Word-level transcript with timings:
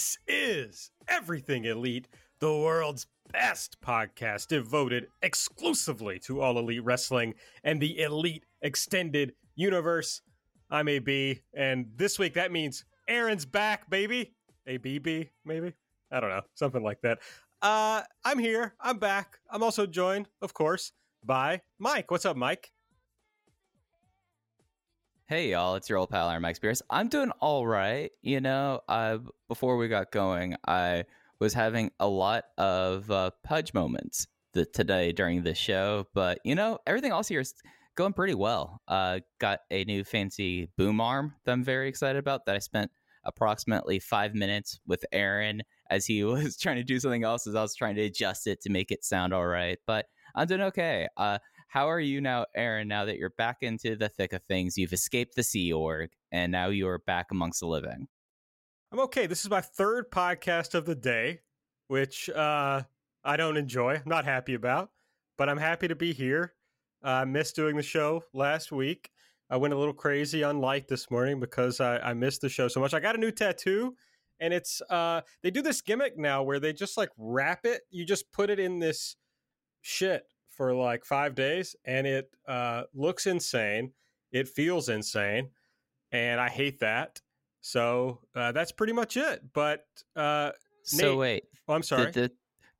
This 0.00 0.16
is 0.26 0.90
Everything 1.08 1.66
Elite, 1.66 2.08
the 2.40 2.56
world's 2.56 3.06
best 3.30 3.76
podcast 3.82 4.46
devoted 4.46 5.08
exclusively 5.20 6.18
to 6.20 6.40
all 6.40 6.58
elite 6.58 6.82
wrestling 6.82 7.34
and 7.64 7.82
the 7.82 8.00
elite 8.00 8.46
extended 8.62 9.34
universe. 9.56 10.22
I'm 10.70 10.88
AB, 10.88 11.42
and 11.52 11.84
this 11.96 12.18
week 12.18 12.32
that 12.32 12.50
means 12.50 12.86
Aaron's 13.08 13.44
back, 13.44 13.90
baby. 13.90 14.32
ABB, 14.66 15.26
maybe? 15.44 15.74
I 16.10 16.18
don't 16.18 16.30
know, 16.30 16.44
something 16.54 16.82
like 16.82 17.02
that. 17.02 17.18
Uh, 17.60 18.00
I'm 18.24 18.38
here. 18.38 18.72
I'm 18.80 18.96
back. 18.96 19.36
I'm 19.50 19.62
also 19.62 19.84
joined, 19.86 20.28
of 20.40 20.54
course, 20.54 20.92
by 21.22 21.60
Mike. 21.78 22.10
What's 22.10 22.24
up, 22.24 22.38
Mike? 22.38 22.72
Hey 25.30 25.52
y'all, 25.52 25.76
it's 25.76 25.88
your 25.88 25.98
old 25.98 26.10
pal 26.10 26.28
Aaron 26.28 26.42
Mike 26.42 26.56
Spears. 26.56 26.82
I'm 26.90 27.06
doing 27.06 27.30
all 27.38 27.64
right. 27.64 28.10
You 28.20 28.40
know, 28.40 28.80
uh, 28.88 29.18
before 29.46 29.76
we 29.76 29.86
got 29.86 30.10
going, 30.10 30.56
I 30.66 31.04
was 31.38 31.54
having 31.54 31.92
a 32.00 32.08
lot 32.08 32.46
of 32.58 33.08
uh, 33.12 33.30
pudge 33.44 33.72
moments 33.72 34.26
th- 34.54 34.72
today 34.74 35.12
during 35.12 35.44
the 35.44 35.54
show, 35.54 36.08
but 36.14 36.40
you 36.44 36.56
know, 36.56 36.80
everything 36.84 37.12
else 37.12 37.28
here 37.28 37.38
is 37.38 37.54
going 37.94 38.12
pretty 38.12 38.34
well. 38.34 38.80
Uh, 38.88 39.20
got 39.38 39.60
a 39.70 39.84
new 39.84 40.02
fancy 40.02 40.68
boom 40.76 41.00
arm 41.00 41.36
that 41.44 41.52
I'm 41.52 41.62
very 41.62 41.88
excited 41.88 42.18
about. 42.18 42.44
That 42.46 42.56
I 42.56 42.58
spent 42.58 42.90
approximately 43.22 44.00
five 44.00 44.34
minutes 44.34 44.80
with 44.84 45.04
Aaron 45.12 45.62
as 45.90 46.06
he 46.06 46.24
was 46.24 46.56
trying 46.56 46.78
to 46.78 46.82
do 46.82 46.98
something 46.98 47.22
else 47.22 47.46
as 47.46 47.54
I 47.54 47.62
was 47.62 47.76
trying 47.76 47.94
to 47.94 48.02
adjust 48.02 48.48
it 48.48 48.62
to 48.62 48.68
make 48.68 48.90
it 48.90 49.04
sound 49.04 49.32
all 49.32 49.46
right. 49.46 49.78
But 49.86 50.06
I'm 50.34 50.48
doing 50.48 50.62
okay. 50.62 51.06
Uh, 51.16 51.38
how 51.70 51.88
are 51.88 52.00
you 52.00 52.20
now, 52.20 52.46
Aaron? 52.56 52.88
Now 52.88 53.04
that 53.04 53.16
you're 53.16 53.30
back 53.30 53.58
into 53.60 53.94
the 53.94 54.08
thick 54.08 54.32
of 54.32 54.42
things, 54.42 54.76
you've 54.76 54.92
escaped 54.92 55.36
the 55.36 55.44
Sea 55.44 55.72
Org, 55.72 56.10
and 56.32 56.50
now 56.50 56.66
you 56.66 56.88
are 56.88 56.98
back 56.98 57.28
amongst 57.30 57.60
the 57.60 57.68
living. 57.68 58.08
I'm 58.90 58.98
okay. 58.98 59.28
This 59.28 59.44
is 59.44 59.50
my 59.50 59.60
third 59.60 60.10
podcast 60.10 60.74
of 60.74 60.84
the 60.84 60.96
day, 60.96 61.42
which 61.86 62.28
uh, 62.28 62.82
I 63.22 63.36
don't 63.36 63.56
enjoy. 63.56 63.94
I'm 63.94 64.02
not 64.04 64.24
happy 64.24 64.54
about, 64.54 64.90
but 65.38 65.48
I'm 65.48 65.58
happy 65.58 65.86
to 65.86 65.94
be 65.94 66.12
here. 66.12 66.54
Uh, 67.04 67.08
I 67.08 67.24
missed 67.24 67.54
doing 67.54 67.76
the 67.76 67.84
show 67.84 68.24
last 68.32 68.72
week. 68.72 69.12
I 69.48 69.56
went 69.56 69.72
a 69.72 69.78
little 69.78 69.94
crazy 69.94 70.42
on 70.42 70.60
light 70.60 70.88
this 70.88 71.08
morning 71.08 71.38
because 71.38 71.80
I, 71.80 71.98
I 71.98 72.14
missed 72.14 72.40
the 72.40 72.48
show 72.48 72.66
so 72.66 72.80
much. 72.80 72.94
I 72.94 72.98
got 72.98 73.14
a 73.14 73.18
new 73.18 73.30
tattoo, 73.30 73.94
and 74.40 74.52
it's 74.52 74.82
uh, 74.90 75.20
they 75.44 75.52
do 75.52 75.62
this 75.62 75.82
gimmick 75.82 76.18
now 76.18 76.42
where 76.42 76.58
they 76.58 76.72
just 76.72 76.96
like 76.96 77.10
wrap 77.16 77.64
it. 77.64 77.82
You 77.90 78.04
just 78.04 78.32
put 78.32 78.50
it 78.50 78.58
in 78.58 78.80
this 78.80 79.14
shit 79.82 80.24
for 80.50 80.74
like 80.74 81.04
five 81.04 81.34
days, 81.34 81.76
and 81.84 82.06
it 82.06 82.30
uh, 82.46 82.84
looks 82.94 83.26
insane. 83.26 83.92
It 84.32 84.48
feels 84.48 84.88
insane, 84.88 85.50
and 86.12 86.40
I 86.40 86.48
hate 86.48 86.80
that. 86.80 87.20
So 87.60 88.20
uh, 88.34 88.52
that's 88.52 88.72
pretty 88.72 88.92
much 88.92 89.16
it. 89.16 89.42
But 89.52 89.84
uh, 90.16 90.52
So 90.84 91.10
Nate- 91.10 91.18
wait, 91.18 91.42
oh, 91.68 91.74
I'm 91.74 91.82
sorry. 91.82 92.04
th- 92.12 92.14
th- 92.14 92.30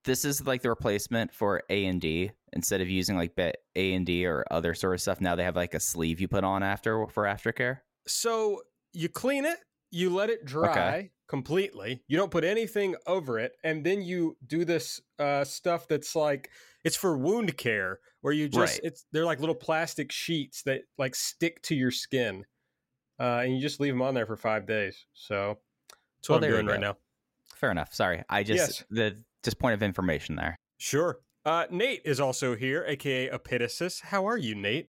this 0.04 0.24
is 0.24 0.46
like 0.46 0.62
the 0.62 0.70
replacement 0.70 1.32
for 1.34 1.62
A 1.68 1.86
and 1.86 2.00
D. 2.00 2.32
Instead 2.52 2.80
of 2.80 2.88
using 2.88 3.16
like 3.16 3.36
bit 3.36 3.58
A 3.76 3.94
and 3.94 4.04
D 4.04 4.26
or 4.26 4.44
other 4.50 4.74
sort 4.74 4.94
of 4.94 5.00
stuff, 5.00 5.20
now 5.20 5.36
they 5.36 5.44
have 5.44 5.56
like 5.56 5.74
a 5.74 5.80
sleeve 5.80 6.20
you 6.20 6.26
put 6.28 6.42
on 6.42 6.62
after 6.62 7.06
for 7.06 7.24
aftercare. 7.24 7.78
So 8.06 8.62
you 8.92 9.08
clean 9.08 9.44
it, 9.44 9.58
you 9.90 10.10
let 10.10 10.30
it 10.30 10.44
dry 10.44 11.10
completely. 11.28 12.02
You 12.08 12.16
don't 12.16 12.30
put 12.30 12.42
anything 12.42 12.96
over 13.06 13.38
it, 13.38 13.52
and 13.62 13.84
then 13.84 14.02
you 14.02 14.36
do 14.44 14.64
this 14.64 15.00
uh, 15.20 15.44
stuff 15.44 15.86
that's 15.86 16.16
like 16.16 16.50
it's 16.84 16.96
for 16.96 17.16
wound 17.16 17.56
care, 17.56 18.00
where 18.20 18.32
you 18.32 18.48
just 18.48 18.74
Right. 18.74 18.80
it's 18.84 19.06
they're 19.12 19.24
like 19.24 19.40
little 19.40 19.54
plastic 19.54 20.10
sheets 20.12 20.62
that 20.62 20.82
like 20.98 21.14
stick 21.14 21.62
to 21.62 21.74
your 21.74 21.90
skin, 21.90 22.44
uh, 23.18 23.40
and 23.44 23.54
you 23.54 23.60
just 23.60 23.80
leave 23.80 23.92
them 23.92 24.02
on 24.02 24.14
there 24.14 24.26
for 24.26 24.36
five 24.36 24.66
days. 24.66 25.04
So 25.12 25.58
that's 26.18 26.28
Well, 26.28 26.36
what 26.36 26.40
there 26.42 26.50
I'm 26.58 26.66
doing 26.66 26.66
right 26.66 26.80
now. 26.80 26.96
Fair 27.54 27.70
enough. 27.70 27.94
Sorry, 27.94 28.22
I 28.28 28.42
just 28.42 28.80
Yes. 28.80 28.84
the 28.90 29.24
just 29.42 29.58
point 29.58 29.74
of 29.74 29.82
information 29.82 30.36
there. 30.36 30.56
Sure. 30.78 31.20
Uh, 31.44 31.66
Nate 31.70 32.02
is 32.04 32.20
also 32.20 32.54
here, 32.54 32.84
aka 32.86 33.28
Epitasis. 33.30 34.02
How 34.02 34.26
are 34.26 34.36
you, 34.38 34.54
Nate? 34.54 34.88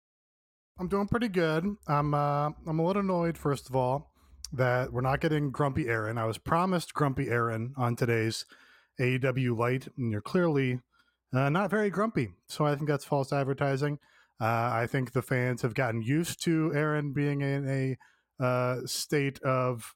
I'm 0.80 0.88
doing 0.88 1.08
pretty 1.08 1.28
good. 1.30 1.66
I'm 1.88 2.14
uh, 2.14 2.50
I'm 2.66 2.80
a 2.80 2.86
little 2.86 3.02
annoyed, 3.02 3.38
first 3.38 3.70
of 3.70 3.76
all, 3.76 4.12
that 4.54 4.92
we're 4.92 5.02
not 5.02 5.22
getting 5.22 5.52
Grumpy 5.52 5.88
Aaron. 5.88 6.18
I 6.18 6.26
was 6.26 6.38
promised 6.38 6.94
Grumpy 6.94 7.30
Aaron 7.30 7.74
on 7.78 7.96
today's 7.96 8.46
AEW 9.00 9.56
Light, 9.58 9.88
and 9.98 10.12
you're 10.12 10.22
clearly 10.22 10.80
uh, 11.34 11.50
not 11.50 11.70
very 11.70 11.90
grumpy. 11.90 12.30
So 12.48 12.66
I 12.66 12.76
think 12.76 12.88
that's 12.88 13.06
false 13.06 13.32
advertising. 13.32 14.00
Uh, 14.40 14.70
I 14.74 14.88
think 14.88 15.12
the 15.12 15.22
fans 15.22 15.62
have 15.62 15.76
gotten 15.76 16.02
used 16.02 16.42
to 16.44 16.72
Aaron 16.74 17.14
being 17.14 17.42
in 17.42 17.70
a 17.70 18.44
uh, 18.44 18.82
state 18.86 19.40
of 19.44 19.96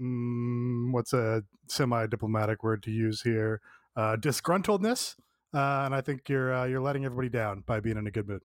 mm, 0.00 0.92
what's 0.92 1.12
a 1.12 1.42
semi-diplomatic 1.66 2.62
word 2.62 2.82
to 2.84 2.90
use 2.90 3.22
here? 3.22 3.60
Uh, 3.96 4.16
disgruntledness. 4.16 5.16
Uh, 5.52 5.82
and 5.86 5.94
I 5.94 6.02
think 6.02 6.28
you're 6.28 6.52
uh, 6.52 6.66
you're 6.66 6.80
letting 6.80 7.04
everybody 7.04 7.30
down 7.30 7.64
by 7.66 7.80
being 7.80 7.96
in 7.96 8.06
a 8.06 8.10
good 8.10 8.28
mood. 8.28 8.42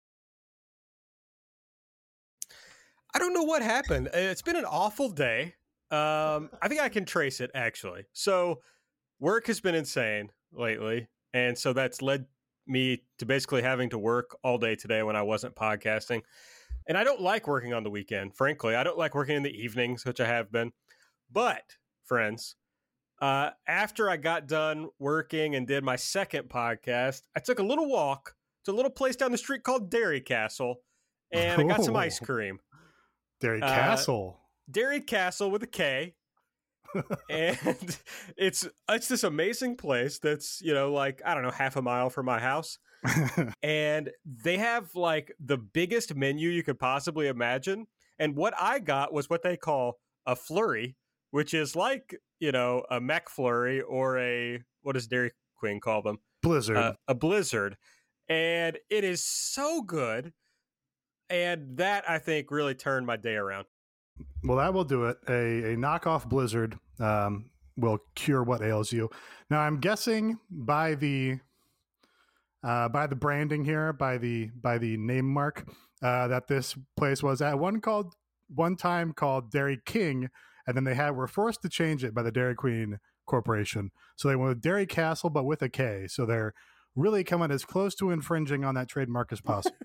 I 3.14 3.20
don't 3.20 3.34
know 3.34 3.44
what 3.44 3.62
happened. 3.62 4.10
It's 4.14 4.42
been 4.42 4.56
an 4.56 4.66
awful 4.66 5.10
day. 5.10 5.56
Um, 5.90 6.50
I 6.62 6.68
think 6.70 6.80
I 6.80 6.90
can 6.90 7.04
trace 7.04 7.42
it 7.42 7.52
actually. 7.54 8.06
So, 8.14 8.62
work 9.20 9.48
has 9.48 9.60
been 9.60 9.76
insane 9.76 10.30
lately, 10.54 11.10
and 11.34 11.58
so 11.58 11.74
that's 11.74 12.02
led 12.02 12.26
me 12.68 13.04
to 13.20 13.26
basically 13.26 13.62
having 13.62 13.90
to 13.90 13.98
work 13.98 14.38
all 14.44 14.58
day 14.58 14.76
today 14.76 15.04
when 15.04 15.16
I 15.16 15.22
wasn't 15.24 15.56
podcasting. 15.56 16.22
And 16.88 16.98
I 16.98 17.04
don't 17.04 17.22
like 17.22 17.48
working 17.48 17.74
on 17.74 17.84
the 17.84 17.90
weekend, 17.90 18.36
frankly. 18.36 18.76
I 18.76 18.84
don't 18.84 18.98
like 18.98 19.14
working 19.16 19.36
in 19.36 19.44
the 19.44 19.52
evenings, 19.54 20.06
which 20.06 20.20
I 20.20 20.26
have 20.28 20.52
been. 20.52 20.72
But, 21.32 21.64
friends, 22.06 22.56
uh, 23.22 23.52
after 23.68 24.10
I 24.10 24.18
got 24.18 24.48
done 24.48 24.90
working 25.00 25.56
and 25.56 25.68
did 25.68 25.84
my 25.84 25.96
second 25.96 26.50
podcast, 26.50 27.22
I 27.36 27.40
took 27.40 27.60
a 27.60 27.64
little 27.64 27.88
walk 27.90 28.36
to 28.66 28.72
a 28.72 28.74
little 28.74 28.92
place 28.92 29.16
down 29.16 29.32
the 29.32 29.38
street 29.38 29.64
called 29.64 29.90
Dairy 29.92 30.22
Kastle, 30.22 30.76
and 31.32 31.62
I 31.62 31.64
got 31.66 31.84
some 31.84 31.96
Oh. 31.96 32.00
ice 32.00 32.20
cream. 32.20 32.60
Derry 33.40 33.62
Uh, 33.62 33.68
Castle. 33.68 34.40
Dairy 34.70 35.02
Kastle 35.02 35.50
with 35.52 35.64
a 35.64 35.68
K. 35.68 36.16
and 37.30 37.98
it's 38.38 38.68
it's 38.88 39.08
this 39.08 39.24
amazing 39.24 39.78
place 39.78 40.20
that's, 40.20 40.62
you 40.62 40.74
know, 40.74 40.92
like, 40.92 41.22
I 41.26 41.34
don't 41.34 41.44
know, 41.44 41.52
half 41.52 41.76
a 41.76 41.82
mile 41.82 42.10
from 42.10 42.26
my 42.26 42.40
house. 42.40 42.78
And 43.64 44.12
they 44.26 44.58
have 44.58 44.94
like 44.96 45.34
the 45.40 45.58
biggest 45.58 46.16
menu 46.16 46.50
you 46.50 46.64
could 46.64 46.80
possibly 46.80 47.28
imagine. 47.28 47.88
And 48.20 48.36
what 48.36 48.54
I 48.60 48.80
got 48.80 49.12
was 49.12 49.30
what 49.30 49.42
they 49.42 49.58
call 49.58 50.00
a 50.26 50.36
flurry, 50.36 50.96
which 51.32 51.54
is 51.54 51.76
like, 51.76 52.16
you 52.40 52.52
know, 52.52 52.84
a 52.92 53.00
McFlurry 53.00 53.82
or 53.88 54.20
a 54.20 54.62
what 54.84 54.94
does 54.94 55.08
Dairy 55.08 55.32
Queen 55.56 55.80
call 55.80 56.02
them? 56.02 56.20
Blizzard. 56.42 56.78
uh, 56.78 56.94
a 57.08 57.14
blizzard 57.14 57.78
and 58.28 58.78
it 58.90 59.04
is 59.04 59.24
so 59.24 59.82
good 59.82 60.34
and 61.30 61.78
that 61.78 62.10
i 62.10 62.18
think 62.18 62.50
really 62.50 62.74
turned 62.74 63.06
my 63.06 63.18
day 63.18 63.36
around 63.36 63.66
well, 64.44 64.58
that 64.58 64.74
will 64.74 64.84
do 64.84 65.06
it. 65.06 65.18
A, 65.28 65.74
a 65.74 65.76
knockoff 65.76 66.28
Blizzard 66.28 66.78
um, 67.00 67.50
will 67.78 68.00
cure 68.16 68.44
what 68.44 68.62
ails 68.62 68.92
you. 68.92 69.10
Now, 69.50 69.60
I'm 69.60 69.80
guessing 69.80 70.40
by 70.50 70.96
the 70.96 71.40
uh, 72.64 72.90
by 72.90 73.08
the 73.08 73.16
branding 73.16 73.66
here, 73.66 73.94
by 73.94 74.18
the 74.18 74.50
by 74.62 74.78
the 74.78 74.98
name 74.98 75.28
mark, 75.28 75.68
uh, 76.02 76.28
that 76.28 76.48
this 76.48 76.76
place 76.96 77.24
was 77.24 77.42
at 77.42 77.58
one 77.60 77.82
called 77.82 78.16
one 78.54 78.76
time 78.76 79.14
called 79.14 79.52
Dairy 79.52 79.80
King, 79.86 80.30
and 80.68 80.76
then 80.76 80.84
they 80.84 80.96
had 80.96 81.16
were 81.16 81.28
forced 81.28 81.62
to 81.64 81.70
change 81.70 82.04
it 82.04 82.14
by 82.14 82.24
the 82.24 82.32
Dairy 82.32 82.56
Queen 82.56 83.00
Corporation. 83.26 83.92
So 84.16 84.28
they 84.28 84.36
went 84.36 84.50
with 84.50 84.62
Dairy 84.62 84.86
Kastle, 84.86 85.32
but 85.32 85.46
with 85.46 85.62
a 85.62 85.70
K. 85.70 86.06
So 86.08 86.26
they're 86.26 86.54
really 86.96 87.24
coming 87.24 87.52
as 87.52 87.64
close 87.66 87.96
to 87.96 88.12
infringing 88.12 88.64
on 88.66 88.76
that 88.76 88.88
trademark 88.90 89.32
as 89.32 89.40
possible. 89.52 89.78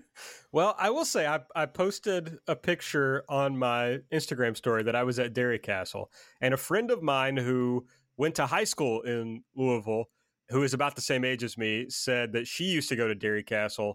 well 0.51 0.75
i 0.77 0.89
will 0.89 1.05
say 1.05 1.25
I, 1.27 1.39
I 1.55 1.65
posted 1.65 2.37
a 2.47 2.55
picture 2.55 3.23
on 3.29 3.57
my 3.57 3.99
instagram 4.11 4.57
story 4.57 4.83
that 4.83 4.95
i 4.95 5.03
was 5.03 5.19
at 5.19 5.33
Dairy 5.33 5.59
Kastle 5.59 6.07
and 6.41 6.53
a 6.53 6.57
friend 6.57 6.91
of 6.91 7.01
mine 7.01 7.37
who 7.37 7.85
went 8.17 8.35
to 8.35 8.45
high 8.45 8.63
school 8.65 9.01
in 9.01 9.43
louisville 9.55 10.05
who 10.49 10.63
is 10.63 10.73
about 10.73 10.95
the 10.95 11.01
same 11.01 11.23
age 11.25 11.43
as 11.43 11.57
me 11.57 11.85
said 11.89 12.33
that 12.33 12.47
she 12.47 12.65
used 12.65 12.89
to 12.89 12.95
go 12.95 13.07
to 13.07 13.15
Dairy 13.15 13.43
Kastle 13.43 13.93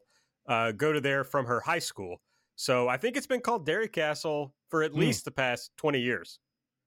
uh, 0.49 0.73
go 0.73 0.93
to 0.93 1.01
there 1.01 1.25
from 1.25 1.47
her 1.47 1.61
high 1.61 1.79
school 1.81 2.21
so 2.57 2.89
i 2.89 2.97
think 2.97 3.17
it's 3.17 3.27
been 3.27 3.41
called 3.41 3.67
Dairy 3.67 3.89
Kastle 3.89 4.53
for 4.69 4.83
at 4.83 4.93
Hmm. 4.93 5.01
least 5.01 5.25
the 5.25 5.31
past 5.33 5.71
20 5.77 6.01
years 6.01 6.39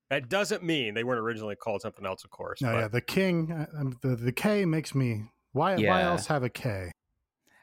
That 0.09 0.29
doesn't 0.29 0.63
mean 0.63 0.93
they 0.93 1.03
weren't 1.03 1.19
originally 1.21 1.55
called 1.55 1.81
something 1.81 2.05
else, 2.05 2.23
of 2.23 2.29
course. 2.29 2.61
No, 2.61 2.71
yeah, 2.77 2.87
the 2.87 3.01
king, 3.01 3.51
uh, 3.51 3.65
um, 3.79 3.97
the 4.01 4.15
the 4.15 4.31
K 4.31 4.63
makes 4.65 4.93
me. 4.93 5.23
Why? 5.55 5.75
Why 5.77 6.01
else 6.01 6.27
have 6.27 6.43
a 6.43 6.49
K? 6.49 6.91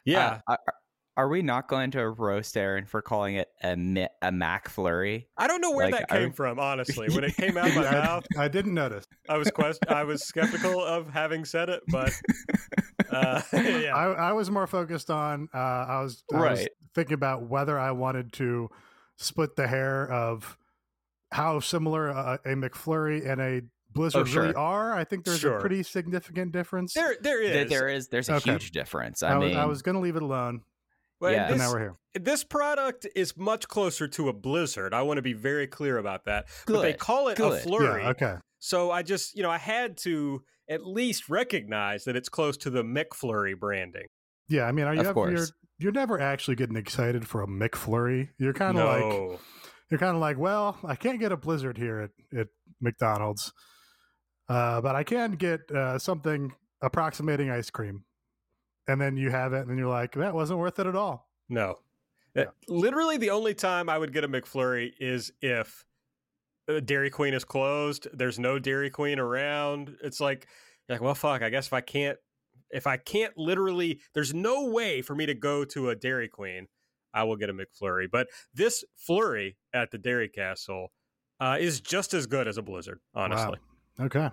yeah. 0.07 0.41
Uh, 0.49 0.57
are, 0.67 0.75
are 1.19 1.29
we 1.29 1.43
not 1.43 1.69
going 1.69 1.91
to 1.91 2.09
roast 2.09 2.57
Aaron 2.57 2.87
for 2.87 3.03
calling 3.03 3.35
it 3.35 3.49
a 3.63 3.77
Mi- 3.77 4.09
a 4.23 4.33
Mac 4.33 4.71
Flurry? 4.71 5.29
I 5.37 5.47
don't 5.47 5.61
know 5.61 5.73
where 5.73 5.91
like, 5.91 6.09
that 6.09 6.13
I- 6.15 6.21
came 6.21 6.33
from, 6.33 6.59
honestly. 6.59 7.09
When 7.15 7.23
it 7.23 7.37
came 7.37 7.57
out 7.59 7.69
of 7.69 7.75
my 7.77 7.87
I, 7.87 7.93
mouth, 7.93 8.27
I 8.39 8.49
didn't 8.49 8.73
notice. 8.73 9.05
I 9.29 9.37
was 9.37 9.51
quest- 9.51 9.87
I 9.89 10.05
was 10.05 10.25
skeptical 10.25 10.83
of 10.83 11.11
having 11.11 11.45
said 11.45 11.69
it, 11.69 11.83
but 11.89 12.13
uh, 13.11 13.43
yeah, 13.53 13.95
I, 13.95 14.31
I 14.31 14.33
was 14.33 14.51
more 14.51 14.67
focused 14.67 15.11
on. 15.11 15.51
Uh, 15.55 15.59
I 15.59 16.01
was 16.01 16.25
I 16.33 16.37
was 16.37 16.59
Right. 16.61 16.69
thinking 16.95 17.15
about 17.15 17.43
whether 17.43 17.79
I 17.79 17.91
wanted 17.91 18.33
to 18.35 18.71
split 19.19 19.55
the 19.55 19.69
hair 19.69 20.11
of 20.11 20.57
how 21.31 21.61
similar 21.61 22.09
a, 22.09 22.39
a 22.45 22.55
McFlurry 22.55 23.29
and 23.31 23.41
a 23.41 23.63
Blizzard 23.93 24.29
oh, 24.29 24.33
really 24.41 24.53
sure. 24.53 24.59
are. 24.59 24.95
I 24.95 25.05
think 25.05 25.25
there's 25.25 25.39
Sure. 25.41 25.59
a 25.59 25.61
pretty 25.61 25.83
significant 25.83 26.53
difference. 26.53 26.95
there 26.95 27.17
there 27.21 27.43
There, 27.43 27.63
is. 27.65 27.71
there 27.71 27.89
is 27.89 28.09
there's 28.09 28.29
a 28.29 28.35
Okay. 28.37 28.53
huge 28.53 28.71
difference. 28.73 29.23
I, 29.23 29.33
I, 29.33 29.39
was, 29.39 29.49
mean, 29.49 29.57
I 29.59 29.65
was 29.67 29.83
going 29.83 29.95
to 29.95 30.01
leave 30.01 30.17
it 30.17 30.23
alone, 30.23 30.63
But 31.21 31.33
Yeah. 31.33 31.49
but 31.49 31.53
this, 31.55 31.59
now 31.61 31.73
we're 31.73 31.79
here. 31.79 31.97
this 32.15 32.43
product 32.45 33.07
is 33.15 33.37
much 33.37 33.69
closer 33.69 34.09
to 34.09 34.29
a 34.29 34.33
Blizzard. 34.33 34.93
I 34.95 35.03
want 35.03 35.19
to 35.19 35.23
be 35.23 35.35
very 35.35 35.67
clear 35.67 35.99
about 35.99 36.25
that. 36.25 36.47
But 36.67 36.83
they 36.83 36.95
call 36.95 37.29
it 37.29 37.39
a 37.39 37.51
flurry. 37.59 38.03
Yeah. 38.03 38.11
Okay. 38.11 38.35
So 38.59 38.91
I 38.91 39.03
just, 39.03 39.37
you 39.37 39.43
know, 39.43 39.51
I 39.51 39.59
had 39.59 39.97
to 39.99 40.43
at 40.69 40.87
least 40.87 41.29
recognize 41.29 42.05
that 42.05 42.17
it's 42.17 42.29
close 42.29 42.57
to 42.59 42.71
the 42.71 42.83
McFlurry 42.83 43.59
branding. 43.59 44.07
Yeah. 44.49 44.65
I 44.65 44.73
mean, 44.73 44.87
are 44.87 44.95
you 44.95 45.01
Of 45.01 45.07
ever, 45.09 45.29
you're 45.31 45.37
course. 45.39 45.53
you're 45.79 45.93
never 45.93 46.21
actually 46.21 46.55
getting 46.57 46.77
excited 46.77 47.27
for 47.27 47.43
a 47.43 47.47
McFlurry. 47.47 48.31
You're 48.39 48.53
kind 48.53 48.79
of 48.79 48.85
like 48.87 49.41
you're 49.91 49.99
kind 49.99 50.15
of 50.17 50.21
like, 50.21 50.39
well, 50.39 50.79
I 50.85 50.95
can't 50.97 51.21
get 51.21 51.33
a 51.33 51.37
Blizzard 51.37 51.77
here 51.77 52.01
at, 52.33 52.39
at 52.39 52.47
McDonald's, 52.81 53.53
uh, 54.49 54.81
but 54.81 54.95
I 54.97 55.05
can 55.05 55.33
get 55.33 55.71
uh, 55.71 55.99
something 55.99 56.53
approximating 56.81 57.51
ice 57.51 57.71
cream. 57.71 58.05
And 58.89 59.01
then 59.01 59.17
you 59.17 59.31
have 59.31 59.53
it, 59.53 59.61
and 59.61 59.71
then 59.71 59.79
you're 59.79 59.89
like, 59.89 60.13
that 60.15 60.35
wasn't 60.35 60.59
worth 60.59 60.79
it 60.81 60.87
at 60.87 60.97
all. 60.97 61.29
No. 61.49 61.79
Yeah. 62.35 62.47
Literally, 62.67 63.17
the 63.17 63.31
only 63.31 63.55
time 63.55 63.89
I 63.89 63.97
would 63.97 64.13
get 64.13 64.25
a 64.25 64.29
McFlurry 64.29 64.93
is 64.99 65.33
if 65.41 65.85
uh, 66.69 66.81
Dairy 66.81 67.11
Queen 67.11 67.35
is 67.35 67.45
closed. 67.45 68.09
There's 68.13 68.39
no 68.39 68.59
Dairy 68.59 68.91
Queen 68.91 69.19
around. 69.19 69.97
It's 70.03 70.21
like, 70.21 70.49
like, 70.89 71.01
well, 71.01 71.15
fuck. 71.15 71.43
I 71.43 71.51
guess 71.51 71.67
if 71.67 71.73
I 71.73 71.81
can't, 71.81 72.19
if 72.71 72.87
I 72.87 72.97
can't 72.97 73.37
literally, 73.37 74.01
there's 74.15 74.35
no 74.35 74.67
way 74.69 75.03
for 75.03 75.15
me 75.15 75.27
to 75.27 75.35
go 75.35 75.65
to 75.67 75.91
a 75.91 75.95
Dairy 75.95 76.29
Queen. 76.29 76.67
I 77.15 77.25
will 77.25 77.37
get 77.37 77.51
a 77.51 77.55
McFlurry. 77.55 78.07
But 78.11 78.29
this 78.55 78.83
flurry 78.97 79.59
at 79.73 79.91
the 79.91 79.99
Dairy 79.99 80.29
Kastle 80.29 80.89
uh, 81.39 81.59
is 81.61 81.81
just 81.81 82.15
as 82.15 82.27
good 82.27 82.49
as 82.49 82.57
a 82.57 82.63
Blizzard. 82.63 83.01
Honestly, 83.15 83.59
Okay, 84.01 84.31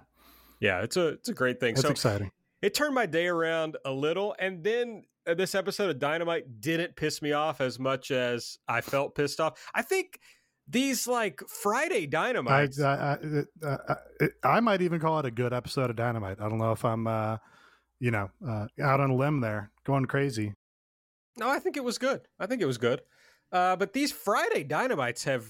yeah, 0.59 0.81
it's 0.81 0.97
a 0.97 1.07
it's 1.09 1.29
a 1.29 1.33
great 1.33 1.59
thing. 1.59 1.75
that's 1.75 1.85
so 1.87 1.91
exciting. 1.91 2.31
it 2.61 2.73
turned 2.73 2.95
my 2.95 3.05
day 3.05 3.27
around 3.27 3.77
a 3.85 3.91
little 3.91 4.35
and 4.39 4.63
then 4.63 5.03
uh, 5.27 5.33
this 5.33 5.55
episode 5.55 5.89
of 5.89 5.99
dynamite 5.99 6.59
didn't 6.61 6.95
piss 6.95 7.21
me 7.21 7.31
off 7.31 7.61
as 7.61 7.77
much 7.79 8.11
as 8.11 8.57
i 8.67 8.81
felt 8.81 9.15
pissed 9.15 9.39
off 9.39 9.57
i 9.73 9.81
think 9.81 10.19
these 10.67 11.07
like 11.07 11.41
friday 11.47 12.03
I, 12.03 12.05
dynamites 12.05 12.81
I, 12.81 13.17
I, 13.63 13.65
uh, 13.65 13.95
I 14.43 14.59
might 14.59 14.81
even 14.81 14.99
call 14.99 15.19
it 15.19 15.25
a 15.25 15.31
good 15.31 15.53
episode 15.53 15.89
of 15.89 15.95
Dynamite. 15.95 16.39
I 16.39 16.47
don't 16.47 16.57
know 16.59 16.71
if 16.71 16.85
I'm, 16.85 17.07
uh, 17.07 17.37
you 17.99 18.11
know, 18.11 18.29
uh, 18.47 18.67
out 18.81 18.99
on 18.99 19.09
a 19.09 19.15
limb 19.15 19.41
there, 19.41 19.71
going 19.83 20.05
crazy. 20.05 20.53
no 21.37 21.49
i 21.49 21.59
think 21.59 21.75
it 21.77 21.83
was 21.83 21.97
good 21.97 22.21
i 22.39 22.45
think 22.45 22.61
it 22.61 22.65
was 22.65 22.77
good 22.77 23.01
uh, 23.51 23.75
but 23.75 23.93
these 23.93 24.11
friday 24.11 24.63
dynamites 24.63 25.23
have 25.23 25.45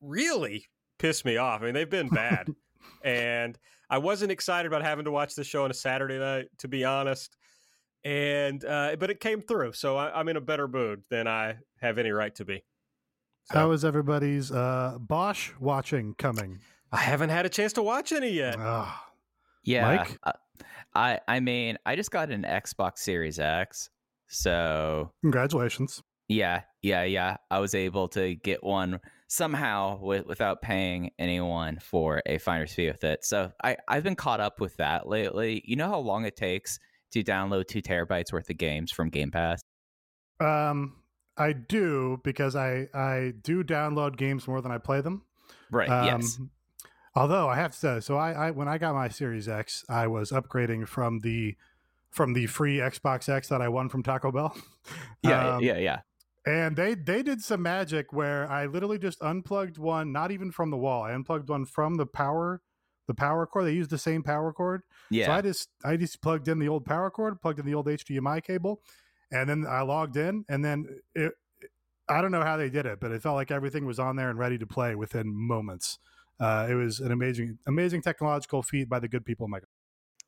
really 0.00 0.66
pissed 0.98 1.24
me 1.24 1.36
off 1.36 1.62
i 1.62 1.66
mean 1.66 1.74
they've 1.74 1.90
been 1.90 2.08
bad 2.08 2.48
and 3.02 3.58
i 3.90 3.98
wasn't 3.98 4.30
excited 4.30 4.66
about 4.66 4.82
having 4.82 5.04
to 5.04 5.10
watch 5.10 5.34
the 5.34 5.44
show 5.44 5.64
on 5.64 5.70
a 5.70 5.74
saturday 5.74 6.18
night 6.18 6.46
to 6.58 6.68
be 6.68 6.84
honest 6.84 7.36
and 8.04 8.64
uh, 8.64 8.96
but 8.98 9.10
it 9.10 9.20
came 9.20 9.40
through 9.40 9.72
so 9.72 9.96
I, 9.96 10.18
i'm 10.18 10.28
in 10.28 10.36
a 10.36 10.40
better 10.40 10.68
mood 10.68 11.02
than 11.10 11.26
i 11.26 11.56
have 11.80 11.98
any 11.98 12.10
right 12.10 12.34
to 12.36 12.44
be 12.44 12.64
So- 13.50 13.58
How 13.58 13.70
is 13.72 13.84
everybody's 13.84 14.50
uh, 14.52 14.98
Bosch 15.00 15.50
watching 15.58 16.14
coming? 16.18 16.58
I 16.92 16.98
haven't 16.98 17.30
had 17.30 17.44
a 17.46 17.48
chance 17.48 17.72
to 17.74 17.82
watch 17.82 18.12
any 18.12 18.30
yet. 18.30 18.56
Ah, 18.58 19.04
yeah. 19.64 19.96
Mike? 19.96 20.18
uh, 20.22 20.32
I 20.94 21.20
I 21.28 21.40
mean, 21.40 21.76
I 21.86 21.96
just 21.96 22.10
got 22.10 22.30
an 22.30 22.42
Xbox 22.44 22.98
Series 22.98 23.38
X, 23.38 23.90
so 24.26 25.12
congratulations. 25.22 26.02
yeah, 26.28 26.62
yeah, 26.82 27.04
yeah. 27.04 27.36
I 27.50 27.58
was 27.58 27.74
able 27.74 28.08
to 28.08 28.34
get 28.36 28.62
one 28.64 29.00
somehow 29.28 29.98
with, 30.00 30.26
without 30.26 30.62
paying 30.62 31.10
anyone 31.18 31.78
for 31.78 32.22
a 32.26 32.38
finder's 32.38 32.72
fee 32.72 32.88
with 32.88 33.04
it. 33.04 33.24
So 33.24 33.52
I 33.62 33.76
I've 33.86 34.02
been 34.02 34.16
caught 34.16 34.40
up 34.40 34.60
with 34.60 34.76
that 34.78 35.06
lately. 35.06 35.62
You 35.64 35.76
know 35.76 35.88
how 35.88 35.98
long 35.98 36.24
it 36.24 36.36
takes 36.36 36.78
to 37.12 37.22
download 37.22 37.68
two 37.68 37.82
terabytes 37.82 38.32
worth 38.32 38.50
of 38.50 38.58
games 38.58 38.90
from 38.90 39.10
Game 39.10 39.30
Pass? 39.30 39.60
Um, 40.40 40.96
I 41.36 41.52
do 41.52 42.20
because 42.24 42.56
I 42.56 42.88
I 42.92 43.34
do 43.42 43.62
download 43.62 44.16
games 44.16 44.48
more 44.48 44.60
than 44.60 44.72
I 44.72 44.78
play 44.78 45.00
them. 45.00 45.22
Right. 45.70 45.88
Um, 45.88 46.06
yes. 46.06 46.40
Although 47.14 47.48
I 47.48 47.56
have 47.56 47.72
to 47.72 47.78
say, 47.78 48.00
so 48.00 48.16
I, 48.16 48.32
I 48.32 48.50
when 48.50 48.68
I 48.68 48.78
got 48.78 48.94
my 48.94 49.08
Series 49.08 49.48
X, 49.48 49.84
I 49.88 50.06
was 50.06 50.30
upgrading 50.30 50.88
from 50.88 51.20
the 51.20 51.56
from 52.10 52.32
the 52.32 52.46
free 52.46 52.78
Xbox 52.78 53.28
X 53.28 53.48
that 53.48 53.60
I 53.60 53.68
won 53.68 53.88
from 53.88 54.02
Taco 54.02 54.32
Bell. 54.32 54.56
Yeah. 55.22 55.56
Um, 55.56 55.62
yeah. 55.62 55.76
Yeah. 55.76 56.00
And 56.48 56.76
they 56.76 56.94
they 56.94 57.22
did 57.22 57.42
some 57.42 57.60
magic 57.60 58.10
where 58.12 58.50
I 58.50 58.64
literally 58.66 58.98
just 58.98 59.20
unplugged 59.20 59.76
one, 59.76 60.12
not 60.12 60.30
even 60.30 60.50
from 60.50 60.70
the 60.70 60.78
wall. 60.78 61.02
I 61.02 61.12
unplugged 61.12 61.50
one 61.50 61.66
from 61.66 61.96
the 61.96 62.06
power 62.06 62.62
the 63.06 63.14
power 63.14 63.46
cord. 63.46 63.66
They 63.66 63.72
used 63.72 63.90
the 63.90 63.98
same 63.98 64.22
power 64.22 64.52
cord. 64.52 64.82
Yeah. 65.10 65.26
So 65.26 65.32
I 65.32 65.42
just 65.42 65.68
I 65.84 65.96
just 65.96 66.22
plugged 66.22 66.46
in 66.46 66.58
the 66.58 66.68
old 66.68 66.84
power 66.84 67.10
cord, 67.10 67.40
plugged 67.42 67.58
in 67.58 67.66
the 67.66 67.74
old 67.74 67.86
HDMI 67.86 68.42
cable, 68.44 68.80
and 69.32 69.48
then 69.48 69.66
I 69.68 69.82
logged 69.82 70.16
in, 70.16 70.44
and 70.48 70.64
then 70.64 70.86
it. 71.14 71.32
I 72.10 72.22
don't 72.22 72.32
know 72.32 72.42
how 72.42 72.56
they 72.56 72.70
did 72.70 72.86
it, 72.86 73.00
but 73.00 73.10
it 73.10 73.20
felt 73.20 73.34
like 73.34 73.50
everything 73.50 73.84
was 73.84 73.98
on 73.98 74.16
there 74.16 74.30
and 74.30 74.38
ready 74.38 74.56
to 74.56 74.66
play 74.66 74.94
within 74.94 75.26
moments. 75.26 75.98
Uh, 76.40 76.66
it 76.70 76.74
was 76.74 77.00
an 77.00 77.12
amazing, 77.12 77.58
amazing 77.66 78.00
technological 78.00 78.62
feat 78.62 78.88
by 78.88 78.98
the 78.98 79.08
good 79.08 79.26
people. 79.26 79.46
Mike, 79.46 79.64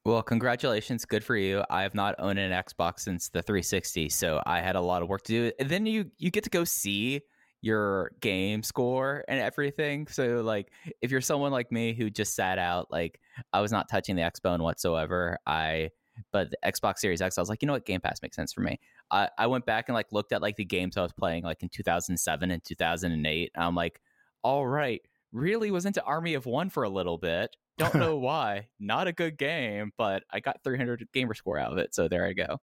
Well, 0.05 0.23
congratulations. 0.23 1.05
Good 1.05 1.23
for 1.23 1.37
you. 1.37 1.63
I 1.69 1.83
have 1.83 1.95
not 1.95 2.15
owned 2.19 2.39
an 2.39 2.53
Xbox 2.53 3.01
since 3.01 3.29
the 3.29 3.43
360, 3.43 4.09
so 4.09 4.43
I 4.47 4.61
had 4.61 4.75
a 4.75 4.81
lot 4.81 5.03
of 5.03 5.09
work 5.09 5.23
to 5.25 5.33
do. 5.33 5.53
And 5.59 5.69
then 5.69 5.85
you 5.85 6.11
you 6.19 6.31
get 6.31 6.45
to 6.45 6.51
go 6.51 6.65
see 6.65 7.21
your 7.63 8.13
game 8.21 8.63
score 8.63 9.25
and 9.29 9.39
everything. 9.39 10.07
So 10.07 10.41
like 10.41 10.73
if 11.03 11.11
you're 11.11 11.21
someone 11.21 11.53
like 11.53 11.71
me 11.71 11.93
who 11.93 12.09
just 12.09 12.35
sat 12.35 12.59
out, 12.59 12.91
like 12.91 13.21
I 13.53 13.61
was 13.61 13.73
not 13.73 13.89
touching 13.91 14.17
the 14.17 14.23
Xbone 14.23 14.61
whatsoever. 14.61 15.39
I 15.47 15.91
but 16.33 16.51
the 16.51 16.59
Xbox 16.65 16.99
Series 16.99 17.21
X, 17.21 17.39
I 17.39 17.43
was 17.43 17.49
like, 17.49 17.63
you 17.63 17.67
know 17.67 17.73
what, 17.75 17.87
Game 17.87 18.01
Pass 18.01 18.21
makes 18.23 18.37
sense 18.37 18.53
for 18.53 18.61
me. 18.63 18.79
I, 19.11 19.29
I 19.39 19.47
went 19.47 19.67
back 19.67 19.89
and 19.89 19.95
like 19.95 20.13
looked 20.13 20.33
at 20.33 20.43
like 20.43 20.57
the 20.57 20.65
games 20.65 20.97
I 20.97 21.03
was 21.03 21.13
playing 21.13 21.45
like 21.45 21.63
in 21.63 21.69
2007 21.69 22.51
and 22.51 22.65
2008. 22.65 23.53
And 23.55 23.65
I'm 23.65 23.75
like, 23.75 24.01
all 24.43 24.67
right, 24.67 25.01
really 25.33 25.71
was 25.71 25.87
into 25.87 26.03
Army 26.05 26.35
of 26.35 26.47
One 26.47 26.71
for 26.71 26.85
a 26.85 26.89
little 26.89 27.19
bit. 27.19 27.55
Don't 27.81 27.95
know 27.97 28.17
why. 28.17 28.69
Not 28.79 29.09
a 29.09 29.13
good 29.13 29.37
game, 29.39 29.93
but 29.99 30.23
I 30.31 30.41
got 30.41 30.63
300 30.63 31.09
gamer 31.13 31.35
score 31.35 31.59
out 31.59 31.73
of 31.73 31.79
it. 31.79 31.95
So 31.95 32.09
there 32.09 32.27
I 32.27 32.33
go. 32.33 32.59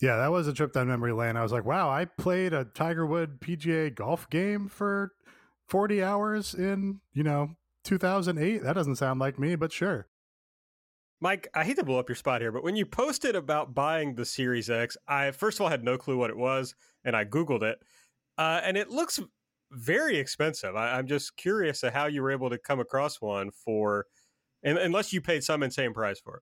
yeah, 0.00 0.16
that 0.16 0.30
was 0.32 0.48
a 0.48 0.52
trip 0.52 0.72
down 0.72 0.88
memory 0.88 1.12
lane. 1.12 1.36
I 1.36 1.42
was 1.42 1.52
like, 1.52 1.64
wow, 1.64 1.88
I 1.88 2.04
played 2.04 2.52
a 2.52 2.64
Tiger 2.64 3.06
Wood 3.06 3.40
PGA 3.40 3.94
golf 3.94 4.28
game 4.30 4.68
for 4.68 5.12
forty 5.68 6.02
hours 6.02 6.54
in 6.54 7.00
you 7.14 7.22
know 7.22 7.50
2008. 7.84 8.62
That 8.62 8.74
doesn't 8.74 8.96
sound 8.96 9.20
like 9.20 9.38
me, 9.38 9.54
but 9.54 9.72
sure. 9.72 10.08
Mike, 11.20 11.46
I 11.54 11.62
hate 11.62 11.76
to 11.76 11.84
blow 11.84 12.00
up 12.00 12.08
your 12.08 12.16
spot 12.16 12.40
here, 12.40 12.50
but 12.50 12.64
when 12.64 12.74
you 12.74 12.84
posted 12.84 13.36
about 13.36 13.74
buying 13.74 14.16
the 14.16 14.24
Series 14.26 14.68
X, 14.68 14.96
I 15.06 15.30
first 15.30 15.58
of 15.58 15.62
all 15.62 15.68
had 15.70 15.84
no 15.84 15.96
clue 15.96 16.16
what 16.18 16.30
it 16.30 16.36
was, 16.36 16.74
and 17.04 17.14
I 17.16 17.24
Googled 17.24 17.62
it. 17.62 17.78
Uh, 18.36 18.60
and 18.64 18.76
it 18.76 18.88
looks 18.90 19.20
very 19.72 20.18
expensive. 20.18 20.76
I, 20.76 20.98
I'm 20.98 21.06
just 21.06 21.36
curious 21.36 21.82
of 21.82 21.92
how 21.92 22.06
you 22.06 22.22
were 22.22 22.30
able 22.32 22.50
to 22.50 22.58
come 22.58 22.80
across 22.80 23.20
one 23.20 23.50
for, 23.50 24.06
and, 24.62 24.78
unless 24.78 25.12
you 25.12 25.20
paid 25.22 25.44
some 25.44 25.62
insane 25.62 25.94
price 25.94 26.20
for 26.20 26.38
it. 26.38 26.42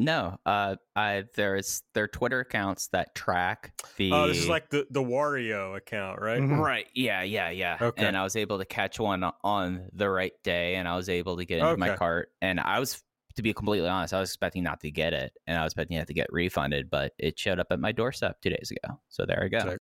No, 0.00 0.38
uh, 0.46 0.76
I 0.94 1.24
there's 1.34 1.82
their 1.94 2.06
Twitter 2.06 2.40
accounts 2.40 2.88
that 2.88 3.16
track 3.16 3.74
the. 3.96 4.12
Oh, 4.12 4.26
this 4.28 4.38
is 4.38 4.48
like 4.48 4.70
the, 4.70 4.86
the 4.90 5.02
Wario 5.02 5.76
account, 5.76 6.20
right? 6.20 6.44
Mhm. 6.44 6.64
Right. 6.64 6.86
Yeah. 6.94 7.22
Yeah. 7.22 7.50
Yeah. 7.50 7.80
Okay. 7.80 7.92
And 7.96 8.16
I 8.16 8.22
was 8.22 8.36
able 8.36 8.58
to 8.58 8.64
catch 8.64 9.00
one 9.00 9.24
on 9.42 9.88
the 9.92 10.08
right 10.08 10.32
day, 10.44 10.76
and 10.76 10.86
I 10.86 10.94
was 10.96 11.08
able 11.08 11.36
to 11.36 11.44
get 11.44 11.58
into 11.58 11.76
my 11.76 11.90
cart. 11.90 12.32
And 12.40 12.60
I 12.60 12.78
was, 12.78 13.02
to 13.34 13.42
be 13.42 13.52
completely 13.52 13.88
honest, 13.88 14.14
I 14.14 14.20
was 14.20 14.30
expecting 14.30 14.62
not 14.62 14.80
to 14.80 14.90
get 14.92 15.12
it, 15.14 15.36
and 15.48 15.58
I 15.58 15.64
was 15.64 15.72
expecting 15.72 15.96
it 15.96 16.06
to 16.06 16.14
get 16.14 16.32
refunded, 16.32 16.90
but 16.90 17.14
it 17.18 17.38
showed 17.38 17.58
up 17.58 17.66
at 17.70 17.80
my 17.80 17.90
doorstep 17.92 18.40
two 18.40 18.50
days 18.50 18.70
ago. 18.70 19.00
So 19.08 19.26
there 19.26 19.42
I 19.42 19.48
go. 19.48 19.74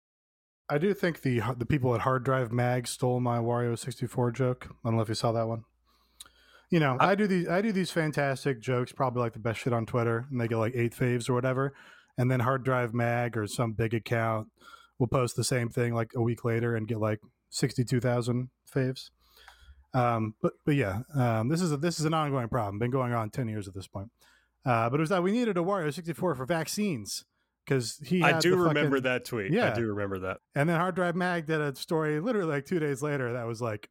I 0.68 0.78
do 0.78 0.94
think 0.94 1.22
the 1.22 1.42
the 1.58 1.66
people 1.66 1.94
at 1.94 2.02
Hard 2.02 2.24
Drive 2.24 2.50
Mag 2.52 2.86
stole 2.86 3.20
my 3.20 3.38
Wario 3.38 3.78
64 3.78 4.32
joke. 4.32 4.68
I 4.70 4.88
don't 4.88 4.96
know 4.96 5.02
if 5.02 5.08
you 5.08 5.14
saw 5.14 5.32
that 5.32 5.46
one. 5.46 5.64
You 6.70 6.80
know, 6.80 6.96
I, 6.98 7.14
do 7.14 7.26
these 7.26 7.48
I 7.48 7.60
do 7.60 7.70
these 7.70 7.90
fantastic 7.90 8.60
jokes, 8.60 8.90
probably 8.90 9.20
like 9.20 9.34
the 9.34 9.38
best 9.38 9.60
shit 9.60 9.72
on 9.72 9.86
Twitter, 9.86 10.26
and 10.30 10.40
they 10.40 10.48
get 10.48 10.56
like 10.56 10.74
eight 10.74 10.92
faves 10.92 11.28
or 11.28 11.34
whatever. 11.34 11.74
And 12.16 12.30
then 12.30 12.40
Hard 12.40 12.64
Drive 12.64 12.94
Mag 12.94 13.36
or 13.36 13.46
some 13.46 13.72
big 13.72 13.94
account 13.94 14.48
will 14.98 15.06
post 15.06 15.36
the 15.36 15.44
same 15.44 15.68
thing 15.68 15.94
like 15.94 16.12
a 16.16 16.22
week 16.22 16.44
later 16.44 16.74
and 16.74 16.88
get 16.88 16.98
like 16.98 17.20
62,000 17.50 18.48
faves. 18.72 19.10
Um, 19.92 20.34
but 20.40 20.54
but 20.64 20.74
yeah, 20.74 21.00
um, 21.14 21.48
this 21.48 21.60
is 21.60 21.70
a, 21.70 21.76
this 21.76 22.00
is 22.00 22.06
an 22.06 22.14
ongoing 22.14 22.48
problem. 22.48 22.78
Been 22.78 22.90
going 22.90 23.12
on 23.12 23.30
ten 23.30 23.48
years 23.48 23.68
at 23.68 23.74
this 23.74 23.86
point. 23.86 24.10
Uh, 24.66 24.88
but 24.88 24.98
it 24.98 25.02
was 25.02 25.10
that 25.10 25.22
we 25.22 25.30
needed 25.30 25.56
a 25.56 25.60
Wario 25.60 25.92
sixty 25.92 26.12
four 26.12 26.34
for 26.34 26.46
vaccines 26.46 27.24
because 27.64 27.98
he. 28.04 28.22
I 28.22 28.38
do 28.38 28.56
remember 28.56 28.96
fucking- 28.98 29.02
that 29.04 29.24
tweet. 29.24 29.52
Yeah. 29.52 29.70
I 29.72 29.74
do 29.74 29.86
remember 29.86 30.18
that. 30.20 30.38
And 30.54 30.68
then 30.68 30.78
Hard 30.78 30.94
Drive 30.94 31.14
Mag 31.16 31.46
did 31.46 31.60
a 31.60 31.74
story 31.74 32.20
literally 32.20 32.50
like 32.52 32.64
two 32.66 32.78
days 32.78 33.02
later 33.02 33.32
that 33.32 33.46
was 33.46 33.60
like 33.62 33.88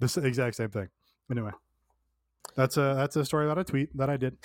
the 0.00 0.20
exact 0.24 0.56
same 0.56 0.70
thing. 0.70 0.88
Anyway, 1.30 1.52
that's 2.56 2.76
a 2.76 2.94
that's 2.96 3.16
a 3.16 3.24
story 3.24 3.46
about 3.46 3.58
a 3.58 3.64
tweet 3.64 3.96
that 3.96 4.10
I 4.10 4.16
did. 4.16 4.36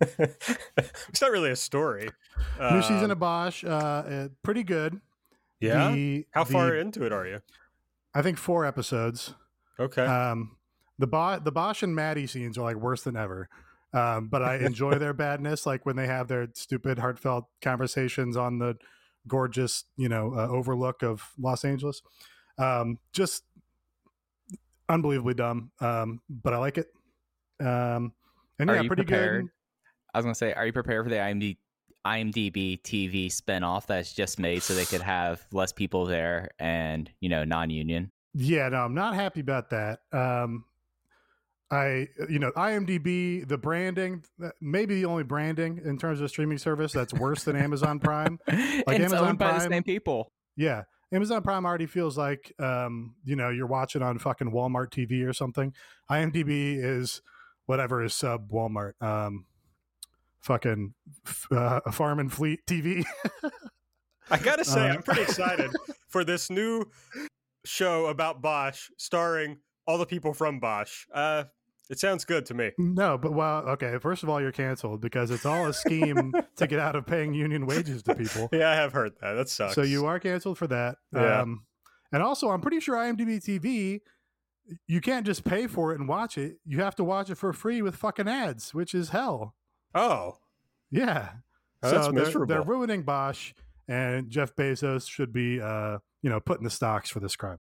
it's 0.00 1.20
not 1.20 1.30
really 1.30 1.50
a 1.50 1.56
story. 1.56 2.08
New 2.60 2.82
season 2.82 3.04
Um, 3.06 3.10
of 3.12 3.18
Bosch, 3.18 3.64
uh, 3.64 3.68
uh, 3.68 4.28
pretty 4.42 4.62
good. 4.62 5.00
yeah. 5.60 5.90
The- 5.92 6.26
How 6.32 6.44
far 6.44 6.68
the- 6.70 6.78
into 6.78 7.04
it 7.04 7.12
are 7.12 7.26
you? 7.26 7.40
I 8.14 8.22
think 8.22 8.38
four 8.38 8.64
episodes. 8.64 9.34
Okay. 9.78 10.04
Um, 10.04 10.56
the 10.98 11.06
Bo- 11.06 11.38
the 11.38 11.52
Bosch 11.52 11.82
and 11.82 11.94
Maddie 11.94 12.26
scenes 12.26 12.58
are 12.58 12.62
like 12.62 12.76
worse 12.76 13.02
than 13.02 13.16
ever. 13.16 13.48
Um, 13.92 14.28
but 14.28 14.42
I 14.42 14.56
enjoy 14.64 14.98
their 14.98 15.12
badness, 15.12 15.66
like 15.66 15.84
when 15.86 15.96
they 15.96 16.06
have 16.06 16.28
their 16.28 16.48
stupid, 16.54 16.98
heartfelt 16.98 17.46
conversations 17.62 18.36
on 18.36 18.58
the 18.58 18.76
gorgeous, 19.26 19.84
you 19.96 20.08
know, 20.08 20.34
uh, 20.34 20.48
overlook 20.48 21.02
of 21.02 21.32
Los 21.38 21.64
Angeles. 21.64 22.02
Um, 22.58 22.98
just 23.12 23.44
unbelievably 24.88 25.34
dumb, 25.34 25.70
um, 25.80 26.20
but 26.28 26.52
I 26.52 26.58
like 26.58 26.78
it. 26.78 26.88
Um, 27.60 28.12
and 28.58 28.70
Are 28.70 28.76
yeah, 28.76 28.82
pretty 28.82 29.04
prepared? 29.04 29.44
good. 29.44 29.50
I 30.12 30.18
was 30.18 30.24
gonna 30.24 30.34
say, 30.34 30.52
are 30.52 30.66
you 30.66 30.72
prepared 30.72 31.04
for 31.04 31.10
the 31.10 31.16
IMD, 31.16 31.56
IMDb 32.06 32.80
TV 32.82 33.26
spinoff 33.26 33.86
that's 33.86 34.12
just 34.12 34.38
made 34.38 34.62
so 34.62 34.74
they 34.74 34.84
could 34.84 35.02
have 35.02 35.46
less 35.52 35.72
people 35.72 36.06
there 36.06 36.50
and 36.58 37.10
you 37.20 37.28
know 37.28 37.44
non-union? 37.44 38.10
Yeah, 38.34 38.68
no, 38.68 38.78
I'm 38.78 38.94
not 38.94 39.14
happy 39.14 39.40
about 39.40 39.70
that. 39.70 40.00
Um, 40.12 40.64
I, 41.70 42.08
you 42.28 42.38
know, 42.38 42.50
IMDb, 42.52 43.46
the 43.46 43.56
branding, 43.56 44.24
maybe 44.60 44.96
the 44.96 45.04
only 45.04 45.22
branding 45.22 45.80
in 45.84 45.98
terms 45.98 46.20
of 46.20 46.28
streaming 46.28 46.58
service 46.58 46.92
that's 46.92 47.14
worse 47.14 47.44
than 47.44 47.56
Amazon 47.56 48.00
Prime. 48.00 48.38
Like 48.48 48.98
it's 48.98 49.12
Amazon 49.12 49.28
owned 49.28 49.38
by 49.38 49.52
the 49.52 49.58
Prime- 49.58 49.70
same 49.70 49.82
people. 49.84 50.32
Yeah. 50.56 50.82
Amazon 51.12 51.42
Prime 51.42 51.64
already 51.64 51.86
feels 51.86 52.16
like, 52.18 52.52
um, 52.58 53.14
you 53.24 53.36
know, 53.36 53.50
you're 53.50 53.66
watching 53.66 54.02
on 54.02 54.18
fucking 54.18 54.50
Walmart 54.52 54.90
TV 54.90 55.26
or 55.26 55.32
something. 55.32 55.72
IMDb 56.10 56.76
is 56.82 57.20
whatever 57.66 58.02
is 58.02 58.14
sub 58.14 58.50
Walmart. 58.50 58.92
Um, 59.00 59.46
fucking 60.40 60.94
f- 61.26 61.46
uh, 61.52 61.80
Farm 61.92 62.18
and 62.18 62.32
Fleet 62.32 62.60
TV. 62.66 63.04
I 64.30 64.38
gotta 64.38 64.64
say, 64.64 64.88
uh, 64.88 64.94
I'm 64.94 65.02
pretty 65.02 65.22
excited 65.22 65.70
for 66.08 66.24
this 66.24 66.50
new 66.50 66.84
show 67.64 68.06
about 68.06 68.40
Bosch, 68.40 68.88
starring 68.96 69.58
all 69.86 69.98
the 69.98 70.06
people 70.06 70.32
from 70.32 70.60
Bosch. 70.60 71.06
Uh, 71.12 71.44
it 71.90 71.98
sounds 71.98 72.24
good 72.24 72.46
to 72.46 72.54
me. 72.54 72.70
no, 72.78 73.18
but 73.18 73.32
well, 73.34 73.58
okay. 73.70 73.98
First 73.98 74.22
of 74.22 74.28
all, 74.30 74.40
you're 74.40 74.52
canceled 74.52 75.00
because 75.02 75.30
it's 75.30 75.44
all 75.44 75.66
a 75.66 75.74
scheme 75.74 76.32
to 76.56 76.66
get 76.66 76.78
out 76.78 76.96
of 76.96 77.04
paying 77.06 77.34
union 77.34 77.66
wages 77.66 78.02
to 78.04 78.14
people. 78.14 78.48
Yeah, 78.52 78.70
I 78.70 78.74
have 78.76 78.92
heard 78.94 79.12
that. 79.20 79.34
That 79.34 79.48
sucks. 79.50 79.74
So 79.74 79.82
you 79.82 80.06
are 80.06 80.18
canceled 80.18 80.56
for 80.56 80.66
that. 80.68 80.96
Yeah. 81.12 81.42
Um, 81.42 81.64
and 82.12 82.22
also, 82.22 82.48
I'm 82.50 82.60
pretty 82.62 82.80
sure 82.80 82.96
IMDb 82.96 83.38
TV, 83.44 84.00
you 84.86 85.00
can't 85.00 85.26
just 85.26 85.44
pay 85.44 85.66
for 85.66 85.92
it 85.92 85.98
and 86.00 86.08
watch 86.08 86.38
it. 86.38 86.56
You 86.64 86.78
have 86.80 86.94
to 86.96 87.04
watch 87.04 87.28
it 87.28 87.36
for 87.36 87.52
free 87.52 87.82
with 87.82 87.96
fucking 87.96 88.28
ads, 88.28 88.72
which 88.72 88.94
is 88.94 89.10
hell. 89.10 89.54
Oh, 89.94 90.36
Yeah. 90.90 91.30
Oh, 91.82 91.90
that's 91.90 92.06
so 92.06 92.12
they're, 92.12 92.24
miserable. 92.24 92.46
they're 92.46 92.62
ruining 92.62 93.02
Bosch, 93.02 93.52
and 93.88 94.28
Jeff 94.30 94.54
Bezos 94.54 95.08
should 95.08 95.32
be, 95.32 95.60
uh, 95.60 95.98
you 96.22 96.28
know, 96.30 96.38
putting 96.38 96.62
the 96.64 96.70
stocks 96.70 97.08
for 97.10 97.20
this 97.20 97.34
crime. 97.36 97.58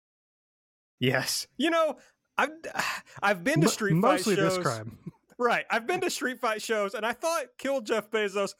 yes. 1.00 1.46
You 1.56 1.70
know, 1.70 1.96
I've 2.38 2.50
I've 3.22 3.44
been 3.44 3.60
to 3.60 3.68
street 3.68 3.92
fight 3.92 4.00
mostly 4.00 4.36
shows. 4.36 4.56
this 4.56 4.64
crime. 4.64 4.98
Right. 5.40 5.64
I've 5.70 5.86
been 5.86 6.00
to 6.00 6.10
street 6.10 6.40
fight 6.40 6.60
shows, 6.60 6.94
and 6.94 7.06
I 7.06 7.12
thought 7.12 7.44
kill 7.58 7.80
Jeff 7.80 8.10
Bezos 8.10 8.54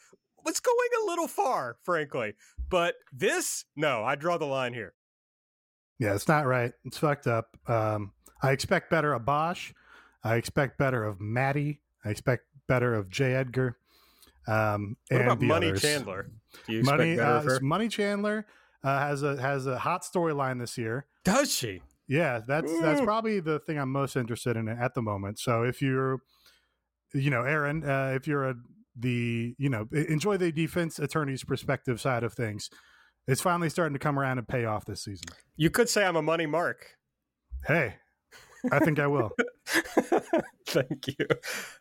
was 0.45 0.61
going 0.61 0.89
a 1.03 1.07
little 1.07 1.27
far, 1.27 1.77
frankly. 1.83 2.35
But 2.71 2.95
this, 3.13 3.65
no, 3.75 4.05
I 4.05 4.15
draw 4.15 4.39
the 4.39 4.45
line 4.47 4.75
here. 4.75 4.95
Yeah, 5.99 6.15
it's 6.15 6.29
not 6.29 6.47
right. 6.47 6.73
It's 6.85 6.97
fucked 6.99 7.27
up. 7.27 7.57
Um, 7.67 8.13
I 8.45 8.53
expect 8.53 8.91
better 8.91 9.13
of 9.13 9.25
Bosch. 9.25 9.73
I 10.23 10.37
expect 10.37 10.79
better 10.79 11.05
of 11.05 11.21
Maddie. 11.21 11.81
I 12.05 12.11
expect 12.11 12.45
better 12.69 12.95
of 12.95 13.09
J. 13.11 13.35
Edgar. 13.35 13.77
Um, 14.47 14.97
What 15.11 15.21
and 15.21 15.31
about 15.33 15.43
Money 15.43 15.69
others. 15.71 15.83
Chandler? 15.83 16.31
Do 16.69 16.73
you 16.75 16.79
expect 16.79 16.99
Money, 16.99 17.17
better 17.17 17.57
uh? 17.57 17.59
Money 17.61 17.89
Chandler 17.89 18.47
uh, 18.85 19.01
has 19.01 19.25
a 19.25 19.41
has 19.41 19.67
a 19.67 19.79
hot 19.79 20.03
storyline 20.03 20.61
this 20.61 20.79
year. 20.79 21.07
Does 21.25 21.53
she? 21.53 21.83
Yeah, 22.09 22.41
that's 22.47 22.73
that's 22.81 23.03
probably 23.03 23.41
the 23.41 23.59
thing 23.61 23.79
I'm 23.79 23.93
most 23.93 24.17
interested 24.17 24.57
in 24.57 24.69
at 24.69 24.95
the 24.95 25.03
moment. 25.03 25.39
So 25.39 25.63
if 25.63 25.83
you're, 25.83 26.21
you 27.13 27.31
know, 27.31 27.43
Aaron, 27.43 27.85
uh, 27.85 28.13
if 28.17 28.27
you're 28.27 28.49
a 28.49 28.55
the 28.99 29.55
you 29.59 29.69
know 29.69 29.87
enjoy 29.93 30.39
the 30.39 30.51
defense 30.51 30.99
attorney's 30.99 31.45
perspective 31.45 32.01
side 32.01 32.25
of 32.25 32.33
things, 32.33 32.71
it's 33.27 33.43
finally 33.43 33.69
starting 33.69 33.93
to 33.93 33.99
come 33.99 34.19
around 34.19 34.39
and 34.39 34.49
pay 34.49 34.65
off 34.65 34.87
this 34.87 35.05
season. 35.05 35.27
You 35.57 35.69
could 35.69 35.91
say 35.91 36.07
I'm 36.07 36.17
a 36.17 36.23
money 36.23 36.47
mark. 36.47 36.97
Hey, 37.67 37.97
I 38.73 38.79
think 38.79 38.99
I 38.99 39.07
will. 39.07 39.31
Thank 40.67 41.09
you. 41.09 41.27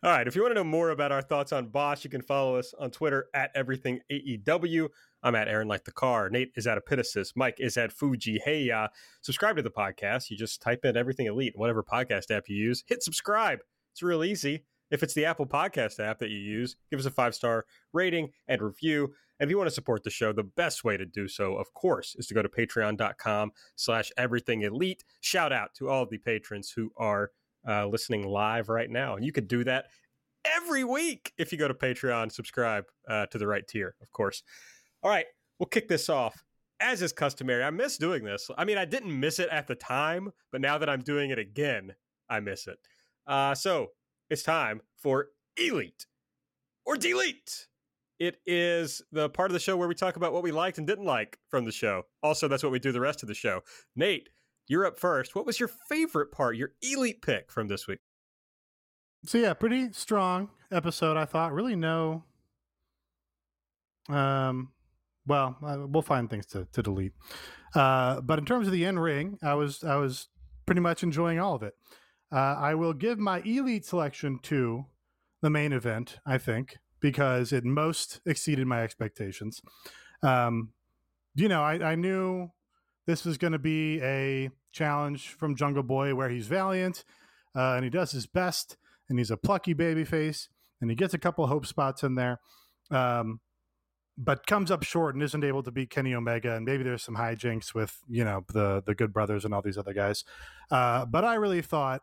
All 0.04 0.12
right. 0.12 0.28
If 0.28 0.36
you 0.36 0.42
want 0.42 0.52
to 0.52 0.56
know 0.56 0.64
more 0.64 0.90
about 0.90 1.12
our 1.12 1.22
thoughts 1.22 1.52
on 1.52 1.68
Bosch, 1.68 2.04
you 2.04 2.10
can 2.10 2.22
follow 2.22 2.56
us 2.58 2.74
on 2.78 2.92
Twitter 2.92 3.28
at 3.34 3.52
everything 3.56 4.00
AEW. 4.12 4.90
I'm 5.24 5.36
at 5.36 5.48
Aaron 5.48 5.68
Like 5.68 5.84
the 5.86 5.92
Car. 5.92 6.30
Nate 6.30 6.52
is 6.56 6.68
at 6.68 6.78
Epitasis. 6.78 7.34
Mike 7.36 7.58
is 7.60 7.78
at 7.78 7.92
Fuji. 7.92 8.40
Hey, 8.44 8.70
uh, 8.70 8.88
subscribe 9.22 9.56
to 9.58 9.62
the 9.62 9.70
podcast. 9.70 10.30
You 10.30 10.38
just 10.38 10.62
type 10.62 10.86
in 10.86 10.96
everything 10.96 11.26
elite, 11.26 11.54
whatever 11.56 11.84
podcast 11.84 12.32
app 12.32 12.44
you 12.48 12.56
use. 12.56 12.84
Hit 12.88 13.04
subscribe. 13.04 13.60
It's 13.94 14.04
real 14.04 14.24
easy. 14.24 14.64
If 14.90 15.04
it's 15.04 15.14
the 15.14 15.26
Apple 15.26 15.46
Podcast 15.46 16.00
app 16.00 16.20
that 16.20 16.30
you 16.30 16.38
use, 16.38 16.78
give 16.90 17.00
us 17.00 17.06
a 17.06 17.12
five 17.12 17.36
star 17.36 17.66
rating 17.94 18.30
and 18.48 18.62
review. 18.62 19.14
And 19.40 19.48
if 19.48 19.52
you 19.52 19.58
want 19.58 19.68
to 19.68 19.74
support 19.74 20.04
the 20.04 20.10
show, 20.10 20.34
the 20.34 20.44
best 20.44 20.84
way 20.84 20.98
to 20.98 21.06
do 21.06 21.28
so, 21.28 21.56
of 21.58 21.74
course, 21.74 22.16
is 22.18 22.28
to 22.28 22.34
go 22.34 22.42
to 22.42 22.50
patreon.com 22.50 23.52
slash 23.76 24.12
everything 24.18 24.62
elite. 24.62 25.04
Shout 25.22 25.52
out 25.52 25.74
to 25.76 25.90
all 25.90 26.06
the 26.06 26.18
patrons 26.18 26.72
who 26.76 26.92
are 26.98 27.32
uh, 27.68 27.86
listening 27.88 28.26
live 28.26 28.70
right 28.70 28.90
now. 28.90 29.16
And 29.16 29.26
you 29.26 29.32
could 29.32 29.48
do 29.48 29.64
that 29.66 29.86
every 30.56 30.84
week 30.84 31.34
if 31.38 31.52
you 31.52 31.58
go 31.58 31.68
to 31.68 31.74
Patreon, 31.74 32.32
subscribe 32.32 32.86
uh, 33.10 33.26
to 33.28 33.38
the 33.38 33.48
right 33.48 33.68
tier, 33.68 33.96
of 34.02 34.12
course. 34.12 34.44
All 35.04 35.10
right, 35.10 35.25
we'll 35.60 35.68
kick 35.68 35.88
this 35.88 36.10
off. 36.10 36.44
As 36.80 37.01
is 37.01 37.12
customary, 37.12 37.63
I 37.63 37.72
miss 37.72 37.98
doing 37.98 38.24
this. 38.24 38.50
I 38.58 38.66
mean, 38.66 38.77
I 38.77 38.86
didn't 38.86 39.20
miss 39.20 39.39
it 39.39 39.50
at 39.50 39.68
the 39.68 39.75
time, 39.75 40.32
but 40.51 40.62
now 40.62 40.77
that 40.77 40.89
I'm 40.89 41.01
doing 41.01 41.32
it 41.32 41.39
again, 41.39 41.96
I 42.30 42.39
miss 42.39 42.68
it. 42.68 42.77
Uh, 43.25 43.56
so 43.56 43.88
it's 44.30 44.44
time 44.44 44.82
for 44.96 45.27
Elite 45.58 46.06
or 46.86 46.96
Delete. 46.96 47.68
It 48.20 48.38
is 48.46 49.01
the 49.12 49.30
part 49.30 49.50
of 49.50 49.54
the 49.54 49.60
show 49.60 49.77
where 49.77 49.88
we 49.88 49.96
talk 49.96 50.16
about 50.16 50.34
what 50.34 50.44
we 50.44 50.51
liked 50.51 50.77
and 50.77 50.88
didn't 50.88 51.06
like 51.06 51.38
from 51.50 51.66
the 51.66 51.72
show. 51.72 52.04
Also, 52.24 52.48
that's 52.48 52.63
what 52.63 52.72
we 52.72 52.80
do 52.80 52.92
the 52.92 53.00
rest 53.00 53.22
of 53.22 53.27
the 53.27 53.36
show. 53.36 53.62
Nate, 53.96 54.30
you're 54.68 54.86
up 54.86 55.00
first. 55.00 55.36
What 55.36 55.46
was 55.46 55.60
your 55.60 55.70
favorite 55.89 56.32
part, 56.32 56.58
your 56.58 56.72
elite 56.82 57.22
pick 57.22 57.51
from 57.51 57.68
this 57.68 57.88
week? 57.88 58.00
So 59.25 59.38
yeah, 59.38 59.54
pretty 59.54 59.92
strong 59.94 60.50
episode. 60.72 61.18
I 61.18 61.25
thought 61.25 61.54
really 61.54 61.75
no. 61.75 62.24
Um, 64.10 64.70
well, 65.28 65.58
uh, 65.66 65.86
we'll 65.88 66.02
find 66.02 66.30
things 66.30 66.46
to 66.48 66.68
to 66.72 66.82
delete. 66.82 67.14
Uh, 67.76 68.22
but 68.22 68.40
in 68.40 68.46
terms 68.46 68.68
of 68.68 68.74
the 68.74 68.86
in 68.86 68.98
ring, 68.98 69.38
I 69.44 69.54
was 69.54 69.84
I 69.84 69.96
was 69.98 70.30
pretty 70.66 70.82
much 70.82 71.04
enjoying 71.04 71.40
all 71.40 71.56
of 71.56 71.64
it. 71.64 71.74
Uh, 72.32 72.56
I 72.56 72.76
will 72.76 72.94
give 72.94 73.20
my 73.20 73.42
elite 73.42 73.86
selection 73.86 74.40
to 74.44 74.86
the 75.42 75.50
main 75.50 75.74
event. 75.74 76.18
I 76.26 76.38
think 76.38 76.78
because 77.00 77.54
it 77.54 77.64
most 77.64 78.20
exceeded 78.26 78.66
my 78.68 78.82
expectations. 78.82 79.62
Um, 80.24 80.70
you 81.36 81.48
know, 81.48 81.62
I, 81.62 81.92
I 81.92 81.96
knew 81.96 82.50
this 83.06 83.24
was 83.24 83.38
going 83.38 83.54
to 83.54 83.60
be 83.60 84.02
a 84.02 84.50
challenge 84.72 85.30
from 85.30 85.56
Jungle 85.56 85.84
Boy 85.84 86.16
where 86.16 86.30
he's 86.30 86.48
valiant 86.48 87.04
uh, 87.56 87.74
and 87.76 87.84
he 87.84 87.90
does 87.90 88.12
his 88.12 88.26
best 88.26 88.78
and 89.10 89.18
he's 89.18 89.32
a 89.32 89.38
plucky 89.38 89.74
baby 89.74 90.04
face 90.04 90.50
and 90.82 90.90
he 90.90 90.96
gets 90.96 91.14
a 91.14 91.18
couple 91.18 91.46
hope 91.48 91.66
spots 91.66 92.04
in 92.04 92.16
there 92.16 92.40
um, 92.92 93.40
but 94.18 94.48
comes 94.48 94.72
up 94.72 94.84
short 94.84 95.14
and 95.14 95.24
isn't 95.24 95.44
able 95.44 95.62
to 95.62 95.72
beat 95.72 95.90
kenny 95.90 96.14
omega 96.14 96.56
and 96.56 96.66
maybe 96.66 96.84
there's 96.84 97.04
some 97.04 97.16
hijinks 97.16 97.74
with 97.74 98.00
you 98.10 98.24
know 98.24 98.44
the 98.54 98.82
the 98.86 98.96
good 98.96 99.14
brothers 99.14 99.46
and 99.46 99.54
all 99.54 99.62
these 99.62 99.78
other 99.78 99.94
guys. 99.94 100.24
Uh, 100.72 101.06
but 101.06 101.24
i 101.24 101.36
really 101.36 101.62
thought 101.62 102.02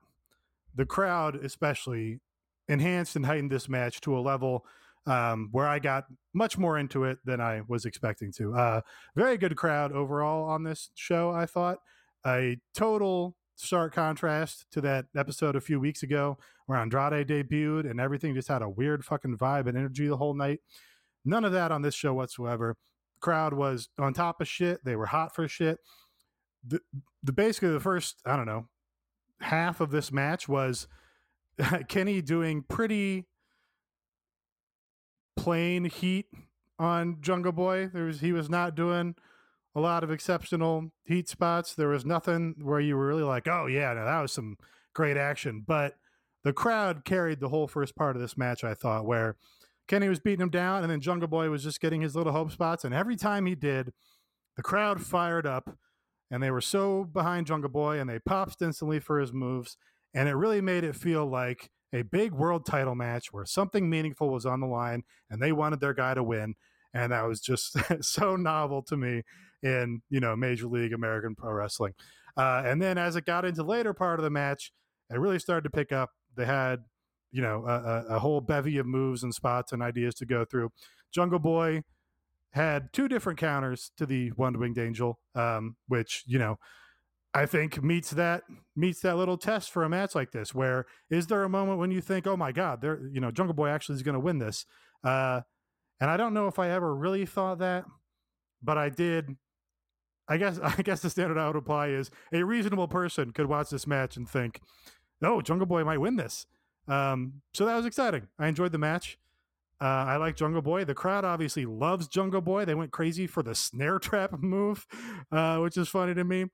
the 0.75 0.87
crowd 0.87 1.37
especially 1.37 2.21
enhanced 2.69 3.17
and 3.17 3.27
heightened 3.27 3.51
this 3.51 3.69
match 3.69 4.01
to 4.01 4.17
a 4.17 4.21
level 4.21 4.65
um, 5.07 5.49
where 5.53 5.67
i 5.67 5.79
got 5.79 6.05
much 6.33 6.57
more 6.57 6.79
into 6.79 7.05
it 7.05 7.19
than 7.25 7.41
i 7.41 7.63
was 7.69 7.85
expecting 7.85 8.33
to. 8.33 8.55
Uh, 8.55 8.81
very 9.17 9.37
good 9.37 9.57
crowd 9.57 9.93
overall 9.93 10.49
on 10.49 10.63
this 10.65 10.91
show 10.95 11.31
i 11.31 11.47
thought. 11.47 11.79
A 12.27 12.57
total 12.75 13.37
stark 13.57 13.93
contrast 13.95 14.67
to 14.73 14.81
that 14.81 15.07
episode 15.17 15.57
a 15.57 15.61
few 15.61 15.79
weeks 15.79 16.03
ago 16.03 16.39
where 16.67 16.79
Andrade 16.79 17.29
debuted 17.29 17.89
and 17.89 18.01
everything 18.01 18.35
just 18.35 18.49
had 18.49 18.63
a 18.63 18.69
weird 18.69 19.05
fucking 19.05 19.37
vibe 19.37 19.67
and 19.67 19.77
energy 19.77 20.09
the 20.09 20.17
whole 20.17 20.35
night. 20.35 20.61
None 21.25 21.45
of 21.45 21.53
that 21.53 21.73
on 21.73 21.83
this 21.83 21.95
show 21.95 22.15
whatsoever. 22.15 22.77
Crowd 23.21 23.55
was 23.55 23.89
on 23.99 24.13
top 24.13 24.41
of 24.41 24.49
shit. 24.49 24.85
They 24.85 24.97
were 24.97 25.07
hot 25.07 25.35
for 25.35 25.49
shit. 25.49 25.79
The, 26.67 26.81
the 27.23 27.33
basically 27.33 27.71
the 27.71 27.81
first 27.81 28.21
I 28.25 28.37
don't 28.37 28.47
know 28.47 28.69
half 29.45 29.81
of 29.81 29.91
this 29.91 30.11
match 30.13 30.49
was 30.49 30.89
Kenny 31.89 32.21
doing 32.21 32.65
pretty 32.69 33.27
plain 35.37 35.85
heat 35.85 36.27
on 36.79 37.19
Jungle 37.21 37.53
Boy. 37.53 37.89
There 37.93 38.05
was 38.05 38.21
he 38.21 38.33
was 38.33 38.51
not 38.51 38.75
doing 38.75 39.15
a 39.75 39.81
lot 39.81 40.05
of 40.05 40.11
exceptional 40.11 40.93
heat 41.05 41.29
spots. 41.29 41.75
There 41.75 41.89
was 41.89 42.05
nothing 42.05 42.57
where 42.63 42.81
you 42.81 42.97
were 42.97 43.07
really 43.07 43.23
like, 43.23 43.47
"Oh 43.47 43.67
yeah, 43.67 43.93
no, 43.93 44.05
that 44.05 44.21
was 44.21 44.33
some 44.33 44.57
great 44.95 45.17
action." 45.17 45.65
But 45.67 45.95
the 46.43 46.53
crowd 46.53 47.05
carried 47.05 47.41
the 47.41 47.49
whole 47.49 47.69
first 47.69 47.97
part 47.97 48.17
of 48.17 48.23
this 48.23 48.37
match. 48.37 48.65
I 48.65 48.75
thought 48.75 49.07
where 49.07 49.37
Kenny 49.87 50.09
was 50.09 50.21
beating 50.21 50.43
him 50.43 50.51
down, 50.51 50.83
and 50.83 50.91
then 50.91 51.01
Jungle 51.01 51.29
Boy 51.29 51.51
was 51.51 51.63
just 51.63 51.81
getting 51.81 52.01
his 52.01 52.17
little 52.17 52.33
hope 52.33 52.51
spots, 52.51 52.85
and 52.85 52.95
every 52.95 53.17
time 53.17 53.47
he 53.47 53.55
did, 53.55 53.93
the 54.57 54.63
crowd 54.63 55.03
fired 55.03 55.47
up, 55.47 55.77
and 56.31 56.43
they 56.43 56.51
were 56.51 56.61
so 56.61 57.05
behind 57.05 57.47
Jungle 57.47 57.71
Boy, 57.71 57.99
and 57.99 58.09
they 58.09 58.19
popped 58.19 58.63
instantly 58.63 59.01
for 59.01 59.21
his 59.21 59.33
moves, 59.33 59.77
and 60.15 60.29
it 60.29 60.35
really 60.35 60.61
made 60.61 60.85
it 60.85 60.97
feel 60.97 61.27
like 61.27 61.71
a 61.93 62.03
big 62.03 62.33
world 62.33 62.67
title 62.67 62.95
match 62.95 63.33
where 63.33 63.45
something 63.45 63.89
meaningful 63.89 64.31
was 64.31 64.47
on 64.47 64.61
the 64.61 64.67
line, 64.67 65.03
and 65.31 65.43
they 65.43 65.53
wanted 65.53 65.81
their 65.81 65.95
guy 65.95 66.15
to 66.15 66.23
win, 66.23 66.55
and 66.93 67.13
that 67.13 67.27
was 67.27 67.41
just 67.41 67.77
so 68.05 68.37
novel 68.37 68.83
to 68.83 68.97
me 68.97 69.23
in 69.63 70.03
you 70.11 70.21
know 70.21 70.35
Major 70.37 70.67
League 70.67 70.93
American 70.93 71.35
Pro 71.35 71.53
Wrestling. 71.53 71.95
Uh, 72.37 72.63
and 72.65 72.83
then 72.83 72.99
as 72.99 73.17
it 73.17 73.27
got 73.27 73.45
into 73.45 73.63
later 73.63 73.95
part 73.95 74.19
of 74.19 74.25
the 74.25 74.31
match, 74.31 74.73
it 75.11 75.19
really 75.19 75.39
started 75.39 75.63
to 75.63 75.71
pick 75.71 75.93
up. 75.93 76.11
They 76.37 76.47
had 76.47 76.81
you 77.35 77.43
know 77.43 77.67
a, 77.67 78.15
a 78.15 78.19
whole 78.21 78.41
bevy 78.41 78.79
of 78.79 78.87
moves 78.87 79.25
and 79.25 79.35
spots 79.35 79.73
and 79.73 79.83
ideas 79.83 80.15
to 80.15 80.25
go 80.25 80.45
through. 80.45 80.71
Jungle 81.13 81.41
Boy 81.41 81.83
had 82.53 82.93
two 82.93 83.09
different 83.09 83.41
counters 83.41 83.91
to 83.97 84.07
the 84.07 84.29
one 84.31 84.59
winged 84.59 84.79
angel, 84.79 85.19
um, 85.35 85.75
which 85.89 86.23
you 86.27 86.39
know 86.39 86.59
I 87.35 87.47
think 87.47 87.83
meets 87.83 88.11
that 88.11 88.45
meets 88.77 89.01
that 89.01 89.17
little 89.17 89.37
test 89.37 89.73
for 89.73 89.83
a 89.83 89.89
match 89.89 90.15
like 90.15 90.31
this. 90.31 90.55
Where 90.55 90.87
is 91.11 91.27
there 91.27 91.43
a 91.43 91.49
moment 91.49 91.81
when 91.81 91.91
you 91.91 92.01
think, 92.01 92.29
oh 92.29 92.37
my 92.37 92.53
god, 92.53 92.81
there 92.81 93.01
you 93.11 93.21
know 93.21 93.33
Jungle 93.33 93.55
Boy 93.55 93.69
actually 93.69 93.97
is 93.97 94.03
going 94.03 94.15
to 94.15 94.21
win 94.21 94.39
this? 94.39 94.65
Uh, 95.03 95.41
and 96.01 96.09
I 96.09 96.17
don't 96.17 96.35
know 96.35 96.47
if 96.47 96.61
I 96.61 96.71
ever 96.71 96.95
really 96.95 97.27
thought 97.27 97.59
that, 97.59 97.85
but 98.63 98.79
I 98.79 98.91
did. 98.91 99.37
I 100.29 100.37
guess 100.37 100.61
I 100.63 100.83
guess 100.83 101.01
the 101.01 101.11
standard 101.11 101.37
I 101.37 101.49
would 101.49 101.57
apply 101.57 101.89
is 101.89 102.13
a 102.33 102.45
reasonable 102.45 102.87
person 102.87 103.33
could 103.33 103.47
watch 103.47 103.71
this 103.71 103.89
match 103.89 104.17
and 104.17 104.29
think, 104.29 104.61
"Oh, 105.21 105.41
Jungle 105.41 105.67
Boy 105.67 105.83
might 105.83 105.99
win 105.99 106.15
this." 106.15 106.47
Um, 106.89 107.43
so 107.53 107.67
that 107.67 107.77
was 107.77 107.87
exciting. 107.87 108.29
I 108.39 108.49
enjoyed 108.49 108.73
the 108.73 108.79
match. 108.79 109.19
Uh, 109.81 110.05
I 110.07 110.17
like 110.17 110.37
Jungle 110.37 110.63
Boy. 110.63 110.85
The 110.85 110.95
crowd 110.95 111.25
obviously 111.25 111.67
loves 111.67 112.09
Jungle 112.09 112.41
Boy. 112.41 112.65
They 112.65 112.75
went 112.75 112.93
crazy 112.93 113.27
for 113.27 113.43
the 113.43 113.55
snare 113.55 113.99
trap 114.01 114.41
move, 114.41 114.87
uh, 115.33 115.59
which 115.59 115.77
is 115.77 115.89
funny 115.89 116.15
to 116.15 116.25
me. 116.25 116.47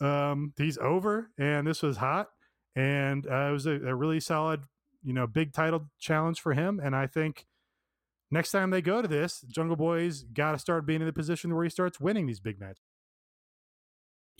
Um, 0.00 0.54
he's 0.56 0.78
over, 0.78 1.30
and 1.36 1.66
this 1.66 1.82
was 1.82 1.98
hot, 1.98 2.30
and 2.74 3.26
uh, 3.26 3.48
it 3.48 3.52
was 3.52 3.66
a, 3.66 3.72
a 3.72 3.94
really 3.94 4.20
solid, 4.20 4.62
you 5.02 5.12
know, 5.12 5.26
big 5.26 5.52
title 5.52 5.90
challenge 5.98 6.40
for 6.40 6.54
him. 6.54 6.80
And 6.82 6.96
I 6.96 7.06
think 7.06 7.46
next 8.30 8.52
time 8.52 8.70
they 8.70 8.80
go 8.80 9.02
to 9.02 9.08
this, 9.08 9.42
Jungle 9.42 9.76
Boy's 9.76 10.22
got 10.22 10.52
to 10.52 10.58
start 10.58 10.86
being 10.86 11.00
in 11.00 11.06
the 11.06 11.12
position 11.12 11.54
where 11.54 11.64
he 11.64 11.70
starts 11.70 12.00
winning 12.00 12.26
these 12.26 12.40
big 12.40 12.58
matches. 12.58 12.89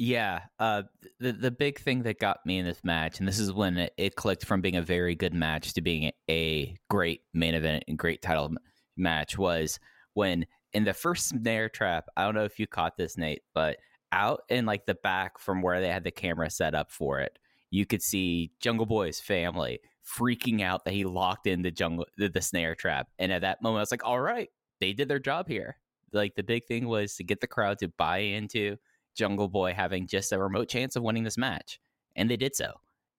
Yeah, 0.02 0.44
uh, 0.58 0.84
the 1.18 1.32
the 1.32 1.50
big 1.50 1.78
thing 1.78 2.04
that 2.04 2.18
got 2.18 2.46
me 2.46 2.56
in 2.56 2.64
this 2.64 2.82
match, 2.82 3.18
and 3.18 3.28
this 3.28 3.38
is 3.38 3.52
when 3.52 3.76
it, 3.76 3.92
it 3.98 4.16
clicked 4.16 4.46
from 4.46 4.62
being 4.62 4.76
a 4.76 4.82
very 4.82 5.14
good 5.14 5.34
match 5.34 5.74
to 5.74 5.82
being 5.82 6.10
a 6.30 6.74
great 6.88 7.20
main 7.34 7.54
event 7.54 7.84
and 7.86 7.98
great 7.98 8.22
title 8.22 8.50
match, 8.96 9.36
was 9.36 9.78
when 10.14 10.46
in 10.72 10.84
the 10.84 10.94
first 10.94 11.28
snare 11.28 11.68
trap. 11.68 12.06
I 12.16 12.24
don't 12.24 12.34
know 12.34 12.44
if 12.44 12.58
you 12.58 12.66
caught 12.66 12.96
this, 12.96 13.18
Nate, 13.18 13.42
but 13.52 13.76
out 14.10 14.40
in 14.48 14.64
like 14.64 14.86
the 14.86 14.94
back 14.94 15.38
from 15.38 15.60
where 15.60 15.82
they 15.82 15.88
had 15.88 16.04
the 16.04 16.10
camera 16.10 16.48
set 16.48 16.74
up 16.74 16.90
for 16.90 17.20
it, 17.20 17.38
you 17.70 17.84
could 17.84 18.02
see 18.02 18.52
Jungle 18.58 18.86
Boy's 18.86 19.20
family 19.20 19.80
freaking 20.18 20.62
out 20.62 20.86
that 20.86 20.94
he 20.94 21.04
locked 21.04 21.46
in 21.46 21.60
the 21.60 21.70
jungle 21.70 22.06
the, 22.16 22.30
the 22.30 22.40
snare 22.40 22.74
trap. 22.74 23.08
And 23.18 23.30
at 23.30 23.42
that 23.42 23.60
moment, 23.60 23.80
I 23.80 23.82
was 23.82 23.90
like, 23.90 24.06
all 24.06 24.20
right, 24.20 24.48
they 24.80 24.94
did 24.94 25.08
their 25.08 25.18
job 25.18 25.46
here. 25.46 25.76
Like 26.10 26.36
the 26.36 26.42
big 26.42 26.64
thing 26.64 26.88
was 26.88 27.16
to 27.16 27.22
get 27.22 27.42
the 27.42 27.46
crowd 27.46 27.78
to 27.80 27.88
buy 27.88 28.20
into 28.20 28.78
Jungle 29.14 29.48
Boy 29.48 29.72
having 29.74 30.06
just 30.06 30.32
a 30.32 30.38
remote 30.38 30.68
chance 30.68 30.96
of 30.96 31.02
winning 31.02 31.24
this 31.24 31.38
match, 31.38 31.80
and 32.16 32.30
they 32.30 32.36
did 32.36 32.54
so. 32.54 32.72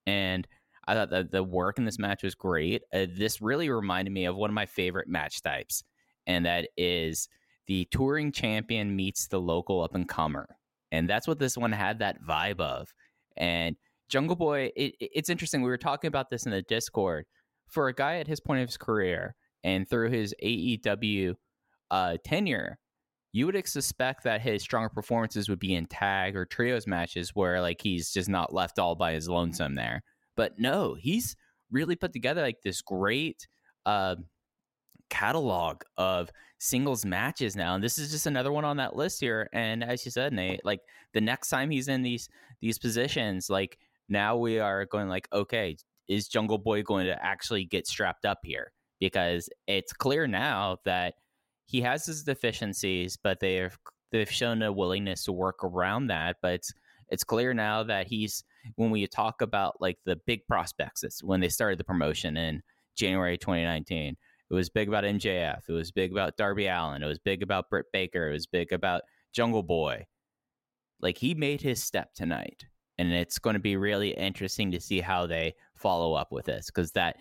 And 0.06 0.47
I 0.88 0.93
thought 0.93 1.12
that 1.12 1.32
the 1.32 1.43
work 1.43 1.77
in 1.77 1.86
this 1.86 1.99
match 1.99 2.23
was 2.23 2.36
great. 2.36 2.84
Uh, 2.93 3.06
this 3.15 3.41
really 3.41 3.69
reminded 3.69 4.12
me 4.12 4.25
of 4.25 4.36
one 4.36 4.49
of 4.49 4.54
my 4.56 4.65
favorite 4.65 5.08
match 5.08 5.41
types, 5.41 5.84
and 6.27 6.45
that 6.45 6.69
is 6.77 7.30
the 7.67 7.88
touring 7.91 8.32
champion 8.32 8.95
meets 8.95 9.27
the 9.27 9.39
local 9.39 9.82
up 9.82 9.95
and 9.95 10.08
comer, 10.08 10.58
and 10.91 11.10
that's 11.10 11.27
what 11.27 11.39
this 11.39 11.58
one 11.58 11.71
had 11.71 11.99
that 11.99 12.21
vibe 12.23 12.60
of. 12.60 12.93
And 13.38 13.75
Jungle 14.10 14.36
Boy, 14.36 14.71
it, 14.75 14.95
it's 14.99 15.30
interesting. 15.30 15.62
We 15.62 15.69
were 15.69 15.77
talking 15.77 16.10
about 16.10 16.30
this 16.30 16.45
in 16.45 16.51
the 16.51 16.62
Discord. 16.63 17.25
For 17.69 17.88
a 17.88 17.93
guy 17.93 18.17
at 18.17 18.27
his 18.27 18.41
point 18.41 18.62
of 18.62 18.67
his 18.67 18.75
career 18.75 19.34
and 19.63 19.89
through 19.89 20.10
his 20.10 20.36
AEW 20.43 21.36
uh, 21.89 22.17
tenure, 22.25 22.77
you 23.34 23.46
would 23.46 23.67
suspect 23.67 24.24
that 24.24 24.41
his 24.41 24.62
stronger 24.62 24.89
performances 24.89 25.48
would 25.48 25.60
be 25.60 25.76
in 25.76 25.86
tag 25.86 26.36
or 26.36 26.46
trios 26.46 26.86
matches 26.86 27.30
where 27.34 27.62
like 27.62 27.82
he's 27.82 28.12
just 28.12 28.30
not 28.30 28.54
left 28.54 28.78
all 28.78 28.96
by 28.96 29.13
his 29.13 29.30
lonesome 29.30 29.76
there. 29.76 30.04
But 30.36 30.60
no, 30.60 30.96
he's 30.96 31.36
really 31.72 31.96
put 31.96 32.13
together 32.13 32.41
like 32.41 32.62
this 32.62 32.82
great 32.82 33.48
uh, 33.86 34.15
catalog 35.10 35.84
of 35.98 36.30
singles 36.60 37.06
matches 37.06 37.56
now, 37.56 37.76
and 37.76 37.84
this 37.84 37.98
is 37.98 38.12
just 38.12 38.28
another 38.28 38.52
one 38.52 38.65
on 38.65 38.78
that 38.78 38.96
list 38.96 39.20
here. 39.22 39.50
And 39.54 39.84
as 39.84 40.04
you 40.06 40.12
said, 40.12 40.34
Nate, 40.34 40.65
like 40.65 40.82
the 41.13 41.22
next 41.22 41.50
time 41.50 41.70
he's 41.70 41.88
in 41.88 42.02
these 42.02 42.30
these 42.62 42.78
positions, 42.78 43.50
like 43.50 43.78
now 44.10 44.36
we 44.36 44.60
are 44.60 44.86
going 44.86 45.08
like, 45.08 45.28
okay, 45.32 45.78
is 46.08 46.28
Jungle 46.28 46.58
Boy 46.58 46.84
going 46.84 47.06
to 47.06 47.26
actually 47.26 47.65
get 47.65 47.88
strapped 47.88 48.26
up 48.26 48.39
here? 48.44 48.72
Because 49.00 49.50
it's 49.67 49.94
clear 49.94 50.28
now 50.28 50.78
that 50.86 51.15
he 51.71 51.79
has 51.81 52.05
his 52.05 52.23
deficiencies, 52.23 53.15
but 53.15 53.39
they've 53.39 53.77
they've 54.12 54.29
shown 54.29 54.62
a 54.62 54.73
willingness 54.73 55.23
to 55.23 55.31
work 55.31 55.63
around 55.63 56.07
that. 56.07 56.36
But 56.41 56.55
it's 56.55 56.73
it's 57.07 57.23
clear 57.23 57.53
now 57.53 57.84
that 57.84 58.07
he's 58.07 58.43
when 58.75 58.91
we 58.91 59.07
talk 59.07 59.41
about 59.41 59.79
like 59.79 59.97
the 60.05 60.17
big 60.27 60.45
prospects, 60.47 61.01
it's 61.03 61.23
when 61.23 61.39
they 61.39 61.47
started 61.47 61.79
the 61.79 61.86
promotion 61.86 62.36
in 62.36 62.62
January 62.97 63.38
2019. 63.38 64.17
It 64.49 64.53
was 64.53 64.69
big 64.69 64.89
about 64.89 65.05
MJF. 65.05 65.62
It 65.69 65.71
was 65.71 65.93
big 65.93 66.12
about 66.12 66.36
Darby 66.36 66.67
Allin. 66.67 67.03
It 67.03 67.07
was 67.07 67.19
big 67.19 67.41
about 67.41 67.69
Britt 67.69 67.86
Baker. 67.93 68.27
It 68.27 68.34
was 68.34 68.47
big 68.47 68.73
about 68.73 69.03
Jungle 69.31 69.63
Boy. 69.63 70.05
Like 70.99 71.17
he 71.17 71.34
made 71.34 71.62
his 71.62 71.81
step 71.81 72.13
tonight, 72.13 72.65
and 72.97 73.13
it's 73.13 73.39
going 73.39 73.53
to 73.53 73.62
be 73.62 73.77
really 73.77 74.10
interesting 74.10 74.71
to 74.71 74.81
see 74.81 74.99
how 74.99 75.25
they 75.25 75.55
follow 75.75 76.15
up 76.15 76.34
with 76.34 76.47
this 76.47 76.65
because 76.65 76.91
that 76.91 77.15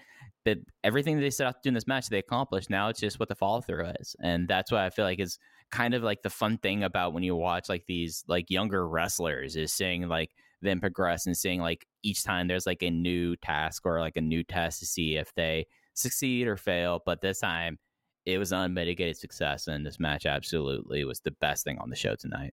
that 0.44 0.58
everything 0.82 1.20
they 1.20 1.30
set 1.30 1.46
out 1.46 1.54
to 1.54 1.60
do 1.62 1.68
in 1.68 1.74
this 1.74 1.86
match 1.86 2.08
they 2.08 2.18
accomplished. 2.18 2.70
Now 2.70 2.88
it's 2.88 3.00
just 3.00 3.20
what 3.20 3.28
the 3.28 3.34
follow 3.34 3.60
through 3.60 3.86
is, 4.00 4.16
and 4.20 4.48
that's 4.48 4.72
what 4.72 4.80
I 4.80 4.90
feel 4.90 5.04
like 5.04 5.20
is 5.20 5.38
kind 5.70 5.94
of 5.94 6.02
like 6.02 6.22
the 6.22 6.30
fun 6.30 6.58
thing 6.58 6.82
about 6.82 7.12
when 7.12 7.22
you 7.22 7.36
watch 7.36 7.68
like 7.68 7.84
these 7.86 8.24
like 8.26 8.50
younger 8.50 8.86
wrestlers 8.86 9.56
is 9.56 9.72
seeing 9.72 10.08
like 10.08 10.30
them 10.62 10.80
progress 10.80 11.26
and 11.26 11.36
seeing 11.36 11.60
like 11.60 11.86
each 12.02 12.24
time 12.24 12.48
there's 12.48 12.66
like 12.66 12.82
a 12.82 12.90
new 12.90 13.36
task 13.36 13.86
or 13.86 14.00
like 14.00 14.16
a 14.16 14.20
new 14.20 14.42
test 14.42 14.80
to 14.80 14.86
see 14.86 15.16
if 15.16 15.32
they 15.34 15.66
succeed 15.94 16.46
or 16.46 16.56
fail. 16.56 17.00
But 17.04 17.20
this 17.20 17.40
time 17.40 17.78
it 18.26 18.38
was 18.38 18.52
unmitigated 18.52 19.16
success, 19.16 19.66
and 19.66 19.84
this 19.84 20.00
match 20.00 20.26
absolutely 20.26 21.04
was 21.04 21.20
the 21.20 21.30
best 21.30 21.64
thing 21.64 21.78
on 21.78 21.90
the 21.90 21.96
show 21.96 22.14
tonight. 22.14 22.52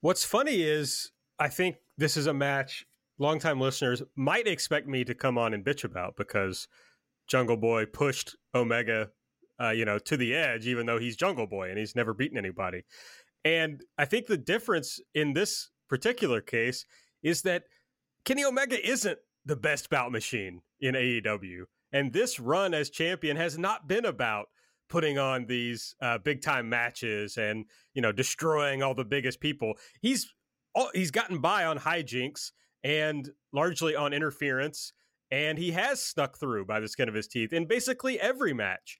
What's 0.00 0.24
funny 0.24 0.62
is 0.62 1.12
I 1.38 1.48
think 1.48 1.76
this 1.98 2.16
is 2.16 2.26
a 2.26 2.34
match 2.34 2.86
longtime 3.22 3.60
listeners 3.60 4.02
might 4.16 4.46
expect 4.46 4.86
me 4.86 5.04
to 5.04 5.14
come 5.14 5.38
on 5.38 5.54
and 5.54 5.64
bitch 5.64 5.84
about 5.84 6.16
because 6.16 6.68
Jungle 7.26 7.56
Boy 7.56 7.86
pushed 7.86 8.36
Omega, 8.54 9.10
uh, 9.60 9.70
you 9.70 9.84
know, 9.84 9.98
to 10.00 10.16
the 10.16 10.34
edge, 10.34 10.66
even 10.66 10.86
though 10.86 10.98
he's 10.98 11.16
Jungle 11.16 11.46
Boy 11.46 11.70
and 11.70 11.78
he's 11.78 11.96
never 11.96 12.12
beaten 12.12 12.36
anybody. 12.36 12.82
And 13.44 13.82
I 13.96 14.04
think 14.04 14.26
the 14.26 14.36
difference 14.36 15.00
in 15.14 15.32
this 15.32 15.70
particular 15.88 16.40
case 16.40 16.84
is 17.22 17.42
that 17.42 17.64
Kenny 18.24 18.44
Omega 18.44 18.84
isn't 18.86 19.18
the 19.44 19.56
best 19.56 19.88
bout 19.88 20.12
machine 20.12 20.62
in 20.80 20.94
AEW. 20.94 21.64
And 21.92 22.12
this 22.12 22.40
run 22.40 22.74
as 22.74 22.90
champion 22.90 23.36
has 23.36 23.58
not 23.58 23.86
been 23.86 24.04
about 24.04 24.46
putting 24.88 25.18
on 25.18 25.46
these 25.46 25.94
uh, 26.00 26.18
big 26.18 26.42
time 26.42 26.68
matches 26.68 27.36
and, 27.36 27.66
you 27.94 28.02
know, 28.02 28.12
destroying 28.12 28.82
all 28.82 28.94
the 28.94 29.04
biggest 29.04 29.40
people. 29.40 29.74
He's 30.00 30.32
he's 30.94 31.10
gotten 31.10 31.38
by 31.38 31.64
on 31.64 31.78
hijinks 31.78 32.50
and 32.84 33.30
largely 33.52 33.94
on 33.94 34.12
interference. 34.12 34.92
And 35.30 35.58
he 35.58 35.70
has 35.70 36.02
snuck 36.02 36.38
through 36.38 36.66
by 36.66 36.80
the 36.80 36.88
skin 36.88 37.08
of 37.08 37.14
his 37.14 37.26
teeth 37.26 37.52
in 37.52 37.66
basically 37.66 38.20
every 38.20 38.52
match. 38.52 38.98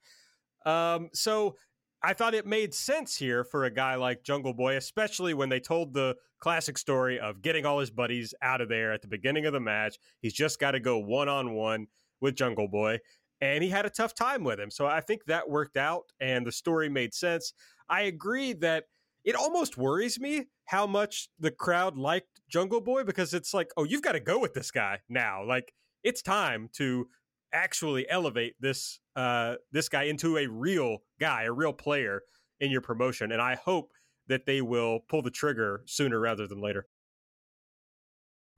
Um, 0.64 1.11
so 1.12 1.57
I 2.03 2.14
thought 2.14 2.35
it 2.35 2.47
made 2.47 2.75
sense 2.75 3.16
here 3.16 3.45
for 3.45 3.64
a 3.64 3.71
guy 3.71 3.95
like 3.95 4.25
Jungle 4.25 4.55
Boy, 4.55 4.77
especially 4.77 5.35
when 5.35 5.51
they 5.51 5.61
told 5.61 5.95
the 5.95 6.16
classic 6.40 6.77
story 6.79 7.21
of 7.21 7.42
getting 7.42 7.64
all 7.64 7.79
his 7.79 7.90
buddies 7.90 8.35
out 8.42 8.61
of 8.61 8.68
there 8.68 8.92
at 8.92 9.03
the 9.03 9.09
beginning 9.09 9.47
of 9.47 9.53
the 9.53 9.61
match. 9.61 9.99
He's 10.21 10.33
just 10.33 10.59
got 10.59 10.73
to 10.73 10.81
go 10.81 10.99
one 10.99 11.29
on 11.29 11.53
one 11.53 11.87
with 12.21 12.35
Jungle 12.35 12.68
Boy. 12.68 12.99
And 13.40 13.62
he 13.62 13.71
had 13.71 13.87
a 13.87 13.90
tough 13.90 14.14
time 14.14 14.42
with 14.42 14.59
him. 14.59 14.71
So 14.71 14.87
I 14.87 15.01
think 15.01 15.25
that 15.27 15.51
worked 15.51 15.77
out 15.77 16.05
and 16.21 16.47
the 16.47 16.53
story 16.53 16.88
made 16.88 17.12
sense. 17.12 17.53
I 17.88 18.03
agree 18.03 18.53
that 18.55 18.85
it 19.25 19.37
almost 19.37 19.77
worries 19.77 20.18
me 20.18 20.47
how 20.64 20.87
much 20.87 21.29
the 21.38 21.51
crowd 21.51 21.97
liked 21.97 22.32
Jungle 22.52 22.80
Boy 22.80 23.02
because 23.02 23.32
it's 23.34 23.54
like, 23.54 23.70
oh, 23.76 23.84
you've 23.84 24.02
got 24.02 24.12
to 24.12 24.20
go 24.20 24.38
with 24.38 24.52
this 24.52 24.70
guy 24.70 25.00
now. 25.08 25.44
Like 25.44 25.72
it's 26.04 26.22
time 26.22 26.68
to 26.74 27.08
actually 27.54 28.08
elevate 28.08 28.54
this 28.60 29.00
uh 29.14 29.56
this 29.72 29.88
guy 29.88 30.04
into 30.04 30.38
a 30.38 30.46
real 30.46 30.98
guy, 31.18 31.44
a 31.44 31.52
real 31.52 31.72
player 31.72 32.22
in 32.60 32.70
your 32.70 32.80
promotion. 32.80 33.32
And 33.32 33.42
I 33.42 33.56
hope 33.56 33.90
that 34.28 34.46
they 34.46 34.60
will 34.60 35.00
pull 35.08 35.22
the 35.22 35.30
trigger 35.30 35.82
sooner 35.86 36.20
rather 36.20 36.46
than 36.46 36.60
later. 36.60 36.86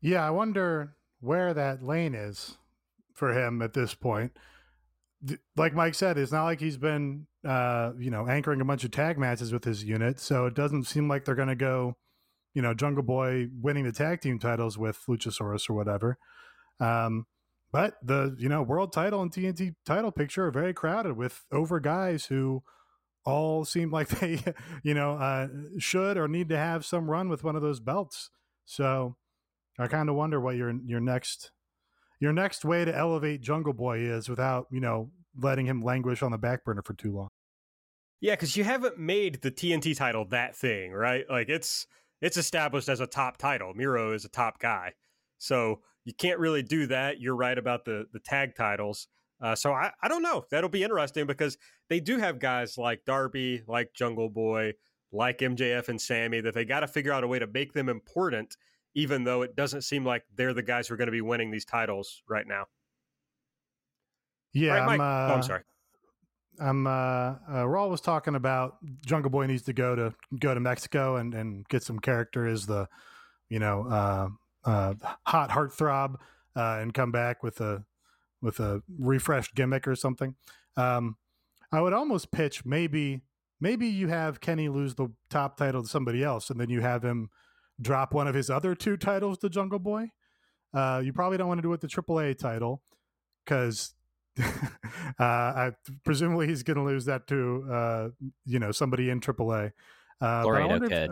Yeah, 0.01 0.27
I 0.27 0.31
wonder 0.31 0.97
where 1.21 1.55
that 1.55 1.83
lane 1.83 2.15
is 2.15 2.59
for 3.15 3.33
him 3.33 3.63
at 3.63 3.73
this 3.73 3.95
point. 3.95 4.33
Like 5.57 5.73
Mike 5.73 5.95
said, 5.95 6.19
it's 6.19 6.33
not 6.33 6.45
like 6.45 6.61
he's 6.61 6.77
been, 6.77 7.27
uh, 7.47 7.93
you 7.99 8.11
know, 8.11 8.29
anchoring 8.29 8.61
a 8.61 8.65
bunch 8.67 8.85
of 8.85 8.91
tag 8.91 9.19
matches 9.19 9.53
with 9.53 9.65
his 9.65 9.83
unit, 9.83 10.21
so 10.21 10.45
it 10.45 10.55
doesn't 10.55 10.85
seem 10.85 11.09
like 11.09 11.25
they're 11.25 11.35
going 11.35 11.49
to 11.49 11.55
go, 11.55 11.97
you 12.55 12.63
know, 12.63 12.73
Jungle 12.73 13.03
Boy 13.03 13.49
winning 13.61 13.85
the 13.85 13.93
tag 13.93 14.21
team 14.21 14.39
titles 14.39 14.79
with 14.79 15.01
Luchasaurus 15.09 15.69
or 15.69 15.75
whatever. 15.75 16.19
Um, 16.81 17.27
but 17.73 17.95
the 18.03 18.37
you 18.39 18.49
know 18.49 18.63
world 18.63 18.93
title 18.93 19.21
and 19.21 19.33
TNT 19.33 19.75
title 19.85 20.13
picture 20.13 20.47
are 20.47 20.53
very 20.53 20.73
crowded 20.73 21.17
with 21.17 21.45
over 21.51 21.81
guys 21.81 22.27
who 22.27 22.63
all 23.25 23.65
seem 23.65 23.91
like 23.91 24.09
they 24.21 24.39
you 24.83 24.95
know 24.95 25.17
uh, 25.17 25.49
should 25.79 26.17
or 26.17 26.29
need 26.29 26.49
to 26.51 26.57
have 26.57 26.87
some 26.87 27.11
run 27.11 27.29
with 27.29 27.43
one 27.43 27.57
of 27.57 27.63
those 27.63 27.81
belts. 27.81 28.31
So 28.65 29.17
I 29.79 29.89
kind 29.89 30.09
of 30.09 30.15
wonder 30.15 30.41
what 30.41 30.57
your 30.57 30.73
your 30.87 31.01
next 31.01 31.51
your 32.21 32.33
next 32.33 32.65
way 32.65 32.85
to 32.85 32.97
elevate 32.97 33.41
Jungle 33.41 33.73
Boy 33.73 33.99
is 33.99 34.29
without 34.29 34.69
you 34.71 34.81
know 34.81 35.11
letting 35.37 35.67
him 35.67 35.83
languish 35.83 36.23
on 36.23 36.31
the 36.31 36.39
back 36.39 36.65
burner 36.65 36.83
for 36.83 36.95
too 36.95 37.13
long. 37.13 37.29
Yeah, 38.21 38.35
because 38.35 38.57
you 38.57 38.63
haven't 38.65 38.99
made 38.99 39.43
the 39.43 39.51
TNT 39.51 39.97
title 39.97 40.25
that 40.27 40.57
thing, 40.57 40.93
right? 40.93 41.25
Like 41.29 41.49
it's 41.49 41.87
it's 42.25 42.37
established 42.37 42.89
as 42.89 43.01
a 43.01 43.07
top 43.07 43.37
title. 43.37 43.73
Miro 43.75 44.13
is 44.13 44.25
a 44.25 44.29
top 44.29 44.59
guy, 44.59 44.93
so 45.39 45.81
you 46.05 46.15
can't 46.15 46.39
really 46.39 46.63
do 46.63 46.87
that. 46.87 47.21
You're 47.21 47.37
right 47.37 47.57
about 47.57 47.85
the 47.85 48.07
the 48.13 48.21
tag 48.21 48.55
titles. 48.57 49.09
Uh, 49.43 49.55
so 49.55 49.73
I, 49.73 49.91
I 50.03 50.09
don't 50.09 50.23
know. 50.23 50.45
That'll 50.51 50.71
be 50.71 50.83
interesting 50.83 51.27
because 51.27 51.59
they 51.91 52.01
do 52.01 52.19
have 52.19 52.39
guys 52.39 52.79
like 52.79 53.05
Darby, 53.05 53.63
like 53.67 53.93
Jungle 53.93 54.31
Boy, 54.31 54.73
like 55.13 55.39
MJF 55.39 55.89
and 55.89 56.01
Sammy 56.01 56.41
that 56.41 56.55
they 56.55 56.65
got 56.65 56.81
to 56.81 56.87
figure 56.87 57.13
out 57.13 57.25
a 57.25 57.27
way 57.27 57.39
to 57.39 57.47
make 57.47 57.73
them 57.73 57.89
important 57.89 58.57
even 58.95 59.25
though 59.25 59.43
it 59.43 59.57
doesn't 59.57 59.83
seem 59.83 60.05
like 60.05 60.23
they're 60.37 60.55
the 60.55 60.63
guys 60.63 60.89
who 60.89 60.95
are 60.95 60.97
going 60.97 61.07
to 61.07 61.13
be 61.13 61.21
winning 61.21 61.51
these 61.51 61.65
titles 61.65 62.23
right 62.29 62.47
now. 62.47 62.65
Yeah, 64.53 64.75
right, 64.75 64.89
I'm, 64.89 65.01
uh, 65.01 65.05
oh, 65.05 65.35
I'm 65.35 65.43
sorry. 65.43 65.63
I'm 66.61 66.87
uh, 66.87 67.35
uh 67.51 67.67
Raw 67.67 67.87
was 67.87 68.01
talking 68.01 68.35
about 68.35 68.77
Jungle 69.05 69.31
Boy 69.31 69.47
needs 69.47 69.63
to 69.63 69.73
go 69.73 69.95
to 69.95 70.15
go 70.39 70.55
to 70.55 70.61
Mexico 70.61 71.17
and 71.17 71.35
and 71.35 71.69
get 71.69 71.83
some 71.83 71.99
character 71.99 72.47
as 72.47 72.67
the 72.67 72.89
you 73.49 73.59
know 73.59 73.87
uh 73.89 74.29
uh 74.69 74.95
hot 75.27 75.51
heartthrob 75.51 76.17
uh 76.57 76.79
and 76.81 76.95
come 76.95 77.13
back 77.13 77.43
with 77.43 77.61
a 77.61 77.85
with 78.41 78.61
a 78.61 78.83
refreshed 78.99 79.55
gimmick 79.55 79.89
or 79.89 79.97
something. 79.97 80.35
Um 80.77 81.17
I 81.73 81.81
would 81.81 81.93
almost 81.93 82.31
pitch 82.31 82.65
maybe 82.65 83.23
maybe 83.61 83.87
you 83.87 84.09
have 84.09 84.41
Kenny 84.41 84.69
lose 84.69 84.95
the 84.95 85.09
top 85.31 85.57
title 85.57 85.83
to 85.83 85.89
somebody 85.89 86.23
else 86.23 86.51
and 86.51 86.61
then 86.61 86.71
you 86.71 86.81
have 86.81 87.05
him 87.05 87.31
drop 87.81 88.15
one 88.15 88.29
of 88.29 88.35
his 88.35 88.51
other 88.51 88.75
two 88.75 88.97
titles 88.97 89.39
to 89.39 89.49
Jungle 89.49 89.79
Boy. 89.79 90.11
Uh, 90.73 91.01
you 91.05 91.13
probably 91.13 91.39
don't 91.39 91.49
want 91.49 91.59
to 91.59 91.63
do 91.63 91.73
it 91.73 91.81
the 91.81 91.89
AAA 91.89 92.37
title 92.39 92.83
because 93.45 93.95
I, 95.19 95.73
presumably 96.05 96.49
he's 96.49 96.63
going 96.63 96.77
to 96.77 96.83
lose 96.83 97.05
that 97.05 97.27
to 97.29 97.67
uh, 97.71 98.09
you 98.45 98.59
know 98.59 98.73
somebody 98.73 99.11
in 99.11 99.21
AAA. 99.21 99.73
Uh, 100.21 100.43
but 100.43 100.49
I 100.49 100.67
wonder, 100.67 100.89
if, 100.91 101.11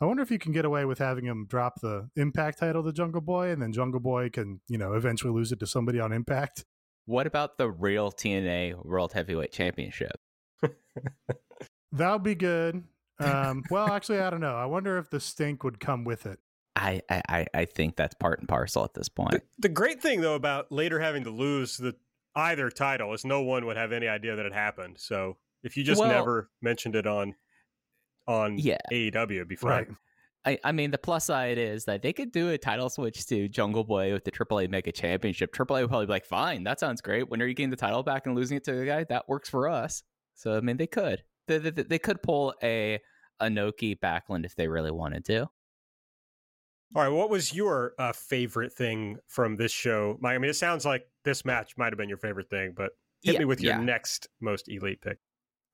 I 0.00 0.04
wonder 0.04 0.22
if 0.22 0.30
you 0.30 0.38
can 0.38 0.52
get 0.52 0.64
away 0.64 0.84
with 0.84 0.98
having 0.98 1.24
him 1.24 1.46
drop 1.48 1.80
the 1.80 2.08
Impact 2.16 2.58
title 2.58 2.82
to 2.84 2.92
Jungle 2.92 3.20
Boy, 3.20 3.50
and 3.50 3.60
then 3.60 3.72
Jungle 3.72 4.00
Boy 4.00 4.30
can 4.30 4.60
you 4.68 4.78
know 4.78 4.94
eventually 4.94 5.32
lose 5.32 5.52
it 5.52 5.60
to 5.60 5.66
somebody 5.66 6.00
on 6.00 6.12
Impact. 6.12 6.64
What 7.06 7.26
about 7.26 7.58
the 7.58 7.70
real 7.70 8.12
TNA 8.12 8.84
World 8.84 9.12
Heavyweight 9.12 9.52
Championship? 9.52 10.20
that 11.92 12.12
would 12.12 12.22
be 12.22 12.34
good. 12.34 12.84
Um, 13.18 13.64
well, 13.70 13.92
actually, 13.92 14.20
I 14.20 14.30
don't 14.30 14.40
know. 14.40 14.56
I 14.56 14.66
wonder 14.66 14.96
if 14.98 15.10
the 15.10 15.20
stink 15.20 15.64
would 15.64 15.80
come 15.80 16.04
with 16.04 16.26
it. 16.26 16.38
I, 16.76 17.02
I, 17.10 17.46
I 17.52 17.64
think 17.64 17.96
that's 17.96 18.14
part 18.14 18.38
and 18.38 18.48
parcel 18.48 18.84
at 18.84 18.94
this 18.94 19.08
point. 19.08 19.32
The, 19.32 19.42
the, 19.58 19.68
great 19.68 20.00
thing 20.00 20.20
though 20.20 20.34
about 20.34 20.70
later 20.70 21.00
having 21.00 21.24
to 21.24 21.30
lose 21.30 21.76
the 21.76 21.94
either 22.34 22.70
title 22.70 23.12
is 23.14 23.24
no 23.24 23.42
one 23.42 23.66
would 23.66 23.76
have 23.76 23.92
any 23.92 24.08
idea 24.08 24.36
that 24.36 24.46
it 24.46 24.52
happened. 24.52 24.96
So 24.98 25.36
if 25.62 25.76
you 25.76 25.84
just 25.84 26.00
well, 26.00 26.08
never 26.08 26.50
mentioned 26.62 26.96
it 26.96 27.06
on 27.06 27.34
on 28.26 28.58
yeah. 28.58 28.78
AEW, 28.92 29.32
it'd 29.32 29.48
be 29.48 29.56
fine. 29.56 29.70
Right. 29.70 29.88
I, 30.42 30.58
I 30.64 30.72
mean, 30.72 30.90
the 30.90 30.98
plus 30.98 31.26
side 31.26 31.58
is 31.58 31.84
that 31.84 32.00
they 32.00 32.14
could 32.14 32.32
do 32.32 32.48
a 32.48 32.56
title 32.56 32.88
switch 32.88 33.26
to 33.26 33.48
Jungle 33.48 33.84
Boy 33.84 34.12
with 34.12 34.24
the 34.24 34.30
AAA 34.30 34.70
Mega 34.70 34.90
Championship. 34.90 35.54
AAA 35.54 35.82
would 35.82 35.90
probably 35.90 36.06
be 36.06 36.12
like, 36.12 36.24
fine, 36.24 36.64
that 36.64 36.80
sounds 36.80 37.02
great. 37.02 37.28
When 37.28 37.42
are 37.42 37.46
you 37.46 37.52
getting 37.52 37.70
the 37.70 37.76
title 37.76 38.02
back 38.02 38.26
and 38.26 38.34
losing 38.34 38.56
it 38.56 38.64
to 38.64 38.72
the 38.72 38.86
guy? 38.86 39.04
That 39.04 39.28
works 39.28 39.50
for 39.50 39.68
us. 39.68 40.02
So, 40.34 40.56
I 40.56 40.60
mean, 40.60 40.78
they 40.78 40.86
could. 40.86 41.22
They, 41.46 41.58
they, 41.58 41.70
they 41.70 41.98
could 41.98 42.22
pull 42.22 42.54
a 42.62 43.00
Inoki 43.42 43.98
Backlund 43.98 44.46
if 44.46 44.54
they 44.54 44.68
really 44.68 44.90
wanted 44.90 45.26
to. 45.26 45.40
All 46.94 47.02
right, 47.02 47.08
what 47.08 47.30
was 47.30 47.52
your 47.52 47.92
uh, 47.98 48.12
favorite 48.12 48.72
thing 48.72 49.18
from 49.28 49.56
this 49.56 49.72
show? 49.72 50.16
Mike, 50.20 50.34
I 50.34 50.38
mean, 50.38 50.50
it 50.50 50.56
sounds 50.56 50.84
like 50.86 51.06
this 51.24 51.44
match 51.44 51.76
might 51.76 51.92
have 51.92 51.98
been 51.98 52.08
your 52.08 52.18
favorite 52.18 52.50
thing, 52.50 52.72
but 52.76 52.92
hit 53.22 53.34
yeah, 53.34 53.38
me 53.40 53.44
with 53.44 53.60
your 53.60 53.74
yeah. 53.74 53.80
next 53.80 54.28
most 54.40 54.68
elite 54.68 55.00
pick. 55.00 55.18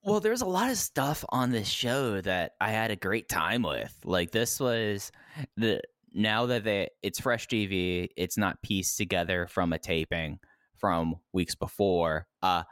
Well, 0.03 0.21
there's 0.21 0.43
a 0.43 0.47
lot 0.47 0.71
of 0.71 0.77
stuff 0.77 1.25
on 1.31 1.51
this 1.51 1.69
show 1.69 2.21
that 2.21 2.53
I 2.61 2.71
had 2.71 2.91
a 2.91 2.97
great 2.97 3.29
time 3.29 3.63
with. 3.63 3.93
Like 4.05 4.31
this 4.31 4.61
was 4.61 5.11
the 5.57 5.81
now 6.13 6.47
that 6.47 6.65
they 6.65 6.91
it's 7.03 7.21
fresh 7.21 7.49
TV, 7.49 8.09
it's 8.17 8.39
not 8.39 8.63
pieced 8.63 8.97
together 8.97 9.47
from 9.49 9.73
a 9.73 9.79
taping 9.79 10.39
from 10.77 11.17
weeks 11.33 11.55
before. 11.55 12.27
Uh 12.43 12.63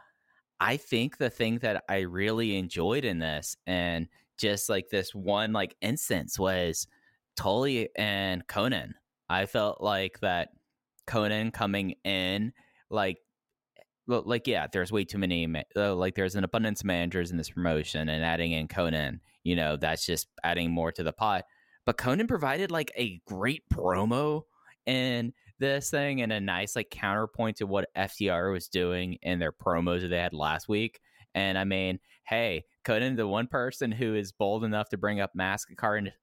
I 0.60 0.76
think 0.76 1.18
the 1.18 1.30
thing 1.30 1.58
that 1.58 1.82
I 1.88 2.00
really 2.00 2.56
enjoyed 2.56 3.04
in 3.04 3.18
this 3.18 3.56
and 3.66 4.08
just 4.38 4.68
like 4.68 4.88
this 4.88 5.14
one 5.14 5.52
like 5.52 5.74
instance 5.80 6.38
was 6.38 6.86
Tully 7.36 7.88
and 7.96 8.46
Konnan. 8.46 8.92
I 9.28 9.46
felt 9.46 9.80
like 9.80 10.20
that 10.20 10.50
Konnan 11.08 11.52
coming 11.52 11.96
in 12.04 12.52
like 12.94 13.18
like 14.06 14.46
yeah, 14.46 14.66
there's 14.72 14.92
way 14.92 15.04
too 15.04 15.18
many 15.18 15.48
uh, 15.76 15.94
like 15.94 16.14
there's 16.14 16.34
an 16.34 16.44
abundance 16.44 16.80
of 16.80 16.86
managers 16.86 17.30
in 17.30 17.36
this 17.36 17.50
promotion 17.50 18.08
and 18.08 18.24
adding 18.24 18.52
in 18.52 18.68
Konnan 18.68 19.20
you 19.44 19.54
know, 19.54 19.76
that's 19.76 20.04
just 20.04 20.26
adding 20.42 20.70
more 20.70 20.90
to 20.90 21.02
the 21.02 21.12
pot. 21.12 21.44
But 21.86 21.98
Konnan 21.98 22.26
provided 22.26 22.70
like 22.70 22.90
a 22.96 23.20
great 23.26 23.62
promo 23.72 24.42
in 24.86 25.32
this 25.60 25.90
thing 25.90 26.22
and 26.22 26.32
a 26.32 26.40
nice 26.40 26.74
like 26.74 26.90
counterpoint 26.90 27.58
to 27.58 27.66
what 27.66 27.88
FTR 27.96 28.52
was 28.52 28.68
doing 28.68 29.18
in 29.22 29.38
their 29.38 29.52
promos 29.52 30.00
that 30.00 30.08
they 30.08 30.18
had 30.18 30.32
last 30.32 30.68
week. 30.68 30.98
And 31.34 31.58
I 31.58 31.64
mean, 31.64 32.00
hey, 32.26 32.64
Konnan 32.84 33.16
the 33.16 33.28
one 33.28 33.46
person 33.46 33.92
who 33.92 34.14
is 34.14 34.32
bold 34.32 34.64
enough 34.64 34.88
to 34.88 34.98
bring 34.98 35.20
up 35.20 35.32
mass 35.34 35.66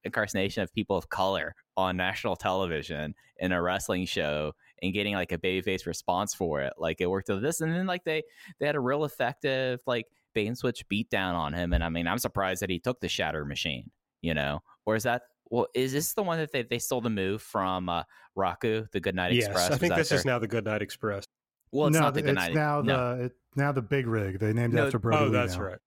incarnation 0.04 0.64
of 0.64 0.74
people 0.74 0.98
of 0.98 1.10
color 1.10 1.56
on 1.78 1.96
national 1.98 2.36
television 2.36 3.14
in 3.38 3.52
a 3.52 3.62
wrestling 3.62 4.06
show 4.06 4.54
and 4.82 4.94
getting 4.94 5.14
like 5.14 5.32
a 5.32 5.38
babyface 5.38 5.86
response 5.86 6.34
for 6.34 6.62
it. 6.62 6.74
Like 6.78 7.02
it 7.02 7.10
worked 7.10 7.30
with 7.30 7.42
this, 7.42 7.62
and 7.62 7.74
then 7.74 7.88
like 7.88 8.04
they 8.04 8.24
they 8.60 8.66
had 8.66 8.76
a 8.76 8.80
real 8.80 9.06
effective 9.06 9.82
like 9.86 10.08
bait 10.34 10.48
and 10.48 10.58
switch 10.58 10.84
beatdown 10.88 11.34
on 11.34 11.54
him. 11.54 11.74
And 11.74 11.84
I 11.84 11.90
mean, 11.90 12.08
I'm 12.08 12.20
surprised 12.20 12.62
that 12.62 12.70
he 12.70 12.80
took 12.80 13.00
the 13.00 13.10
Shatter 13.10 13.46
Machine. 13.46 13.92
You 14.22 14.34
know, 14.36 14.62
or 14.86 14.96
is 14.96 15.04
that 15.04 15.24
well, 15.50 15.68
is 15.76 15.92
this 15.92 16.14
the 16.14 16.24
one 16.24 16.40
that 16.40 16.52
they, 16.52 16.64
they 16.64 16.80
stole 16.80 17.02
the 17.02 17.10
move 17.10 17.42
from 17.42 17.90
uh, 17.90 18.04
Raku, 18.38 18.90
the 18.92 19.00
Goodnight 19.00 19.34
yes, 19.34 19.48
Express? 19.48 19.72
I 19.72 19.78
think 19.78 19.96
this 19.96 20.10
their... 20.10 20.20
is 20.20 20.26
now 20.26 20.40
the 20.40 20.48
Goodnight 20.48 20.82
Express. 20.82 21.26
Well, 21.72 21.88
it's 21.88 21.96
no, 21.96 22.02
not 22.02 22.14
the 22.14 22.22
Goodnight. 22.22 22.50
It's 22.50 22.56
now 22.56 22.82
no. 22.82 23.18
the 23.18 23.24
it's 23.26 23.36
now 23.56 23.72
the 23.72 23.82
Big 23.82 24.08
Rig. 24.08 24.40
They 24.40 24.54
named 24.54 24.74
no, 24.74 24.86
after 24.86 25.00
Brody. 25.00 25.26
Oh, 25.26 25.30
that's 25.30 25.56
now. 25.56 25.64
right. 25.64 25.80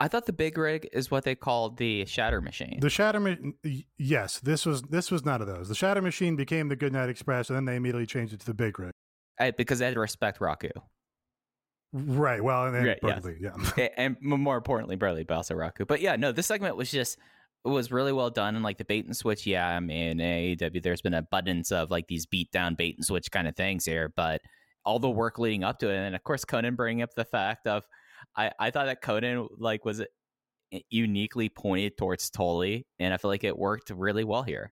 I 0.00 0.08
thought 0.08 0.26
the 0.26 0.32
big 0.32 0.58
rig 0.58 0.88
is 0.92 1.10
what 1.10 1.24
they 1.24 1.34
called 1.34 1.76
the 1.78 2.04
Shatter 2.04 2.40
Machine. 2.40 2.78
The 2.80 2.90
Shatter 2.90 3.20
Machine, 3.20 3.54
yes, 3.96 4.40
this 4.40 4.66
was 4.66 4.82
this 4.82 5.10
was 5.10 5.24
none 5.24 5.40
of 5.40 5.46
those. 5.46 5.68
The 5.68 5.74
Shatter 5.74 6.02
Machine 6.02 6.36
became 6.36 6.68
the 6.68 6.76
Goodnight 6.76 7.08
Express, 7.08 7.48
and 7.48 7.56
then 7.56 7.64
they 7.64 7.76
immediately 7.76 8.06
changed 8.06 8.34
it 8.34 8.40
to 8.40 8.46
the 8.46 8.54
Big 8.54 8.78
Rig. 8.78 8.92
I, 9.38 9.50
because 9.52 9.78
they 9.78 9.86
had 9.86 9.94
to 9.94 10.00
respect 10.00 10.40
Raku. 10.40 10.70
Right. 11.92 12.42
Well, 12.42 12.66
and 12.66 12.74
then 12.74 12.84
right, 12.84 13.00
Bradley, 13.00 13.36
yes. 13.40 13.72
yeah, 13.76 13.88
and 13.96 14.16
more 14.20 14.56
importantly, 14.56 14.96
Bradley, 14.96 15.22
but 15.22 15.34
also 15.34 15.54
Raku. 15.54 15.86
But 15.86 16.00
yeah, 16.00 16.16
no, 16.16 16.32
this 16.32 16.46
segment 16.46 16.76
was 16.76 16.90
just 16.90 17.18
was 17.64 17.90
really 17.90 18.12
well 18.12 18.30
done 18.30 18.56
and 18.56 18.64
like 18.64 18.78
the 18.78 18.84
bait 18.84 19.06
and 19.06 19.16
switch. 19.16 19.46
Yeah, 19.46 19.66
I 19.66 19.80
mean 19.80 20.18
AEW, 20.18 20.82
there's 20.82 21.02
been 21.02 21.14
abundance 21.14 21.72
of 21.72 21.90
like 21.90 22.08
these 22.08 22.26
beat 22.26 22.50
down 22.50 22.74
bait 22.74 22.96
and 22.96 23.04
switch 23.04 23.30
kind 23.30 23.46
of 23.46 23.56
things 23.56 23.84
here, 23.84 24.12
but 24.16 24.40
all 24.84 24.98
the 24.98 25.08
work 25.08 25.38
leading 25.38 25.64
up 25.64 25.78
to 25.78 25.88
it, 25.88 25.96
and 25.96 26.14
of 26.14 26.24
course 26.24 26.44
Konnan 26.44 26.76
bringing 26.76 27.02
up 27.02 27.14
the 27.14 27.24
fact 27.24 27.66
of 27.66 27.84
I, 28.36 28.50
I 28.58 28.70
thought 28.70 28.86
that 28.86 29.02
Konnan 29.02 29.48
like 29.58 29.84
was 29.84 30.02
uniquely 30.90 31.48
pointed 31.48 31.96
towards 31.96 32.30
Tully, 32.30 32.86
and 32.98 33.14
I 33.14 33.16
feel 33.16 33.30
like 33.30 33.44
it 33.44 33.58
worked 33.58 33.90
really 33.90 34.24
well 34.24 34.42
here. 34.42 34.72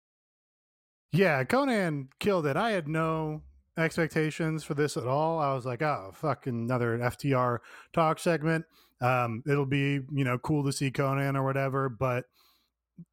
Yeah, 1.13 1.45
Konnan 1.45 2.09
killed 2.19 2.47
it. 2.47 2.57
I 2.57 2.73
had 2.73 2.89
no 2.89 3.43
expectations 3.79 4.65
for 4.65 4.75
this 4.75 4.97
at 4.97 5.07
all. 5.07 5.39
I 5.39 5.55
was 5.55 5.65
like, 5.65 5.83
oh, 5.83 6.11
fucking 6.15 6.53
another 6.53 6.99
FTR 6.99 7.59
talk 7.93 8.19
segment. 8.19 8.65
Um, 9.01 9.43
it'll 9.47 9.67
be, 9.67 10.01
you 10.11 10.25
know, 10.25 10.39
cool 10.39 10.65
to 10.65 10.73
see 10.73 10.91
Konnan 10.91 11.37
or 11.37 11.45
whatever, 11.45 11.89
but 11.89 12.25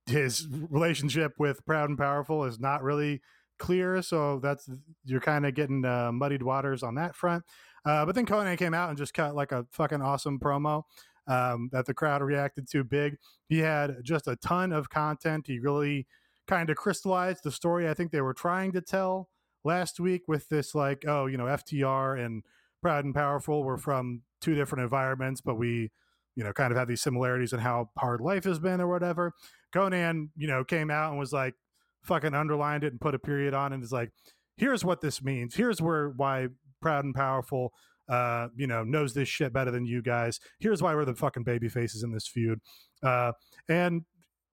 his 0.06 0.48
relationship 0.70 1.34
with 1.38 1.66
Proud 1.66 1.90
and 1.90 1.98
Powerful 1.98 2.46
is 2.46 2.60
not 2.60 2.84
really 2.84 3.22
clear. 3.60 4.02
So 4.02 4.40
that's 4.40 4.70
you're 5.06 5.20
kind 5.20 5.46
of 5.46 5.56
getting 5.56 5.86
uh, 5.86 6.12
muddied 6.12 6.44
waters 6.44 6.84
on 6.84 6.96
that 6.96 7.16
front. 7.16 7.44
Uh, 7.86 8.06
but 8.06 8.16
then 8.16 8.26
Konnan 8.26 8.58
came 8.58 8.74
out 8.74 8.90
and 8.90 8.98
just 8.98 9.14
cut 9.14 9.36
like 9.36 9.52
a 9.52 9.66
fucking 9.72 10.02
awesome 10.02 10.40
promo 10.40 10.84
um, 11.28 11.70
that 11.72 11.86
the 11.86 11.94
crowd 11.94 12.22
reacted 12.22 12.70
to 12.72 12.84
big. 12.84 13.18
He 13.48 13.60
had 13.60 13.98
just 14.04 14.28
a 14.28 14.36
ton 14.38 14.72
of 14.72 14.90
content. 14.90 15.48
He 15.48 15.60
really 15.60 16.08
kind 16.48 16.70
of 16.70 16.78
crystallized 16.78 17.44
the 17.44 17.52
story 17.52 17.90
I 17.90 17.94
think 17.94 18.12
they 18.12 18.22
were 18.22 18.34
trying 18.34 18.72
to 18.74 18.82
tell 18.82 19.30
last 19.64 20.00
week 20.00 20.24
with 20.28 20.50
this 20.50 20.76
like, 20.76 21.06
oh, 21.08 21.26
you 21.26 21.38
know, 21.38 21.46
FTR 21.46 22.24
and 22.24 22.44
Proud 22.82 23.06
and 23.06 23.16
Powerful 23.16 23.64
were 23.64 23.78
from 23.78 24.22
two 24.42 24.56
different 24.56 24.84
environments, 24.84 25.40
but 25.40 25.56
we, 25.56 25.92
you 26.36 26.44
know, 26.44 26.52
kind 26.52 26.72
of 26.72 26.78
have 26.78 26.88
these 26.88 27.02
similarities 27.02 27.54
in 27.54 27.60
how 27.60 27.90
hard 27.98 28.20
life 28.20 28.44
has 28.44 28.60
been 28.60 28.82
or 28.82 28.88
whatever. 28.88 29.34
Konnan, 29.74 30.30
you 30.36 30.48
know, 30.48 30.64
came 30.64 30.92
out 30.92 31.12
and 31.12 31.20
was 31.20 31.32
like, 31.32 31.56
fucking 32.04 32.34
underlined 32.34 32.84
it 32.84 32.92
and 32.92 33.00
put 33.00 33.16
a 33.16 33.20
period 33.20 33.54
on 33.54 33.72
and 33.72 33.82
is 33.82 33.92
like, 33.92 34.12
here's 34.58 34.84
what 34.84 35.02
this 35.02 35.24
means. 35.24 35.56
Here's 35.56 35.82
where 35.82 36.10
why 36.10 36.48
Proud 36.84 37.06
and 37.06 37.16
Powerful 37.16 37.74
uh, 38.10 38.48
you 38.56 38.68
know, 38.68 38.84
knows 38.84 39.14
this 39.14 39.30
shit 39.30 39.54
better 39.54 39.72
than 39.72 39.86
you 39.86 40.02
guys. 40.02 40.40
Here's 40.60 40.82
why 40.82 40.94
we're 40.94 41.06
the 41.06 41.16
fucking 41.16 41.44
baby 41.44 41.70
faces 41.70 42.04
in 42.04 42.12
this 42.12 42.28
feud. 42.28 42.60
Uh, 43.02 43.32
and 43.70 44.04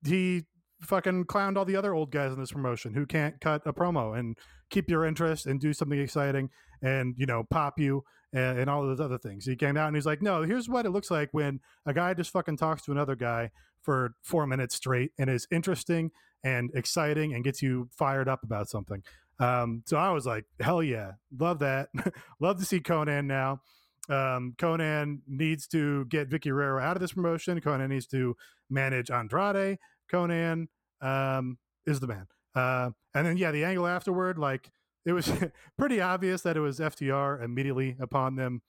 he 0.05 0.43
fucking 0.81 1.25
clowned 1.25 1.57
all 1.57 1.65
the 1.65 1.75
other 1.75 1.93
old 1.93 2.11
guys 2.11 2.31
in 2.31 2.39
this 2.39 2.51
promotion 2.51 2.93
who 2.93 3.05
can't 3.05 3.39
cut 3.39 3.61
a 3.65 3.73
promo 3.73 4.17
and 4.17 4.37
keep 4.69 4.89
your 4.89 5.05
interest 5.05 5.45
and 5.45 5.59
do 5.59 5.73
something 5.73 5.99
exciting 5.99 6.49
and 6.81 7.13
you 7.17 7.25
know 7.25 7.43
pop 7.51 7.77
you 7.77 8.03
and, 8.33 8.57
and, 8.57 8.69
all 8.69 8.81
those 8.81 8.99
other 8.99 9.17
things. 9.17 9.45
He 9.45 9.55
came 9.55 9.77
out 9.77 9.87
and 9.87 9.95
he's 9.95 10.05
like, 10.05 10.21
"No, 10.21 10.41
here's 10.43 10.67
what 10.67 10.85
it 10.85 10.89
looks 10.89 11.11
like 11.11 11.29
when 11.33 11.59
a 11.85 11.93
guy 11.93 12.13
just 12.13 12.31
fucking 12.31 12.57
talks 12.57 12.81
to 12.83 12.91
another 12.91 13.15
guy 13.15 13.51
for 13.81 14.15
four 14.23 14.47
minutes 14.47 14.75
straight 14.75 15.11
and 15.19 15.29
is 15.29 15.45
interesting 15.51 16.11
and 16.43 16.71
exciting 16.73 17.33
and 17.33 17.43
gets 17.43 17.61
you 17.61 17.89
fired 17.91 18.27
up 18.27 18.43
about 18.43 18.69
something." 18.69 19.03
Um, 19.41 19.83
so 19.85 19.97
I 19.97 20.11
was 20.11 20.25
like, 20.25 20.45
"Hell 20.59 20.83
yeah, 20.83 21.13
love 21.37 21.59
that, 21.59 21.89
love 22.39 22.59
to 22.59 22.65
see 22.65 22.79
Konnan 22.79 23.25
now." 23.25 23.61
Um, 24.07 24.55
Konnan 24.57 25.19
needs 25.27 25.67
to 25.69 26.05
get 26.05 26.29
Vickie 26.29 26.51
Guerrero 26.51 26.81
out 26.81 26.95
of 26.95 27.01
this 27.01 27.13
promotion. 27.13 27.59
Konnan 27.59 27.89
needs 27.89 28.07
to 28.07 28.35
manage 28.69 29.09
Andrade. 29.09 29.77
Konnan 30.11 30.67
um, 31.01 31.57
is 31.85 31.99
the 31.99 32.07
man. 32.07 32.27
Uh, 32.55 32.91
and 33.15 33.25
then 33.25 33.37
yeah, 33.37 33.51
the 33.51 33.63
angle 33.63 33.87
afterward, 33.87 34.37
like 34.37 34.69
it 35.05 35.13
was 35.13 35.31
pretty 35.77 36.01
obvious 36.01 36.41
that 36.41 36.57
it 36.57 36.61
was 36.61 36.79
FTR 36.79 37.43
immediately 37.43 37.95
upon 37.99 38.35
them 38.35 38.61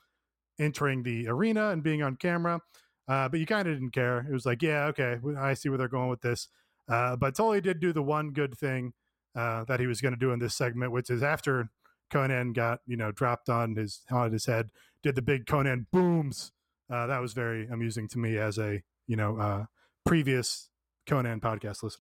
entering 0.59 1.03
the 1.03 1.29
arena 1.29 1.71
and 1.71 1.83
being 1.83 2.03
on 2.03 2.17
camera. 2.17 2.61
Uh, 3.09 3.29
but 3.29 3.41
you 3.41 3.47
kind 3.47 3.67
of 3.67 3.75
didn't 3.75 3.91
care. 3.91 4.27
It 4.29 4.33
was 4.33 4.47
like, 4.47 4.63
yeah, 4.63 4.85
okay, 4.87 5.19
I 5.39 5.55
see 5.55 5.69
where 5.69 5.79
they're 5.79 5.89
going 5.89 6.09
with 6.09 6.23
this. 6.23 6.49
Uh, 6.89 7.17
but 7.17 7.35
Tully 7.35 7.61
did 7.61 7.81
do 7.81 7.93
the 7.93 8.03
one 8.03 8.31
good 8.31 8.57
thing 8.57 8.93
uh, 9.35 9.65
that 9.65 9.81
he 9.81 9.87
was 9.87 10.01
going 10.01 10.15
to 10.15 10.19
do 10.19 10.33
in 10.33 10.39
this 10.39 10.55
segment, 10.55 10.93
which 10.93 11.11
is 11.11 11.23
after 11.23 11.71
Konnan 12.13 12.55
got 12.55 12.81
you 12.87 12.97
know 12.97 13.11
dropped 13.11 13.49
on 13.49 13.77
his 13.77 14.03
on 14.11 14.33
his 14.33 14.47
head, 14.47 14.71
did 15.03 15.15
the 15.15 15.23
big 15.23 15.47
Konnan 15.47 15.87
booms. 15.93 16.53
Uh, 16.91 17.07
that 17.07 17.21
was 17.21 17.33
very 17.33 17.67
amusing 17.67 18.09
to 18.09 18.19
me 18.19 18.37
as 18.37 18.59
a 18.59 18.83
you 19.07 19.17
know 19.17 19.39
uh, 19.39 19.65
previous 20.05 20.69
Konnan 21.09 21.41
podcast 21.41 21.83
listener. 21.83 22.05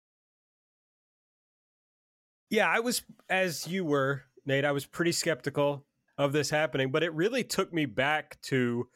Yeah, 2.49 2.69
I 2.69 2.81
was 2.81 3.03
as 3.29 3.67
you 3.67 3.85
were, 3.85 4.23
Nate. 4.45 4.65
I 4.65 4.71
was 4.71 4.85
pretty 4.85 5.11
skeptical 5.11 5.85
of 6.17 6.33
this 6.33 6.49
happening, 6.49 6.91
but 6.91 7.03
it 7.03 7.13
really 7.13 7.43
took 7.43 7.73
me 7.73 7.85
back 7.85 8.39
to 8.43 8.87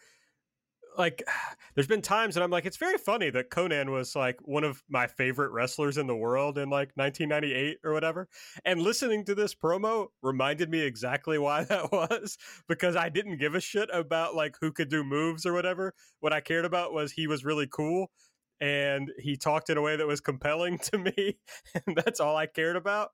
like 0.98 1.24
there's 1.76 1.88
been 1.88 2.02
times 2.02 2.36
that 2.36 2.44
I'm 2.44 2.52
like, 2.52 2.66
it's 2.66 2.78
very 2.78 2.98
funny 2.98 3.30
that 3.30 3.50
Konnan 3.50 3.92
was 3.92 4.16
like 4.16 4.40
one 4.42 4.64
of 4.64 4.84
my 4.90 5.08
favorite 5.08 5.52
wrestlers 5.52 5.98
in 5.98 6.08
the 6.08 6.16
world 6.16 6.58
in 6.58 6.70
like 6.70 6.92
1998 6.96 7.80
or 7.84 7.94
whatever. 7.94 8.28
And 8.66 8.82
listening 8.82 9.26
to 9.26 9.36
this 9.36 9.54
promo 9.54 10.08
reminded 10.22 10.70
me 10.70 10.82
exactly 10.82 11.38
why 11.38 11.64
that 11.66 11.92
was 11.92 12.38
because 12.68 12.96
I 12.96 13.10
didn't 13.10 13.38
give 13.38 13.56
a 13.56 13.62
shit 13.62 13.90
about 13.94 14.36
like 14.36 14.56
who 14.60 14.72
could 14.72 14.90
do 14.90 15.04
moves 15.04 15.46
or 15.46 15.54
whatever. 15.54 15.94
What 16.20 16.34
I 16.34 16.42
cared 16.42 16.66
about 16.66 16.94
was 16.94 17.12
he 17.12 17.28
was 17.28 17.46
really 17.46 17.68
cool 17.68 18.12
and 18.60 19.12
he 19.20 19.38
talked 19.38 19.70
in 19.70 19.78
a 19.78 19.82
way 19.82 19.96
that 19.96 20.08
was 20.08 20.22
compelling 20.22 20.78
to 20.92 20.98
me. 20.98 21.38
And 21.86 21.96
that's 21.96 22.20
all 22.20 22.36
I 22.36 22.48
cared 22.48 22.76
about. 22.76 23.12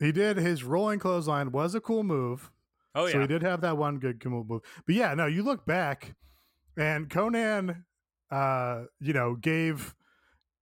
He 0.00 0.12
did. 0.12 0.36
His 0.36 0.62
rolling 0.62 1.00
clothesline 1.00 1.50
was 1.50 1.74
a 1.74 1.80
cool 1.80 2.04
move. 2.04 2.52
Oh, 2.94 3.06
yeah. 3.06 3.12
So 3.12 3.20
he 3.20 3.26
did 3.26 3.42
have 3.42 3.60
that 3.60 3.76
one 3.76 3.98
good 3.98 4.24
move. 4.24 4.48
But 4.48 4.62
yeah, 4.94 5.12
no, 5.14 5.26
you 5.26 5.42
look 5.42 5.66
back 5.66 6.14
and 6.78 7.10
Konnan, 7.10 7.84
uh, 8.30 8.84
you 9.00 9.12
know, 9.12 9.34
gave 9.34 9.94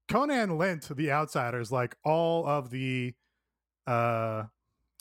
Konnan 0.08 0.58
lent 0.58 0.88
the 0.96 1.12
outsiders 1.12 1.70
like 1.70 1.96
all 2.04 2.46
of 2.46 2.70
the, 2.70 3.14
uh, 3.86 4.44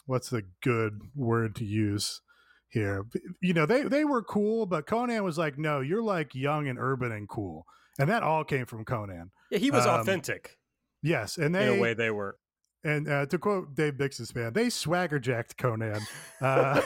what's 0.05 0.29
the 0.29 0.43
good 0.61 1.01
word 1.15 1.55
to 1.55 1.65
use 1.65 2.21
here? 2.69 3.05
You 3.41 3.53
know, 3.53 3.65
they 3.65 3.83
they 3.83 4.05
were 4.05 4.21
cool, 4.21 4.65
but 4.65 4.85
Konnan 4.85 5.23
was 5.23 5.37
like, 5.37 5.57
no, 5.57 5.79
you're 5.79 6.03
like 6.03 6.35
young 6.35 6.67
and 6.67 6.77
urban 6.79 7.11
and 7.11 7.27
cool, 7.29 7.65
and 7.97 8.09
that 8.09 8.23
all 8.23 8.43
came 8.43 8.65
from 8.65 8.85
Konnan. 8.85 9.29
Yeah, 9.49 9.59
he 9.59 9.71
was 9.71 9.85
um, 9.85 10.01
authentic. 10.01 10.57
Yes, 11.01 11.37
and 11.37 11.55
they 11.55 11.71
in 11.71 11.79
a 11.79 11.81
way 11.81 11.93
they 11.93 12.11
were. 12.11 12.37
And 12.85 13.09
uh, 13.09 13.25
to 13.25 13.39
quote 13.39 13.73
Dave 13.73 13.95
Bixenspan, 13.95 14.53
they 14.53 14.69
swagger 14.69 15.17
jacked 15.17 15.57
Konnan, 15.57 16.05
uh, 16.39 16.81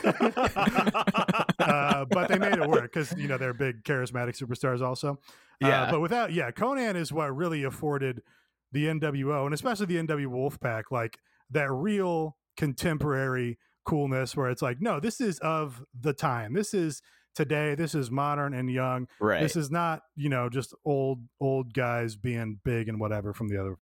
uh, 1.59 2.05
but 2.05 2.29
they 2.29 2.39
made 2.39 2.53
it 2.53 2.69
work 2.69 2.93
because 2.93 3.13
you 3.17 3.27
know 3.27 3.37
they're 3.37 3.53
big 3.53 3.83
charismatic 3.83 4.41
superstars 4.41 4.81
also. 4.81 5.19
Uh, 5.61 5.67
yeah, 5.67 5.91
but 5.91 5.99
without 5.99 6.31
yeah, 6.31 6.51
Konnan 6.51 6.95
is 6.95 7.11
what 7.11 7.35
really 7.35 7.63
afforded 7.63 8.21
the 8.71 8.85
NWO 8.85 9.43
and 9.43 9.53
especially 9.53 9.87
the 9.87 9.97
NW 9.97 10.27
Wolfpack 10.27 10.83
like 10.89 11.19
that 11.51 11.69
real 11.69 12.37
contemporary 12.55 13.57
coolness 13.85 14.37
where 14.37 14.49
it's 14.49 14.61
like, 14.61 14.77
no, 14.79 15.01
this 15.01 15.19
is 15.19 15.37
of 15.39 15.83
the 15.99 16.13
time. 16.13 16.53
This 16.53 16.73
is 16.73 17.01
today. 17.35 17.75
This 17.75 17.93
is 17.93 18.09
modern 18.09 18.53
and 18.53 18.71
young. 18.71 19.07
Right. 19.19 19.41
This 19.41 19.57
is 19.57 19.69
not 19.69 20.03
you 20.15 20.29
know 20.29 20.47
just 20.47 20.73
old 20.85 21.19
old 21.41 21.73
guys 21.73 22.15
being 22.15 22.61
big 22.63 22.87
and 22.87 23.01
whatever 23.01 23.33
from 23.33 23.49
the 23.49 23.59
other 23.59 23.75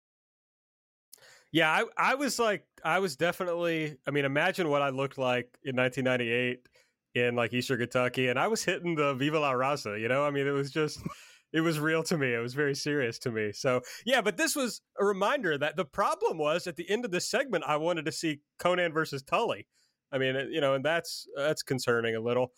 yeah, 1.56 1.72
I, 1.72 2.12
I 2.12 2.16
was 2.16 2.38
like, 2.38 2.66
I 2.84 3.00
was 3.00 3.16
definitely. 3.16 3.96
I 4.06 4.12
mean, 4.12 4.26
imagine 4.26 4.68
what 4.68 4.82
I 4.82 4.90
looked 4.90 5.18
like 5.18 5.58
in 5.64 5.78
1998 5.78 6.60
in 7.16 7.36
like 7.38 7.54
Eastern 7.54 7.80
Kentucky, 7.80 8.28
and 8.28 8.38
I 8.38 8.50
was 8.50 8.66
hitting 8.66 8.96
the 8.96 9.14
Viva 9.14 9.40
La 9.40 9.54
Raza. 9.54 9.98
You 9.98 10.10
know, 10.10 10.26
I 10.26 10.32
mean, 10.32 10.48
it 10.48 10.52
was 10.52 10.70
just. 10.70 11.00
it 11.54 11.62
was 11.62 11.80
real 11.80 12.04
to 12.04 12.18
me. 12.18 12.34
It 12.34 12.40
was 12.40 12.54
very 12.54 12.76
serious 12.76 13.18
to 13.20 13.32
me. 13.32 13.54
So 13.54 13.80
yeah, 14.06 14.20
but 14.20 14.36
this 14.36 14.54
was 14.54 14.82
a 15.00 15.06
reminder 15.06 15.58
that 15.58 15.78
the 15.78 15.86
problem 15.86 16.38
was 16.38 16.68
at 16.68 16.76
the 16.76 16.90
end 16.90 17.06
of 17.06 17.12
this 17.12 17.30
segment, 17.30 17.64
I 17.66 17.78
wanted 17.78 18.04
to 18.04 18.12
see 18.12 18.42
Konnan 18.60 18.94
versus 18.94 19.24
Tully. 19.24 19.66
I 20.12 20.18
mean, 20.18 20.36
you 20.52 20.60
know, 20.60 20.74
and 20.74 20.84
that's 20.84 21.26
that's 21.38 21.64
concerning 21.64 22.18
a 22.18 22.20
little. 22.20 22.52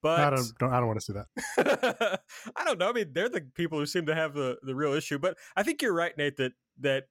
But 0.00 0.20
I 0.20 0.30
don't, 0.30 0.58
don't 0.60 0.72
I 0.72 0.78
don't 0.78 0.86
want 0.86 1.00
to 1.00 1.04
see 1.04 1.14
that. 1.14 2.20
I 2.54 2.64
don't 2.64 2.78
know. 2.78 2.90
I 2.90 2.92
mean, 2.92 3.10
they're 3.12 3.28
the 3.28 3.40
people 3.56 3.80
who 3.80 3.86
seem 3.86 4.06
to 4.06 4.14
have 4.14 4.32
the 4.32 4.58
the 4.62 4.76
real 4.76 4.92
issue. 4.92 5.18
But 5.18 5.38
I 5.56 5.64
think 5.64 5.82
you're 5.82 5.92
right, 5.92 6.16
Nate. 6.16 6.36
That 6.36 6.52
that 6.78 7.04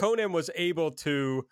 Konnan 0.00 0.32
was 0.32 0.50
able 0.54 0.90
to. 0.92 1.46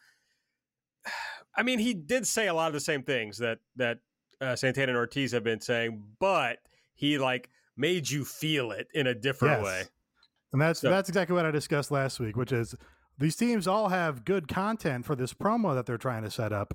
I 1.56 1.62
mean, 1.62 1.78
he 1.78 1.92
did 1.94 2.26
say 2.26 2.46
a 2.46 2.54
lot 2.54 2.68
of 2.68 2.72
the 2.72 2.80
same 2.80 3.02
things 3.02 3.38
that 3.38 3.58
that 3.76 3.98
uh, 4.40 4.56
Santana 4.56 4.88
and 4.88 4.96
Ortiz 4.96 5.32
have 5.32 5.44
been 5.44 5.61
saying, 5.61 6.02
but 6.18 6.58
he 6.94 7.18
like 7.18 7.50
made 7.76 8.08
you 8.08 8.24
feel 8.24 8.72
it 8.72 8.88
in 8.94 9.06
a 9.06 9.14
different 9.14 9.62
yes. 9.62 9.64
way. 9.64 9.82
And 10.52 10.62
that's 10.62 10.80
so. 10.80 10.90
that's 10.90 11.08
exactly 11.08 11.34
what 11.34 11.46
I 11.46 11.50
discussed 11.50 11.90
last 11.90 12.20
week, 12.20 12.37
which 12.37 12.52
is 12.52 12.74
these 13.18 13.37
teams 13.37 13.66
all 13.66 13.88
have 13.88 14.24
good 14.24 14.48
content 14.48 15.04
for 15.04 15.14
this 15.14 15.34
promo 15.34 15.74
that 15.74 15.87
they're 15.87 15.98
trying 15.98 16.22
to 16.22 16.30
set 16.30 16.52
up, 16.52 16.74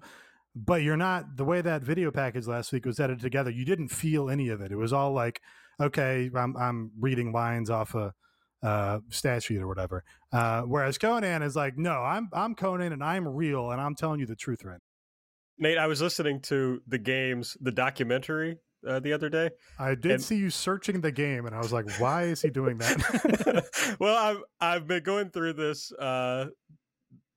but 0.55 0.83
you're 0.83 0.97
not 0.97 1.37
the 1.37 1.45
way 1.45 1.61
that 1.61 1.81
video 1.81 2.11
package 2.11 2.47
last 2.47 2.71
week 2.71 2.85
was 2.85 2.99
edited 2.99 3.21
together. 3.21 3.49
You 3.49 3.65
didn't 3.65 3.89
feel 3.89 4.29
any 4.29 4.49
of 4.49 4.61
it. 4.61 4.71
It 4.71 4.75
was 4.75 4.93
all 4.93 5.13
like, 5.13 5.41
okay, 5.81 6.29
I'm 6.35 6.55
I'm 6.57 6.91
reading 6.99 7.31
lines 7.31 7.69
off 7.69 7.95
a 7.95 8.13
uh, 8.63 8.99
stat 9.09 9.43
sheet 9.43 9.59
or 9.59 9.67
whatever. 9.67 10.03
Uh, 10.31 10.61
whereas 10.61 10.97
Konnan 10.97 11.43
is 11.43 11.55
like, 11.55 11.77
no, 11.77 11.91
I'm 11.91 12.29
I'm 12.33 12.55
Konnan 12.55 12.93
and 12.93 13.03
I'm 13.03 13.27
real 13.27 13.71
and 13.71 13.81
I'm 13.81 13.95
telling 13.95 14.19
you 14.19 14.25
the 14.25 14.35
truth 14.35 14.63
right. 14.63 14.79
Nate, 15.59 15.77
I 15.77 15.87
was 15.87 16.01
listening 16.01 16.41
to 16.41 16.81
the 16.87 16.97
games, 16.97 17.55
the 17.61 17.71
documentary 17.71 18.57
uh, 18.87 18.99
the 18.99 19.13
other 19.13 19.29
day. 19.29 19.51
I 19.79 19.95
did 19.95 20.11
and... 20.11 20.23
see 20.23 20.37
you 20.37 20.49
searching 20.49 21.01
the 21.01 21.11
game, 21.11 21.45
and 21.45 21.55
I 21.55 21.59
was 21.59 21.71
like, 21.71 21.89
"Why 21.99 22.23
is 22.23 22.41
he 22.41 22.49
doing 22.49 22.77
that?" 22.79 23.95
well, 23.99 24.17
I've 24.17 24.43
I've 24.59 24.87
been 24.87 25.03
going 25.03 25.29
through 25.29 25.53
this 25.53 25.91
uh, 25.93 26.47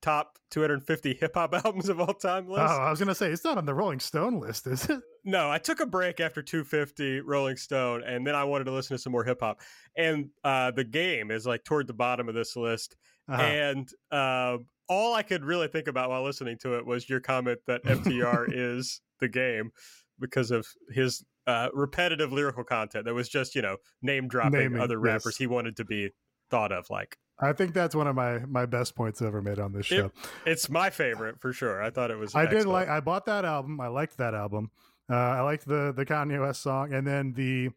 top 0.07 0.39
250 0.53 1.15
hip 1.15 1.33
hop 1.35 1.53
albums 1.65 1.89
of 1.89 2.01
all 2.01 2.15
time 2.15 2.49
list. 2.49 2.63
Oh, 2.63 2.81
I 2.81 2.91
was 2.91 3.01
gonna 3.01 3.15
say 3.15 3.31
it's 3.31 3.45
not 3.45 3.59
on 3.59 3.67
the 3.67 3.75
Rolling 3.75 3.99
Stone 3.99 4.39
list, 4.39 4.67
is 4.69 4.89
it? 4.89 5.01
No, 5.25 5.51
I 5.51 5.59
took 5.59 5.81
a 5.81 5.87
break 5.87 6.21
after 6.21 6.43
250 6.43 7.23
Rolling 7.23 7.57
Stone, 7.57 8.05
and 8.07 8.25
then 8.25 8.37
I 8.37 8.45
wanted 8.45 8.65
to 8.65 8.73
listen 8.73 8.97
to 8.97 9.03
some 9.03 9.11
more 9.11 9.25
hip 9.25 9.41
hop. 9.41 9.61
And 9.97 10.29
uh, 10.45 10.71
the 10.71 10.85
game 10.85 11.33
is 11.33 11.45
like 11.45 11.65
toward 11.65 11.89
the 11.89 11.95
bottom 11.95 12.29
of 12.29 12.37
this 12.37 12.55
list, 12.55 12.97
uh-huh. 13.29 13.43
and 13.43 13.89
uh, 14.13 14.59
all 14.89 15.15
I 15.15 15.23
could 15.23 15.45
really 15.45 15.67
think 15.67 15.89
about 15.89 16.11
while 16.11 16.23
listening 16.23 16.59
to 16.59 16.77
it 16.79 16.87
was 16.87 17.09
your 17.09 17.19
comment 17.19 17.59
that 17.67 17.83
FTR 17.83 18.47
is 18.53 19.01
the 19.19 19.29
game 19.29 19.73
because 20.21 20.53
of 20.53 20.69
his 20.91 21.25
uh, 21.49 21.69
repetitive 21.75 22.33
lyrical 22.33 22.63
content 22.63 23.05
that 23.07 23.15
was 23.15 23.29
just 23.29 23.57
you 23.57 23.63
know 23.63 23.77
name 24.03 24.29
dropping 24.29 24.79
other 24.79 24.99
rappers 24.99 25.35
yes. 25.35 25.37
he 25.37 25.47
wanted 25.47 25.77
to 25.77 25.85
be 25.85 26.11
thought 26.51 26.71
of 26.71 26.89
like 26.91 27.19
I 27.39 27.53
think 27.53 27.75
that's 27.75 27.95
one 27.95 28.07
of 28.07 28.17
my 28.17 28.39
my 28.41 28.67
best 28.67 28.95
points 28.95 29.21
ever 29.21 29.43
made 29.43 29.59
on 29.59 29.73
this 29.73 29.87
show. 29.87 30.07
It, 30.07 30.13
it's 30.47 30.71
my 30.71 30.91
favorite 30.91 31.41
for 31.41 31.53
sure. 31.53 31.83
I 31.83 31.91
thought 31.91 32.11
it 32.11 32.17
was. 32.17 32.35
I 32.35 32.45
excellent. 32.45 32.65
did 32.65 32.71
like. 32.71 32.89
I 32.89 33.01
bought 33.01 33.27
that 33.27 33.45
album. 33.45 33.81
I 33.81 33.89
liked 33.89 34.17
that 34.19 34.35
album. 34.35 34.71
Uh, 35.11 35.15
I 35.15 35.41
liked 35.43 35.67
the 35.67 35.93
the 35.95 36.07
Kanye 36.07 36.41
West 36.41 36.63
song, 36.63 36.95
and 36.95 37.07
then 37.07 37.33
the 37.35 37.71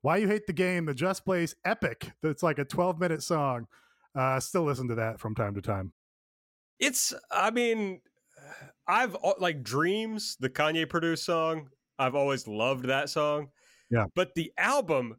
"Why 0.00 0.16
You 0.16 0.28
Hate 0.28 0.46
the 0.46 0.52
Game," 0.52 0.86
the 0.86 0.94
Just 0.94 1.24
Blaze 1.24 1.54
epic. 1.64 2.10
That's 2.22 2.42
like 2.42 2.58
a 2.58 2.64
12 2.64 2.98
minute 2.98 3.22
song. 3.22 3.66
Uh, 4.14 4.40
still 4.40 4.64
listen 4.64 4.88
to 4.88 4.94
that 4.96 5.20
from 5.20 5.34
time 5.34 5.54
to 5.54 5.60
time. 5.60 5.92
It's. 6.78 7.12
I 7.30 7.50
mean, 7.50 8.00
I've 8.86 9.16
like 9.38 9.62
Dreams, 9.62 10.36
the 10.40 10.50
Kanye 10.50 10.88
produced 10.88 11.24
song. 11.24 11.68
I've 11.98 12.14
always 12.14 12.48
loved 12.48 12.86
that 12.86 13.10
song. 13.10 13.48
Yeah. 13.90 14.06
But 14.14 14.34
the 14.34 14.52
album, 14.56 15.16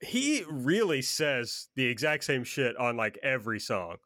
he 0.00 0.44
really 0.50 1.02
says 1.02 1.68
the 1.74 1.84
exact 1.86 2.24
same 2.24 2.44
shit 2.44 2.76
on 2.76 2.96
like 2.96 3.18
every 3.22 3.60
song. 3.60 3.96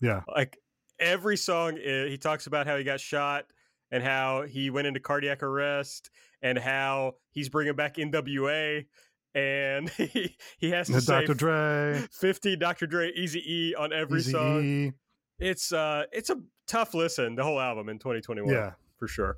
Yeah. 0.00 0.22
Like 0.28 0.58
every 0.98 1.36
song, 1.36 1.78
eh, 1.78 2.08
he 2.08 2.18
talks 2.18 2.46
about 2.46 2.66
how 2.66 2.76
he 2.76 2.84
got 2.84 3.00
shot 3.00 3.46
and 3.90 4.02
how 4.02 4.42
he 4.42 4.70
went 4.70 4.86
into 4.86 5.00
cardiac 5.00 5.42
arrest 5.42 6.10
and 6.42 6.58
how 6.58 7.14
he's 7.30 7.48
bringing 7.48 7.74
back 7.74 7.96
NWA 7.96 8.86
and 9.34 9.90
he, 9.96 10.36
he 10.58 10.70
has 10.70 10.88
to 10.88 11.00
say 11.00 11.20
Dr. 11.20 11.34
Dre, 11.34 12.06
50 12.10 12.56
Dr. 12.56 12.86
Dre 12.86 13.12
Eazy 13.12 13.46
E 13.46 13.74
on 13.78 13.92
every 13.92 14.22
song. 14.22 14.64
E. 14.64 14.92
It's 15.38 15.70
uh 15.72 16.04
it's 16.12 16.30
a 16.30 16.40
tough 16.66 16.94
listen, 16.94 17.36
the 17.36 17.44
whole 17.44 17.60
album 17.60 17.88
in 17.88 17.98
2021. 17.98 18.52
Yeah. 18.52 18.72
For 18.98 19.06
sure. 19.06 19.36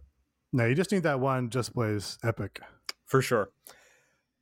No, 0.52 0.64
you 0.64 0.74
just 0.74 0.92
need 0.92 1.02
that 1.02 1.20
one 1.20 1.50
Just 1.50 1.74
Blaze 1.74 2.16
epic. 2.22 2.60
For 3.06 3.20
sure. 3.20 3.50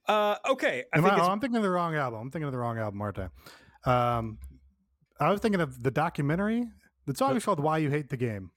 Uh 0.08 0.36
okay. 0.50 0.84
I 0.92 0.98
Am 0.98 1.04
think 1.04 1.14
I, 1.14 1.20
oh, 1.20 1.28
I'm 1.30 1.40
thinking 1.40 1.56
of 1.56 1.62
the 1.62 1.70
wrong 1.70 1.94
album. 1.94 2.20
I'm 2.20 2.30
thinking 2.30 2.46
of 2.46 2.52
the 2.52 2.58
wrong 2.58 2.78
album, 2.78 3.00
aren't 3.02 3.18
I? 3.18 3.28
Um, 4.16 4.38
I 5.18 5.30
was 5.30 5.40
thinking 5.40 5.60
of 5.60 5.82
the 5.82 5.90
documentary. 5.90 6.64
The 7.06 7.14
song 7.14 7.36
is 7.36 7.44
called 7.44 7.60
"Why 7.60 7.78
You 7.78 7.90
Hate 7.90 8.08
the 8.10 8.16
Game." 8.16 8.50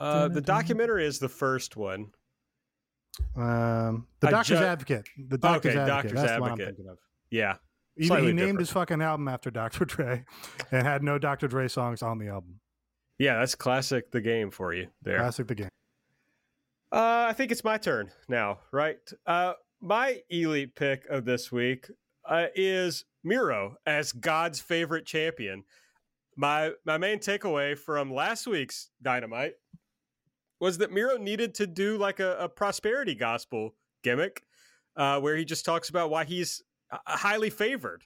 uh 0.00 0.28
the 0.28 0.40
documentary 0.40 1.04
is 1.06 1.18
the 1.18 1.28
first 1.28 1.76
one. 1.76 2.12
Um, 3.36 4.06
the 4.20 4.28
I 4.28 4.30
Doctor's 4.30 4.58
ju- 4.60 4.64
Advocate. 4.64 5.08
The 5.28 5.38
Doctor's 5.38 5.72
Okay, 5.74 5.80
Advocate. 5.80 5.88
Doctor's 6.12 6.12
That's 6.20 6.32
the 6.36 6.40
one 6.40 6.50
I'm 6.50 6.52
Advocate. 6.52 6.76
thinking 6.76 6.90
of. 6.92 6.98
Yeah. 7.30 7.56
He, 7.96 8.04
he 8.04 8.10
named 8.14 8.36
different. 8.38 8.58
his 8.60 8.70
fucking 8.70 9.02
album 9.02 9.26
after 9.26 9.50
Dr. 9.52 9.84
Dre, 9.84 10.24
and 10.70 10.86
had 10.86 11.02
no 11.02 11.18
Dr. 11.18 11.48
Dre 11.48 11.66
songs 11.66 12.00
on 12.02 12.18
the 12.18 12.28
album. 12.28 12.60
Yeah, 13.18 13.40
that's 13.40 13.56
classic 13.56 14.12
the 14.12 14.20
game 14.20 14.52
for 14.52 14.72
you 14.72 14.86
there. 15.02 15.18
Classic 15.18 15.48
the 15.48 15.56
game. 15.56 15.68
Uh, 16.92 17.26
I 17.28 17.32
think 17.32 17.50
it's 17.50 17.64
my 17.64 17.76
turn 17.76 18.10
now, 18.28 18.60
right? 18.72 18.98
Uh, 19.26 19.54
my 19.80 20.20
elite 20.30 20.74
pick 20.74 21.06
of 21.08 21.24
this 21.24 21.52
week 21.52 21.90
uh, 22.28 22.46
is 22.54 23.04
Miro 23.24 23.76
as 23.86 24.12
God's 24.12 24.60
favorite 24.60 25.06
champion. 25.06 25.64
My 26.36 26.72
my 26.84 26.98
main 26.98 27.18
takeaway 27.18 27.76
from 27.76 28.12
last 28.12 28.46
week's 28.46 28.90
Dynamite 29.02 29.54
was 30.60 30.78
that 30.78 30.92
Miro 30.92 31.16
needed 31.16 31.54
to 31.54 31.66
do 31.66 31.96
like 31.98 32.20
a, 32.20 32.36
a 32.38 32.48
prosperity 32.48 33.14
gospel 33.14 33.74
gimmick, 34.02 34.42
uh, 34.96 35.20
where 35.20 35.36
he 35.36 35.44
just 35.44 35.64
talks 35.64 35.88
about 35.88 36.10
why 36.10 36.24
he's 36.24 36.62
uh, 36.90 36.98
highly 37.06 37.50
favored. 37.50 38.04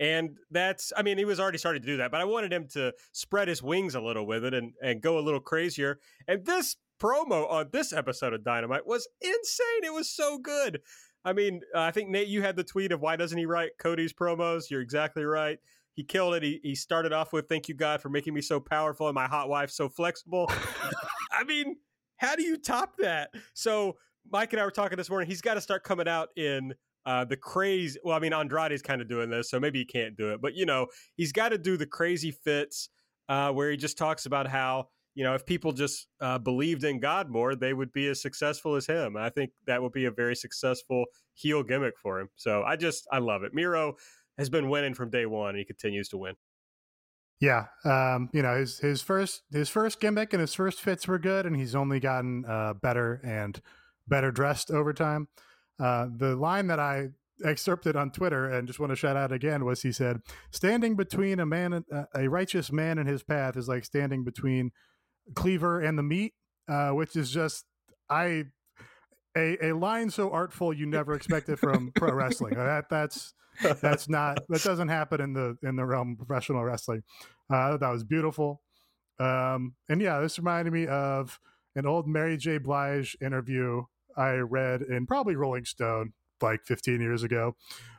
And 0.00 0.36
that's, 0.52 0.92
I 0.96 1.02
mean, 1.02 1.18
he 1.18 1.24
was 1.24 1.40
already 1.40 1.58
starting 1.58 1.82
to 1.82 1.86
do 1.86 1.96
that, 1.96 2.12
but 2.12 2.20
I 2.20 2.24
wanted 2.24 2.52
him 2.52 2.68
to 2.74 2.92
spread 3.10 3.48
his 3.48 3.64
wings 3.64 3.96
a 3.96 4.00
little 4.00 4.26
with 4.26 4.44
it 4.44 4.54
and, 4.54 4.72
and 4.80 5.00
go 5.00 5.18
a 5.18 5.20
little 5.20 5.40
crazier. 5.40 5.98
And 6.28 6.46
this 6.46 6.76
promo 7.00 7.50
on 7.50 7.70
this 7.72 7.92
episode 7.92 8.32
of 8.32 8.44
Dynamite 8.44 8.86
was 8.86 9.08
insane. 9.20 9.84
It 9.84 9.92
was 9.92 10.08
so 10.08 10.38
good. 10.38 10.80
I 11.28 11.34
mean, 11.34 11.60
uh, 11.74 11.80
I 11.80 11.90
think 11.90 12.08
Nate, 12.08 12.28
you 12.28 12.40
had 12.40 12.56
the 12.56 12.64
tweet 12.64 12.90
of 12.90 13.02
why 13.02 13.16
doesn't 13.16 13.36
he 13.36 13.44
write 13.44 13.72
Cody's 13.78 14.14
promos? 14.14 14.70
You're 14.70 14.80
exactly 14.80 15.24
right. 15.24 15.58
He 15.92 16.02
killed 16.02 16.34
it. 16.34 16.42
He, 16.42 16.58
he 16.62 16.74
started 16.74 17.12
off 17.12 17.34
with 17.34 17.48
"Thank 17.50 17.68
you 17.68 17.74
God 17.74 18.00
for 18.00 18.08
making 18.08 18.32
me 18.32 18.40
so 18.40 18.60
powerful 18.60 19.08
and 19.08 19.14
my 19.14 19.26
hot 19.26 19.50
wife 19.50 19.70
so 19.70 19.90
flexible." 19.90 20.46
I 21.30 21.44
mean, 21.44 21.76
how 22.16 22.34
do 22.34 22.42
you 22.42 22.56
top 22.56 22.94
that? 23.00 23.28
So 23.52 23.96
Mike 24.32 24.54
and 24.54 24.60
I 24.60 24.64
were 24.64 24.70
talking 24.70 24.96
this 24.96 25.10
morning. 25.10 25.28
He's 25.28 25.42
got 25.42 25.54
to 25.54 25.60
start 25.60 25.84
coming 25.84 26.08
out 26.08 26.30
in 26.34 26.72
uh, 27.04 27.26
the 27.26 27.36
crazy. 27.36 27.98
Well, 28.02 28.16
I 28.16 28.20
mean, 28.20 28.32
Andrade's 28.32 28.80
kind 28.80 29.02
of 29.02 29.08
doing 29.08 29.28
this, 29.28 29.50
so 29.50 29.60
maybe 29.60 29.80
he 29.80 29.84
can't 29.84 30.16
do 30.16 30.32
it. 30.32 30.40
But 30.40 30.54
you 30.54 30.64
know, 30.64 30.86
he's 31.16 31.32
got 31.32 31.50
to 31.50 31.58
do 31.58 31.76
the 31.76 31.86
crazy 31.86 32.30
fits 32.30 32.88
uh, 33.28 33.52
where 33.52 33.70
he 33.70 33.76
just 33.76 33.98
talks 33.98 34.24
about 34.24 34.46
how 34.46 34.88
you 35.18 35.24
know 35.24 35.34
if 35.34 35.44
people 35.44 35.72
just 35.72 36.06
uh, 36.20 36.38
believed 36.38 36.84
in 36.84 37.00
God 37.00 37.28
more, 37.28 37.56
they 37.56 37.74
would 37.74 37.92
be 37.92 38.06
as 38.06 38.22
successful 38.22 38.76
as 38.76 38.86
him. 38.86 39.16
I 39.16 39.30
think 39.30 39.50
that 39.66 39.82
would 39.82 39.90
be 39.90 40.04
a 40.04 40.12
very 40.12 40.36
successful 40.36 41.06
heel 41.34 41.64
gimmick 41.64 41.98
for 42.00 42.20
him. 42.20 42.28
So 42.36 42.62
I 42.62 42.76
just 42.76 43.04
I 43.10 43.18
love 43.18 43.42
it. 43.42 43.52
Miro 43.52 43.96
has 44.38 44.48
been 44.48 44.68
winning 44.68 44.94
from 44.94 45.10
day 45.10 45.26
one, 45.26 45.50
and 45.50 45.58
he 45.58 45.64
continues 45.64 46.08
to 46.10 46.18
win. 46.18 46.34
Yeah, 47.40 47.64
um, 47.84 48.30
you 48.32 48.42
know 48.42 48.56
his 48.56 48.78
his 48.78 49.02
first 49.02 49.42
his 49.50 49.68
first 49.68 50.00
gimmick 50.00 50.32
and 50.32 50.40
his 50.40 50.54
first 50.54 50.80
fits 50.80 51.08
were 51.08 51.18
good, 51.18 51.46
and 51.46 51.56
he's 51.56 51.74
only 51.74 51.98
gotten 51.98 52.44
uh, 52.44 52.74
better 52.74 53.20
and 53.24 53.60
better 54.06 54.30
dressed 54.30 54.70
over 54.70 54.92
time. 54.92 55.26
Uh, 55.80 56.06
the 56.16 56.36
line 56.36 56.68
that 56.68 56.78
I 56.78 57.08
excerpted 57.44 57.96
on 57.96 58.12
Twitter 58.12 58.48
and 58.48 58.68
just 58.68 58.78
want 58.78 58.90
to 58.90 58.96
shout 58.96 59.16
out 59.16 59.32
again 59.32 59.64
was 59.64 59.82
he 59.82 59.90
said, 59.90 60.20
"Standing 60.52 60.94
between 60.94 61.40
a 61.40 61.46
man, 61.46 61.72
and- 61.72 61.84
uh, 61.92 62.04
a 62.14 62.28
righteous 62.28 62.70
man, 62.70 62.98
and 62.98 63.08
his 63.08 63.24
path 63.24 63.56
is 63.56 63.66
like 63.66 63.84
standing 63.84 64.22
between 64.22 64.70
Cleaver 65.34 65.80
and 65.80 65.98
the 65.98 66.02
meat," 66.02 66.34
uh, 66.68 66.90
which 66.90 67.16
is 67.16 67.30
just 67.30 67.64
I 68.10 68.44
a 69.36 69.70
a 69.70 69.72
line 69.72 70.10
so 70.10 70.30
artful 70.30 70.72
you 70.72 70.86
never 70.86 71.14
expect 71.14 71.48
it 71.48 71.58
from 71.58 71.92
pro 71.94 72.12
wrestling. 72.14 72.54
That 72.54 72.88
that's 72.88 73.34
that's 73.80 74.08
not 74.08 74.40
that 74.48 74.62
doesn't 74.62 74.88
happen 74.88 75.20
in 75.20 75.32
the 75.32 75.56
in 75.62 75.76
the 75.76 75.84
realm 75.84 76.12
of 76.12 76.26
professional 76.26 76.64
wrestling. 76.64 77.02
Uh, 77.52 77.76
that 77.76 77.90
was 77.90 78.04
beautiful. 78.04 78.62
Um, 79.18 79.74
and 79.88 80.00
yeah, 80.00 80.20
this 80.20 80.38
reminded 80.38 80.72
me 80.72 80.86
of 80.86 81.40
an 81.74 81.86
old 81.86 82.06
Mary 82.06 82.36
J. 82.36 82.58
Blige 82.58 83.16
interview 83.20 83.82
I 84.16 84.34
read 84.34 84.82
in 84.82 85.06
probably 85.06 85.36
Rolling 85.36 85.64
Stone 85.64 86.12
like 86.40 86.64
15 86.64 87.00
years 87.00 87.22
ago, 87.22 87.56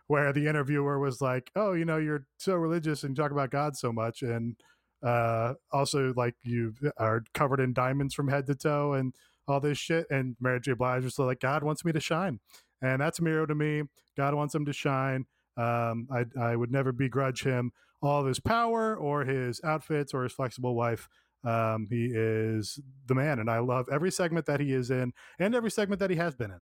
where 0.08 0.32
the 0.32 0.48
interviewer 0.48 1.00
was 1.00 1.22
like, 1.22 1.52
"Oh, 1.56 1.74
you 1.74 1.86
know, 1.86 1.98
you're 1.98 2.26
so 2.38 2.56
religious 2.56 3.04
and 3.04 3.16
talk 3.16 3.32
about 3.32 3.52
God 3.52 3.76
so 3.76 3.92
much, 3.92 4.22
and 4.22 4.56
uh, 5.04 5.54
also 5.72 6.14
like 6.16 6.36
you 6.44 6.74
are 6.98 7.24
covered 7.34 7.60
in 7.60 7.74
diamonds 7.74 8.14
from 8.14 8.28
head 8.28 8.48
to 8.48 8.56
toe 8.56 8.94
and 8.94 9.14
all 9.48 9.60
this 9.60 9.78
shit." 9.78 10.06
And 10.10 10.36
Mary 10.40 10.60
J. 10.60 10.74
Blige 10.74 11.04
was 11.04 11.20
like, 11.20 11.40
"God 11.40 11.64
wants 11.64 11.86
me 11.86 11.92
to 11.92 12.00
shine." 12.00 12.40
And 12.82 13.02
that's 13.02 13.20
Miro 13.20 13.46
to 13.46 13.56
me. 13.56 13.84
God 14.16 14.34
wants 14.34 14.56
him 14.56 14.66
to 14.66 14.74
shine. 14.74 15.26
Um, 15.58 16.08
I, 16.12 16.26
I 16.40 16.56
would 16.56 16.72
never 16.72 16.92
begrudge 16.92 17.44
him 17.44 17.72
all 18.02 18.22
of 18.22 18.28
his 18.28 18.40
power 18.40 18.96
or 18.96 19.26
his 19.26 19.60
outfits 19.64 20.14
or 20.14 20.24
his 20.24 20.32
flexible 20.32 20.76
wife. 20.76 21.10
Um, 21.44 21.88
he 21.90 22.12
is 22.14 22.80
the 23.06 23.16
man, 23.16 23.40
and 23.40 23.50
I 23.50 23.60
love 23.60 23.88
every 23.92 24.12
segment 24.12 24.46
that 24.48 24.60
he 24.60 24.74
is 24.74 24.92
in 24.92 25.14
and 25.38 25.56
every 25.56 25.72
segment 25.72 26.00
that 26.00 26.10
he 26.10 26.18
has 26.18 26.36
been 26.36 26.52
in. 26.52 26.60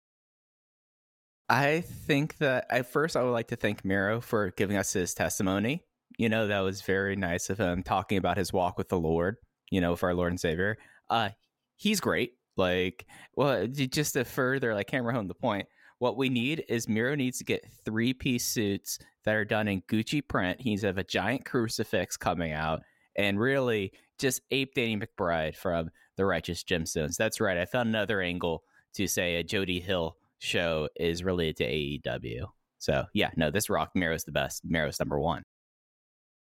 I 1.49 1.81
think 1.81 2.39
that 2.39 2.67
at 2.71 2.87
first 2.87 3.17
I 3.17 3.25
would 3.25 3.33
like 3.33 3.49
to 3.49 3.57
thank 3.57 3.85
Miro 3.85 4.21
for 4.21 4.53
giving 4.53 4.77
us 4.77 4.93
his 4.93 5.15
testimony. 5.15 5.83
You 6.19 6.29
know, 6.29 6.49
that 6.49 6.61
was 6.61 6.83
very 6.83 7.17
nice 7.17 7.51
of 7.51 7.59
him 7.59 7.83
talking 7.83 8.19
about 8.19 8.37
his 8.37 8.53
walk 8.53 8.77
with 8.77 8.89
the 8.89 8.99
Lord, 8.99 9.37
you 9.71 9.81
know, 9.81 9.97
for 9.97 10.09
our 10.09 10.15
Lord 10.15 10.33
and 10.33 10.41
Savior. 10.41 10.77
Uh 11.09 11.31
he's 11.77 12.01
great. 12.01 12.35
Like, 12.57 13.07
well, 13.35 13.67
just 13.67 14.13
to 14.15 14.25
further 14.25 14.75
like 14.75 14.91
hammer 14.91 15.13
home 15.13 15.29
the 15.29 15.35
point, 15.35 15.67
what 15.99 16.17
we 16.17 16.29
need 16.29 16.65
is 16.69 16.89
Miro 16.89 17.15
needs 17.15 17.39
to 17.39 17.45
get 17.45 17.67
three 17.85 18.13
piece 18.13 18.47
suits 18.47 18.99
that 19.25 19.35
are 19.35 19.45
done 19.45 19.69
in 19.69 19.83
Gucci 19.83 20.27
print. 20.27 20.61
He 20.61 20.71
needs 20.71 20.83
have 20.83 20.99
a 20.99 21.05
giant 21.05 21.45
crucifix 21.45 22.17
coming 22.17 22.53
out 22.53 22.81
and 23.17 23.39
really 23.39 23.93
just 24.19 24.41
ape 24.51 24.75
Danny 24.75 24.99
McBride 24.99 25.57
from 25.57 25.91
the 26.17 26.25
Righteous 26.25 26.65
Gemstones. 26.65 27.17
That's 27.17 27.41
right. 27.41 27.59
I 27.59 27.67
found 27.67 27.89
another 27.89 28.21
angle 28.21 28.63
to 28.95 29.07
say 29.07 29.37
a 29.37 29.43
Jody 29.43 29.81
Hill 29.81 30.17
show 30.39 30.89
is 30.97 31.23
related 31.23 31.57
to 31.59 31.67
AEW. 31.67 32.47
So 32.79 33.05
yeah, 33.13 33.31
no, 33.37 33.51
this 33.51 33.69
Rock 33.69 33.91
Miro's 33.95 34.25
the 34.25 34.33
best. 34.33 34.63
Miro's 34.65 34.99
number 34.99 35.19
one. 35.21 35.43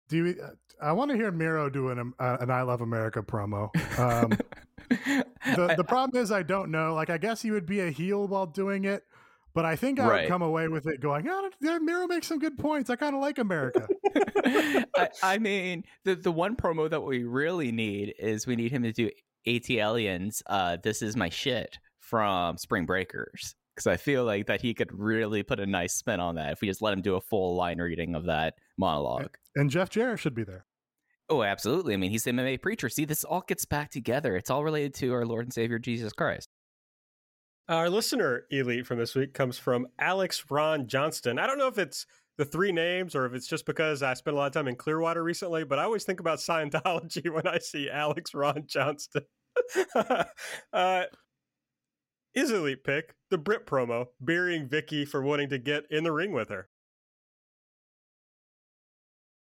Do 0.09 0.17
you? 0.17 0.37
I 0.81 0.93
want 0.93 1.11
to 1.11 1.17
hear 1.17 1.31
Miro 1.31 1.69
do 1.69 1.89
an, 1.89 2.13
uh, 2.19 2.37
an 2.41 2.51
"I 2.51 2.63
Love 2.63 2.81
America" 2.81 3.23
promo. 3.23 3.69
Um, 3.99 4.31
the 5.57 5.75
the 5.77 5.85
problem 5.85 6.21
is 6.21 6.33
I 6.33 6.43
don't 6.43 6.71
know. 6.71 6.95
Like, 6.95 7.11
I 7.11 7.19
guess 7.19 7.43
he 7.43 7.51
would 7.51 7.67
be 7.67 7.81
a 7.81 7.91
heel 7.91 8.27
while 8.27 8.47
doing 8.47 8.85
it, 8.85 9.05
but 9.55 9.65
I 9.65 9.77
think 9.77 10.01
I 10.01 10.07
would 10.07 10.29
come 10.29 10.43
away 10.43 10.69
with 10.69 10.87
it 10.87 11.01
going, 11.01 11.27
"Oh, 11.29 11.51
Miro 11.61 12.07
makes 12.07 12.27
some 12.27 12.39
good 12.39 12.59
points. 12.59 12.91
I 12.91 12.97
kind 12.97 13.15
of 13.15 13.21
like 13.21 13.39
America." 13.39 13.87
I, 14.97 15.09
I 15.23 15.39
mean, 15.39 15.85
the 16.05 16.15
the 16.15 16.33
one 16.33 16.57
promo 16.57 16.89
that 16.89 17.03
we 17.03 17.25
really 17.25 17.73
need 17.73 18.15
is 18.19 18.47
we 18.47 18.57
need 18.57 18.73
him 18.73 18.83
to 18.85 18.93
do 18.93 19.11
AT 19.47 19.71
Aliens. 19.71 20.43
Uh, 20.47 20.79
this 20.83 21.03
is 21.03 21.17
my 21.17 21.29
shit 21.29 21.79
from 21.99 22.57
Spring 22.57 22.87
Breakers 22.87 23.55
because 23.75 23.87
I 23.87 23.97
feel 23.97 24.25
like 24.25 24.47
that 24.47 24.61
he 24.61 24.75
could 24.75 24.91
really 24.93 25.43
put 25.43 25.61
a 25.61 25.67
nice 25.67 25.95
spin 25.95 26.19
on 26.19 26.37
that 26.37 26.53
if 26.53 26.61
we 26.61 26.69
just 26.69 26.83
let 26.83 26.93
him 26.93 27.03
do 27.03 27.17
a 27.17 27.21
full 27.21 27.55
line 27.55 27.79
reading 27.79 28.15
of 28.15 28.25
that 28.25 28.55
monologue. 28.79 29.37
and 29.57 29.71
Jeff 29.71 29.91
Jarrett 29.91 30.21
should 30.21 30.35
be 30.35 30.45
there. 30.45 30.65
Oh, 31.29 31.43
absolutely. 31.43 31.93
I 31.93 31.99
mean, 31.99 32.11
he's 32.11 32.25
the 32.25 32.31
MMA 32.31 32.63
preacher. 32.63 32.89
See, 32.89 33.05
this 33.05 33.25
all 33.25 33.45
gets 33.47 33.67
back 33.67 33.91
together. 33.91 34.37
It's 34.37 34.51
all 34.51 34.65
related 34.65 34.95
to 34.95 35.13
our 35.13 35.27
Lord 35.27 35.45
and 35.45 35.53
Savior 35.53 35.79
Jesus 35.79 36.13
Christ. 36.13 36.49
Our 37.69 37.91
listener 37.91 38.45
elite 38.51 38.87
from 38.87 38.99
this 38.99 39.15
week 39.15 39.35
comes 39.35 39.59
from 39.59 39.89
Alex 39.99 40.43
Ron 40.49 40.87
Johnston. 40.87 41.39
I 41.39 41.47
don't 41.47 41.59
know 41.59 41.67
if 41.67 41.77
it's 41.77 42.07
the 42.39 42.47
three 42.47 42.73
names, 42.73 43.15
or 43.15 43.27
if 43.27 43.35
it's 43.35 43.47
just 43.47 43.67
because 43.67 44.03
I 44.03 44.15
spent 44.15 44.37
a 44.37 44.39
lot 44.39 44.47
of 44.47 44.53
time 44.53 44.69
in 44.69 44.77
Clearwater 44.77 45.23
recently, 45.23 45.65
but 45.65 45.79
I 45.79 45.83
always 45.83 46.05
think 46.05 46.21
about 46.21 46.39
Scientology 46.39 47.31
when 47.35 47.47
I 47.47 47.59
see 47.59 47.91
Alex 47.91 48.33
Ron 48.33 48.65
Johnston. 48.67 49.25
uh, 50.73 51.05
is 52.35 52.51
elite 52.51 52.85
pick 52.85 53.15
the 53.31 53.39
Britt 53.39 53.67
promo 53.67 54.07
burying 54.21 54.69
Vickie 54.69 55.07
for 55.07 55.21
wanting 55.21 55.49
to 55.51 55.59
get 55.59 55.85
in 55.91 56.05
the 56.05 56.13
ring 56.13 56.33
with 56.33 56.49
her. 56.49 56.69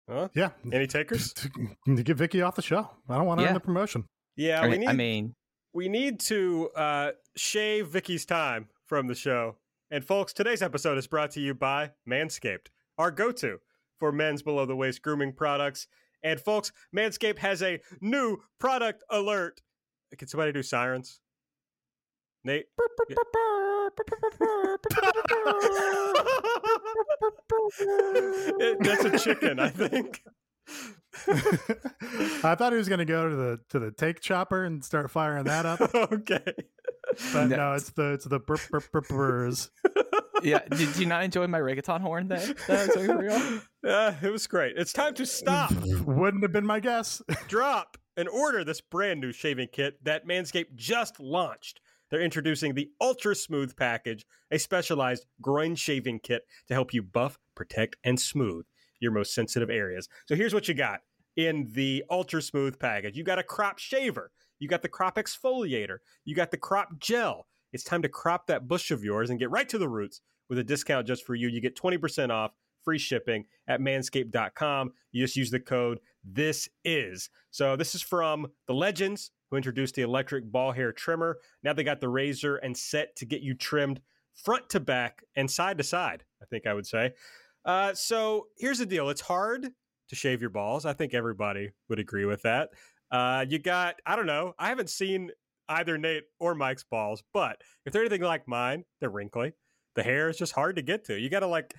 Huh? 0.10 0.28
Yeah. 0.36 0.50
Any 0.72 0.88
takers? 0.88 1.34
to, 1.34 1.50
to 1.96 2.04
get 2.04 2.18
Vickie 2.18 2.46
off 2.46 2.56
the 2.56 2.62
show. 2.62 2.90
I 3.10 3.18
don't 3.18 3.26
want 3.26 3.40
to 3.40 3.44
Yeah. 3.44 3.50
in 3.50 3.54
the 3.56 3.60
promotion. 3.60 4.06
Yeah, 4.36 4.62
I 4.62 4.66
we 4.66 4.72
mean, 4.72 4.80
need 4.82 4.90
I 4.90 4.94
mean, 4.94 5.36
we 5.74 5.90
need 5.90 6.20
to 6.22 6.70
uh, 6.76 7.12
shave 7.36 7.88
Vickie's 7.88 8.26
time 8.26 8.68
from 8.86 9.08
the 9.08 9.16
show. 9.16 9.56
And 9.92 10.04
folks, 10.04 10.34
today's 10.34 10.62
episode 10.62 10.98
is 10.98 11.08
brought 11.08 11.32
to 11.32 11.40
you 11.40 11.54
by 11.54 11.92
Manscaped, 12.10 12.68
our 12.98 13.12
go-to 13.12 13.60
for 13.98 14.12
men's 14.12 14.42
below 14.42 14.66
the 14.66 14.76
waist 14.76 15.02
grooming 15.02 15.34
products. 15.34 15.88
And 16.24 16.40
folks, 16.40 16.72
Manscaped 16.96 17.38
has 17.40 17.62
a 17.62 17.80
new 18.02 18.38
product 18.60 19.04
alert. 19.10 19.62
Can 20.18 20.28
somebody 20.28 20.52
do 20.52 20.64
sirens? 20.64 21.20
Nate. 22.46 22.68
It- 28.58 28.78
that's 28.82 29.06
a 29.06 29.18
chicken, 29.20 29.60
I 29.60 29.70
think. 29.70 30.22
I 32.44 32.56
thought 32.56 32.72
he 32.72 32.78
was 32.78 32.90
going 32.90 33.00
to 33.00 33.06
go 33.06 33.30
to 33.30 33.36
the 33.36 33.60
to 33.70 33.80
the 33.80 33.92
take 33.92 34.20
chopper 34.20 34.64
and 34.64 34.84
start 34.84 35.12
firing 35.12 35.44
that 35.46 35.66
up, 35.66 35.80
okay. 35.96 36.42
but 37.34 37.48
No. 37.48 37.56
no, 37.56 37.74
it's 37.74 37.92
the 37.92 38.14
it's 38.14 38.26
the 38.26 38.40
burp 38.40 38.62
burp 38.72 38.92
burp 38.92 39.08
burrs. 39.08 39.70
yeah. 40.44 40.60
Did 40.70 40.98
you 40.98 41.06
not 41.06 41.24
enjoy 41.24 41.46
my 41.48 41.60
reggaeton 41.60 42.02
horn 42.02 42.28
there? 42.28 42.46
That 42.68 42.96
was 42.96 43.08
real? 43.08 43.62
Uh, 43.88 44.14
it 44.24 44.32
was 44.32 44.48
great. 44.48 44.74
It's 44.78 44.92
time 44.92 45.14
to 45.16 45.26
stop. 45.26 45.72
Wouldn't 46.06 46.44
have 46.44 46.52
been 46.52 46.66
my 46.66 46.80
guess. 46.80 47.22
drop 47.48 47.98
and 48.18 48.28
order 48.28 48.64
this 48.64 48.82
brand 48.82 49.22
new 49.22 49.32
shaving 49.32 49.68
kit 49.72 50.04
that 50.04 50.26
Manscaped 50.28 50.74
just 50.76 51.20
launched. 51.20 51.80
They're 52.10 52.22
introducing 52.22 52.74
the 52.74 52.90
Ultra 53.02 53.36
Smooth 53.36 53.76
Package, 53.76 54.26
a 54.52 54.60
specialized 54.60 55.26
groin 55.42 55.76
shaving 55.76 56.20
kit 56.20 56.44
to 56.68 56.74
help 56.74 56.94
you 56.94 57.02
buff, 57.02 57.40
protect, 57.56 57.96
and 58.04 58.20
smooth 58.20 58.66
your 59.00 59.12
most 59.12 59.34
sensitive 59.34 59.70
areas. 59.70 60.08
So 60.26 60.36
here's 60.36 60.54
what 60.54 60.68
you 60.68 60.74
got 60.74 61.02
in 61.36 61.68
the 61.74 62.04
Ultra 62.10 62.42
Smooth 62.42 62.80
Package 62.80 63.18
you 63.18 63.24
got 63.24 63.40
a 63.40 63.44
crop 63.44 63.80
shaver, 63.80 64.32
you 64.60 64.68
got 64.68 64.82
the 64.82 64.90
crop 64.90 65.16
exfoliator, 65.18 65.98
you 66.24 66.36
got 66.36 66.52
the 66.52 66.58
crop 66.58 67.00
gel. 67.00 67.48
It's 67.74 67.84
time 67.84 68.02
to 68.04 68.10
crop 68.10 68.48
that 68.48 68.68
bush 68.68 68.92
of 68.92 69.04
yours 69.04 69.30
and 69.30 69.40
get 69.40 69.52
right 69.52 69.68
to 69.68 69.78
the 69.78 69.90
roots 69.90 70.22
with 70.48 70.60
a 70.60 70.64
discount 70.64 71.08
just 71.08 71.26
for 71.26 71.36
you. 71.36 71.50
You 71.50 71.60
get 71.60 71.76
20% 71.76 72.30
off 72.30 72.52
free 72.86 73.00
shipping 73.00 73.46
at 73.68 73.82
manscaped.com. 73.82 74.94
You 75.12 75.24
just 75.24 75.36
use 75.36 75.52
the 75.52 75.60
code 75.60 76.00
this 76.24 76.70
is. 76.86 77.30
So 77.52 77.76
this 77.76 77.96
is 77.96 78.02
from 78.02 78.48
the 78.68 78.74
legends 78.74 79.32
who 79.50 79.58
introduced 79.58 79.96
the 79.96 80.02
electric 80.02 80.52
ball 80.52 80.72
hair 80.72 80.92
trimmer. 80.92 81.38
Now 81.64 81.74
they 81.74 81.84
got 81.84 82.02
the 82.02 82.10
razor 82.10 82.58
and 82.58 82.76
set 82.76 83.16
to 83.18 83.26
get 83.26 83.42
you 83.42 83.54
trimmed 83.54 84.02
front 84.34 84.70
to 84.70 84.80
back 84.80 85.24
and 85.36 85.50
side 85.50 85.78
to 85.78 85.84
side, 85.84 86.24
I 86.42 86.46
think 86.46 86.68
I 86.68 86.74
would 86.74 86.88
say. 86.88 87.14
Uh, 87.64 87.94
so 87.94 88.48
here's 88.58 88.80
the 88.80 88.86
deal. 88.86 89.10
It's 89.10 89.22
hard 89.22 89.70
to 90.10 90.16
shave 90.16 90.42
your 90.42 90.50
balls. 90.50 90.86
I 90.86 90.94
think 90.94 91.14
everybody 91.14 91.72
would 91.90 92.00
agree 92.00 92.26
with 92.26 92.42
that. 92.44 92.70
Uh, 93.12 93.46
you 93.48 93.60
got, 93.60 93.96
I 94.06 94.16
don't 94.16 94.26
know, 94.26 94.54
I 94.60 94.70
haven't 94.70 94.90
seen 94.90 95.32
either 95.70 95.98
Nate 95.98 96.26
or 96.40 96.54
Mike's 96.54 96.84
balls, 96.84 97.24
but 97.34 97.62
if 97.86 97.94
they're 97.94 98.02
anything 98.02 98.22
like 98.22 98.48
mine, 98.48 98.84
they're 99.00 99.10
wrinkly. 99.10 99.54
The 99.96 100.04
hair 100.04 100.30
is 100.30 100.38
just 100.38 100.54
hard 100.54 100.76
to 100.76 100.82
get 100.82 101.06
to. 101.06 101.20
You 101.20 101.30
got 101.30 101.40
to 101.40 101.48
like, 101.48 101.74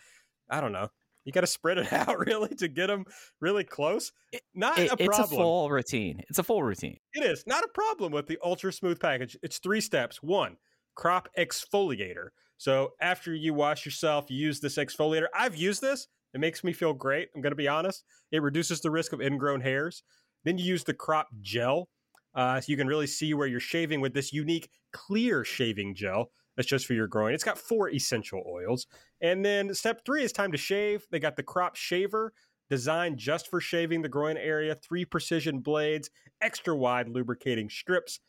I 0.50 0.60
don't 0.60 0.72
know, 0.72 0.88
you 1.26 1.32
got 1.32 1.42
to 1.42 1.46
spread 1.46 1.76
it 1.76 1.92
out 1.92 2.18
really 2.18 2.54
to 2.56 2.68
get 2.68 2.86
them 2.86 3.04
really 3.40 3.64
close. 3.64 4.12
Not 4.54 4.78
It- 4.78 4.84
a 4.92 4.96
problem. 4.96 5.08
it's 5.10 5.18
a 5.18 5.26
full 5.26 5.68
routine. 5.70 6.22
It's 6.30 6.38
a 6.38 6.42
full 6.42 6.62
routine. 6.62 6.96
It 7.12 7.24
is 7.24 7.44
not 7.46 7.62
a 7.64 7.68
problem 7.68 8.12
with 8.12 8.26
the 8.26 8.38
ultra 8.42 8.72
smooth 8.72 8.98
package. 8.98 9.36
It's 9.42 9.58
three 9.58 9.82
steps. 9.82 10.22
One, 10.22 10.56
crop 10.94 11.28
exfoliator. 11.38 12.28
So 12.58 12.92
after 13.00 13.34
you 13.34 13.52
wash 13.52 13.84
yourself, 13.84 14.26
you 14.30 14.38
use 14.38 14.60
this 14.60 14.78
exfoliator. 14.78 15.26
I've 15.34 15.56
used 15.56 15.82
this. 15.82 16.06
It 16.32 16.40
makes 16.40 16.64
me 16.64 16.72
feel 16.72 16.94
great. 16.94 17.28
I'm 17.34 17.42
going 17.42 17.52
to 17.52 17.56
be 17.56 17.68
honest. 17.68 18.04
It 18.30 18.40
reduces 18.42 18.80
the 18.80 18.90
risk 18.90 19.12
of 19.12 19.20
ingrown 19.20 19.60
hairs. 19.60 20.02
Then 20.44 20.56
you 20.58 20.64
use 20.64 20.84
the 20.84 20.94
crop 20.94 21.28
gel. 21.40 21.88
Uh, 22.34 22.60
so 22.60 22.70
you 22.70 22.76
can 22.76 22.86
really 22.86 23.06
see 23.06 23.32
where 23.34 23.46
you're 23.46 23.60
shaving 23.60 24.00
with 24.00 24.12
this 24.14 24.32
unique 24.32 24.68
clear 24.92 25.44
shaving 25.44 25.94
gel. 25.94 26.30
That's 26.57 26.68
just 26.68 26.86
for 26.86 26.94
your 26.94 27.07
groin. 27.07 27.34
It's 27.34 27.44
got 27.44 27.59
four 27.59 27.90
essential 27.90 28.42
oils. 28.48 28.86
And 29.20 29.44
then 29.44 29.74
step 29.74 30.04
three 30.04 30.22
is 30.22 30.32
time 30.32 30.52
to 30.52 30.59
shave. 30.59 31.07
They 31.11 31.18
got 31.18 31.36
the 31.36 31.42
crop 31.42 31.76
shaver 31.76 32.32
designed 32.68 33.18
just 33.18 33.48
for 33.48 33.61
shaving 33.61 34.02
the 34.02 34.09
groin 34.09 34.36
area, 34.36 34.74
three 34.74 35.04
precision 35.04 35.61
blades, 35.61 36.11
extra 36.40 36.74
wide 36.74 37.09
lubricating 37.09 37.68
strips. 37.68 38.20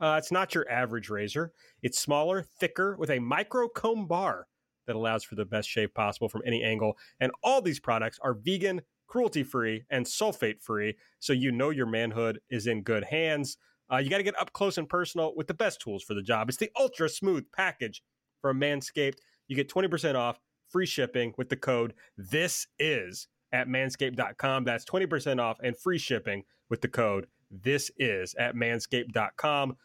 Uh, 0.00 0.16
it's 0.18 0.32
not 0.32 0.54
your 0.54 0.68
average 0.70 1.08
razor. 1.08 1.52
It's 1.82 2.00
smaller, 2.00 2.42
thicker, 2.42 2.96
with 2.98 3.10
a 3.10 3.20
micro 3.20 3.68
comb 3.68 4.06
bar 4.06 4.46
that 4.86 4.96
allows 4.96 5.24
for 5.24 5.34
the 5.34 5.44
best 5.44 5.68
shave 5.68 5.94
possible 5.94 6.28
from 6.28 6.42
any 6.44 6.62
angle. 6.62 6.96
And 7.20 7.32
all 7.42 7.62
these 7.62 7.80
products 7.80 8.18
are 8.22 8.34
vegan, 8.34 8.82
cruelty 9.06 9.42
free, 9.42 9.84
and 9.90 10.04
sulfate 10.04 10.60
free, 10.60 10.96
so 11.20 11.32
you 11.32 11.52
know 11.52 11.70
your 11.70 11.86
manhood 11.86 12.40
is 12.50 12.66
in 12.66 12.82
good 12.82 13.04
hands. 13.04 13.56
Uh, 13.92 13.98
you 13.98 14.10
got 14.10 14.18
to 14.18 14.22
get 14.22 14.40
up 14.40 14.52
close 14.52 14.78
and 14.78 14.88
personal 14.88 15.34
with 15.36 15.46
the 15.46 15.54
best 15.54 15.80
tools 15.80 16.02
for 16.02 16.14
the 16.14 16.22
job. 16.22 16.48
It's 16.48 16.58
the 16.58 16.70
ultra 16.78 17.08
smooth 17.08 17.44
package 17.54 18.02
from 18.40 18.60
Manscaped. 18.60 19.18
You 19.48 19.56
get 19.56 19.68
20% 19.68 20.14
off, 20.14 20.38
free 20.68 20.86
shipping 20.86 21.34
with 21.36 21.48
the 21.48 21.56
code 21.56 21.94
This 22.16 22.66
Is 22.78 23.28
at 23.52 23.68
manscaped.com. 23.68 24.64
That's 24.64 24.84
20% 24.84 25.40
off 25.40 25.58
and 25.62 25.76
free 25.76 25.98
shipping 25.98 26.44
with 26.70 26.80
the 26.80 26.88
code 26.88 27.26
This 27.50 27.90
Is 27.98 28.34
at 28.38 28.54
manscaped.com. 28.54 29.76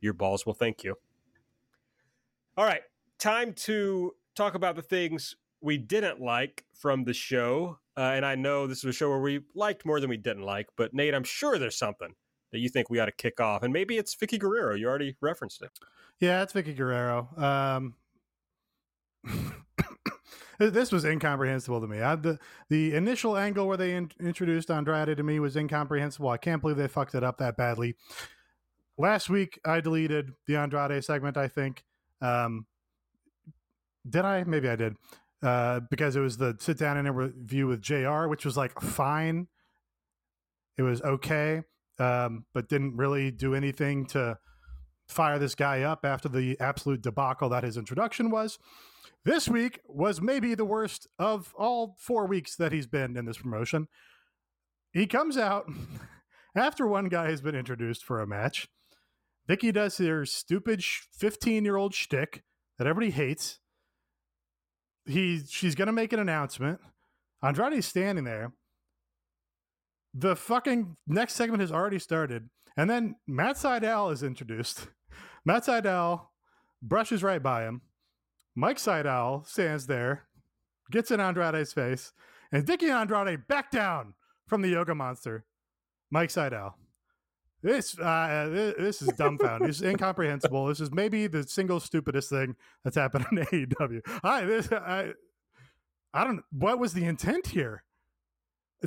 Your 0.00 0.12
balls 0.12 0.46
will 0.46 0.54
thank 0.54 0.84
you. 0.84 0.94
All 2.56 2.64
right, 2.64 2.82
time 3.18 3.52
to 3.54 4.12
talk 4.34 4.54
about 4.54 4.76
the 4.76 4.82
things 4.82 5.36
we 5.60 5.76
didn't 5.76 6.20
like 6.20 6.64
from 6.72 7.04
the 7.04 7.12
show. 7.12 7.78
Uh, 7.96 8.12
and 8.14 8.24
I 8.24 8.36
know 8.36 8.66
this 8.66 8.78
is 8.78 8.84
a 8.84 8.92
show 8.92 9.08
where 9.10 9.20
we 9.20 9.40
liked 9.54 9.84
more 9.84 10.00
than 10.00 10.10
we 10.10 10.16
didn't 10.16 10.44
like, 10.44 10.68
but 10.76 10.94
Nate, 10.94 11.14
I'm 11.14 11.24
sure 11.24 11.58
there's 11.58 11.76
something 11.76 12.14
that 12.52 12.58
you 12.58 12.68
think 12.68 12.90
we 12.90 12.98
ought 12.98 13.06
to 13.06 13.12
kick 13.12 13.40
off. 13.40 13.62
And 13.62 13.72
maybe 13.72 13.98
it's 13.98 14.14
Vickie 14.14 14.38
Guerrero. 14.38 14.74
You 14.74 14.88
already 14.88 15.16
referenced 15.20 15.62
it. 15.62 15.70
Yeah, 16.20 16.42
it's 16.42 16.52
Vickie 16.52 16.76
Guerrero. 16.76 17.28
Um, 17.36 17.94
this 20.58 20.90
was 20.90 21.04
incomprehensible 21.04 21.80
to 21.80 21.86
me. 21.86 22.00
I, 22.00 22.16
the 22.16 22.38
the 22.68 22.94
initial 22.94 23.36
angle 23.36 23.66
where 23.66 23.76
they 23.76 23.94
in, 23.94 24.10
introduced 24.20 24.70
Andrade 24.70 25.16
to 25.16 25.22
me 25.22 25.40
was 25.40 25.56
incomprehensible. 25.56 26.28
I 26.28 26.38
can't 26.38 26.60
believe 26.60 26.76
they 26.76 26.88
fucked 26.88 27.14
it 27.14 27.24
up 27.24 27.38
that 27.38 27.56
badly. 27.56 27.94
Last 28.96 29.30
week 29.30 29.60
I 29.64 29.80
deleted 29.80 30.32
the 30.46 30.56
Andrade 30.56 31.04
segment. 31.04 31.36
I 31.36 31.48
think. 31.48 31.84
Um, 32.20 32.66
did 34.08 34.24
I? 34.24 34.44
Maybe 34.44 34.68
I 34.68 34.76
did. 34.76 34.96
Uh, 35.40 35.80
because 35.88 36.16
it 36.16 36.20
was 36.20 36.36
the 36.36 36.56
sit 36.58 36.78
down 36.78 36.96
and 36.96 37.06
interview 37.06 37.68
with 37.68 37.80
Jr., 37.80 38.26
which 38.26 38.44
was 38.44 38.56
like 38.56 38.80
fine. 38.80 39.46
It 40.76 40.82
was 40.82 41.00
okay, 41.02 41.62
um, 41.98 42.44
but 42.54 42.68
didn't 42.68 42.96
really 42.96 43.30
do 43.30 43.54
anything 43.54 44.06
to 44.06 44.38
fire 45.08 45.38
this 45.38 45.54
guy 45.54 45.82
up 45.82 46.04
after 46.04 46.28
the 46.28 46.58
absolute 46.60 47.02
debacle 47.02 47.48
that 47.48 47.64
his 47.64 47.76
introduction 47.76 48.30
was. 48.30 48.58
This 49.24 49.48
week 49.48 49.80
was 49.86 50.20
maybe 50.20 50.54
the 50.54 50.64
worst 50.64 51.06
of 51.18 51.54
all 51.56 51.96
four 51.98 52.26
weeks 52.26 52.56
that 52.56 52.72
he's 52.72 52.86
been 52.86 53.16
in 53.16 53.24
this 53.24 53.38
promotion. 53.38 53.88
He 54.92 55.06
comes 55.06 55.36
out 55.36 55.66
after 56.54 56.86
one 56.86 57.08
guy 57.08 57.30
has 57.30 57.40
been 57.40 57.54
introduced 57.54 58.04
for 58.04 58.20
a 58.20 58.26
match. 58.26 58.68
Vickie 59.48 59.72
does 59.72 59.96
her 59.98 60.26
stupid 60.26 60.84
15 60.84 61.64
year 61.64 61.76
old 61.76 61.94
shtick 61.94 62.42
that 62.78 62.86
everybody 62.86 63.10
hates. 63.10 63.60
He, 65.06 65.42
she's 65.48 65.74
going 65.74 65.86
to 65.86 65.92
make 65.92 66.12
an 66.12 66.20
announcement. 66.20 66.80
Andrade's 67.42 67.86
standing 67.86 68.24
there. 68.24 68.52
The 70.14 70.36
fucking 70.36 70.96
next 71.06 71.34
segment 71.34 71.60
has 71.60 71.72
already 71.72 71.98
started. 71.98 72.48
And 72.76 72.88
then 72.88 73.16
Matt 73.26 73.56
Sydal 73.56 74.12
is 74.12 74.22
introduced. 74.22 74.88
Matt 75.44 75.64
Sydal 75.64 76.26
brushes 76.82 77.22
right 77.22 77.42
by 77.42 77.64
him. 77.64 77.82
Mike 78.54 78.78
Sydal 78.78 79.46
stands 79.46 79.86
there, 79.86 80.26
gets 80.90 81.10
in 81.10 81.20
Andrade's 81.20 81.72
face, 81.72 82.12
and 82.50 82.66
Vickie 82.66 82.92
Andrade 82.92 83.46
back 83.46 83.70
down 83.70 84.14
from 84.48 84.62
the 84.62 84.68
Yoga 84.68 84.94
Monster. 84.94 85.44
Mike 86.10 86.30
Sydal. 86.30 86.74
This 87.62 87.98
uh, 87.98 88.48
this, 88.50 88.74
this 88.78 89.02
is 89.02 89.08
dumbfounding. 89.10 89.66
this 89.66 89.76
is 89.76 89.82
incomprehensible. 89.90 90.66
This 90.66 90.80
is 90.80 90.92
maybe 90.92 91.26
the 91.26 91.42
single 91.42 91.80
stupidest 91.80 92.30
thing 92.30 92.54
that's 92.84 92.96
happened 92.96 93.26
in 93.32 93.38
AEW. 93.68 94.00
I 94.22 94.44
this 94.44 94.70
I 94.72 95.12
I 96.14 96.24
don't. 96.24 96.42
What 96.50 96.78
was 96.78 96.92
the 96.92 97.04
intent 97.04 97.48
here? 97.48 97.82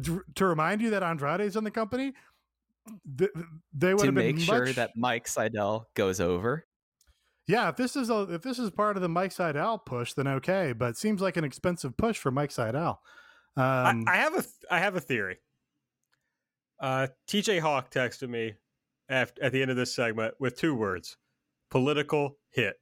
To, 0.03 0.23
to 0.35 0.45
remind 0.45 0.81
you 0.81 0.91
that 0.91 1.03
Andrade's 1.03 1.55
in 1.55 1.63
the 1.63 1.71
company. 1.71 2.13
Th- 3.17 3.29
They 3.73 3.93
would 3.93 3.99
To 4.01 4.05
have 4.07 4.15
been 4.15 4.35
make 4.37 4.39
sure 4.39 4.71
that 4.73 4.91
Mike 4.95 5.25
Sydal 5.25 5.85
goes 5.95 6.19
over. 6.19 6.65
Yeah, 7.47 7.69
if 7.69 7.75
this 7.75 7.95
is 7.95 8.09
a 8.09 8.21
if 8.33 8.41
this 8.41 8.57
is 8.59 8.71
part 8.71 8.95
of 8.95 9.01
the 9.01 9.09
Mike 9.09 9.31
Sydal 9.31 9.85
push, 9.85 10.13
then 10.13 10.27
okay. 10.27 10.73
But 10.73 10.91
it 10.91 10.97
seems 10.97 11.21
like 11.21 11.35
an 11.37 11.43
expensive 11.43 11.97
push 11.97 12.17
for 12.17 12.31
Mike 12.31 12.51
Sydal. 12.51 12.97
Um, 13.57 14.05
I, 14.07 14.13
I 14.13 14.15
have 14.17 14.33
a 14.33 14.41
th- 14.41 14.65
I 14.69 14.79
have 14.79 14.95
a 14.95 15.01
theory. 15.01 15.37
Uh, 16.79 17.07
TJ 17.27 17.59
Hawk 17.59 17.91
texted 17.91 18.29
me 18.29 18.53
after, 19.09 19.43
at 19.43 19.51
the 19.51 19.61
end 19.61 19.69
of 19.69 19.77
this 19.77 19.93
segment 19.93 20.35
with 20.39 20.57
two 20.57 20.73
words: 20.73 21.17
political 21.69 22.37
hit. 22.51 22.75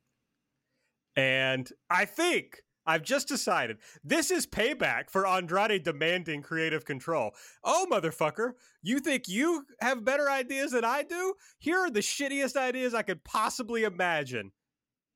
And 1.15 1.67
I 1.89 2.05
think 2.05 2.61
I've 2.89 3.03
just 3.03 3.27
decided 3.27 3.77
this 4.03 4.31
is 4.31 4.47
payback 4.47 5.11
for 5.11 5.27
Andrade 5.27 5.83
demanding 5.83 6.41
creative 6.41 6.85
control. 6.85 7.35
Oh, 7.63 7.85
motherfucker, 7.91 8.53
you 8.81 8.99
think 8.99 9.27
you 9.27 9.63
have 9.79 10.03
better 10.03 10.27
ideas 10.27 10.71
than 10.71 10.83
I 10.83 11.03
do? 11.03 11.35
Here 11.59 11.77
are 11.77 11.91
the 11.91 11.99
shittiest 11.99 12.55
ideas 12.55 12.95
I 12.95 13.03
could 13.03 13.23
possibly 13.23 13.83
imagine. 13.83 14.53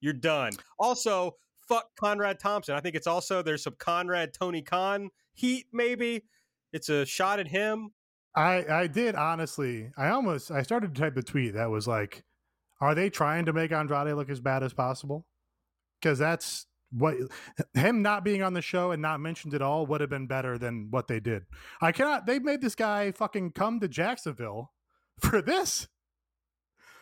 You're 0.02 0.14
done. 0.14 0.52
Also, 0.78 1.38
fuck 1.68 1.88
Conrad 2.00 2.40
Thompson. 2.40 2.76
I 2.76 2.80
think 2.80 2.96
it's 2.96 3.08
also 3.08 3.42
there's 3.42 3.64
some 3.64 3.76
Conrad 3.80 4.36
Tony 4.36 4.62
Khan 4.62 5.10
heat, 5.34 5.66
maybe. 5.74 6.26
It's 6.74 6.90
a 6.90 7.08
shot 7.08 7.40
at 7.40 7.48
him. 7.48 7.90
I 8.36 8.66
I 8.70 8.88
did 8.88 9.16
honestly. 9.16 9.92
I 9.98 10.10
almost 10.10 10.52
I 10.52 10.62
started 10.62 10.94
to 10.94 11.02
type 11.02 11.18
a 11.18 11.24
tweet 11.24 11.56
that 11.56 11.72
was 11.72 11.88
like, 11.88 12.24
"Are 12.80 12.94
they 12.94 13.10
trying 13.10 13.46
to 13.46 13.54
make 13.54 13.72
Andrade 13.72 14.14
look 14.16 14.30
as 14.30 14.42
bad 14.42 14.62
as 14.62 14.74
possible?" 14.74 15.26
Because 16.00 16.20
that's 16.20 16.68
what 16.96 17.16
him 17.74 18.02
not 18.02 18.24
being 18.24 18.44
on 18.44 18.54
the 18.54 18.62
show 18.62 18.92
and 18.92 19.02
not 19.02 19.20
mentioned 19.20 19.54
at 19.54 19.62
all 19.62 19.86
would 19.88 20.02
have 20.02 20.10
been 20.10 20.28
better 20.28 20.58
than 20.58 20.88
what 20.92 21.08
they 21.08 21.20
did. 21.20 21.44
I 21.82 21.92
cannot. 21.92 22.26
They 22.26 22.40
made 22.40 22.62
this 22.62 22.76
guy 22.76 23.12
fucking 23.12 23.52
come 23.52 23.80
to 23.80 23.88
Jacksonville 23.88 24.72
for 25.20 25.42
this. 25.42 25.88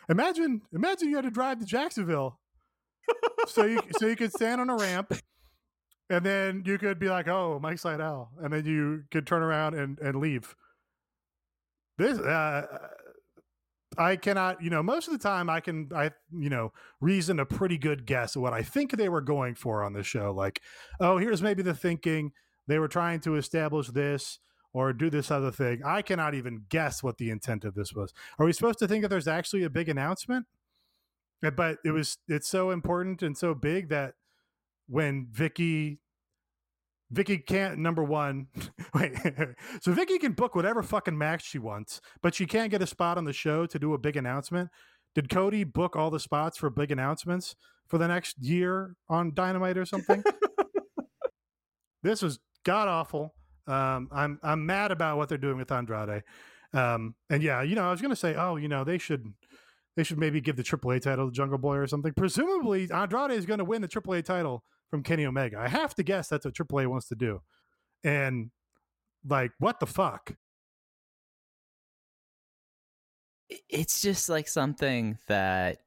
Imagine, 0.09 0.61
imagine 0.73 1.09
you 1.09 1.15
had 1.15 1.25
to 1.25 1.31
drive 1.31 1.59
to 1.59 1.65
Jacksonville, 1.65 2.39
so 3.47 3.65
you 3.65 3.81
so 3.99 4.07
you 4.07 4.15
could 4.15 4.31
stand 4.31 4.59
on 4.59 4.69
a 4.69 4.75
ramp, 4.75 5.13
and 6.09 6.25
then 6.25 6.63
you 6.65 6.77
could 6.77 6.99
be 6.99 7.07
like, 7.07 7.27
"Oh, 7.27 7.59
Mike 7.61 7.77
Sydal," 7.77 8.29
and 8.41 8.51
then 8.51 8.65
you 8.65 9.03
could 9.11 9.27
turn 9.27 9.43
around 9.43 9.75
and 9.75 9.99
and 9.99 10.19
leave. 10.19 10.55
This, 11.97 12.17
uh, 12.17 12.65
I 14.02 14.16
cannot, 14.16 14.62
you 14.64 14.70
know, 14.70 14.82
most 14.82 15.08
of 15.08 15.14
the 15.14 15.20
time 15.20 15.49
I 15.49 15.60
can, 15.60 15.89
I, 15.95 16.12
you 16.32 16.49
know, 16.49 16.74
reason 16.99 17.39
a 17.39 17.45
pretty 17.45 17.78
good 17.78 18.06
guess 18.06 18.36
of 18.36 18.41
what 18.41 18.54
I 18.54 18.64
think 18.64 18.91
they 18.91 19.10
were 19.10 19.22
going 19.22 19.56
for 19.56 19.84
on 19.84 19.93
the 19.93 20.04
show. 20.04 20.32
Like, 20.32 20.62
oh, 20.99 21.18
here's 21.18 21.41
maybe 21.41 21.62
the 21.62 21.76
thinking 21.76 22.32
they 22.68 22.80
were 22.80 22.88
trying 22.88 23.20
to 23.22 23.36
establish 23.36 23.88
this 23.89 24.39
or 24.74 24.91
do 24.93 25.10
this 25.10 25.30
other 25.30 25.52
thing. 25.52 25.82
I 25.86 26.02
cannot 26.02 26.34
even 26.34 26.66
guess 26.70 27.04
what 27.04 27.18
the 27.18 27.30
intent 27.30 27.64
of 27.64 27.76
this 27.76 27.93
was. 27.93 28.14
Are 28.39 28.45
we 28.45 28.54
supposed 28.54 28.80
to 28.80 28.88
think 28.88 29.04
that 29.04 29.10
there's 29.10 29.28
actually 29.28 29.64
a 29.64 29.70
big 29.70 29.89
announcement? 29.89 30.47
Eh, 31.43 31.49
but 31.52 31.78
it 31.86 31.91
was, 31.91 32.18
it's 32.28 32.47
so 32.47 32.72
important 32.72 33.22
and 33.22 33.38
so 33.38 33.54
big 33.54 33.89
that 33.89 34.16
when 34.88 35.28
Vickie 35.32 35.99
Vickie 37.14 37.45
can't 37.45 37.78
number 37.78 38.03
one. 38.03 38.47
Wait, 38.93 39.14
so 39.82 39.93
Vickie 39.93 40.20
can 40.20 40.34
book 40.34 40.55
whatever 40.55 40.82
fucking 40.84 41.18
match 41.18 41.47
she 41.47 41.59
wants, 41.59 42.01
but 42.22 42.34
she 42.34 42.45
can't 42.45 42.72
get 42.72 42.82
a 42.82 42.88
spot 42.88 43.18
on 43.18 43.26
the 43.26 43.34
show 43.34 43.66
to 43.66 43.80
do 43.80 43.93
a 43.93 43.97
big 43.97 44.16
announcement. 44.16 44.70
Did 45.14 45.30
Cody 45.30 45.64
book 45.64 45.95
all 45.95 46.09
the 46.09 46.20
spots 46.20 46.57
for 46.57 46.70
big 46.70 46.91
announcements 46.91 47.55
for 47.88 47.97
the 47.97 48.07
next 48.07 48.38
year 48.39 48.95
on 49.09 49.34
Dynamite 49.34 49.78
or 49.78 49.86
something? 49.86 50.24
this 52.03 52.22
was 52.22 52.39
god 52.64 52.88
awful. 52.88 53.34
Um, 53.68 54.09
I'm 54.12 54.39
I'm 54.41 54.66
mad 54.66 54.91
about 54.91 55.18
what 55.18 55.30
they're 55.30 55.38
doing 55.38 55.57
with 55.57 55.72
Andrade. 55.72 56.24
Um, 56.74 57.16
and 57.30 57.43
yeah, 57.43 57.62
you 57.62 57.76
know, 57.76 57.84
I 57.84 57.91
was 57.91 58.01
gonna 58.01 58.16
say, 58.16 58.36
oh, 58.36 58.55
you 58.55 58.70
know, 58.70 58.86
they 58.86 58.97
should 58.97 59.34
they 59.95 60.03
should 60.03 60.18
maybe 60.18 60.39
give 60.39 60.55
the 60.55 60.64
AAA 60.64 61.01
title 61.01 61.28
to 61.28 61.32
Jungle 61.34 61.57
Boy 61.57 61.76
or 61.76 61.88
something. 61.88 62.14
Presumably, 62.14 62.89
Andrade 62.91 63.32
is 63.32 63.45
going 63.45 63.57
to 63.57 63.66
win 63.66 63.82
the 63.82 63.88
AAA 63.88 64.24
title 64.24 64.64
from 64.91 65.01
Kenny 65.01 65.25
Omega. 65.25 65.57
I 65.57 65.69
have 65.69 65.95
to 65.95 66.03
guess 66.03 66.27
that's 66.27 66.45
what 66.45 66.53
AAA 66.53 66.85
wants 66.85 67.07
to 67.07 67.15
do. 67.15 67.41
And 68.03 68.51
like, 69.27 69.51
what 69.57 69.79
the 69.79 69.87
fuck? 69.87 70.35
It's 73.69 74.01
just 74.01 74.29
like 74.29 74.47
something 74.47 75.17
that 75.27 75.79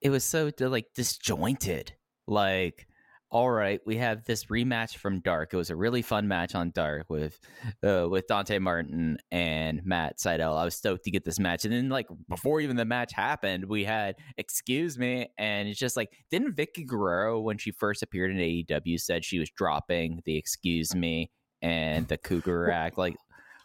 it 0.00 0.10
was 0.10 0.24
so 0.24 0.50
like 0.58 0.86
disjointed. 0.94 1.92
Like, 2.26 2.88
all 3.32 3.50
right, 3.50 3.80
we 3.86 3.96
have 3.96 4.24
this 4.24 4.44
rematch 4.44 4.98
from 4.98 5.20
Dark. 5.20 5.54
It 5.54 5.56
was 5.56 5.70
a 5.70 5.76
really 5.76 6.02
fun 6.02 6.28
match 6.28 6.54
on 6.54 6.70
Dark 6.70 7.08
with 7.08 7.40
uh, 7.82 8.06
with 8.10 8.26
Dante 8.26 8.58
Martin 8.58 9.16
and 9.30 9.80
Matt 9.86 10.18
Sydal. 10.18 10.54
I 10.54 10.64
was 10.66 10.74
stoked 10.74 11.04
to 11.04 11.10
get 11.10 11.24
this 11.24 11.38
match, 11.38 11.64
and 11.64 11.72
then 11.72 11.88
like 11.88 12.08
before 12.28 12.60
even 12.60 12.76
the 12.76 12.84
match 12.84 13.14
happened, 13.14 13.64
we 13.64 13.84
had 13.84 14.16
"Excuse 14.36 14.98
Me," 14.98 15.28
and 15.38 15.66
it's 15.66 15.78
just 15.78 15.96
like 15.96 16.10
didn't 16.30 16.54
Vickie 16.54 16.86
Guerrero 16.86 17.40
when 17.40 17.56
she 17.56 17.70
first 17.70 18.02
appeared 18.02 18.30
in 18.30 18.36
AEW 18.36 19.00
said 19.00 19.24
she 19.24 19.38
was 19.38 19.48
dropping 19.48 20.20
the 20.26 20.36
"Excuse 20.36 20.94
Me" 20.94 21.30
and 21.62 22.06
the 22.08 22.18
Cougar 22.18 22.70
act. 22.70 22.98
Like, 22.98 23.16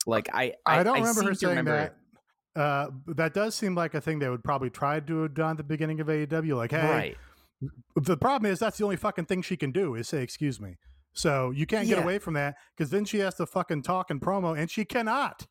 like 0.06 0.30
I 0.32 0.54
I, 0.66 0.80
I 0.80 0.84
don't 0.84 1.02
remember 1.02 1.24
her 1.24 1.34
saying 1.36 1.58
remember 1.58 1.94
that. 2.56 2.62
Uh, 2.62 2.90
that 3.16 3.34
does 3.34 3.54
seem 3.54 3.76
like 3.76 3.94
a 3.96 4.02
thing 4.02 4.20
they 4.20 4.30
would 4.30 4.46
probably 4.46 4.70
try 4.70 5.02
to 5.02 5.24
have 5.24 5.34
done 5.34 5.52
at 5.52 5.58
the 5.58 5.64
beginning 5.64 6.00
of 6.00 6.08
AEW. 6.08 6.56
Like, 6.56 6.72
hey, 6.72 6.90
Right. 6.90 7.18
The 7.96 8.18
problem 8.18 8.52
is 8.52 8.60
that's 8.60 8.78
the 8.78 8.84
only 8.84 8.98
fucking 8.98 9.26
thing 9.26 9.42
she 9.42 9.58
can 9.58 9.72
do 9.72 9.96
is 9.96 10.08
say 10.08 10.22
excuse 10.22 10.60
me. 10.60 10.76
So 11.14 11.50
you 11.52 11.66
can't 11.66 11.88
get 11.88 11.98
Yeah. 11.98 12.04
away 12.04 12.20
from 12.20 12.36
that 12.36 12.56
because 12.76 12.92
then 12.92 13.04
she 13.06 13.20
has 13.20 13.36
to 13.36 13.46
fucking 13.48 13.82
talk 13.82 14.12
and 14.12 14.22
promo, 14.22 14.58
and 14.58 14.70
she 14.70 14.86
cannot. 14.86 15.48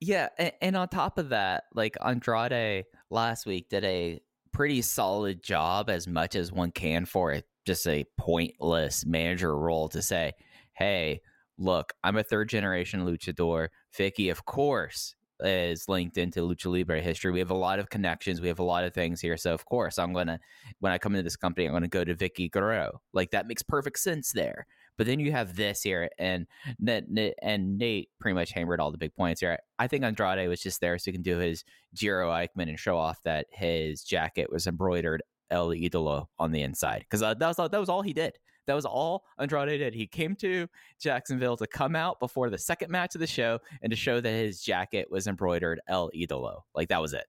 Yeah, 0.00 0.28
and, 0.38 0.52
and 0.60 0.76
on 0.76 0.88
top 0.88 1.18
of 1.18 1.30
that, 1.30 1.64
like 1.74 1.96
Andrade 2.04 2.84
last 3.10 3.46
week 3.46 3.68
did 3.68 3.84
a 3.84 4.20
pretty 4.52 4.82
solid 4.82 5.42
job 5.42 5.90
as 5.90 6.06
much 6.06 6.34
as 6.34 6.52
one 6.52 6.70
can 6.70 7.04
for 7.06 7.32
it. 7.32 7.44
Just 7.66 7.86
a 7.86 8.04
pointless 8.18 9.04
manager 9.06 9.56
role 9.56 9.88
to 9.90 10.02
say, 10.02 10.32
"Hey, 10.74 11.20
look, 11.58 11.92
I'm 12.02 12.16
a 12.16 12.22
third 12.22 12.48
generation 12.48 13.04
luchador. 13.06 13.68
Vickie, 13.96 14.30
of 14.30 14.44
course, 14.44 15.14
is 15.40 15.88
linked 15.88 16.18
into 16.18 16.40
lucha 16.40 16.70
libre 16.70 17.00
history. 17.00 17.32
We 17.32 17.38
have 17.38 17.50
a 17.50 17.54
lot 17.54 17.78
of 17.78 17.90
connections. 17.90 18.40
We 18.40 18.48
have 18.48 18.58
a 18.58 18.64
lot 18.64 18.84
of 18.84 18.94
things 18.94 19.20
here. 19.20 19.36
So 19.36 19.52
of 19.52 19.64
course, 19.64 19.98
I'm 19.98 20.12
gonna 20.12 20.38
when 20.80 20.92
I 20.92 20.98
come 20.98 21.14
into 21.14 21.24
this 21.24 21.36
company, 21.36 21.66
I'm 21.66 21.72
gonna 21.72 21.88
go 21.88 22.04
to 22.04 22.14
Vickie 22.14 22.50
Guerrero. 22.50 23.00
Like 23.12 23.30
that 23.30 23.46
makes 23.46 23.62
perfect 23.62 23.98
sense 23.98 24.32
there. 24.32 24.66
But 24.96 25.06
then 25.06 25.18
you 25.18 25.32
have 25.32 25.56
this 25.56 25.82
here, 25.82 26.08
and 26.18 26.46
Nate, 26.78 27.34
and 27.42 27.76
Nate 27.78 28.10
pretty 28.20 28.34
much 28.34 28.52
hammered 28.52 28.78
all 28.78 28.92
the 28.92 28.98
big 28.98 29.12
points 29.14 29.40
here. 29.40 29.58
I 29.78 29.88
think 29.88 30.04
Andrade 30.04 30.48
was 30.48 30.60
just 30.60 30.80
there 30.80 30.96
so 30.98 31.06
he 31.06 31.12
can 31.12 31.22
do 31.22 31.38
his 31.38 31.64
Jiro 31.94 32.30
Eichmann 32.30 32.68
and 32.68 32.78
show 32.78 32.96
off 32.96 33.20
that 33.24 33.46
his 33.50 34.04
jacket 34.04 34.52
was 34.52 34.68
embroidered 34.68 35.22
El 35.50 35.70
Idolo 35.70 36.26
on 36.38 36.52
the 36.52 36.62
inside 36.62 37.00
because 37.00 37.22
uh, 37.22 37.34
that 37.34 37.46
was 37.46 37.56
that 37.56 37.80
was 37.80 37.88
all 37.88 38.02
he 38.02 38.12
did. 38.12 38.38
That 38.66 38.74
was 38.74 38.84
all 38.84 39.24
Andrade 39.38 39.78
did. 39.78 39.94
He 39.94 40.06
came 40.06 40.34
to 40.36 40.68
Jacksonville 41.00 41.56
to 41.56 41.66
come 41.66 41.94
out 41.94 42.18
before 42.20 42.50
the 42.50 42.58
second 42.58 42.90
match 42.90 43.14
of 43.14 43.20
the 43.20 43.26
show 43.26 43.58
and 43.82 43.90
to 43.90 43.96
show 43.96 44.20
that 44.20 44.30
his 44.30 44.60
jacket 44.60 45.10
was 45.10 45.26
embroidered 45.26 45.80
El 45.86 46.10
Idolo. 46.10 46.62
Like 46.74 46.88
that 46.88 47.00
was 47.00 47.12
it. 47.12 47.26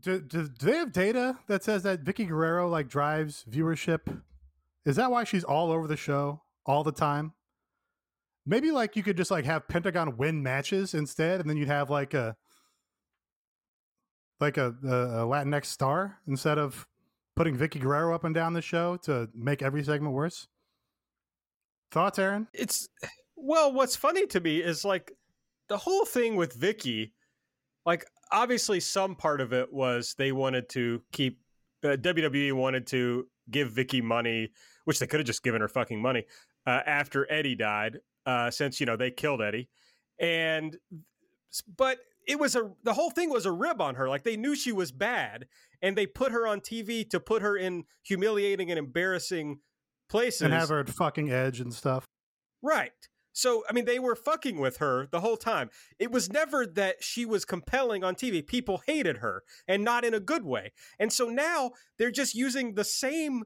Do, 0.00 0.20
do, 0.20 0.48
do 0.48 0.66
they 0.66 0.76
have 0.76 0.92
data 0.92 1.38
that 1.48 1.64
says 1.64 1.82
that 1.82 2.04
Vickie 2.04 2.28
Guerrero 2.28 2.68
like 2.68 2.88
drives 2.88 3.44
viewership? 3.50 4.22
Is 4.84 4.96
that 4.96 5.10
why 5.10 5.24
she's 5.24 5.44
all 5.44 5.72
over 5.72 5.86
the 5.86 5.96
show 5.96 6.42
all 6.64 6.84
the 6.84 6.92
time? 6.92 7.32
Maybe 8.46 8.70
like 8.70 8.96
you 8.96 9.02
could 9.02 9.16
just 9.16 9.30
like 9.30 9.44
have 9.44 9.68
Pentagon 9.68 10.16
win 10.16 10.42
matches 10.42 10.94
instead, 10.94 11.40
and 11.40 11.50
then 11.50 11.56
you'd 11.56 11.68
have 11.68 11.90
like 11.90 12.14
a 12.14 12.36
like 14.40 14.56
a, 14.56 14.74
a, 14.84 14.88
a 14.88 15.26
Latinx 15.26 15.66
star 15.66 16.18
instead 16.26 16.58
of 16.58 16.86
putting 17.38 17.56
Vickie 17.56 17.80
Guerrero 17.80 18.12
up 18.12 18.24
and 18.24 18.34
down 18.34 18.52
the 18.52 18.60
show 18.60 18.96
to 18.96 19.28
make 19.32 19.62
every 19.62 19.84
segment 19.84 20.12
worse. 20.12 20.48
Thoughts, 21.92 22.18
Aaron? 22.18 22.48
It's 22.52 22.88
well, 23.36 23.72
what's 23.72 23.94
funny 23.94 24.26
to 24.26 24.40
me 24.40 24.58
is 24.58 24.84
like 24.84 25.12
the 25.68 25.78
whole 25.78 26.04
thing 26.04 26.34
with 26.34 26.58
Vickie. 26.58 27.12
Like, 27.86 28.04
obviously, 28.32 28.80
some 28.80 29.14
part 29.14 29.40
of 29.40 29.52
it 29.52 29.72
was 29.72 30.16
they 30.18 30.32
wanted 30.32 30.68
to 30.70 31.00
keep 31.12 31.38
uh, 31.84 31.90
WWE 31.90 32.54
wanted 32.54 32.88
to 32.88 33.28
give 33.48 33.70
Vickie 33.70 34.02
money, 34.02 34.50
which 34.84 34.98
they 34.98 35.06
could 35.06 35.20
have 35.20 35.26
just 35.26 35.44
given 35.44 35.60
her 35.60 35.68
fucking 35.68 36.02
money 36.02 36.24
uh, 36.66 36.80
after 36.86 37.30
Eddie 37.30 37.54
died, 37.54 37.98
uh, 38.26 38.50
since 38.50 38.80
you 38.80 38.86
know 38.86 38.96
they 38.96 39.12
killed 39.12 39.40
Eddie, 39.40 39.68
and 40.18 40.76
but 41.76 41.98
it 42.28 42.38
was 42.38 42.54
a 42.54 42.70
the 42.84 42.92
whole 42.92 43.10
thing 43.10 43.30
was 43.30 43.46
a 43.46 43.52
rib 43.52 43.80
on 43.80 43.96
her. 43.96 44.08
Like 44.08 44.22
they 44.22 44.36
knew 44.36 44.54
she 44.54 44.70
was 44.70 44.92
bad, 44.92 45.46
and 45.82 45.96
they 45.96 46.06
put 46.06 46.30
her 46.30 46.46
on 46.46 46.60
TV 46.60 47.08
to 47.10 47.18
put 47.18 47.42
her 47.42 47.56
in 47.56 47.84
humiliating 48.04 48.70
and 48.70 48.78
embarrassing 48.78 49.60
places 50.08 50.42
And 50.42 50.52
have 50.52 50.68
her 50.68 50.80
at 50.80 50.90
fucking 50.90 51.30
edge 51.30 51.58
and 51.58 51.72
stuff. 51.72 52.04
Right. 52.62 52.92
So, 53.32 53.62
I 53.70 53.72
mean, 53.72 53.84
they 53.84 54.00
were 54.00 54.16
fucking 54.16 54.58
with 54.58 54.78
her 54.78 55.06
the 55.06 55.20
whole 55.20 55.36
time. 55.36 55.70
It 55.98 56.10
was 56.10 56.32
never 56.32 56.66
that 56.66 57.04
she 57.04 57.24
was 57.24 57.44
compelling 57.44 58.02
on 58.02 58.16
TV. 58.16 58.44
People 58.44 58.82
hated 58.84 59.18
her 59.18 59.44
and 59.68 59.84
not 59.84 60.04
in 60.04 60.12
a 60.12 60.18
good 60.18 60.44
way. 60.44 60.72
And 60.98 61.12
so 61.12 61.26
now 61.28 61.70
they're 61.98 62.10
just 62.10 62.34
using 62.34 62.74
the 62.74 62.82
same 62.82 63.44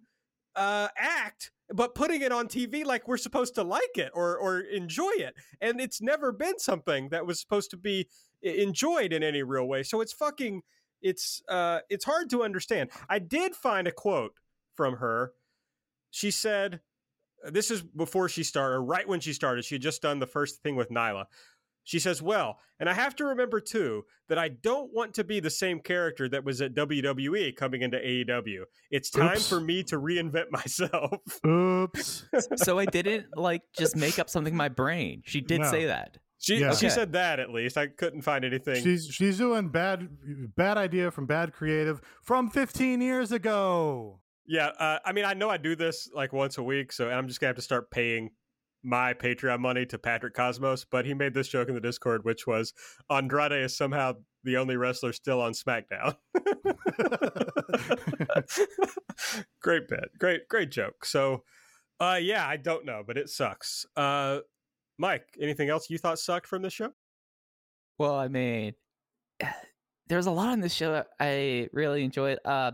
uh, 0.57 0.89
act, 0.97 1.51
but 1.69 1.95
putting 1.95 2.23
it 2.23 2.33
on 2.33 2.49
TV 2.49 2.87
like 2.87 3.07
we're 3.07 3.19
supposed 3.19 3.55
to 3.57 3.63
like 3.63 3.97
it 3.97 4.13
or, 4.15 4.35
or 4.39 4.61
enjoy 4.61 5.13
it. 5.17 5.35
And 5.61 5.79
it's 5.79 6.01
never 6.01 6.33
been 6.33 6.59
something 6.59 7.11
that 7.11 7.27
was 7.27 7.39
supposed 7.39 7.71
to 7.73 7.77
be 7.77 8.09
enjoyed 8.43 9.13
in 9.13 9.23
any 9.23 9.43
real 9.43 9.67
way. 9.67 9.83
So 9.83 10.01
it's 10.01 10.13
fucking 10.13 10.63
it's 11.01 11.43
uh, 11.49 11.81
it's 11.89 12.05
hard 12.05 12.31
to 12.31 12.43
understand. 12.43 12.91
I 13.09 13.19
did 13.19 13.55
find 13.55 13.87
a 13.89 13.93
quote 13.93 14.33
from 14.75 14.97
her. 14.97 15.33
She 16.11 16.31
said, 16.31 16.81
"This 17.51 17.71
is 17.71 17.83
before 17.83 18.29
she 18.29 18.43
started, 18.45 18.81
right 18.81 19.07
when 19.09 19.21
she 19.21 19.33
started. 19.33 19.65
She 19.65 19.77
had 19.77 19.83
just 19.83 20.03
done 20.03 20.19
the 20.19 20.27
first 20.27 20.63
thing 20.63 20.77
with 20.77 20.91
Nyla." 20.91 21.25
She 21.85 21.99
says, 21.99 22.23
Well, 22.23 22.61
and 22.79 22.89
I 22.89 22.93
have 22.93 23.17
to 23.17 23.25
remember 23.25 23.61
too 23.61 24.05
that 24.29 24.39
I 24.39 24.51
don't 24.51 24.93
want 24.93 25.15
to 25.15 25.25
be 25.25 25.41
the 25.41 25.51
same 25.51 25.81
character 25.81 26.29
that 26.29 26.45
was 26.45 26.61
at 26.61 26.75
WWE 26.75 27.57
coming 27.57 27.83
into 27.83 27.99
AEW. 27.99 28.63
It's 28.93 29.11
time 29.11 29.37
Oops. 29.37 29.49
for 29.49 29.61
me 29.61 29.83
to 29.85 29.99
reinvent 29.99 30.51
myself. 30.53 31.19
Oops. 31.45 32.25
so 32.57 32.79
I 32.79 32.85
didn't 32.87 33.37
like 33.37 33.63
just 33.77 33.97
make 33.97 34.21
up 34.21 34.31
something 34.31 34.53
in 34.55 34.57
my 34.59 34.69
brain. 34.69 35.23
She 35.27 35.41
did 35.41 35.63
No. 35.63 35.71
say 35.73 35.87
that. 35.87 36.19
She 36.43 36.57
Yeah. 36.59 36.75
she 36.75 36.87
Okay. 36.87 36.95
said 36.95 37.13
that 37.13 37.39
at 37.41 37.51
least. 37.51 37.79
I 37.79 37.87
couldn't 37.87 38.23
find 38.23 38.45
anything. 38.45 38.83
she's 38.83 39.07
she's 39.07 39.39
doing 39.39 39.69
bad 39.69 40.09
bad 40.57 40.77
idea 40.77 41.11
from 41.11 41.27
bad 41.27 41.53
creative 41.53 42.01
from 42.23 42.51
15 42.51 43.01
years 43.01 43.33
ago. 43.33 44.21
yeah, 44.45 44.67
uh, 44.79 44.99
I 45.05 45.13
mean, 45.13 45.25
I 45.25 45.35
know 45.35 45.49
I 45.49 45.57
do 45.57 45.77
this 45.77 46.11
like 46.13 46.33
once 46.33 46.59
a 46.59 46.63
week, 46.63 46.93
so 46.93 47.09
I'm 47.09 47.29
just 47.29 47.41
gonna 47.41 47.51
have 47.51 47.57
to 47.57 47.63
start 47.63 47.91
paying 47.93 48.31
my 48.83 49.15
Patreon 49.15 49.61
money 49.61 49.87
to 49.87 49.99
Patrick 49.99 50.35
Cosmos. 50.35 50.85
But 50.85 51.07
he 51.07 51.15
made 51.15 51.33
this 51.33 51.47
joke 51.47 51.69
in 51.69 51.75
the 51.77 51.81
Discord, 51.81 52.25
which 52.25 52.45
was 52.49 52.75
Andrade 53.09 53.53
is 53.53 53.77
somehow 53.77 54.15
the 54.43 54.57
only 54.57 54.77
wrestler 54.77 55.13
still 55.13 55.41
on 55.41 55.53
SmackDown. 55.53 56.17
great 59.63 59.87
bit, 59.89 60.11
great 60.19 60.49
great 60.49 60.71
joke. 60.73 61.05
So, 61.05 61.45
uh, 62.01 62.19
yeah, 62.21 62.45
I 62.47 62.57
don't 62.57 62.85
know, 62.85 63.03
but 63.07 63.17
it 63.17 63.29
sucks. 63.29 63.87
Uh, 63.97 64.41
Mike, 65.03 65.27
anything 65.41 65.69
else 65.69 65.91
you 65.91 65.99
thought 65.99 66.21
sucked 66.21 66.47
from 66.47 66.63
this 66.63 66.73
show? 66.73 66.91
Well, 67.99 68.15
I 68.15 68.29
mean, 68.29 68.73
there's 70.09 70.27
a 70.27 70.31
lot 70.31 70.51
on 70.51 70.61
this 70.61 70.73
show 70.73 71.03
I 71.19 71.69
really 71.73 72.05
enjoyed. 72.05 72.39
Uh, 72.45 72.71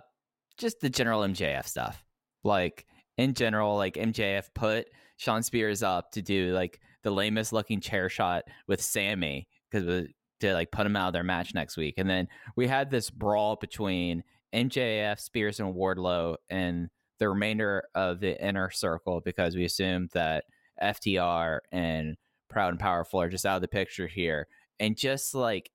just 0.58 0.80
the 0.80 0.90
general 0.90 1.22
MJF 1.22 1.66
stuff. 1.66 2.04
Like 2.44 2.84
in 3.16 3.32
general, 3.32 3.76
like 3.76 3.94
MJF 3.94 4.44
put 4.54 4.88
Shawn 5.16 5.42
Spears 5.42 5.82
up 5.82 6.12
to 6.12 6.22
do 6.22 6.52
like 6.52 6.80
the 7.02 7.10
lamest 7.10 7.54
looking 7.54 7.80
chair 7.80 8.10
shot 8.10 8.44
with 8.66 8.82
Sammy 8.82 9.48
because 9.70 10.06
to 10.40 10.52
like 10.52 10.70
put 10.70 10.84
him 10.84 10.96
out 10.96 11.08
of 11.08 11.12
their 11.14 11.24
match 11.24 11.54
next 11.54 11.78
week, 11.78 11.94
and 11.96 12.10
then 12.10 12.28
we 12.56 12.66
had 12.66 12.90
this 12.90 13.08
brawl 13.08 13.56
between 13.56 14.22
MJF, 14.54 15.18
Spears, 15.18 15.60
and 15.60 15.74
Wardlow, 15.74 16.36
and 16.50 16.90
the 17.18 17.28
remainder 17.30 17.84
of 17.94 18.20
the 18.20 18.40
inner 18.44 18.70
circle 18.70 19.22
because 19.24 19.56
we 19.56 19.64
assumed 19.64 20.10
that 20.12 20.44
FTR 20.82 21.60
and 21.72 22.16
Proud 22.48 22.70
and 22.70 22.78
Powerful 22.78 23.20
are 23.20 23.28
just 23.28 23.46
out 23.46 23.56
of 23.56 23.62
the 23.62 23.68
picture 23.68 24.06
here. 24.06 24.48
And 24.80 24.96
just 24.96 25.34
like 25.34 25.70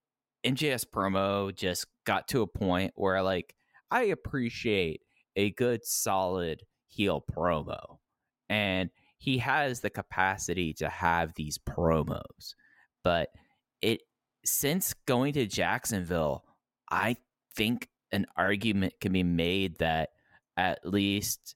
MJS 0.46 0.86
promo 0.86 1.54
just 1.54 1.86
got 2.06 2.28
to 2.30 2.42
a 2.42 2.48
point 2.48 2.94
where 2.96 3.22
like 3.22 3.56
I 3.92 4.04
appreciate 4.04 5.02
a 5.36 5.52
good 5.52 5.86
solid 5.86 6.64
heel 6.88 7.24
promo. 7.32 7.98
And 8.50 8.90
he 9.18 9.38
has 9.38 9.80
the 9.80 9.90
capacity 9.90 10.74
to 10.76 10.90
have 10.90 11.34
these 11.36 11.58
promos. 11.58 12.56
But 13.04 13.30
it 13.82 14.02
since 14.46 14.94
going 15.06 15.34
to 15.34 15.46
Jacksonville 15.46 16.44
I 16.90 17.18
think 17.56 17.90
an 18.12 18.28
argument 18.38 18.94
can 19.02 19.12
be 19.12 19.24
made 19.24 19.80
that 19.80 20.10
at 20.56 20.86
least 20.86 21.56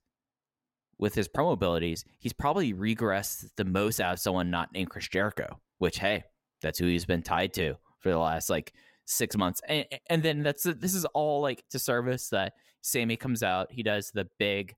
with 1.00 1.16
his 1.16 1.28
promo 1.28 1.54
abilities, 1.54 2.06
he's 2.20 2.34
probably 2.34 2.74
regressed 2.74 3.50
the 3.56 3.66
most 3.66 4.00
out 4.00 4.14
of 4.14 4.20
someone 4.20 4.50
not 4.50 4.72
named 4.74 4.90
Chris 4.90 5.08
Jericho, 5.08 5.60
which 5.78 6.00
hey, 6.00 6.24
that's 6.62 6.80
who 6.80 6.88
he's 6.88 7.06
been 7.06 7.22
tied 7.22 7.54
to 7.54 7.76
for 8.00 8.10
the 8.10 8.18
last 8.18 8.50
like 8.50 8.74
six 9.06 9.38
months. 9.38 9.62
And, 9.68 9.86
and 10.10 10.24
then 10.24 10.44
that's 10.44 10.64
this 10.64 10.94
is 10.94 11.06
all 11.06 11.42
like 11.42 11.64
to 11.70 11.80
service 11.80 12.30
that 12.30 12.54
Sammy 12.82 13.18
comes 13.18 13.44
out, 13.44 13.72
he 13.72 13.84
does 13.84 14.12
the 14.12 14.28
big 14.40 14.76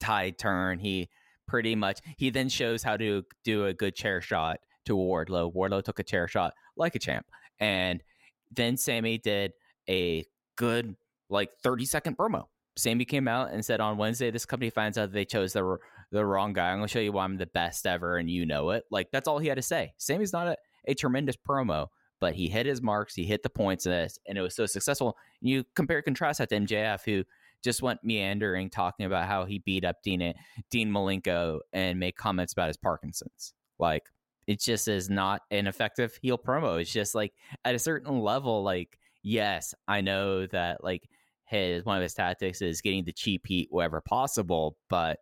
tide 0.00 0.38
turn. 0.38 0.78
He 0.78 1.08
pretty 1.46 1.74
much 1.74 2.00
he 2.16 2.30
then 2.30 2.48
shows 2.48 2.82
how 2.82 2.96
to 2.96 3.24
do 3.44 3.66
a 3.66 3.74
good 3.74 3.94
chair 3.94 4.20
shot 4.20 4.60
to 4.86 4.96
Wardlow. 4.96 5.54
Wardlow 5.54 5.82
took 5.82 5.98
a 5.98 6.04
chair 6.04 6.28
shot 6.28 6.54
like 6.76 6.94
a 6.94 6.98
champ. 6.98 7.26
And 7.60 8.02
then 8.50 8.76
Sammy 8.76 9.18
did 9.18 9.52
a 9.88 10.24
good 10.56 10.96
like 11.28 11.52
30 11.62 11.84
second 11.86 12.16
promo. 12.16 12.46
Sammy 12.76 13.04
came 13.04 13.28
out 13.28 13.52
and 13.52 13.64
said 13.64 13.80
on 13.80 13.98
Wednesday, 13.98 14.30
this 14.30 14.46
company 14.46 14.70
finds 14.70 14.96
out 14.96 15.12
they 15.12 15.24
chose 15.24 15.52
the 15.52 15.78
the 16.10 16.24
wrong 16.24 16.52
guy. 16.52 16.70
I'm 16.70 16.78
going 16.78 16.88
to 16.88 16.92
show 16.92 17.00
you 17.00 17.12
why 17.12 17.24
I'm 17.24 17.38
the 17.38 17.46
best 17.46 17.86
ever, 17.86 18.16
and 18.18 18.28
you 18.30 18.46
know 18.46 18.70
it. 18.70 18.84
Like 18.90 19.10
that's 19.10 19.28
all 19.28 19.38
he 19.38 19.48
had 19.48 19.56
to 19.56 19.62
say. 19.62 19.94
Sammy's 19.98 20.32
not 20.32 20.46
a, 20.46 20.56
a 20.86 20.94
tremendous 20.94 21.36
promo, 21.36 21.88
but 22.20 22.34
he 22.34 22.48
hit 22.48 22.66
his 22.66 22.82
marks. 22.82 23.14
He 23.14 23.24
hit 23.24 23.42
the 23.42 23.50
points, 23.50 23.86
in 23.86 23.92
this, 23.92 24.18
and 24.26 24.38
it 24.38 24.42
was 24.42 24.54
so 24.54 24.66
successful. 24.66 25.16
You 25.40 25.64
compare 25.74 25.98
and 25.98 26.04
contrast 26.04 26.38
that 26.38 26.48
to 26.50 26.56
MJF, 26.56 27.04
who 27.04 27.24
just 27.62 27.82
went 27.82 28.00
meandering, 28.02 28.70
talking 28.70 29.06
about 29.06 29.26
how 29.26 29.44
he 29.44 29.58
beat 29.60 29.84
up 29.84 29.96
Dean 30.02 30.34
Dean 30.70 30.90
Malenko 30.90 31.60
and 31.72 31.98
made 31.98 32.16
comments 32.16 32.52
about 32.52 32.68
his 32.68 32.76
Parkinson's. 32.76 33.54
Like 33.78 34.04
it 34.46 34.60
just 34.60 34.88
is 34.88 35.08
not 35.08 35.42
an 35.50 35.66
effective 35.66 36.18
heel 36.20 36.38
promo. 36.38 36.80
It's 36.80 36.92
just 36.92 37.14
like 37.14 37.32
at 37.64 37.74
a 37.74 37.78
certain 37.78 38.20
level, 38.20 38.62
like 38.62 38.98
yes, 39.22 39.74
I 39.86 40.00
know 40.00 40.46
that 40.48 40.82
like 40.82 41.08
his 41.52 41.84
one 41.84 41.96
of 41.96 42.02
his 42.02 42.14
tactics 42.14 42.60
is 42.60 42.80
getting 42.80 43.04
the 43.04 43.12
cheap 43.12 43.46
heat 43.46 43.68
wherever 43.70 44.00
possible, 44.00 44.76
but 44.90 45.20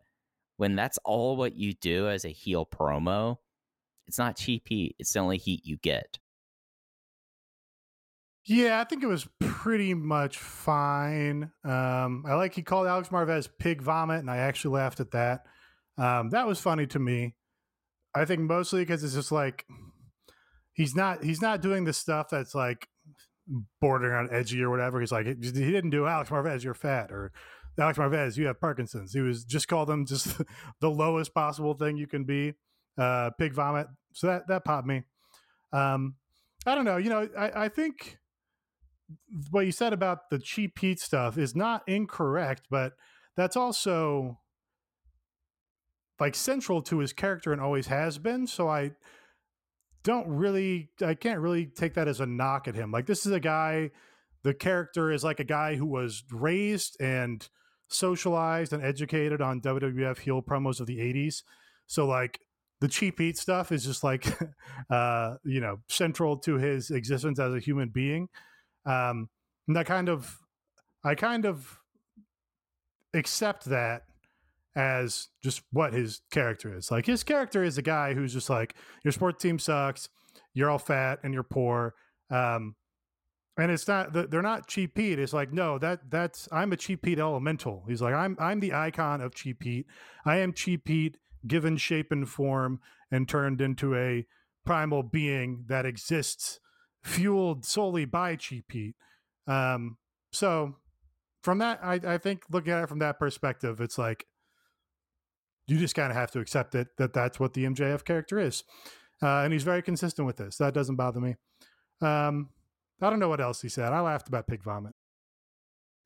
when 0.57 0.77
that's 0.77 0.99
all 1.05 1.37
what 1.37 1.57
you 1.57 1.75
do 1.75 2.09
as 2.09 2.25
a 2.25 2.31
heel 2.31 2.67
promo, 2.67 3.37
it's 4.07 4.19
not 4.19 4.37
cheap 4.37 4.65
heat. 4.67 4.97
It's 4.99 5.13
the 5.13 5.21
only 5.21 5.39
heat 5.39 5.65
you 5.65 5.77
get. 5.77 6.19
Yeah, 8.47 8.81
I 8.81 8.85
think 8.85 9.03
it 9.03 9.07
was 9.07 9.29
pretty 9.39 9.95
much 9.95 10.39
fine. 10.39 11.51
Um, 11.65 12.25
I 12.27 12.35
like 12.35 12.55
he 12.55 12.63
called 12.63 12.87
Alex 12.87 13.11
Marvez 13.11 13.49
pig 13.59 13.83
vomit, 13.83 14.21
and 14.21 14.31
I 14.31 14.39
actually 14.39 14.75
laughed 14.75 15.01
at 15.01 15.11
that. 15.13 15.45
Um, 15.99 16.31
that 16.31 16.47
was 16.47 16.59
funny 16.59 16.87
to 16.89 16.99
me. 16.99 17.37
I 18.15 18.25
think 18.25 18.41
mostly 18.41 18.83
because 18.83 19.05
it's 19.05 19.15
just 19.15 19.31
like 19.31 19.67
he's 20.73 20.97
not 20.97 21.23
he's 21.23 21.43
not 21.43 21.63
doing 21.63 21.85
the 21.85 21.93
stuff 21.93 22.29
that's 22.31 22.55
like 22.55 22.89
bordering 23.81 24.15
on 24.15 24.35
edgy 24.35 24.63
or 24.63 24.71
whatever. 24.71 25.01
He's 25.01 25.13
like 25.13 25.27
he 25.27 25.35
didn't 25.35 25.91
do 25.91 26.07
Alex 26.07 26.31
Marvez, 26.31 26.63
you're 26.63 26.75
fat, 26.75 27.11
or 27.11 27.33
Alex 27.79 27.99
Marvez, 27.99 28.37
you 28.37 28.47
have 28.47 28.61
Parkinson's. 28.61 29.13
He 29.13 29.21
was 29.21 29.45
just 29.45 29.69
called 29.69 29.89
them 29.89 30.07
just 30.07 30.41
the 30.81 30.91
lowest 30.91 31.35
possible 31.35 31.75
thing 31.75 31.97
you 31.97 32.07
can 32.07 32.25
be, 32.25 32.55
uh, 32.99 33.31
pig 33.39 33.53
vomit. 33.53 33.87
So 34.13 34.27
that 34.27 34.49
that 34.49 34.65
popped 34.65 34.87
me. 34.87 35.05
Um, 35.73 36.17
I 36.67 36.75
don't 36.75 36.85
know. 36.85 36.97
You 36.97 37.11
know, 37.11 37.29
I, 37.39 37.65
I 37.65 37.69
think 37.69 38.19
what 39.51 39.67
you 39.67 39.73
said 39.73 39.93
about 39.93 40.31
the 40.31 40.39
cheap 40.39 40.79
heat 40.79 41.01
stuff 41.01 41.39
is 41.39 41.57
not 41.57 41.83
incorrect, 41.87 42.63
but 42.71 42.93
that's 43.37 43.57
also 43.57 44.39
like 46.19 46.35
central 46.35 46.83
to 46.83 46.99
his 46.99 47.13
character 47.13 47.53
and 47.53 47.61
always 47.61 47.87
has 47.87 48.19
been. 48.19 48.47
So 48.47 48.69
I 48.69 48.93
don't 50.03 50.29
really, 50.29 50.91
I 51.05 51.15
can't 51.15 51.41
really 51.41 51.67
take 51.67 51.95
that 51.95 52.09
as 52.09 52.21
a 52.21 52.27
knock 52.27 52.69
at 52.69 52.75
him. 52.75 52.91
Like 52.91 53.07
this 53.07 53.27
is 53.27 53.33
a 53.33 53.41
guy, 53.41 53.91
the 54.43 54.55
character 54.55 55.11
is 55.11 55.23
like 55.23 55.41
a 55.41 55.45
guy 55.45 55.75
who 55.75 55.87
was 55.87 56.25
raised 56.31 56.97
and 57.01 57.47
socialized 57.89 58.73
and 58.73 58.83
educated 58.83 59.41
on 59.41 59.61
WWF 59.61 60.19
heel 60.19 60.43
promos 60.43 60.81
of 60.81 60.87
the 60.87 60.99
80s. 60.99 61.43
So 61.87 62.07
like 62.07 62.41
the 62.81 62.89
cheap 62.89 63.19
heat 63.19 63.37
stuff 63.37 63.73
is 63.73 63.85
just 63.85 64.03
like, 64.03 64.27
uh, 64.91 65.35
you 65.45 65.61
know, 65.61 65.81
central 65.89 66.39
to 66.39 66.55
his 66.55 66.91
existence 66.91 67.39
as 67.39 67.55
a 67.55 67.61
human 67.61 67.91
being. 67.91 68.29
Um, 68.87 69.29
and 69.67 69.77
that 69.77 69.87
kind 69.87 70.09
of, 70.09 70.39
I 71.05 71.15
kind 71.15 71.45
of 71.45 71.79
accept 73.13 73.67
that 73.67 74.03
as 74.77 75.29
just 75.43 75.63
what 75.73 75.93
his 75.93 76.23
character 76.31 76.77
is. 76.77 76.91
Like 76.91 77.07
his 77.07 77.23
character 77.23 77.65
is 77.65 77.79
a 77.79 77.83
guy 77.83 78.15
who's 78.15 78.33
just 78.33 78.51
like 78.51 78.75
your 79.05 79.13
sports 79.13 79.43
team 79.43 79.59
sucks, 79.59 80.09
you're 80.55 80.71
all 80.71 80.79
fat 80.79 81.21
and 81.23 81.35
you're 81.35 81.43
poor. 81.43 81.95
Um, 82.31 82.77
and 83.59 83.71
it's 83.71 83.89
not 83.89 84.13
they're 84.13 84.43
not 84.43 84.69
cheap 84.69 84.95
Pete. 84.95 85.19
It's 85.19 85.33
like 85.33 85.53
no, 85.53 85.79
that 85.79 86.11
that's 86.11 86.49
I'm 86.53 86.73
a 86.73 86.77
cheap 86.77 87.03
Pete 87.03 87.19
elemental. 87.19 87.85
He's 87.89 88.01
like 88.01 88.15
I'm 88.15 88.37
I'm 88.39 88.61
the 88.61 88.73
icon 88.73 89.21
of 89.21 89.35
cheap 89.35 89.61
Pete. 89.61 89.87
I 90.25 90.39
am 90.39 90.53
cheap 90.53 90.85
Pete 90.85 91.19
given 91.47 91.77
shape 91.77 92.13
and 92.13 92.29
form 92.29 92.81
and 93.11 93.29
turned 93.29 93.61
into 93.61 93.95
a 93.95 94.27
primal 94.65 95.03
being 95.03 95.65
that 95.69 95.85
exists 95.85 96.61
fueled 97.03 97.65
solely 97.65 98.05
by 98.05 98.37
cheap 98.37 98.69
Pete. 98.69 98.95
Um, 99.47 99.97
so 100.33 100.77
from 101.43 101.59
that, 101.59 101.81
I, 101.83 102.01
I 102.07 102.19
think 102.19 102.45
looking 102.51 102.73
at 102.73 102.85
it 102.85 102.89
from 102.89 102.99
that 103.01 103.19
perspective, 103.19 103.81
it's 103.81 103.99
like 103.99 104.27
you 105.71 105.79
just 105.79 105.95
kind 105.95 106.11
of 106.11 106.17
have 106.17 106.31
to 106.33 106.41
accept 106.41 106.75
it 106.75 106.89
that 106.99 107.13
that's 107.13 107.39
what 107.41 107.55
the 107.55 107.65
MJF 107.65 108.05
character 108.05 108.39
is, 108.39 108.65
uh, 109.23 109.41
and 109.43 109.53
he's 109.53 109.63
very 109.65 109.83
consistent 109.83 110.27
with 110.27 110.37
this. 110.37 110.57
That 110.57 110.75
doesn't 110.75 110.97
bother 110.97 111.21
me. 111.21 111.37
Um, 112.01 112.51
I 113.03 113.11
don't 113.11 113.19
know 113.19 113.29
what 113.29 113.41
else 113.41 113.63
he 113.63 113.69
said. 113.69 113.93
I 113.93 114.01
laughed 114.01 114.29
about 114.29 114.47
pig 114.47 114.63
vomit. 114.63 114.95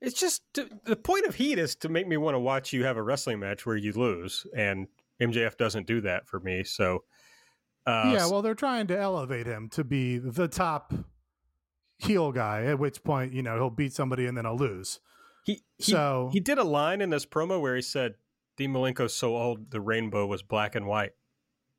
It's 0.01 0.19
just 0.21 0.43
to, 0.55 0.69
the 0.85 0.97
point 0.97 1.25
of 1.27 1.35
heat 1.37 1.59
is 1.59 1.75
to 1.77 1.89
make 1.89 2.07
me 2.07 2.17
want 2.17 2.35
to 2.35 2.39
watch 2.39 2.73
you 2.73 2.85
have 2.85 2.97
a 2.97 3.03
wrestling 3.03 3.39
match 3.41 3.65
where 3.65 3.77
you 3.77 3.93
lose, 3.93 4.47
and 4.57 4.87
MJF 5.21 5.57
doesn't 5.57 5.87
do 5.87 6.01
that 6.03 6.27
for 6.29 6.41
me. 6.41 6.63
So, 6.65 7.05
uh, 7.87 8.11
yeah, 8.15 8.27
well, 8.29 8.43
they're 8.43 8.55
trying 8.55 8.87
to 8.89 8.99
elevate 8.99 9.47
him 9.47 9.69
to 9.71 9.85
be 9.85 10.19
the 10.19 10.49
top 10.49 10.93
heel 11.99 12.33
guy. 12.33 12.65
At 12.65 12.79
which 12.79 13.03
point, 13.03 13.33
you 13.33 13.43
know, 13.43 13.55
he'll 13.57 13.71
beat 13.71 13.93
somebody 13.95 14.27
and 14.27 14.37
then 14.37 14.45
I'll 14.47 14.57
lose. 14.59 15.01
He, 15.45 15.63
he 15.79 15.93
So- 15.93 16.31
he 16.33 16.41
did 16.41 16.59
a 16.59 16.65
line 16.65 17.01
in 17.01 17.11
this 17.11 17.25
promo 17.27 17.61
where 17.61 17.77
he 17.77 17.83
said, 17.83 18.15
"Dean 18.57 18.73
Malenko's 18.73 19.15
so 19.15 19.37
old, 19.37 19.71
the 19.71 19.81
rainbow 19.81 20.27
was 20.27 20.43
black 20.43 20.75
and 20.75 20.87
white." 20.87 21.13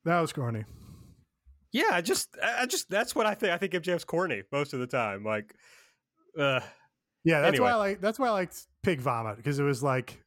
That 0.06 0.20
was 0.20 0.34
corny. 0.34 0.66
Yeah, 1.72 1.90
I 1.92 2.02
just, 2.02 2.30
I 2.42 2.66
just 2.68 2.90
that's 2.90 3.16
what 3.16 3.26
I 3.26 3.34
think. 3.34 3.52
I 3.52 3.58
think 3.58 3.74
MJF's 3.74 4.06
corny 4.06 4.44
most 4.52 4.74
of 4.74 4.80
the 4.80 4.88
time. 4.88 5.24
Like, 5.26 5.54
uh, 6.40 6.62
Yeah, 7.24 7.42
that's 7.42 7.50
Anyway. 7.56 7.66
why 7.66 7.72
I 7.72 7.76
like. 7.76 8.02
That's 8.02 8.18
why 8.20 8.28
I 8.28 8.32
liked 8.32 8.68
Pig 8.84 9.02
Vomit 9.02 9.36
because 9.38 9.60
it 9.60 9.64
was 9.64 9.84
like, 9.84 10.22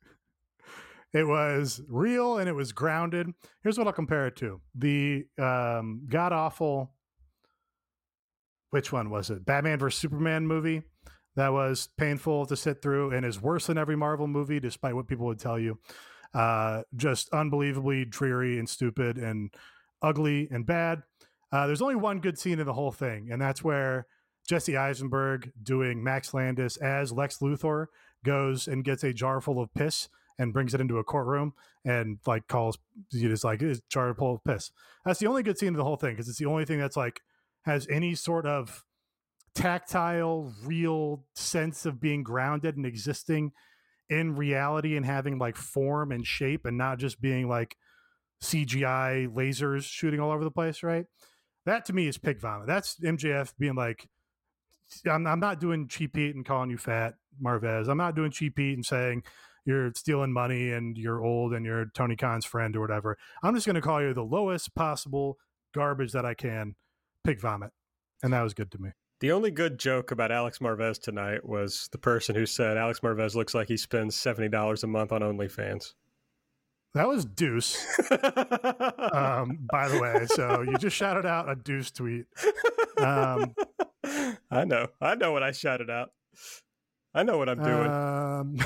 it 1.15 1.27
was 1.27 1.81
real 1.89 2.37
and 2.39 2.49
it 2.49 2.53
was 2.55 2.73
grounded. 2.73 3.29
Here's 3.63 3.79
what 3.79 3.87
I'll 3.87 3.93
compare 3.95 4.27
it 4.27 4.37
to: 4.37 4.61
the 4.75 5.25
um, 5.39 6.03
god 6.09 6.33
awful. 6.33 6.93
Which 8.71 8.93
one 8.93 9.09
was 9.09 9.31
it? 9.31 9.47
Batman 9.47 9.79
vs 9.79 9.99
Superman 9.99 10.47
movie 10.47 10.83
that 11.37 11.53
was 11.53 11.89
painful 11.97 12.45
to 12.47 12.57
sit 12.57 12.83
through 12.83 13.13
and 13.13 13.25
is 13.25 13.41
worse 13.41 13.67
than 13.69 13.79
every 13.79 13.97
Marvel 13.97 14.27
movie, 14.27 14.61
despite 14.61 14.95
what 14.95 15.07
people 15.09 15.25
would 15.27 15.39
tell 15.39 15.59
you. 15.59 15.79
Uh, 16.35 16.83
just 16.95 17.29
unbelievably 17.31 18.05
dreary 18.05 18.59
and 18.59 18.69
stupid 18.69 19.17
and 19.17 19.51
ugly 20.03 20.49
and 20.51 20.67
bad. 20.67 21.03
Uh, 21.51 21.67
there's 21.67 21.83
only 21.83 21.97
one 21.97 22.21
good 22.21 22.39
scene 22.39 22.59
in 22.59 22.67
the 22.67 22.75
whole 22.75 22.93
thing, 22.93 23.29
and 23.31 23.41
that's 23.41 23.65
where 23.65 24.07
Jesse 24.47 24.77
Eisenberg 24.77 25.53
doing 25.63 26.03
Max 26.03 26.35
Landis 26.35 26.77
as 26.77 27.13
Lex 27.13 27.39
Luthor 27.39 27.87
goes 28.25 28.69
and 28.69 28.85
gets 28.85 29.05
a 29.05 29.13
jar 29.13 29.41
full 29.41 29.61
of 29.61 29.73
piss 29.75 30.09
and 30.39 30.53
brings 30.53 30.75
it 30.75 30.81
into 30.81 30.99
a 30.99 31.05
courtroom 31.05 31.53
and 31.85 32.19
like 32.27 32.47
calls 32.49 32.79
it 33.13 33.31
is 33.31 33.45
like 33.45 33.61
it's 33.61 33.81
jar 33.91 34.15
full 34.15 34.35
of 34.35 34.45
piss. 34.45 34.71
That's 35.05 35.19
the 35.19 35.27
only 35.27 35.43
good 35.43 35.59
scene 35.59 35.71
of 35.71 35.77
the 35.77 35.85
whole 35.85 35.97
thing 35.97 36.13
because 36.13 36.29
it's 36.29 36.39
the 36.39 36.47
only 36.47 36.65
thing 36.65 36.79
that's 36.79 36.97
like 36.97 37.21
has 37.63 37.87
any 37.91 38.15
sort 38.15 38.47
of 38.47 38.85
tactile, 39.55 40.53
real 40.65 41.25
sense 41.35 41.85
of 41.85 42.01
being 42.01 42.23
grounded 42.23 42.77
and 42.77 42.87
existing 42.87 43.53
in 44.11 44.37
reality 44.37 44.97
and 44.97 45.05
having 45.05 45.39
like 45.39 45.57
form 45.57 46.13
and 46.13 46.27
shape 46.27 46.65
and 46.65 46.79
not 46.79 46.99
just 46.99 47.21
being 47.21 47.49
like 47.49 47.77
CGI 48.43 49.29
lasers 49.29 49.85
shooting 49.85 50.21
all 50.21 50.31
over 50.31 50.45
the 50.45 50.51
place, 50.51 50.83
right? 50.83 51.07
That 51.67 51.85
to 51.87 51.93
me 51.93 52.07
is 52.07 52.19
pig 52.19 52.41
vomit. 52.41 52.67
That's 52.67 52.97
MJF 53.01 53.53
being 53.59 53.75
like, 53.75 54.09
I'm, 55.07 55.27
I'm 55.27 55.41
not 55.41 55.61
doing 55.61 55.89
cheap 55.89 56.17
heat 56.17 56.35
and 56.35 56.47
calling 56.47 56.71
you 56.71 56.79
fat, 56.79 57.15
Marvez. 57.43 57.89
I'm 57.89 57.99
not 57.99 58.15
doing 58.15 58.31
cheap 58.31 58.59
heat 58.59 58.75
and 58.75 58.87
saying 58.87 59.23
you're 59.67 59.93
stealing 59.95 60.33
money 60.33 60.73
and 60.73 60.97
you're 60.97 61.23
old 61.23 61.53
and 61.53 61.67
you're 61.67 61.87
Tony 61.95 62.17
Khan's 62.17 62.47
friend 62.47 62.75
or 62.75 62.81
whatever. 62.81 63.19
I'm 63.43 63.55
just 63.55 63.67
going 63.67 63.75
to 63.75 63.83
call 63.83 64.01
you 64.01 64.15
the 64.15 64.23
lowest 64.23 64.75
possible 64.75 65.37
garbage 65.75 66.13
that 66.13 66.25
I 66.25 66.33
can, 66.33 66.77
pig 67.23 67.41
vomit. 67.41 67.73
And 68.23 68.33
that 68.33 68.43
was 68.43 68.55
good 68.55 68.71
to 68.73 68.79
me. 68.79 68.91
The 69.21 69.33
only 69.33 69.51
good 69.51 69.79
joke 69.79 70.11
about 70.11 70.31
Alex 70.33 70.59
Marvez 70.59 71.01
tonight 71.01 71.45
was 71.45 71.89
the 71.93 71.99
person 71.99 72.35
who 72.35 72.47
said 72.47 72.77
Alex 72.77 73.01
Marvez 73.01 73.35
looks 73.35 73.55
like 73.55 73.69
he 73.69 73.77
spends 73.77 74.15
seventy 74.15 74.49
dollars 74.49 74.85
a 74.85 74.87
month 74.87 75.13
on 75.13 75.21
OnlyFans. 75.23 75.95
That 76.95 77.07
was 77.07 77.25
Deuce, 77.25 77.77
um, 78.11 79.59
by 79.71 79.89
the 79.89 79.99
way. 80.01 80.27
So 80.27 80.63
you 80.63 80.79
just 80.79 80.97
shouted 80.97 81.27
out 81.27 81.51
a 81.51 81.55
Deuce 81.55 81.91
tweet. 81.91 82.25
Um, 82.97 83.55
I 84.51 84.65
know, 84.65 84.87
I 85.01 85.15
know 85.15 85.33
what 85.33 85.43
I 85.43 85.53
shouted 85.53 85.91
out. 85.91 86.11
I 87.15 87.25
know 87.25 87.37
what 87.39 87.49
I'm 87.49 87.63
doing. 87.63 87.91
Um, 87.91 88.57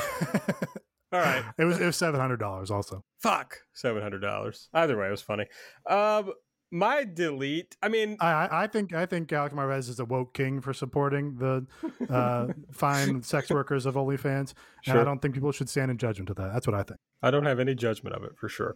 All 1.13 1.21
right. 1.21 1.45
It 1.59 1.65
was 1.65 1.79
it 1.79 1.85
was 1.85 1.97
seven 1.97 2.19
hundred 2.19 2.39
dollars 2.39 2.71
also. 2.71 3.05
Fuck, 3.21 3.59
seven 3.75 4.03
hundred 4.03 4.21
dollars. 4.21 4.69
Either 4.73 4.97
way, 4.97 5.09
it 5.09 5.11
was 5.11 5.21
funny. 5.21 5.47
Um, 5.87 6.33
my 6.73 7.05
delete. 7.05 7.77
I 7.83 7.89
mean, 7.89 8.17
I 8.19 8.33
I- 8.33 8.63
I 8.65 8.67
think 8.67 8.93
I 8.93 9.07
think 9.07 9.33
Alex 9.33 9.55
Marvez 9.55 9.89
is 9.89 10.01
a 10.01 10.05
woke 10.05 10.35
king 10.35 10.61
for 10.61 10.73
supporting 10.73 11.37
the 11.37 11.65
uh, 12.11 12.49
fine 12.73 13.23
sex 13.23 13.51
workers 13.51 13.87
of 13.87 13.95
OnlyFans, 13.95 14.55
and 14.87 14.99
I 14.99 15.05
don't 15.05 15.21
think 15.23 15.35
people 15.35 15.53
should 15.53 15.69
stand 15.69 15.91
in 15.91 15.99
judgment 15.99 16.31
of 16.31 16.37
that. 16.37 16.53
That's 16.53 16.67
what 16.67 16.75
I 16.75 16.83
think. 16.83 16.99
I 17.23 17.31
don't 17.31 17.45
have 17.47 17.61
any 17.61 17.75
judgment 17.77 18.17
of 18.17 18.25
it 18.25 18.33
for 18.37 18.49
sure. 18.49 18.75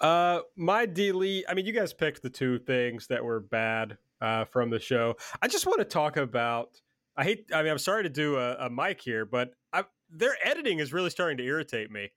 Uh, 0.00 0.40
my 0.56 0.84
delete. 0.86 1.44
I 1.48 1.54
mean, 1.54 1.64
you 1.64 1.72
guys 1.72 1.94
picked 1.94 2.20
the 2.22 2.28
two 2.30 2.58
things 2.58 3.06
that 3.06 3.24
were 3.24 3.40
bad 3.40 3.96
uh, 4.20 4.44
from 4.44 4.68
the 4.70 4.80
show. 4.80 5.14
I 5.40 5.48
just 5.48 5.66
want 5.66 5.78
to 5.78 5.84
talk 5.86 6.16
about. 6.16 6.80
I 7.16 7.22
hate. 7.24 7.46
I 7.54 7.62
mean, 7.62 7.70
I'm 7.70 7.78
sorry 7.78 8.02
to 8.02 8.08
do 8.10 8.36
a, 8.36 8.66
a 8.66 8.70
mic 8.70 9.00
here, 9.00 9.24
but 9.24 9.52
I, 9.72 9.84
their 10.10 10.36
editing 10.44 10.80
is 10.80 10.92
really 10.92 11.10
starting 11.10 11.38
to 11.38 11.44
irritate 11.44 11.90
me. 11.92 12.10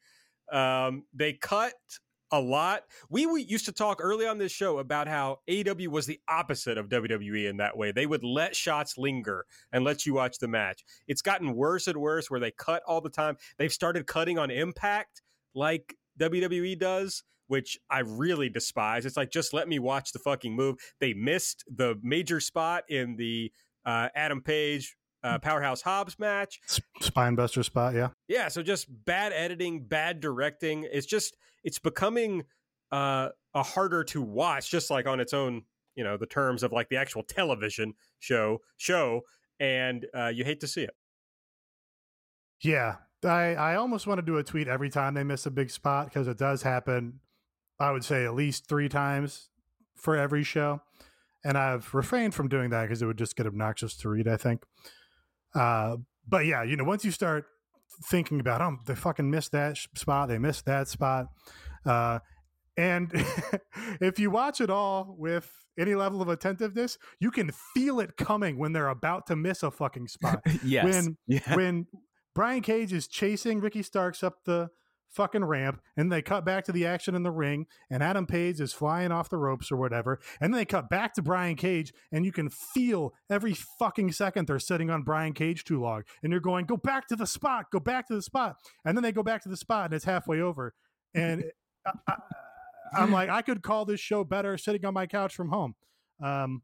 Um, 0.51 1.03
they 1.13 1.33
cut 1.33 1.73
a 2.31 2.39
lot. 2.39 2.83
We, 3.09 3.25
we 3.25 3.43
used 3.43 3.65
to 3.65 3.71
talk 3.71 3.99
early 4.01 4.27
on 4.27 4.37
this 4.37 4.51
show 4.51 4.79
about 4.79 5.07
how 5.07 5.39
AEW 5.49 5.87
was 5.87 6.05
the 6.05 6.19
opposite 6.27 6.77
of 6.77 6.89
WWE 6.89 7.49
in 7.49 7.57
that 7.57 7.77
way. 7.77 7.91
They 7.91 8.05
would 8.05 8.23
let 8.23 8.55
shots 8.55 8.97
linger 8.97 9.45
and 9.71 9.83
let 9.83 10.05
you 10.05 10.13
watch 10.13 10.39
the 10.39 10.47
match. 10.47 10.83
It's 11.07 11.21
gotten 11.21 11.55
worse 11.55 11.87
and 11.87 11.97
worse 11.97 12.29
where 12.29 12.39
they 12.39 12.51
cut 12.51 12.83
all 12.87 13.01
the 13.01 13.09
time. 13.09 13.37
They've 13.57 13.71
started 13.71 14.07
cutting 14.07 14.37
on 14.37 14.51
impact 14.51 15.21
like 15.55 15.95
WWE 16.19 16.77
does, 16.77 17.23
which 17.47 17.77
I 17.89 17.99
really 17.99 18.49
despise. 18.49 19.05
It's 19.05 19.17
like 19.17 19.31
just 19.31 19.53
let 19.53 19.67
me 19.67 19.79
watch 19.79 20.11
the 20.11 20.19
fucking 20.19 20.55
move. 20.55 20.77
They 20.99 21.13
missed 21.13 21.63
the 21.73 21.95
major 22.01 22.39
spot 22.39 22.83
in 22.89 23.15
the 23.15 23.51
uh, 23.85 24.09
Adam 24.15 24.41
Page 24.41 24.97
uh, 25.23 25.39
Powerhouse 25.39 25.81
Hobbs 25.81 26.17
match. 26.19 26.59
Spinebuster 27.01 27.63
spot, 27.63 27.95
yeah. 27.95 28.09
Yeah, 28.27 28.47
so 28.47 28.61
just 28.63 28.87
bad 29.05 29.33
editing, 29.33 29.85
bad 29.85 30.19
directing. 30.19 30.87
It's 30.91 31.07
just 31.07 31.35
it's 31.63 31.79
becoming 31.79 32.43
uh, 32.91 33.29
a 33.53 33.63
harder 33.63 34.03
to 34.05 34.21
watch, 34.21 34.69
just 34.69 34.89
like 34.89 35.07
on 35.07 35.19
its 35.19 35.33
own, 35.33 35.63
you 35.95 36.03
know, 36.03 36.17
the 36.17 36.25
terms 36.25 36.63
of 36.63 36.71
like 36.71 36.89
the 36.89 36.97
actual 36.97 37.23
television 37.23 37.93
show 38.19 38.59
show, 38.77 39.21
and 39.59 40.05
uh, 40.15 40.27
you 40.27 40.43
hate 40.43 40.59
to 40.61 40.67
see 40.67 40.83
it. 40.83 40.95
Yeah, 42.61 42.95
I 43.23 43.55
I 43.55 43.75
almost 43.75 44.07
want 44.07 44.19
to 44.19 44.25
do 44.25 44.37
a 44.37 44.43
tweet 44.43 44.67
every 44.67 44.89
time 44.89 45.13
they 45.13 45.23
miss 45.23 45.45
a 45.45 45.51
big 45.51 45.69
spot 45.69 46.07
because 46.07 46.27
it 46.27 46.37
does 46.37 46.61
happen. 46.61 47.19
I 47.79 47.91
would 47.91 48.03
say 48.03 48.25
at 48.25 48.33
least 48.33 48.67
three 48.67 48.89
times 48.89 49.49
for 49.95 50.15
every 50.15 50.43
show, 50.43 50.81
and 51.43 51.57
I've 51.57 51.93
refrained 51.93 52.33
from 52.33 52.47
doing 52.47 52.69
that 52.71 52.83
because 52.83 53.01
it 53.01 53.05
would 53.05 53.17
just 53.17 53.35
get 53.35 53.45
obnoxious 53.45 53.95
to 53.97 54.09
read. 54.09 54.27
I 54.27 54.37
think. 54.37 54.63
Uh, 55.57 55.97
but 56.27 56.45
yeah, 56.45 56.63
you 56.63 56.75
know, 56.75 56.83
once 56.83 57.03
you 57.03 57.11
start 57.11 57.45
thinking 58.05 58.39
about, 58.39 58.61
oh, 58.61 58.77
they 58.85 58.95
fucking 58.95 59.29
missed 59.29 59.51
that 59.53 59.77
sh- 59.77 59.87
spot, 59.95 60.29
they 60.29 60.37
missed 60.37 60.65
that 60.65 60.87
spot, 60.87 61.27
uh, 61.85 62.19
and 62.77 63.11
if 64.01 64.19
you 64.19 64.29
watch 64.29 64.61
it 64.61 64.69
all 64.69 65.15
with 65.17 65.51
any 65.79 65.95
level 65.95 66.21
of 66.21 66.29
attentiveness, 66.29 66.97
you 67.19 67.31
can 67.31 67.51
feel 67.73 67.99
it 67.99 68.17
coming 68.17 68.57
when 68.59 68.73
they're 68.73 68.89
about 68.89 69.25
to 69.27 69.35
miss 69.35 69.63
a 69.63 69.71
fucking 69.71 70.07
spot 70.07 70.41
yes. 70.63 70.85
When- 70.85 71.17
yeah. 71.27 71.55
when 71.55 71.87
Brian 72.35 72.61
Cage 72.61 72.93
is 72.93 73.07
chasing 73.07 73.59
Ricky 73.61 73.81
Starks 73.81 74.23
up 74.23 74.43
the 74.45 74.69
fucking 75.09 75.45
ramp, 75.45 75.81
and 75.95 76.11
they 76.11 76.21
cut 76.21 76.45
back 76.45 76.65
to 76.65 76.71
the 76.71 76.85
action 76.85 77.15
in 77.15 77.23
the 77.23 77.31
ring, 77.31 77.65
and 77.89 78.03
Adam 78.03 78.25
Page 78.25 78.59
is 78.59 78.73
flying 78.73 79.11
off 79.11 79.29
the 79.29 79.37
ropes 79.37 79.71
or 79.71 79.77
whatever, 79.77 80.19
and 80.39 80.53
then 80.53 80.59
they 80.59 80.65
cut 80.65 80.89
back 80.89 81.13
to 81.15 81.21
Brian 81.21 81.55
Cage, 81.55 81.93
and 82.11 82.25
you 82.25 82.31
can 82.31 82.49
feel 82.49 83.13
every 83.29 83.53
fucking 83.53 84.11
second 84.11 84.47
they're 84.47 84.59
sitting 84.59 84.89
on 84.89 85.03
Brian 85.03 85.33
Cage 85.33 85.63
too 85.63 85.81
long, 85.81 86.03
and 86.23 86.31
you're 86.31 86.41
going, 86.41 86.65
go 86.65 86.77
back 86.77 87.07
to 87.07 87.15
the 87.15 87.27
spot, 87.27 87.65
go 87.71 87.79
back 87.79 88.07
to 88.07 88.15
the 88.15 88.21
spot, 88.21 88.55
and 88.85 88.97
then 88.97 89.03
they 89.03 89.11
go 89.11 89.23
back 89.23 89.41
to 89.43 89.49
the 89.49 89.57
spot, 89.57 89.85
and 89.85 89.93
it's 89.93 90.05
halfway 90.05 90.41
over, 90.41 90.73
and 91.13 91.43
I, 92.07 92.15
I'm 92.93 93.11
like, 93.11 93.29
I 93.29 93.41
could 93.41 93.61
call 93.61 93.85
this 93.85 93.99
show 93.99 94.23
better 94.23 94.57
sitting 94.57 94.85
on 94.85 94.93
my 94.93 95.07
couch 95.07 95.35
from 95.35 95.49
home. 95.49 95.75
Um, 96.23 96.61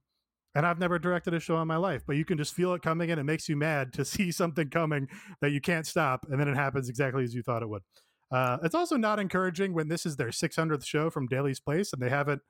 and 0.56 0.66
I've 0.66 0.80
never 0.80 1.00
directed 1.00 1.34
a 1.34 1.40
show 1.40 1.60
in 1.62 1.68
my 1.68 1.78
life, 1.78 2.04
but 2.06 2.16
you 2.16 2.26
can 2.26 2.38
just 2.38 2.54
feel 2.54 2.74
it 2.74 2.82
coming 2.82 3.10
and 3.10 3.20
it 3.20 3.24
makes 3.24 3.50
you 3.50 3.56
mad 3.56 3.94
to 3.94 4.06
see 4.06 4.32
something 4.32 4.70
coming 4.70 5.08
that 5.42 5.52
you 5.52 5.62
can't 5.62 5.88
stop. 5.88 6.26
And 6.30 6.40
then 6.40 6.48
it 6.48 6.56
happens 6.56 6.90
exactly 6.90 7.24
as 7.24 7.34
you 7.34 7.42
thought 7.42 7.64
it 7.64 7.70
would. 7.70 7.82
Uh, 8.34 8.58
it's 8.64 8.76
also 8.76 8.98
not 8.98 9.20
encouraging 9.20 9.74
when 9.74 9.88
this 9.88 10.06
is 10.06 10.16
their 10.16 10.30
600th 10.30 10.86
show 10.86 11.10
from 11.10 11.28
Daily's 11.28 11.60
Place 11.60 11.94
and 11.94 12.02
they 12.02 12.10
haven't 12.10 12.42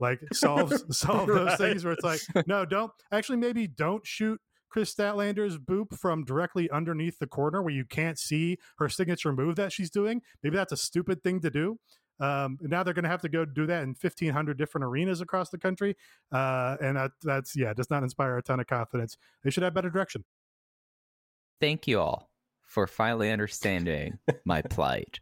like 0.00 0.20
solved, 0.32 0.74
solved 0.94 1.28
those 1.28 1.46
Right. 1.48 1.58
things 1.58 1.84
where 1.84 1.92
it's 1.92 2.04
like, 2.04 2.20
no, 2.46 2.64
don't 2.64 2.90
actually, 3.12 3.36
maybe 3.38 3.66
don't 3.66 4.06
shoot 4.06 4.40
Kris 4.70 4.94
Statlander's 4.94 5.58
boop 5.58 5.96
from 5.96 6.24
directly 6.24 6.70
underneath 6.70 7.18
the 7.18 7.26
corner 7.26 7.62
where 7.62 7.72
you 7.74 7.84
can't 7.84 8.18
see 8.18 8.58
her 8.78 8.88
signature 8.88 9.32
move 9.32 9.56
that 9.56 9.72
she's 9.72 9.90
doing. 9.90 10.22
Maybe 10.42 10.56
that's 10.56 10.72
a 10.72 10.76
stupid 10.76 11.22
thing 11.22 11.40
to 11.40 11.50
do. 11.50 11.78
Um, 12.18 12.56
and 12.62 12.70
now 12.70 12.82
they're 12.82 12.94
going 12.94 13.02
to 13.04 13.10
have 13.10 13.20
to 13.22 13.28
go 13.28 13.44
do 13.44 13.66
that 13.66 13.82
in 13.82 13.90
1,500 13.90 14.56
different 14.56 14.84
arenas 14.86 15.20
across 15.20 15.50
the 15.50 15.58
country. 15.58 15.96
Uh, 16.32 16.76
and 16.80 16.96
that, 16.96 17.10
that's, 17.22 17.54
yeah, 17.54 17.74
does 17.74 17.90
not 17.90 18.02
inspire 18.02 18.38
a 18.38 18.42
ton 18.42 18.58
of 18.58 18.66
confidence. 18.66 19.18
They 19.44 19.50
should 19.50 19.62
have 19.64 19.74
better 19.74 19.90
direction. 19.90 20.24
Thank 21.60 21.86
you 21.86 22.00
all 22.00 22.30
for 22.62 22.86
finally 22.86 23.30
understanding 23.30 24.18
my 24.44 24.62
plight. 24.62 25.20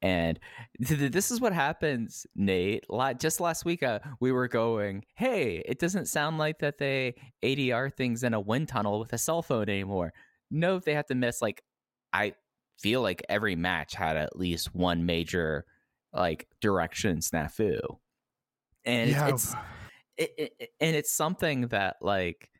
And 0.00 0.38
th- 0.84 0.98
th- 0.98 1.12
this 1.12 1.30
is 1.30 1.40
what 1.40 1.52
happens, 1.52 2.26
Nate. 2.36 2.84
Just 3.18 3.40
last 3.40 3.64
week, 3.64 3.82
uh, 3.82 3.98
we 4.20 4.32
were 4.32 4.48
going, 4.48 5.04
hey, 5.14 5.62
it 5.66 5.78
doesn't 5.78 6.06
sound 6.06 6.38
like 6.38 6.60
that 6.60 6.78
they 6.78 7.14
ADR 7.42 7.92
things 7.92 8.22
in 8.22 8.34
a 8.34 8.40
wind 8.40 8.68
tunnel 8.68 9.00
with 9.00 9.12
a 9.12 9.18
cell 9.18 9.42
phone 9.42 9.68
anymore. 9.68 10.12
No, 10.50 10.78
they 10.78 10.94
have 10.94 11.06
to 11.06 11.14
miss, 11.14 11.42
like, 11.42 11.62
I 12.12 12.34
feel 12.78 13.02
like 13.02 13.22
every 13.28 13.56
match 13.56 13.94
had 13.94 14.16
at 14.16 14.36
least 14.36 14.74
one 14.74 15.04
major, 15.04 15.64
like, 16.12 16.46
direction 16.60 17.18
snafu. 17.18 17.80
And 18.84 19.10
it's, 19.10 19.20
it's 19.20 19.54
it, 20.18 20.54
it, 20.58 20.70
and 20.80 20.96
it's 20.96 21.12
something 21.12 21.68
that 21.68 21.96
like 22.00 22.50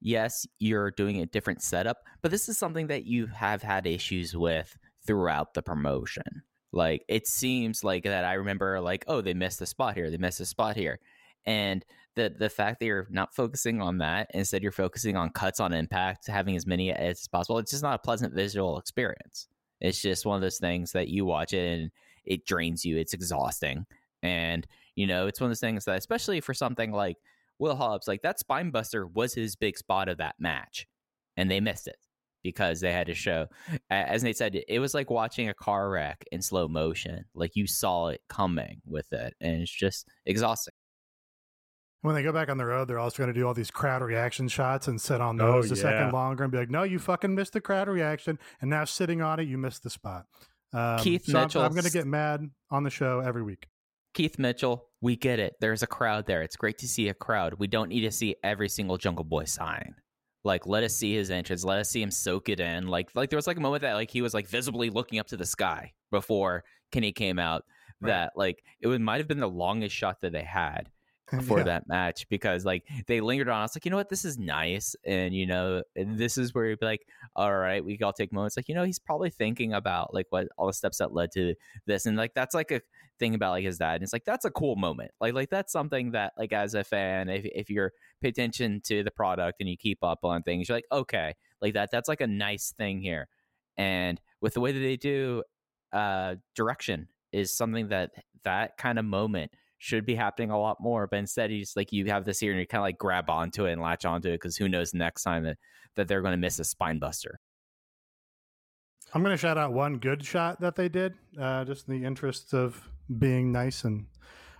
yes, 0.00 0.46
you're 0.58 0.90
doing 0.90 1.20
a 1.20 1.26
different 1.26 1.62
setup, 1.62 1.98
but 2.22 2.30
this 2.30 2.48
is 2.48 2.58
something 2.58 2.88
that 2.88 3.06
you 3.06 3.26
have 3.26 3.62
had 3.62 3.86
issues 3.86 4.36
with 4.36 4.76
throughout 5.06 5.54
the 5.54 5.62
promotion. 5.62 6.42
Like 6.74 7.04
it 7.08 7.26
seems 7.26 7.84
like 7.84 8.04
that 8.04 8.24
I 8.24 8.34
remember 8.34 8.80
like, 8.80 9.04
oh, 9.06 9.20
they 9.20 9.34
missed 9.34 9.60
the 9.60 9.66
spot 9.66 9.94
here, 9.94 10.10
they 10.10 10.16
missed 10.16 10.38
the 10.38 10.46
spot 10.46 10.76
here. 10.76 10.98
And 11.46 11.84
the 12.16 12.34
the 12.36 12.50
fact 12.50 12.80
that 12.80 12.86
you're 12.86 13.06
not 13.10 13.34
focusing 13.34 13.80
on 13.80 13.98
that, 13.98 14.30
instead 14.34 14.62
you're 14.62 14.72
focusing 14.72 15.16
on 15.16 15.30
cuts 15.30 15.60
on 15.60 15.72
impact, 15.72 16.26
having 16.26 16.56
as 16.56 16.66
many 16.66 16.92
as 16.92 17.28
possible, 17.28 17.58
it's 17.58 17.70
just 17.70 17.82
not 17.82 17.94
a 17.94 17.98
pleasant 17.98 18.34
visual 18.34 18.78
experience. 18.78 19.48
It's 19.80 20.00
just 20.00 20.26
one 20.26 20.36
of 20.36 20.42
those 20.42 20.58
things 20.58 20.92
that 20.92 21.08
you 21.08 21.24
watch 21.24 21.52
it 21.52 21.80
and 21.80 21.90
it 22.24 22.46
drains 22.46 22.84
you. 22.84 22.96
It's 22.96 23.14
exhausting. 23.14 23.86
And, 24.22 24.66
you 24.96 25.06
know, 25.06 25.26
it's 25.26 25.40
one 25.40 25.46
of 25.46 25.50
those 25.50 25.60
things 25.60 25.84
that 25.84 25.98
especially 25.98 26.40
for 26.40 26.54
something 26.54 26.90
like 26.92 27.18
Will 27.58 27.76
Hobbs, 27.76 28.08
like 28.08 28.22
that 28.22 28.38
spine 28.38 28.70
buster 28.70 29.06
was 29.06 29.34
his 29.34 29.56
big 29.56 29.76
spot 29.76 30.08
of 30.08 30.18
that 30.18 30.36
match. 30.38 30.86
And 31.36 31.50
they 31.50 31.60
missed 31.60 31.86
it 31.86 31.98
because 32.44 32.80
they 32.80 32.92
had 32.92 33.08
to 33.08 33.14
show 33.14 33.46
as 33.90 34.22
Nate 34.22 34.36
said, 34.36 34.60
it 34.68 34.78
was 34.78 34.94
like 34.94 35.10
watching 35.10 35.48
a 35.48 35.54
car 35.54 35.90
wreck 35.90 36.24
in 36.30 36.40
slow 36.40 36.68
motion. 36.68 37.24
Like 37.34 37.56
you 37.56 37.66
saw 37.66 38.08
it 38.08 38.20
coming 38.28 38.80
with 38.86 39.12
it. 39.12 39.34
And 39.40 39.62
it's 39.62 39.72
just 39.72 40.08
exhausting 40.24 40.74
when 42.04 42.14
they 42.14 42.22
go 42.22 42.32
back 42.32 42.50
on 42.50 42.58
the 42.58 42.66
road, 42.66 42.86
they're 42.86 42.98
also 42.98 43.22
going 43.22 43.32
to 43.32 43.40
do 43.40 43.46
all 43.46 43.54
these 43.54 43.70
crowd 43.70 44.02
reaction 44.02 44.46
shots 44.46 44.88
and 44.88 45.00
sit 45.00 45.22
on 45.22 45.38
those 45.38 45.70
oh, 45.70 45.74
a 45.74 45.76
yeah. 45.78 45.82
second 45.82 46.12
longer 46.12 46.44
and 46.44 46.52
be 46.52 46.58
like, 46.58 46.68
"No, 46.68 46.82
you 46.82 46.98
fucking 46.98 47.34
missed 47.34 47.54
the 47.54 47.62
crowd 47.62 47.88
reaction, 47.88 48.38
and 48.60 48.68
now 48.68 48.84
sitting 48.84 49.22
on 49.22 49.40
it, 49.40 49.44
you 49.44 49.56
missed 49.56 49.84
the 49.84 49.88
spot." 49.88 50.26
Um, 50.74 50.98
Keith 50.98 51.24
so 51.24 51.32
Mitchell, 51.32 51.62
I'm, 51.62 51.68
I'm 51.68 51.72
going 51.72 51.86
to 51.86 51.90
get 51.90 52.06
mad 52.06 52.42
on 52.70 52.82
the 52.82 52.90
show 52.90 53.20
every 53.20 53.42
week. 53.42 53.68
Keith 54.12 54.38
Mitchell, 54.38 54.90
we 55.00 55.16
get 55.16 55.38
it. 55.38 55.54
There's 55.60 55.82
a 55.82 55.86
crowd 55.86 56.26
there. 56.26 56.42
It's 56.42 56.56
great 56.56 56.76
to 56.78 56.88
see 56.88 57.08
a 57.08 57.14
crowd. 57.14 57.54
We 57.58 57.68
don't 57.68 57.88
need 57.88 58.02
to 58.02 58.10
see 58.10 58.36
every 58.44 58.68
single 58.68 58.98
Jungle 58.98 59.24
Boy 59.24 59.44
sign. 59.44 59.94
Like, 60.44 60.66
let 60.66 60.84
us 60.84 60.94
see 60.94 61.14
his 61.14 61.30
entrance. 61.30 61.64
Let 61.64 61.78
us 61.78 61.88
see 61.88 62.02
him 62.02 62.10
soak 62.10 62.48
it 62.48 62.60
in. 62.60 62.86
Like, 62.86 63.08
like 63.14 63.30
there 63.30 63.38
was 63.38 63.46
like 63.46 63.56
a 63.56 63.62
moment 63.62 63.82
that 63.82 63.94
like 63.94 64.10
he 64.10 64.22
was 64.22 64.34
like 64.34 64.46
visibly 64.46 64.90
looking 64.90 65.18
up 65.18 65.26
to 65.28 65.36
the 65.36 65.46
sky 65.46 65.92
before 66.10 66.64
Kenny 66.92 67.12
came 67.12 67.38
out. 67.38 67.64
Right. 68.00 68.10
That 68.10 68.32
like 68.36 68.62
it 68.80 68.86
would 68.86 69.00
might 69.00 69.18
have 69.18 69.28
been 69.28 69.40
the 69.40 69.48
longest 69.48 69.94
shot 69.94 70.20
that 70.20 70.32
they 70.32 70.42
had 70.42 70.90
for 71.42 71.58
yeah. 71.58 71.64
that 71.64 71.88
match 71.88 72.28
because 72.28 72.64
like 72.64 72.84
they 73.06 73.20
lingered 73.20 73.48
on. 73.48 73.58
I 73.58 73.62
was 73.62 73.76
like, 73.76 73.84
you 73.84 73.90
know 73.90 73.96
what, 73.96 74.08
this 74.08 74.24
is 74.24 74.38
nice, 74.38 74.96
and 75.04 75.34
you 75.34 75.46
know, 75.46 75.82
this 75.94 76.38
is 76.38 76.54
where 76.54 76.66
you'd 76.66 76.80
be 76.80 76.86
like, 76.86 77.06
all 77.36 77.54
right, 77.54 77.84
we 77.84 77.98
all 78.00 78.12
take 78.12 78.32
moments. 78.32 78.56
Like, 78.56 78.68
you 78.68 78.74
know, 78.74 78.84
he's 78.84 78.98
probably 78.98 79.30
thinking 79.30 79.72
about 79.72 80.14
like 80.14 80.26
what 80.30 80.48
all 80.56 80.66
the 80.66 80.72
steps 80.72 80.98
that 80.98 81.12
led 81.12 81.30
to 81.32 81.54
this, 81.86 82.06
and 82.06 82.16
like 82.16 82.34
that's 82.34 82.54
like 82.54 82.70
a 82.70 82.80
thing 83.18 83.34
about 83.34 83.52
like 83.52 83.64
his 83.64 83.78
dad. 83.78 83.94
And 83.94 84.02
it's 84.02 84.12
like 84.12 84.24
that's 84.24 84.44
a 84.44 84.50
cool 84.50 84.76
moment. 84.76 85.10
Like, 85.20 85.34
like 85.34 85.50
that's 85.50 85.72
something 85.72 86.12
that 86.12 86.32
like 86.38 86.52
as 86.52 86.74
a 86.74 86.84
fan, 86.84 87.28
if 87.28 87.44
if 87.44 87.70
you're 87.70 87.92
pay 88.20 88.28
attention 88.28 88.80
to 88.84 89.02
the 89.02 89.10
product 89.10 89.60
and 89.60 89.68
you 89.68 89.76
keep 89.76 90.02
up 90.02 90.24
on 90.24 90.42
things, 90.42 90.68
you're 90.68 90.76
like, 90.76 90.86
okay, 90.92 91.34
like 91.60 91.74
that. 91.74 91.90
That's 91.90 92.08
like 92.08 92.20
a 92.20 92.26
nice 92.26 92.72
thing 92.76 93.00
here. 93.00 93.28
And 93.76 94.20
with 94.40 94.54
the 94.54 94.60
way 94.60 94.72
that 94.72 94.78
they 94.78 94.96
do 94.96 95.42
uh 95.92 96.34
direction 96.56 97.08
is 97.32 97.56
something 97.56 97.88
that 97.88 98.10
that 98.44 98.76
kind 98.76 98.98
of 98.98 99.04
moment 99.04 99.50
should 99.84 100.06
be 100.06 100.14
happening 100.14 100.50
a 100.50 100.58
lot 100.58 100.80
more. 100.80 101.06
But 101.06 101.18
instead, 101.18 101.50
just 101.50 101.76
like 101.76 101.92
you 101.92 102.06
have 102.06 102.24
this 102.24 102.40
here 102.40 102.52
and 102.52 102.58
you 102.58 102.66
kind 102.66 102.80
of 102.80 102.84
like 102.84 102.96
grab 102.96 103.28
onto 103.28 103.66
it 103.66 103.72
and 103.72 103.82
latch 103.82 104.06
onto 104.06 104.30
it 104.30 104.40
because 104.40 104.56
who 104.56 104.66
knows 104.66 104.94
next 104.94 105.24
time 105.24 105.44
that, 105.44 105.58
that 105.96 106.08
they're 106.08 106.22
going 106.22 106.32
to 106.32 106.38
miss 106.38 106.58
a 106.58 106.64
spine 106.64 106.98
buster. 106.98 107.38
I'm 109.12 109.22
going 109.22 109.34
to 109.34 109.40
shout 109.40 109.58
out 109.58 109.74
one 109.74 109.98
good 109.98 110.24
shot 110.24 110.58
that 110.62 110.74
they 110.74 110.88
did, 110.88 111.12
uh, 111.38 111.66
just 111.66 111.86
in 111.86 112.00
the 112.00 112.06
interest 112.06 112.54
of 112.54 112.88
being 113.18 113.52
nice. 113.52 113.84
And 113.84 114.06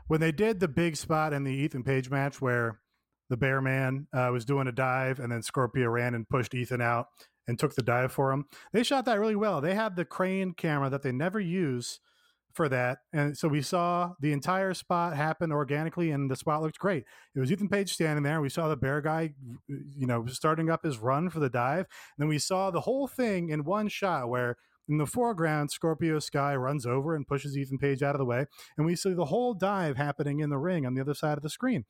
when 0.09 0.21
they 0.21 0.31
did 0.31 0.61
the 0.61 0.69
big 0.69 0.95
spot 0.95 1.33
in 1.33 1.43
the 1.43 1.53
Ethan 1.53 1.85
Page 1.85 2.11
match 2.11 2.43
where 2.43 2.81
the 3.31 3.37
Bear 3.39 3.63
Man 3.63 4.07
uh, 4.13 4.29
was 4.31 4.45
doing 4.45 4.69
a 4.69 4.73
dive 4.73 5.21
and 5.21 5.33
then 5.33 5.43
Scorpio 5.43 5.89
ran 5.89 6.15
and 6.15 6.29
pushed 6.29 6.55
Ethan 6.55 6.83
out 6.83 7.07
and 7.49 7.59
took 7.59 7.75
the 7.75 7.83
dive 7.83 8.13
for 8.13 8.31
him, 8.31 8.45
they 8.75 8.83
shot 8.83 9.07
that 9.07 9.19
really 9.19 9.37
well. 9.37 9.63
They 9.63 9.75
had 9.75 9.97
the 9.97 10.05
crane 10.05 10.53
camera 10.53 10.91
that 10.91 11.01
they 11.01 11.13
never 11.13 11.41
use 11.41 12.01
for 12.55 12.69
that. 12.69 12.99
And 13.13 13.37
so 13.37 13.49
we 13.49 13.63
saw 13.63 14.15
the 14.21 14.33
entire 14.33 14.75
spot 14.75 15.17
happen 15.17 15.53
organically, 15.53 16.11
and 16.11 16.31
the 16.31 16.37
spot 16.37 16.63
looked 16.63 16.79
great. 16.79 17.05
It 17.35 17.41
was 17.41 17.51
Ethan 17.51 17.69
Page 17.69 17.93
standing 17.93 18.23
there. 18.23 18.41
We 18.41 18.49
saw 18.49 18.69
the 18.69 18.77
bear 18.77 19.01
guy, 19.01 19.35
uh, 19.53 19.77
you 19.97 20.07
know, 20.07 20.25
starting 20.27 20.71
up 20.71 20.85
his 20.85 20.99
run 20.99 21.31
for 21.31 21.41
the 21.41 21.51
dive. 21.51 21.87
And 22.17 22.19
then 22.19 22.29
we 22.29 22.39
saw 22.39 22.71
the 22.71 22.83
whole 22.83 23.09
thing 23.09 23.51
in 23.51 23.65
one 23.65 23.89
shot 23.89 24.29
where 24.29 24.57
in 24.89 24.99
the 24.99 25.07
foreground, 25.07 25.71
Scorpio 25.71 26.19
Sky 26.19 26.55
runs 26.55 26.87
over 26.87 27.15
and 27.15 27.27
pushes 27.27 27.57
Ethan 27.57 27.79
Page 27.79 28.03
out 28.03 28.15
of 28.15 28.19
the 28.19 28.25
way. 28.25 28.47
And 28.77 28.87
we 28.87 28.97
see 28.97 29.15
the 29.15 29.25
whole 29.27 29.55
dive 29.55 29.97
happening 29.97 30.41
in 30.41 30.51
the 30.51 30.59
ring 30.59 30.87
on 30.87 30.95
the 30.95 31.01
other 31.01 31.15
side 31.15 31.39
of 31.39 31.43
the 31.43 31.51
screen. 31.51 31.85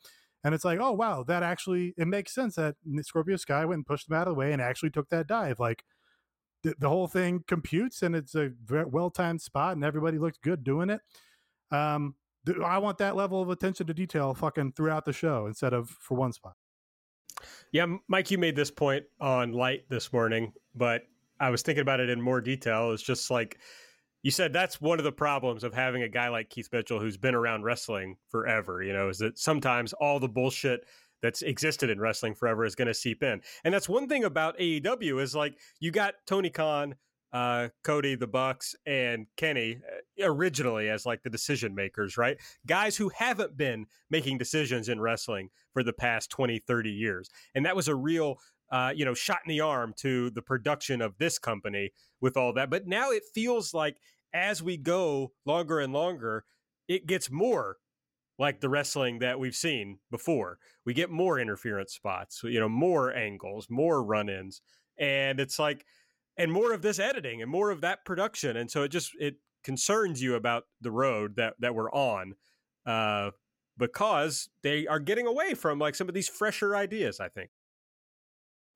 And 0.45 0.55
it's 0.55 0.65
like, 0.65 0.79
oh, 0.79 0.93
wow, 0.93 1.25
that 1.25 1.43
actually, 1.43 1.95
it 1.97 2.07
makes 2.07 2.35
sense 2.35 2.57
that 2.57 2.77
Scorpio 3.01 3.37
Sky 3.37 3.65
went 3.65 3.79
and 3.79 3.87
pushed 3.87 4.09
him 4.09 4.17
out 4.17 4.29
of 4.29 4.35
the 4.35 4.39
way 4.39 4.53
and 4.53 4.61
actually 4.61 4.91
took 4.91 5.09
that 5.09 5.27
dive. 5.27 5.59
Like, 5.59 5.85
the, 6.65 6.75
the 6.79 6.89
whole 6.89 7.07
thing 7.07 7.45
computes 7.47 8.03
and 8.03 8.17
it's 8.17 8.35
a 8.35 8.51
well 8.69 9.11
timed 9.11 9.41
spot 9.41 9.77
and 9.77 9.85
everybody 9.85 10.19
looked 10.19 10.43
good 10.43 10.65
doing 10.65 10.91
it. 10.91 11.01
Um, 11.71 12.17
I 12.65 12.79
want 12.79 12.99
that 12.99 13.17
level 13.17 13.41
of 13.41 13.51
attention 13.51 13.87
to 13.87 13.95
detail 13.95 14.35
fucking 14.35 14.73
throughout 14.73 15.05
the 15.05 15.13
show 15.13 15.47
instead 15.47 15.73
of 15.73 15.89
for 15.89 16.17
one 16.17 16.33
spot. 16.33 16.55
Yeah, 17.73 17.87
Mike, 18.09 18.31
you 18.31 18.39
made 18.39 18.57
this 18.57 18.71
point 18.71 19.05
on 19.21 19.53
light 19.53 19.85
this 19.89 20.13
morning, 20.13 20.53
but 20.75 21.03
I 21.41 21.51
was 21.51 21.63
thinking 21.63 21.83
about 21.83 22.01
it 22.01 22.09
in 22.11 22.21
more 22.21 22.41
detail. 22.41 22.93
It's 22.93 23.03
just 23.03 23.31
like 23.31 23.59
you 24.23 24.31
said, 24.31 24.53
that's 24.53 24.81
one 24.81 24.99
of 24.99 25.05
the 25.05 25.13
problems 25.13 25.65
of 25.65 25.75
having 25.75 26.03
a 26.03 26.09
guy 26.09 26.29
like 26.29 26.49
Keith 26.49 26.69
Mitchell 26.73 26.99
who's 26.99 27.19
been 27.19 27.35
around 27.35 27.65
wrestling 27.65 28.17
forever, 28.29 28.83
you 28.83 28.93
know, 28.93 29.11
is 29.11 29.19
that 29.19 29.39
sometimes 29.39 29.93
all 29.95 30.19
the 30.19 30.29
bullshit 30.29 30.87
that's 31.25 31.41
existed 31.41 31.89
in 31.89 31.99
wrestling 31.99 32.35
forever 32.35 32.67
is 32.67 32.75
going 32.75 32.87
to 32.89 32.93
seep 32.93 33.23
in. 33.23 33.41
And 33.65 33.73
that's 33.73 33.89
one 33.89 34.09
thing 34.09 34.25
about 34.25 34.59
AEW 34.59 35.23
is 35.23 35.35
like 35.35 35.59
you 35.81 35.91
got 35.91 36.17
Tony 36.27 36.51
Khan, 36.51 36.97
uh, 37.33 37.69
Cody, 37.83 38.15
the 38.15 38.27
Bucks, 38.27 38.77
and 38.85 39.27
Kenny 39.39 39.79
uh, 40.23 40.31
originally 40.31 40.91
as 40.91 41.07
like 41.07 41.23
the 41.23 41.31
decision 41.31 41.75
makers, 41.75 42.19
right? 42.19 42.37
Guys 42.67 42.99
who 42.99 43.09
haven't 43.09 43.57
been 43.57 43.87
making 44.11 44.37
decisions 44.37 44.91
in 44.91 45.01
wrestling 45.01 45.49
for 45.73 45.83
the 45.83 45.95
past 45.95 46.29
20, 46.29 46.59
30 46.59 46.91
years. 46.91 47.31
And 47.55 47.65
that 47.65 47.75
was 47.75 47.89
a 47.89 47.95
real 47.95 48.39
uh, 48.71 48.93
you 48.95 49.07
know, 49.07 49.15
shot 49.15 49.39
in 49.47 49.49
the 49.49 49.61
arm 49.61 49.95
to 49.97 50.29
the 50.31 50.43
production 50.43 51.01
of 51.01 51.17
this 51.17 51.39
company 51.39 51.91
with 52.21 52.37
all 52.37 52.53
that. 52.53 52.69
But 52.69 52.87
now 52.87 53.13
it 53.13 53.23
feels 53.33 53.73
like 53.73 53.97
as 54.35 54.63
we 54.63 54.77
go 54.77 55.33
longer 55.47 55.81
and 55.81 55.93
longer, 55.93 56.45
it 56.87 57.07
gets 57.07 57.31
more 57.31 57.79
like 58.39 58.61
the 58.61 58.69
wrestling 58.69 59.21
that 59.21 59.39
we've 59.39 59.55
seen 59.55 59.99
before. 60.11 60.59
We 60.85 60.95
get 60.95 61.11
more 61.11 61.39
interference 61.39 61.95
spots, 61.95 62.43
you 62.45 62.59
know, 62.59 62.69
more 62.69 63.15
angles, 63.15 63.69
more 63.71 64.03
run-ins, 64.03 64.61
and 64.99 65.41
it's 65.41 65.59
like 65.59 65.85
and 66.37 66.51
more 66.51 66.73
of 66.73 66.83
this 66.83 66.99
editing 66.99 67.43
and 67.43 67.51
more 67.51 67.71
of 67.71 67.81
that 67.83 68.05
production. 68.05 68.57
And 68.57 68.71
so 68.71 68.83
it 68.83 68.89
just 68.89 69.13
it 69.19 69.37
concerns 69.63 70.21
you 70.23 70.35
about 70.35 70.65
the 70.81 70.91
road 70.91 71.37
that 71.37 71.55
that 71.61 71.75
we're 71.75 71.91
on 71.93 72.35
uh 72.87 73.31
because 73.79 74.49
they 74.63 74.87
are 74.87 75.01
getting 75.01 75.27
away 75.27 75.55
from 75.55 75.79
like 75.79 75.95
some 75.95 76.09
of 76.09 76.15
these 76.15 76.29
fresher 76.29 76.77
ideas, 76.77 77.19
I 77.19 77.29
think. 77.29 77.51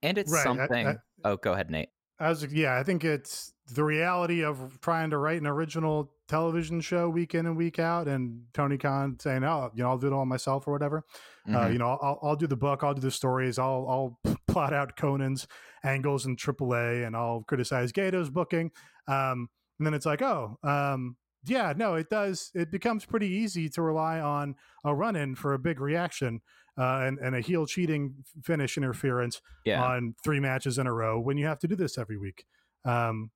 And 0.03 0.19
it's 0.19 0.33
right. 0.33 0.43
something 0.43 0.87
I, 0.87 0.91
I, 0.91 0.97
Oh, 1.25 1.37
go 1.37 1.53
ahead, 1.53 1.71
Nate. 1.71 1.91
As 2.21 2.47
yeah, 2.53 2.77
I 2.77 2.83
think 2.83 3.05
it's 3.05 3.53
the 3.71 3.85
reality 3.85 4.43
of 4.43 4.81
trying 4.81 5.11
to 5.11 5.19
write 5.19 5.41
an 5.41 5.47
original 5.47 6.11
television 6.29 6.81
show 6.81 7.09
week 7.09 7.35
in 7.35 7.47
and 7.47 7.57
week 7.57 7.79
out, 7.79 8.09
and 8.09 8.43
Tony 8.55 8.79
Khan 8.79 9.19
saying, 9.19 9.45
"Oh, 9.45 9.71
you 9.75 9.83
know, 9.83 9.91
I'll 9.91 9.99
do 9.99 10.07
it 10.07 10.13
all 10.13 10.27
myself 10.27 10.67
or 10.67 10.73
whatever." 10.73 11.05
Uh, 11.47 11.51
mm-hmm. 11.51 11.57
Uh, 11.57 11.69
you 11.69 11.79
know, 11.79 11.99
I'll, 12.01 12.19
I'll 12.23 12.37
do 12.37 12.47
the 12.47 12.57
book, 12.57 12.83
I'll 12.83 12.95
do 12.95 13.01
the 13.01 13.11
stories, 13.11 13.59
I'll 13.59 14.19
I'll 14.25 14.37
plot 14.49 14.73
out 14.73 14.97
Konnan's 14.97 15.47
angles 15.85 16.27
in 16.27 16.37
AAA, 16.37 17.07
and 17.07 17.17
I'll 17.17 17.45
criticize 17.47 17.93
Gato's 17.93 18.31
booking. 18.31 18.71
Um, 19.07 19.49
and 19.79 19.87
then 19.87 19.95
it's 19.95 20.07
like, 20.07 20.23
oh, 20.23 20.59
um, 20.63 21.17
yeah, 21.47 21.73
no, 21.77 21.95
it 21.95 22.11
does. 22.11 22.51
It 22.55 22.71
becomes 22.71 23.05
pretty 23.05 23.29
easy 23.29 23.69
to 23.71 23.83
rely 23.83 24.21
on 24.21 24.57
a 24.85 24.95
run 24.95 25.17
in 25.17 25.35
for 25.35 25.55
a 25.55 25.59
big 25.59 25.81
reaction 25.81 26.41
uh, 26.77 27.03
and, 27.05 27.19
and 27.19 27.35
a 27.35 27.41
heel 27.41 27.67
cheating 27.67 28.15
finish 28.43 28.77
interference 28.77 29.41
yeah. 29.65 29.83
on 29.83 30.15
three 30.23 30.41
matches 30.41 30.79
in 30.79 30.87
a 30.87 30.93
row 30.93 31.19
when 31.21 31.37
you 31.37 31.47
have 31.47 31.59
to 31.61 31.69
do 31.69 31.77
this 31.77 31.97
every 31.97 32.17
week. 32.17 32.45
Um, 32.85 33.31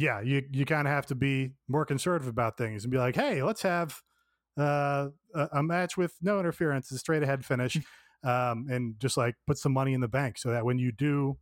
yeah, 0.00 0.20
you, 0.20 0.42
you 0.50 0.64
kind 0.64 0.88
of 0.88 0.94
have 0.94 1.06
to 1.06 1.14
be 1.14 1.50
more 1.68 1.84
conservative 1.84 2.28
about 2.28 2.56
things 2.56 2.84
and 2.84 2.90
be 2.90 2.98
like, 2.98 3.14
hey, 3.14 3.42
let's 3.42 3.62
have 3.62 4.00
uh, 4.58 5.08
a, 5.34 5.48
a, 5.52 5.62
match 5.62 5.96
with 5.96 6.14
no 6.22 6.40
interference, 6.40 6.90
a 6.90 6.98
straight 6.98 7.22
ahead 7.22 7.44
finish, 7.44 7.76
um, 8.24 8.66
and 8.70 8.94
just 8.98 9.16
like 9.16 9.34
put 9.46 9.58
some 9.58 9.72
money 9.72 9.92
in 9.92 10.00
the 10.00 10.08
bank 10.08 10.38
so 10.38 10.50
that 10.50 10.64
when 10.64 10.78
you 10.78 10.90
do 10.90 11.36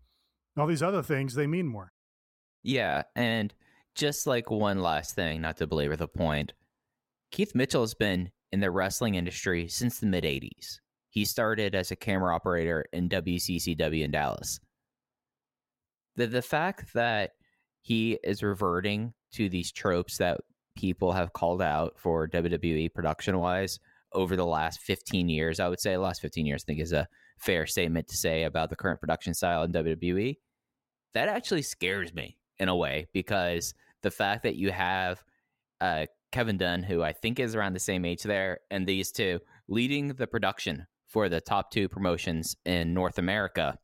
all 0.56 0.66
these 0.66 0.82
other 0.82 1.02
things, 1.02 1.34
they 1.34 1.46
mean 1.46 1.66
more. 1.66 1.92
Yeah. 2.64 3.04
And 3.14 3.54
just 3.94 4.26
like 4.26 4.50
one 4.50 4.80
last 4.82 5.14
thing, 5.14 5.40
not 5.40 5.56
to 5.58 5.66
belabor 5.66 5.96
the 5.96 6.08
point, 6.08 6.52
Keith 7.30 7.54
Mitchell 7.54 7.82
has 7.82 7.94
been 7.94 8.30
in 8.50 8.60
the 8.60 8.70
wrestling 8.70 9.14
industry 9.14 9.68
since 9.68 10.00
the 10.00 10.06
mid 10.06 10.24
80s. 10.24 10.80
He 11.10 11.24
started 11.24 11.74
as 11.74 11.90
a 11.90 11.96
camera 11.96 12.34
operator 12.34 12.84
in 12.92 13.08
WCCW 13.08 14.02
in 14.02 14.10
Dallas. 14.10 14.60
The 16.16 16.26
the 16.26 16.42
fact 16.42 16.92
that 16.94 17.32
he 17.80 18.18
is 18.22 18.42
reverting 18.42 19.12
to 19.32 19.48
these 19.48 19.72
tropes 19.72 20.18
that 20.18 20.40
people 20.76 21.12
have 21.12 21.32
called 21.32 21.60
out 21.60 21.94
for 21.98 22.28
WWE 22.28 22.92
production 22.94 23.38
wise 23.38 23.78
over 24.12 24.36
the 24.36 24.46
last 24.46 24.80
15 24.80 25.28
years. 25.28 25.60
I 25.60 25.68
would 25.68 25.80
say 25.80 25.96
last 25.96 26.20
15 26.22 26.46
years, 26.46 26.64
I 26.64 26.66
think, 26.66 26.80
is 26.80 26.92
a 26.92 27.08
fair 27.38 27.66
statement 27.66 28.08
to 28.08 28.16
say 28.16 28.44
about 28.44 28.70
the 28.70 28.76
current 28.76 29.00
production 29.00 29.34
style 29.34 29.64
in 29.64 29.72
WWE. 29.72 30.36
That 31.14 31.28
actually 31.28 31.62
scares 31.62 32.14
me 32.14 32.36
in 32.58 32.68
a 32.68 32.76
way 32.76 33.06
because 33.12 33.74
the 34.02 34.10
fact 34.10 34.44
that 34.44 34.56
you 34.56 34.70
have 34.70 35.22
uh, 35.80 36.06
Kevin 36.32 36.58
Dunn, 36.58 36.82
who 36.82 37.02
I 37.02 37.12
think 37.12 37.40
is 37.40 37.54
around 37.54 37.72
the 37.72 37.80
same 37.80 38.04
age 38.04 38.22
there, 38.22 38.60
and 38.70 38.86
these 38.86 39.10
two 39.12 39.40
leading 39.68 40.08
the 40.08 40.26
production 40.26 40.86
for 41.06 41.28
the 41.28 41.40
top 41.40 41.70
two 41.70 41.88
promotions 41.88 42.56
in 42.64 42.94
North 42.94 43.18
America, 43.18 43.78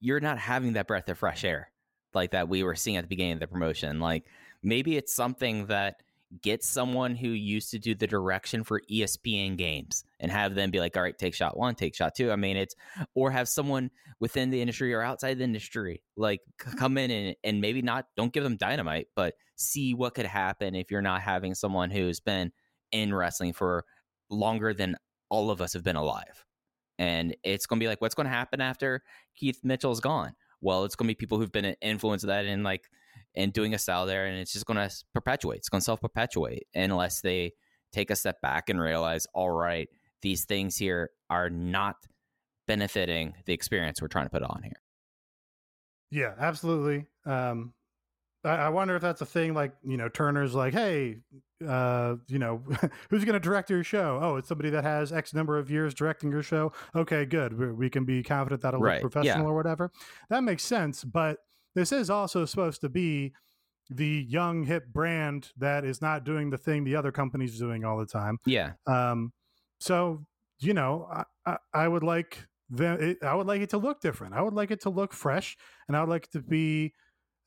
you're 0.00 0.20
not 0.20 0.38
having 0.38 0.74
that 0.74 0.86
breath 0.86 1.08
of 1.08 1.18
fresh 1.18 1.44
air 1.44 1.70
like 2.16 2.32
that 2.32 2.48
we 2.48 2.64
were 2.64 2.74
seeing 2.74 2.96
at 2.96 3.02
the 3.02 3.08
beginning 3.08 3.34
of 3.34 3.40
the 3.40 3.46
promotion. 3.46 4.00
Like 4.00 4.24
maybe 4.62 4.96
it's 4.96 5.14
something 5.14 5.66
that 5.66 6.02
gets 6.42 6.68
someone 6.68 7.14
who 7.14 7.28
used 7.28 7.70
to 7.70 7.78
do 7.78 7.94
the 7.94 8.06
direction 8.06 8.64
for 8.64 8.82
ESPN 8.90 9.56
games 9.56 10.04
and 10.18 10.30
have 10.32 10.54
them 10.54 10.70
be 10.70 10.80
like, 10.80 10.96
all 10.96 11.02
right, 11.02 11.16
take 11.16 11.34
shot 11.34 11.56
one, 11.56 11.74
take 11.74 11.94
shot 11.94 12.14
two. 12.16 12.32
I 12.32 12.36
mean, 12.36 12.56
it's, 12.56 12.74
or 13.14 13.30
have 13.30 13.48
someone 13.48 13.90
within 14.18 14.50
the 14.50 14.60
industry 14.60 14.92
or 14.92 15.02
outside 15.02 15.38
the 15.38 15.44
industry 15.44 16.02
like 16.16 16.40
come 16.58 16.98
in 16.98 17.10
and, 17.10 17.36
and 17.44 17.60
maybe 17.60 17.80
not, 17.80 18.06
don't 18.16 18.32
give 18.32 18.42
them 18.42 18.56
dynamite, 18.56 19.06
but 19.14 19.34
see 19.54 19.94
what 19.94 20.14
could 20.14 20.26
happen 20.26 20.74
if 20.74 20.90
you're 20.90 21.00
not 21.00 21.22
having 21.22 21.54
someone 21.54 21.90
who's 21.90 22.18
been 22.18 22.50
in 22.90 23.14
wrestling 23.14 23.52
for 23.52 23.84
longer 24.28 24.74
than 24.74 24.96
all 25.28 25.50
of 25.50 25.60
us 25.60 25.72
have 25.72 25.84
been 25.84 25.96
alive. 25.96 26.44
And 26.98 27.36
it's 27.44 27.66
going 27.66 27.78
to 27.78 27.84
be 27.84 27.88
like, 27.88 28.00
what's 28.00 28.14
going 28.14 28.26
to 28.26 28.32
happen 28.32 28.60
after 28.60 29.02
Keith 29.36 29.60
Mitchell's 29.62 30.00
gone? 30.00 30.34
Well, 30.60 30.84
it's 30.84 30.96
going 30.96 31.06
to 31.06 31.10
be 31.10 31.14
people 31.14 31.38
who've 31.38 31.52
been 31.52 31.76
influenced 31.80 32.26
that 32.26 32.46
and 32.46 32.64
like, 32.64 32.84
and 33.34 33.52
doing 33.52 33.74
a 33.74 33.78
style 33.78 34.06
there, 34.06 34.26
and 34.26 34.38
it's 34.38 34.52
just 34.52 34.66
going 34.66 34.76
to 34.76 34.94
perpetuate. 35.12 35.58
It's 35.58 35.68
going 35.68 35.80
to 35.80 35.84
self 35.84 36.00
perpetuate 36.00 36.66
unless 36.74 37.20
they 37.20 37.52
take 37.92 38.10
a 38.10 38.16
step 38.16 38.40
back 38.40 38.68
and 38.68 38.80
realize, 38.80 39.26
all 39.34 39.50
right, 39.50 39.88
these 40.22 40.44
things 40.44 40.76
here 40.76 41.10
are 41.30 41.50
not 41.50 41.96
benefiting 42.66 43.34
the 43.44 43.52
experience 43.52 44.00
we're 44.00 44.08
trying 44.08 44.26
to 44.26 44.30
put 44.30 44.42
on 44.42 44.60
here. 44.62 44.80
Yeah, 46.10 46.34
absolutely. 46.38 47.06
Um, 47.24 47.74
I, 48.44 48.56
I 48.56 48.68
wonder 48.70 48.96
if 48.96 49.02
that's 49.02 49.20
a 49.20 49.26
thing. 49.26 49.54
Like, 49.54 49.72
you 49.82 49.96
know, 49.96 50.08
Turner's 50.08 50.54
like, 50.54 50.72
hey, 50.72 51.18
uh, 51.66 52.16
you 52.28 52.38
know, 52.38 52.62
who's 53.10 53.24
going 53.24 53.34
to 53.34 53.40
direct 53.40 53.70
your 53.70 53.84
show? 53.84 54.18
Oh, 54.20 54.36
it's 54.36 54.48
somebody 54.48 54.70
that 54.70 54.84
has 54.84 55.12
X 55.12 55.34
number 55.34 55.58
of 55.58 55.70
years 55.70 55.94
directing 55.94 56.30
your 56.30 56.42
show. 56.42 56.72
Okay, 56.94 57.24
good. 57.24 57.58
We, 57.58 57.72
we 57.72 57.90
can 57.90 58.04
be 58.04 58.22
confident 58.22 58.62
that'll 58.62 58.80
Right, 58.80 59.02
look 59.02 59.12
professional 59.12 59.46
yeah. 59.46 59.50
or 59.50 59.54
whatever. 59.54 59.90
That 60.28 60.44
makes 60.44 60.62
sense. 60.62 61.04
But 61.04 61.38
this 61.74 61.92
is 61.92 62.10
also 62.10 62.44
supposed 62.44 62.80
to 62.82 62.88
be 62.88 63.32
the 63.90 64.26
young 64.28 64.64
hip 64.64 64.88
brand 64.88 65.50
that 65.58 65.84
is 65.84 66.02
not 66.02 66.24
doing 66.24 66.50
the 66.50 66.58
thing 66.58 66.84
the 66.84 66.96
other 66.96 67.12
company's 67.12 67.58
doing 67.58 67.84
all 67.84 67.98
the 67.98 68.06
time. 68.06 68.38
Yeah. 68.44 68.72
Um, 68.86 69.32
so 69.78 70.26
you 70.58 70.74
know, 70.74 71.06
I, 71.12 71.24
I, 71.44 71.56
I 71.74 71.88
would 71.88 72.02
like 72.02 72.46
the 72.70 73.10
it, 73.10 73.18
I 73.22 73.34
would 73.34 73.46
like 73.46 73.60
it 73.60 73.70
to 73.70 73.78
look 73.78 74.00
different. 74.00 74.34
I 74.34 74.42
would 74.42 74.54
like 74.54 74.70
it 74.70 74.80
to 74.82 74.90
look 74.90 75.12
fresh, 75.12 75.56
and 75.88 75.96
I 75.96 76.00
would 76.00 76.08
like 76.08 76.24
it 76.24 76.32
to 76.32 76.42
be 76.42 76.94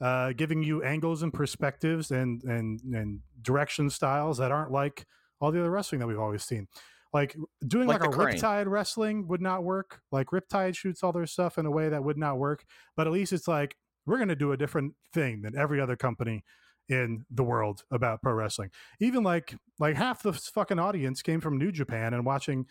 uh, 0.02 0.34
giving 0.34 0.64
you 0.64 0.84
angles 0.84 1.24
and 1.24 1.34
perspectives 1.34 2.12
and 2.12 2.44
and 2.44 2.82
and 2.94 3.20
direction 3.42 3.90
styles 3.90 4.38
that 4.38 4.52
aren't 4.52 4.72
like 4.72 5.06
all 5.42 5.52
the 5.52 5.60
other 5.60 5.72
wrestling 5.72 6.00
that 6.00 6.08
we've 6.08 6.20
always 6.20 6.44
seen. 6.44 6.68
Like 7.14 7.36
doing 7.68 7.88
Like 7.88 8.02
like, 8.02 8.10
a 8.10 8.14
crane. 8.14 8.38
Riptide 8.38 8.68
wrestling 8.68 9.28
would 9.28 9.42
not 9.42 9.64
work. 9.64 10.02
Like 10.12 10.28
Riptide 10.28 10.76
shoots 10.76 11.04
all 11.04 11.12
their 11.12 11.26
stuff 11.26 11.58
in 11.58 11.66
a 11.66 11.72
way 11.72 11.90
that 11.90 12.04
would 12.04 12.18
not 12.18 12.38
work. 12.38 12.66
But 12.96 13.08
at 13.08 13.14
least 13.14 13.34
it's 13.34 13.48
like 13.48 13.76
we're 14.06 14.18
going 14.18 14.30
to 14.30 14.36
do 14.36 14.52
a 14.52 14.58
different 14.58 14.94
thing 15.14 15.42
than 15.42 15.58
every 15.58 15.82
other 15.82 15.96
company 15.96 16.44
in 16.88 17.26
the 17.30 17.44
world 17.44 17.84
about 17.92 18.22
pro 18.22 18.34
wrestling. 18.34 18.70
Even 19.00 19.24
like 19.24 19.56
like 19.80 19.96
half 19.96 20.22
the 20.22 20.34
fucking 20.34 20.80
audience 20.80 21.22
came 21.22 21.42
from 21.42 21.58
New 21.58 21.72
Japan 21.72 22.14
and 22.14 22.26
watching 22.26 22.66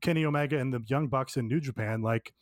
Kenny 0.00 0.24
Omega 0.24 0.58
and 0.58 0.72
the 0.72 0.82
Young 0.86 1.08
Bucks 1.08 1.36
in 1.36 1.48
New 1.48 1.60
Japan. 1.60 2.02
Like 2.02 2.32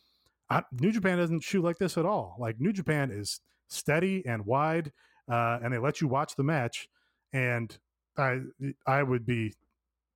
I, 0.49 0.63
New 0.71 0.91
Japan 0.91 1.17
doesn't 1.17 1.41
shoot 1.41 1.63
like 1.63 1.77
this 1.77 1.97
at 1.97 2.05
all. 2.05 2.35
Like 2.39 2.59
New 2.59 2.73
Japan 2.73 3.11
is 3.11 3.39
steady 3.67 4.25
and 4.25 4.45
wide, 4.45 4.91
uh, 5.29 5.59
and 5.63 5.73
they 5.73 5.77
let 5.77 6.01
you 6.01 6.07
watch 6.07 6.35
the 6.35 6.43
match. 6.43 6.89
And 7.31 7.75
I 8.17 8.41
I 8.85 9.03
would 9.03 9.25
be, 9.25 9.53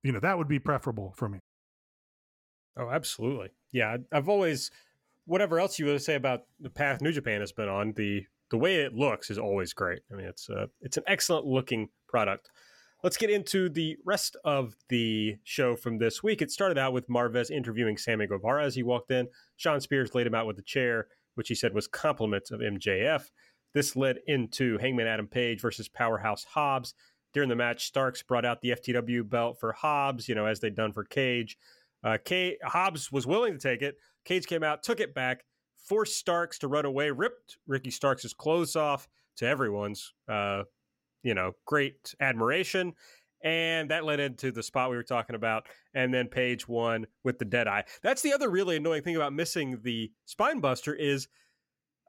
you 0.02 0.12
know, 0.12 0.20
that 0.20 0.38
would 0.38 0.48
be 0.48 0.58
preferable 0.58 1.12
for 1.16 1.28
me. 1.28 1.40
Oh, 2.76 2.90
absolutely. 2.90 3.48
Yeah, 3.72 3.96
I've 4.12 4.28
always, 4.28 4.70
whatever 5.26 5.58
else 5.58 5.78
you 5.78 5.86
would 5.86 6.00
say 6.00 6.14
about 6.14 6.44
the 6.60 6.70
path 6.70 7.00
New 7.00 7.12
Japan 7.12 7.40
has 7.40 7.52
been 7.52 7.68
on, 7.68 7.92
the 7.94 8.26
the 8.50 8.58
way 8.58 8.76
it 8.76 8.94
looks 8.94 9.30
is 9.30 9.38
always 9.38 9.72
great. 9.72 10.00
I 10.12 10.14
mean, 10.16 10.26
it's 10.26 10.48
uh, 10.48 10.66
it's 10.80 10.96
an 10.96 11.04
excellent 11.06 11.46
looking 11.46 11.88
product. 12.08 12.50
Let's 13.02 13.16
get 13.16 13.30
into 13.30 13.68
the 13.68 13.96
rest 14.04 14.36
of 14.44 14.74
the 14.88 15.36
show 15.44 15.76
from 15.76 15.98
this 15.98 16.22
week. 16.22 16.42
It 16.42 16.50
started 16.50 16.78
out 16.78 16.92
with 16.92 17.08
Marvez 17.08 17.48
interviewing 17.50 17.96
Sammy 17.96 18.26
Guevara 18.26 18.64
as 18.64 18.74
he 18.74 18.82
walked 18.82 19.12
in. 19.12 19.28
Shawn 19.56 19.80
Spears 19.80 20.14
laid 20.16 20.26
him 20.26 20.34
out 20.34 20.46
with 20.48 20.58
a 20.58 20.62
chair, 20.62 21.06
which 21.38 21.46
he 21.46 21.54
said 21.54 21.72
was 21.72 21.86
compliments 21.86 22.50
of 22.50 22.58
MJF. 22.58 23.30
This 23.72 23.94
led 23.94 24.18
into 24.26 24.76
Hangman 24.78 25.06
Adam 25.06 25.28
Page 25.28 25.60
versus 25.60 25.88
Powerhouse 25.88 26.42
Hobbs. 26.42 26.94
During 27.32 27.48
the 27.48 27.54
match, 27.54 27.86
Starks 27.86 28.24
brought 28.24 28.44
out 28.44 28.60
the 28.60 28.70
FTW 28.70 29.28
belt 29.28 29.60
for 29.60 29.72
Hobbs, 29.72 30.28
you 30.28 30.34
know, 30.34 30.46
as 30.46 30.58
they'd 30.58 30.74
done 30.74 30.92
for 30.92 31.04
Cage. 31.04 31.56
Uh, 32.02 32.18
K- 32.24 32.58
Hobbs 32.64 33.12
was 33.12 33.24
willing 33.24 33.52
to 33.52 33.58
take 33.60 33.82
it. 33.82 33.98
Cage 34.24 34.46
came 34.46 34.64
out, 34.64 34.82
took 34.82 34.98
it 34.98 35.14
back, 35.14 35.44
forced 35.76 36.16
Starks 36.16 36.58
to 36.58 36.66
run 36.66 36.84
away, 36.84 37.12
ripped 37.12 37.56
Ricky 37.68 37.92
Starks' 37.92 38.32
clothes 38.32 38.74
off 38.74 39.06
to 39.36 39.46
everyone's, 39.46 40.12
uh, 40.28 40.64
you 41.22 41.34
know, 41.34 41.52
great 41.66 42.16
admiration. 42.18 42.94
And 43.44 43.90
that 43.90 44.04
led 44.04 44.20
into 44.20 44.50
the 44.50 44.62
spot 44.62 44.90
we 44.90 44.96
were 44.96 45.02
talking 45.02 45.36
about. 45.36 45.66
And 45.94 46.12
then 46.12 46.28
Page 46.28 46.66
one 46.66 47.06
with 47.24 47.38
the 47.38 47.44
dead 47.44 47.68
eye. 47.68 47.84
That's 48.02 48.22
the 48.22 48.32
other 48.32 48.50
really 48.50 48.76
annoying 48.76 49.02
thing 49.02 49.16
about 49.16 49.32
missing 49.32 49.80
the 49.82 50.10
spine 50.24 50.60
buster 50.60 50.94
is 50.94 51.28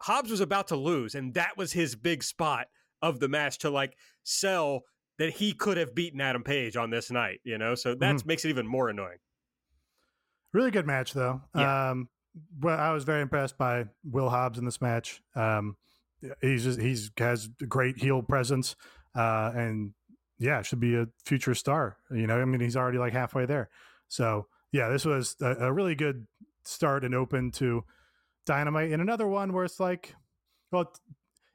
Hobbs 0.02 0.32
was 0.32 0.40
about 0.40 0.70
to 0.70 0.76
lose, 0.76 1.14
and 1.14 1.34
that 1.34 1.58
was 1.58 1.74
his 1.74 1.96
big 1.96 2.24
spot 2.24 2.68
of 3.02 3.20
the 3.20 3.28
match 3.28 3.60
to 3.60 3.70
like 3.70 3.96
sell 4.24 4.84
that 5.18 5.32
he 5.32 5.54
could 5.54 5.78
have 5.78 5.94
beaten 5.94 6.22
Adam 6.22 6.44
Page 6.44 6.78
on 6.78 6.90
this 6.90 7.12
night, 7.12 7.42
you 7.44 7.58
know? 7.58 7.76
So 7.76 7.94
that 7.96 8.26
makes 8.26 8.46
it 8.46 8.50
even 8.50 8.66
more 8.66 8.90
annoying. 8.90 9.18
Really 10.54 10.72
good 10.72 10.88
match 10.88 11.14
though. 11.14 11.42
Yeah. 11.56 11.92
Um, 11.92 12.10
but 12.58 12.80
I 12.80 12.94
was 12.94 13.04
very 13.04 13.22
impressed 13.22 13.58
by 13.58 13.86
Will 14.04 14.30
Hobbs 14.30 14.58
in 14.58 14.66
this 14.66 14.82
match. 14.82 15.22
Um, 15.36 15.76
he's 16.42 16.64
just 16.64 16.80
he's 16.80 17.12
has 17.18 17.50
great 17.68 17.98
heel 17.98 18.22
presence, 18.22 18.76
uh, 19.16 19.52
and 19.54 19.94
yeah, 20.40 20.62
should 20.62 20.80
be 20.80 20.96
a 20.96 21.08
future 21.26 21.54
star. 21.54 21.98
You 22.10 22.28
know, 22.28 22.40
I 22.40 22.46
mean, 22.46 22.62
he's 22.62 22.78
already 22.78 22.98
like 22.98 23.14
halfway 23.14 23.46
there. 23.46 23.70
So 24.08 24.48
yeah, 24.72 24.90
this 24.90 25.06
was 25.06 25.36
a, 25.42 25.56
a 25.56 25.74
really 25.74 25.96
good 25.96 26.28
start 26.64 27.04
and 27.04 27.14
open 27.14 27.52
to 27.52 27.84
Dynamite. 28.46 28.92
And 28.92 29.02
another 29.02 29.28
one 29.28 29.54
where 29.54 29.66
it's 29.66 29.80
like, 29.80 30.16
well, 30.72 30.94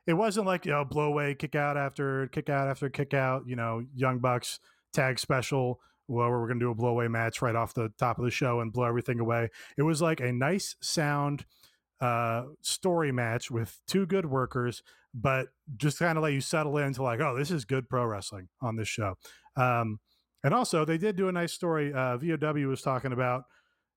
it 0.06 0.14
wasn't 0.14 0.46
like 0.46 0.66
you 0.66 0.72
know 0.72 0.84
blow 0.84 1.04
away, 1.04 1.34
kick 1.34 1.54
out 1.54 1.76
after 1.76 2.28
kick 2.28 2.48
out 2.50 2.68
after 2.68 2.90
kick 2.90 3.14
out. 3.14 3.44
You 3.46 3.56
know, 3.56 3.84
Young 3.94 4.18
Bucks 4.18 4.60
tag 4.92 5.18
special. 5.18 5.80
Well, 6.06 6.28
we're 6.30 6.46
going 6.46 6.58
to 6.58 6.66
do 6.66 6.70
a 6.70 6.74
blow 6.74 6.90
away 6.90 7.08
match 7.08 7.40
right 7.40 7.56
off 7.56 7.72
the 7.72 7.90
top 7.98 8.18
of 8.18 8.24
the 8.26 8.30
show 8.30 8.60
and 8.60 8.70
blow 8.70 8.84
everything 8.84 9.20
away. 9.20 9.48
It 9.78 9.82
was 9.82 10.02
like 10.02 10.20
a 10.20 10.32
nice 10.32 10.76
sound 10.82 11.46
uh, 11.98 12.42
story 12.60 13.10
match 13.10 13.50
with 13.50 13.80
two 13.86 14.04
good 14.04 14.26
workers, 14.26 14.82
but 15.14 15.48
just 15.76 15.98
kind 15.98 16.18
of 16.18 16.24
let 16.24 16.32
you 16.32 16.40
settle 16.40 16.76
into 16.78 17.02
like, 17.02 17.20
oh, 17.20 17.36
this 17.36 17.50
is 17.50 17.64
good 17.64 17.88
pro 17.88 18.04
wrestling 18.04 18.48
on 18.60 18.76
this 18.76 18.88
show. 18.88 19.14
Um, 19.56 20.00
and 20.42 20.52
also, 20.52 20.84
they 20.84 20.98
did 20.98 21.16
do 21.16 21.28
a 21.28 21.32
nice 21.32 21.52
story. 21.52 21.92
Uh, 21.92 22.18
VOW 22.18 22.68
was 22.68 22.82
talking 22.82 23.12
about, 23.12 23.44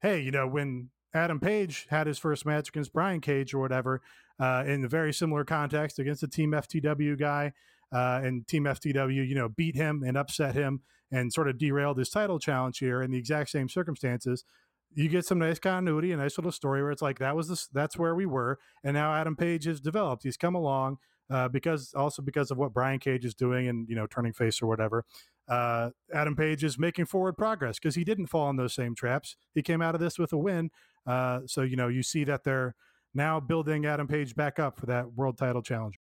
hey, 0.01 0.21
you 0.21 0.31
know, 0.31 0.47
when 0.47 0.89
Adam 1.13 1.39
Page 1.39 1.87
had 1.89 2.07
his 2.07 2.19
first 2.19 2.45
match 2.45 2.69
against 2.69 2.93
Brian 2.93 3.19
Cage 3.19 3.53
or 3.53 3.59
whatever, 3.59 4.01
uh, 4.39 4.63
in 4.65 4.85
a 4.85 4.87
very 4.87 5.11
similar 5.11 5.43
context 5.43 5.99
against 5.99 6.21
the 6.21 6.27
Team 6.27 6.51
FTW 6.51 7.19
guy, 7.19 7.51
uh, 7.91 8.21
and 8.23 8.47
Team 8.47 8.63
FTW, 8.65 9.27
you 9.27 9.35
know, 9.35 9.49
beat 9.49 9.75
him 9.75 10.03
and 10.05 10.17
upset 10.17 10.55
him 10.55 10.81
and 11.11 11.31
sort 11.33 11.47
of 11.47 11.57
derailed 11.57 11.97
his 11.97 12.09
title 12.09 12.39
challenge 12.39 12.79
here 12.79 13.01
in 13.01 13.11
the 13.11 13.17
exact 13.17 13.49
same 13.49 13.69
circumstances. 13.69 14.43
You 14.93 15.09
get 15.09 15.25
some 15.25 15.39
nice 15.39 15.59
continuity, 15.59 16.11
a 16.11 16.17
nice 16.17 16.37
little 16.37 16.51
story 16.51 16.81
where 16.81 16.91
it's 16.91 17.01
like 17.01 17.19
that 17.19 17.35
was 17.35 17.49
this, 17.49 17.67
that's 17.67 17.97
where 17.97 18.15
we 18.15 18.25
were, 18.25 18.57
and 18.83 18.93
now 18.93 19.13
Adam 19.13 19.35
Page 19.35 19.65
has 19.65 19.79
developed. 19.79 20.23
He's 20.23 20.37
come 20.37 20.55
along 20.55 20.97
uh, 21.29 21.47
because 21.49 21.93
also 21.93 22.21
because 22.21 22.51
of 22.51 22.57
what 22.57 22.73
Brian 22.73 22.99
Cage 22.99 23.25
is 23.25 23.35
doing 23.35 23.67
and 23.67 23.87
you 23.89 23.95
know 23.95 24.07
turning 24.07 24.33
face 24.33 24.61
or 24.61 24.67
whatever. 24.67 25.05
Uh, 25.47 25.91
Adam 26.13 26.35
Page 26.35 26.63
is 26.63 26.77
making 26.77 27.05
forward 27.05 27.37
progress 27.37 27.79
because 27.79 27.95
he 27.95 28.03
didn't 28.03 28.27
fall 28.27 28.49
in 28.49 28.55
those 28.57 28.73
same 28.73 28.95
traps. 28.95 29.35
He 29.53 29.61
came 29.61 29.81
out 29.81 29.95
of 29.95 30.01
this 30.01 30.19
with 30.19 30.33
a 30.33 30.37
win. 30.37 30.71
Uh, 31.05 31.41
so 31.45 31.61
you 31.61 31.75
know 31.75 31.87
you 31.87 32.03
see 32.03 32.23
that 32.25 32.43
they're 32.43 32.75
now 33.13 33.39
building 33.39 33.85
Adam 33.85 34.07
Page 34.07 34.35
back 34.35 34.59
up 34.59 34.77
for 34.79 34.85
that 34.87 35.13
world 35.13 35.37
title 35.37 35.61
challenge. 35.61 35.99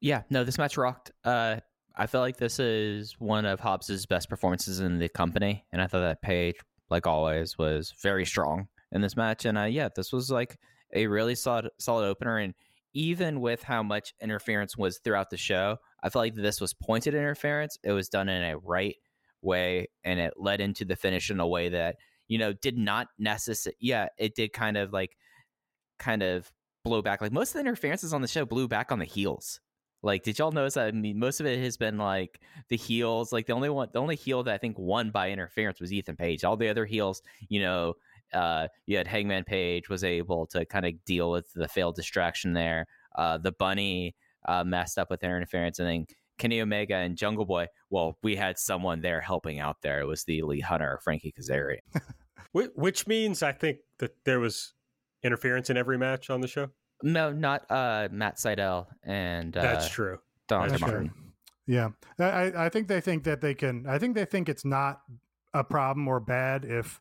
Yeah, 0.00 0.22
no, 0.30 0.44
this 0.44 0.58
match 0.58 0.76
rocked. 0.76 1.12
Uh, 1.24 1.56
I 1.96 2.06
feel 2.06 2.20
like 2.20 2.38
this 2.38 2.58
is 2.58 3.16
one 3.18 3.44
of 3.44 3.60
Hobbs's 3.60 4.06
best 4.06 4.28
performances 4.30 4.80
in 4.80 4.98
the 4.98 5.08
company, 5.08 5.66
and 5.72 5.82
I 5.82 5.86
thought 5.86 6.00
that 6.00 6.22
Page, 6.22 6.56
like 6.90 7.06
always, 7.06 7.56
was 7.56 7.94
very 8.02 8.26
strong 8.26 8.68
in 8.92 9.00
this 9.00 9.16
match. 9.16 9.44
And 9.44 9.56
uh, 9.58 9.64
yeah, 9.64 9.88
this 9.94 10.12
was 10.12 10.30
like 10.30 10.58
a 10.94 11.06
really 11.06 11.34
solid, 11.34 11.68
solid 11.78 12.06
opener. 12.06 12.38
And 12.38 12.54
even 12.92 13.40
with 13.40 13.62
how 13.62 13.82
much 13.82 14.14
interference 14.20 14.76
was 14.76 14.98
throughout 14.98 15.30
the 15.30 15.36
show, 15.36 15.76
I 16.02 16.08
felt 16.08 16.22
like 16.22 16.34
this 16.34 16.60
was 16.60 16.74
pointed 16.74 17.14
interference. 17.14 17.78
It 17.84 17.92
was 17.92 18.08
done 18.08 18.28
in 18.28 18.42
a 18.42 18.58
right, 18.58 18.96
way, 19.42 19.88
and 20.04 20.20
it 20.20 20.34
led 20.36 20.60
into 20.60 20.84
the 20.84 20.96
finish 20.96 21.30
in 21.30 21.40
a 21.40 21.46
way 21.46 21.68
that 21.70 21.96
you 22.28 22.38
know 22.38 22.52
did 22.52 22.76
not 22.76 23.08
necessarily. 23.18 23.76
Yeah, 23.80 24.08
it 24.18 24.34
did 24.34 24.52
kind 24.52 24.76
of 24.76 24.92
like 24.92 25.16
kind 25.98 26.22
of 26.22 26.50
blow 26.84 27.02
back. 27.02 27.20
Like 27.20 27.32
most 27.32 27.50
of 27.50 27.54
the 27.54 27.60
interferences 27.60 28.12
on 28.12 28.22
the 28.22 28.28
show 28.28 28.44
blew 28.44 28.68
back 28.68 28.92
on 28.92 28.98
the 28.98 29.04
heels. 29.04 29.60
Like, 30.02 30.22
did 30.22 30.38
y'all 30.38 30.52
notice 30.52 30.74
that? 30.74 30.88
I 30.88 30.90
mean, 30.92 31.18
most 31.18 31.40
of 31.40 31.46
it 31.46 31.58
has 31.60 31.76
been 31.76 31.98
like 31.98 32.40
the 32.68 32.76
heels. 32.76 33.32
Like 33.32 33.46
the 33.46 33.52
only 33.52 33.68
one, 33.68 33.88
the 33.92 34.00
only 34.00 34.16
heel 34.16 34.42
that 34.44 34.54
I 34.54 34.58
think 34.58 34.78
won 34.78 35.10
by 35.10 35.30
interference 35.30 35.80
was 35.80 35.92
Ethan 35.92 36.16
Page. 36.16 36.44
All 36.44 36.56
the 36.56 36.68
other 36.68 36.86
heels, 36.86 37.22
you 37.48 37.60
know, 37.60 37.94
uh, 38.32 38.68
you 38.86 38.96
had 38.96 39.06
Hangman 39.06 39.44
Page 39.44 39.88
was 39.88 40.04
able 40.04 40.46
to 40.48 40.64
kind 40.64 40.86
of 40.86 41.04
deal 41.04 41.30
with 41.30 41.52
the 41.52 41.68
failed 41.68 41.96
distraction 41.96 42.52
there. 42.52 42.86
Uh, 43.14 43.38
the 43.38 43.52
bunny 43.52 44.14
uh, 44.46 44.64
messed 44.64 44.98
up 44.98 45.10
with 45.10 45.22
interference, 45.22 45.78
and 45.78 45.88
then 45.88 46.06
Kenny 46.38 46.60
Omega 46.60 46.96
and 46.96 47.16
Jungle 47.16 47.44
Boy. 47.44 47.66
Well, 47.90 48.16
we 48.22 48.36
had 48.36 48.58
someone 48.58 49.02
there 49.02 49.20
helping 49.20 49.60
out 49.60 49.82
there. 49.82 50.00
It 50.00 50.06
was 50.06 50.24
the 50.24 50.38
elite 50.38 50.64
hunter, 50.64 50.98
Frankie 51.04 51.34
Kazarian. 51.38 51.80
Which 52.52 53.06
means 53.06 53.42
I 53.42 53.52
think 53.52 53.78
that 53.98 54.12
there 54.24 54.40
was 54.40 54.72
interference 55.22 55.70
in 55.70 55.76
every 55.76 55.98
match 55.98 56.30
on 56.30 56.40
the 56.40 56.48
show. 56.48 56.70
No, 57.02 57.32
not 57.32 57.70
uh, 57.70 58.08
Matt 58.10 58.36
Sydal 58.36 58.86
and 59.04 59.56
uh, 59.56 59.62
that's 59.62 59.88
true. 59.88 60.18
Don 60.48 60.68
That's 60.68 60.80
Martin. 60.80 61.08
true. 61.08 61.16
Yeah, 61.66 61.90
I, 62.18 62.52
I 62.66 62.68
think 62.68 62.88
they 62.88 63.00
think 63.00 63.24
that 63.24 63.40
they 63.40 63.54
can. 63.54 63.86
I 63.86 63.98
think 63.98 64.14
they 64.16 64.24
think 64.24 64.48
it's 64.48 64.64
not 64.64 65.00
a 65.54 65.62
problem 65.62 66.08
or 66.08 66.18
bad 66.20 66.64
if 66.64 67.00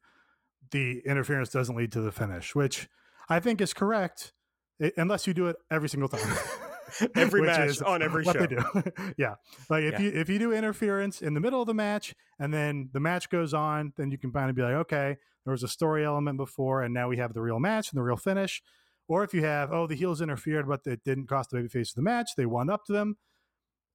the 0.72 1.02
interference 1.06 1.50
doesn't 1.50 1.76
lead 1.76 1.92
to 1.94 2.02
the 2.02 2.12
finish, 2.12 2.54
which 2.54 2.88
I 3.28 3.40
think 3.40 3.62
is 3.62 3.74
correct, 3.74 4.34
i- 4.82 4.92
unless 4.98 5.26
you 5.26 5.34
do 5.34 5.48
it 5.48 5.56
every 5.72 5.90
single 5.90 6.10
time. 6.10 6.38
Every 7.16 7.44
match 7.44 7.70
is 7.70 7.82
on 7.84 8.02
every 8.02 8.24
what 8.24 8.34
show. 8.36 8.40
they 8.48 8.48
do. 8.56 8.64
yeah, 9.18 9.36
like 9.70 9.84
if 9.84 9.94
Yeah. 9.94 10.00
you 10.02 10.10
if 10.10 10.28
you 10.28 10.40
do 10.40 10.52
interference 10.52 11.22
in 11.22 11.36
the 11.36 11.40
middle 11.40 11.62
of 11.62 11.68
the 11.68 11.74
match 11.76 12.16
and 12.40 12.52
then 12.52 12.90
the 12.94 13.00
match 13.00 13.30
goes 13.30 13.54
on, 13.54 13.94
then 13.96 14.10
you 14.10 14.18
can 14.18 14.32
finally 14.32 14.54
be 14.54 14.64
like, 14.64 14.74
okay, 14.74 15.18
there 15.46 15.52
was 15.52 15.62
a 15.62 15.68
story 15.68 16.04
element 16.04 16.38
before, 16.38 16.82
and 16.82 16.92
now 16.92 17.08
we 17.08 17.18
have 17.18 17.36
the 17.36 17.42
real 17.42 17.60
match 17.60 17.92
and 17.92 18.00
the 18.00 18.02
real 18.04 18.18
finish. 18.18 18.64
Or 19.10 19.24
if 19.24 19.34
you 19.34 19.44
have, 19.44 19.74
oh, 19.74 19.88
the 19.88 19.96
heels 19.96 20.22
interfered, 20.22 20.68
but 20.68 20.82
it 20.86 21.04
didn't 21.04 21.28
cost 21.28 21.50
the 21.50 21.58
babyface 21.58 21.90
of 21.90 21.96
the 21.96 22.04
match, 22.04 22.30
they 22.38 22.46
won 22.46 22.70
up 22.70 22.86
to 22.86 22.94
them. 22.94 23.18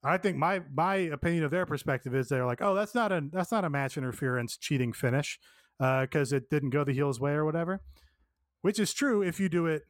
I 0.02 0.18
think 0.18 0.36
my 0.36 0.60
my 0.74 0.96
opinion 0.96 1.44
of 1.44 1.50
their 1.50 1.64
perspective 1.64 2.14
is 2.14 2.28
they're 2.28 2.44
like, 2.44 2.60
oh, 2.60 2.74
that's 2.74 2.94
not 2.94 3.10
a 3.12 3.22
that's 3.32 3.50
not 3.50 3.64
a 3.64 3.70
match 3.70 3.96
interference 3.96 4.58
cheating 4.58 4.92
finish 4.92 5.38
uh, 5.80 6.02
because 6.02 6.32
it 6.32 6.50
didn't 6.50 6.70
go 6.70 6.84
the 6.84 6.92
heels 6.92 7.18
way 7.20 7.30
or 7.30 7.44
whatever, 7.46 7.80
which 8.60 8.78
is 8.78 8.92
true 8.92 9.22
if 9.22 9.40
you 9.40 9.48
do 9.48 9.64
it 9.66 9.84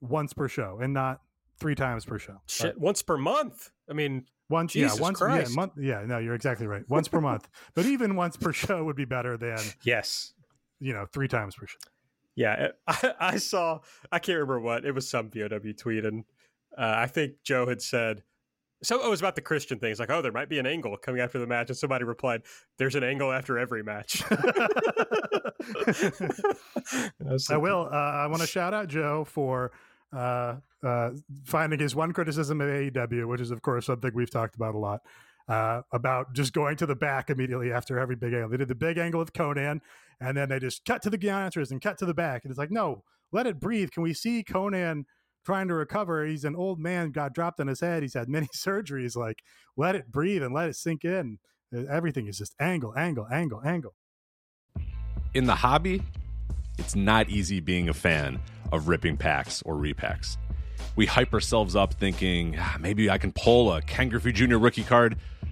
once 0.00 0.32
per 0.32 0.48
show 0.48 0.78
and 0.82 0.92
not 0.92 1.20
three 1.60 1.76
times 1.76 2.04
per 2.04 2.18
show. 2.18 2.38
Shit, 2.46 2.80
once 2.80 3.02
per 3.02 3.16
month. 3.16 3.70
I 3.88 3.92
mean, 3.92 4.24
Once, 4.48 4.72
Jesus 4.72 4.96
yeah, 4.96 5.02
once, 5.02 5.18
Christ. 5.18 5.50
yeah, 5.50 5.54
month, 5.56 5.72
yeah. 5.78 6.02
No, 6.04 6.18
you're 6.18 6.34
exactly 6.34 6.66
right. 6.66 6.82
Once 6.88 7.06
per 7.06 7.20
month, 7.20 7.48
but 7.74 7.86
even 7.86 8.16
once 8.16 8.36
per 8.36 8.52
show 8.52 8.82
would 8.84 8.96
be 8.96 9.04
better 9.04 9.36
than 9.36 9.58
yes. 9.84 10.32
you 10.80 10.92
know 10.92 11.06
three 11.12 11.28
times 11.28 11.54
per 11.54 11.66
show. 11.66 11.78
Yeah, 12.34 12.68
I, 12.86 13.12
I 13.20 13.36
saw. 13.36 13.80
I 14.10 14.18
can't 14.18 14.36
remember 14.36 14.60
what 14.60 14.84
it 14.84 14.92
was. 14.94 15.08
Some 15.08 15.30
VOW 15.30 15.72
tweet, 15.76 16.04
and 16.04 16.24
uh, 16.76 16.94
I 16.96 17.06
think 17.06 17.42
Joe 17.44 17.66
had 17.66 17.82
said. 17.82 18.22
So 18.84 19.00
oh, 19.00 19.06
it 19.06 19.10
was 19.10 19.20
about 19.20 19.36
the 19.36 19.42
Christian 19.42 19.78
thing. 19.78 19.92
It's 19.92 20.00
like, 20.00 20.10
oh, 20.10 20.22
there 20.22 20.32
might 20.32 20.48
be 20.48 20.58
an 20.58 20.66
angle 20.66 20.96
coming 20.96 21.20
after 21.20 21.38
the 21.38 21.46
match, 21.46 21.68
and 21.68 21.76
somebody 21.76 22.04
replied, 22.04 22.42
"There's 22.78 22.96
an 22.96 23.04
angle 23.04 23.30
after 23.30 23.56
every 23.58 23.84
match." 23.84 24.24
I 27.48 27.56
will. 27.56 27.88
Uh, 27.92 27.96
I 27.96 28.26
want 28.26 28.40
to 28.40 28.46
shout 28.48 28.74
out 28.74 28.88
Joe 28.88 29.24
for 29.24 29.70
uh, 30.12 30.56
uh, 30.82 31.10
finding 31.44 31.78
his 31.78 31.94
one 31.94 32.12
criticism 32.12 32.60
of 32.60 32.68
AEW, 32.68 33.28
which 33.28 33.40
is 33.40 33.52
of 33.52 33.62
course 33.62 33.86
something 33.86 34.10
we've 34.14 34.30
talked 34.30 34.56
about 34.56 34.74
a 34.74 34.78
lot. 34.78 35.02
Uh, 35.48 35.82
about 35.92 36.32
just 36.34 36.52
going 36.52 36.76
to 36.76 36.86
the 36.86 36.94
back 36.94 37.28
immediately 37.28 37.72
after 37.72 37.98
every 37.98 38.14
big 38.16 38.32
angle. 38.32 38.48
They 38.48 38.56
did 38.58 38.68
the 38.68 38.74
big 38.76 38.96
angle 38.96 39.18
with 39.18 39.32
Konnan, 39.32 39.80
and 40.20 40.36
then 40.36 40.48
they 40.48 40.58
just 40.60 40.84
cut 40.84 41.02
to 41.02 41.10
the 41.10 41.18
announcers 41.28 41.72
and 41.72 41.82
cut 41.82 41.98
to 41.98 42.06
the 42.06 42.14
back. 42.14 42.44
And 42.44 42.50
it's 42.50 42.58
like, 42.58 42.70
no, 42.70 43.02
let 43.32 43.46
it 43.48 43.58
breathe. 43.58 43.90
Can 43.90 44.04
we 44.04 44.14
see 44.14 44.44
Konnan 44.44 45.02
trying 45.44 45.66
to 45.68 45.74
recover? 45.74 46.24
He's 46.24 46.44
an 46.44 46.54
old 46.54 46.78
man, 46.78 47.10
got 47.10 47.34
dropped 47.34 47.58
on 47.58 47.66
his 47.66 47.80
head. 47.80 48.02
He's 48.02 48.14
had 48.14 48.28
many 48.28 48.46
surgeries. 48.56 49.16
Like, 49.16 49.42
let 49.76 49.96
it 49.96 50.12
breathe 50.12 50.42
and 50.44 50.54
let 50.54 50.68
it 50.68 50.76
sink 50.76 51.04
in. 51.04 51.38
Uh, 51.76 51.80
Everything 51.90 52.28
is 52.28 52.38
just 52.38 52.54
angle, 52.60 52.94
angle, 52.96 53.26
angle, 53.30 53.60
angle. 53.64 53.94
in 55.34 55.44
the 55.46 55.56
hobby, 55.56 56.02
it's 56.78 56.94
not 56.94 57.28
easy 57.28 57.58
being 57.60 57.88
a 57.88 57.94
fan 57.94 58.38
of 58.70 58.86
ripping 58.88 59.16
packs 59.16 59.60
or 59.66 59.74
repacks. 59.74 60.36
We 60.94 61.06
hype 61.06 61.32
ourselves 61.32 61.74
up 61.74 61.94
thinking 61.94 62.56
"Ah, 62.58 62.76
maybe 62.78 63.08
I 63.10 63.18
can 63.18 63.32
pull 63.32 63.72
a 63.72 63.80
Ken 63.82 64.08
Griffey 64.08 64.32
Jr. 64.32 64.56
rookie 64.56 64.82
card, 64.82 65.16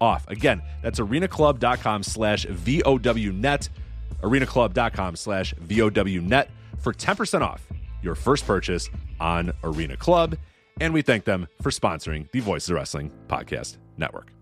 off. 0.00 0.26
Again, 0.28 0.62
that's 0.82 1.00
arenaclub.com 1.00 2.02
slash 2.02 2.46
VOWnet. 2.46 3.68
arenaclub.com 4.22 5.16
slash 5.16 5.54
VOWnet 5.54 6.48
for 6.78 6.92
10% 6.92 7.42
off 7.42 7.66
your 8.02 8.14
first 8.14 8.46
purchase 8.46 8.88
on 9.20 9.52
Arena 9.62 9.96
Club. 9.96 10.36
And 10.80 10.94
we 10.94 11.02
thank 11.02 11.24
them 11.24 11.46
for 11.60 11.70
sponsoring 11.70 12.30
the 12.32 12.40
Voices 12.40 12.70
of 12.70 12.76
Wrestling 12.76 13.10
Podcast 13.28 13.76
Network. 13.98 14.32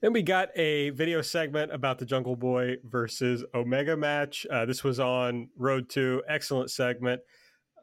Then 0.00 0.12
we 0.12 0.22
got 0.22 0.50
a 0.54 0.90
video 0.90 1.22
segment 1.22 1.72
about 1.72 1.98
the 1.98 2.04
Jungle 2.04 2.36
Boy 2.36 2.76
versus 2.84 3.42
Omega 3.54 3.96
match. 3.96 4.46
Uh, 4.50 4.66
this 4.66 4.84
was 4.84 5.00
on 5.00 5.48
Road 5.56 5.88
to 5.90 6.22
excellent 6.28 6.70
segment. 6.70 7.22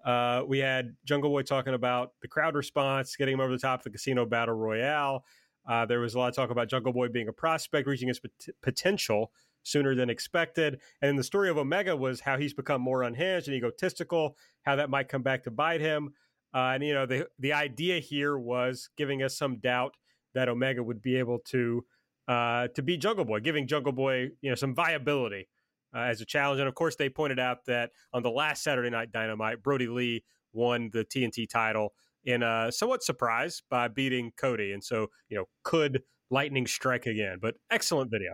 Uh, 0.06 0.44
we 0.48 0.60
had 0.60 0.96
Jungle 1.06 1.30
Boy 1.30 1.44
talking 1.44 1.74
about 1.74 2.14
the 2.22 2.28
crowd 2.28 2.56
response, 2.56 3.16
getting 3.16 3.34
him 3.34 3.40
over 3.40 3.52
the 3.52 3.60
top 3.60 3.82
of 3.82 3.84
the 3.84 3.90
casino 3.92 4.26
battle 4.26 4.56
royale. 4.56 5.26
Uh, 5.68 5.86
there 5.86 6.00
was 6.00 6.16
a 6.16 6.20
lot 6.20 6.30
of 6.30 6.36
talk 6.36 6.50
about 6.50 6.70
Jungle 6.70 6.94
Boy 6.94 7.08
being 7.08 7.28
a 7.28 7.34
prospect, 7.34 7.88
reaching 7.88 8.08
his 8.08 8.20
pot- 8.20 8.56
potential 8.62 9.32
sooner 9.64 9.94
than 9.94 10.10
expected. 10.10 10.80
And 11.02 11.18
the 11.18 11.24
story 11.24 11.50
of 11.50 11.58
Omega 11.58 11.96
was 11.96 12.20
how 12.20 12.38
he's 12.38 12.54
become 12.54 12.82
more 12.82 13.04
unhinged 13.04 13.48
and 13.48 13.56
egotistical, 13.56 14.36
how 14.64 14.76
that 14.76 14.90
might 14.90 15.08
come 15.08 15.22
back 15.22 15.44
to 15.44 15.52
bite 15.52 15.82
him. 15.82 16.14
Uh, 16.54 16.72
and 16.74 16.84
you 16.84 16.94
know, 16.94 17.06
the 17.06 17.28
the 17.40 17.54
idea 17.54 18.00
here 18.00 18.38
was 18.38 18.90
giving 18.98 19.24
us 19.24 19.38
some 19.38 19.58
doubt 19.58 19.96
that 20.34 20.50
Omega 20.50 20.84
would 20.84 21.02
be 21.02 21.16
able 21.16 21.40
to 21.40 21.86
uh, 22.28 22.68
to 22.70 22.82
beat 22.82 23.02
Jungle 23.02 23.26
Boy, 23.26 23.40
giving 23.40 23.68
Jungle 23.68 23.94
Boy 23.94 24.32
you 24.42 24.50
know 24.50 24.56
some 24.56 24.74
viability 24.76 25.48
uh, 25.96 26.00
as 26.00 26.22
a 26.22 26.26
challenge. 26.26 26.60
And 26.60 26.68
of 26.70 26.76
course, 26.76 26.96
they 26.96 27.10
pointed 27.10 27.40
out 27.40 27.66
that 27.66 27.92
on 28.14 28.24
the 28.24 28.32
last 28.32 28.64
Saturday 28.64 28.90
Night 28.90 29.12
Dynamite, 29.12 29.62
Brodie 29.64 29.88
Lee 29.88 30.24
won 30.54 30.90
the 30.94 31.04
TNT 31.06 31.48
title 31.50 31.94
in 32.24 32.44
a 32.44 32.72
somewhat 32.72 33.04
surprise 33.04 33.62
by 33.70 33.88
beating 33.88 34.32
Cody. 34.38 34.74
And 34.74 34.84
so 34.84 35.08
you 35.30 35.38
know, 35.38 35.46
could 35.64 36.04
lightning 36.30 36.68
strike 36.68 37.06
again? 37.06 37.38
But 37.42 37.56
excellent 37.70 38.12
video. 38.12 38.34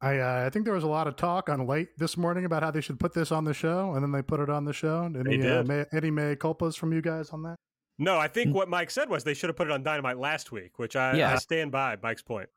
I 0.00 0.18
uh, 0.18 0.44
I 0.46 0.50
think 0.50 0.64
there 0.64 0.74
was 0.74 0.82
a 0.84 0.88
lot 0.88 1.06
of 1.06 1.14
talk 1.16 1.48
on 1.48 1.66
late 1.66 1.90
this 1.96 2.16
morning 2.16 2.44
about 2.44 2.62
how 2.64 2.70
they 2.72 2.80
should 2.80 2.98
put 2.98 3.14
this 3.14 3.30
on 3.30 3.44
the 3.44 3.54
show, 3.54 3.92
and 3.94 4.02
then 4.02 4.10
they 4.10 4.20
put 4.22 4.40
it 4.40 4.50
on 4.50 4.64
the 4.64 4.72
show. 4.72 5.04
Any, 5.04 5.36
They 5.36 5.48
uh, 5.48 5.62
did. 5.62 5.68
may, 5.68 5.84
any 5.92 6.10
mea 6.10 6.34
culpas 6.34 6.76
from 6.76 6.92
you 6.92 7.00
guys 7.00 7.30
on 7.30 7.42
that? 7.44 7.54
No, 7.98 8.18
I 8.18 8.26
think 8.26 8.50
Mm. 8.50 8.54
what 8.54 8.68
Mike 8.68 8.90
said 8.90 9.08
was 9.08 9.22
they 9.22 9.34
should 9.34 9.48
have 9.48 9.56
put 9.56 9.68
it 9.68 9.70
on 9.72 9.84
Dynamite 9.84 10.18
last 10.18 10.50
week, 10.50 10.78
which 10.80 10.96
I, 10.96 11.14
Yeah. 11.14 11.32
I 11.32 11.36
stand 11.36 11.70
by 11.70 11.96
Mike's 12.02 12.22
point. 12.22 12.48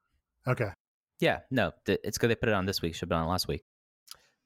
Okay. 0.48 0.70
Yeah, 1.20 1.42
no, 1.52 1.72
th- 1.86 2.00
it's 2.04 2.18
good 2.18 2.32
they 2.32 2.36
put 2.36 2.50
it 2.50 2.56
on 2.56 2.66
this 2.66 2.82
week. 2.82 2.96
Should 2.96 3.02
have 3.02 3.10
been 3.10 3.20
on 3.20 3.28
last 3.28 3.48
week. 3.48 3.62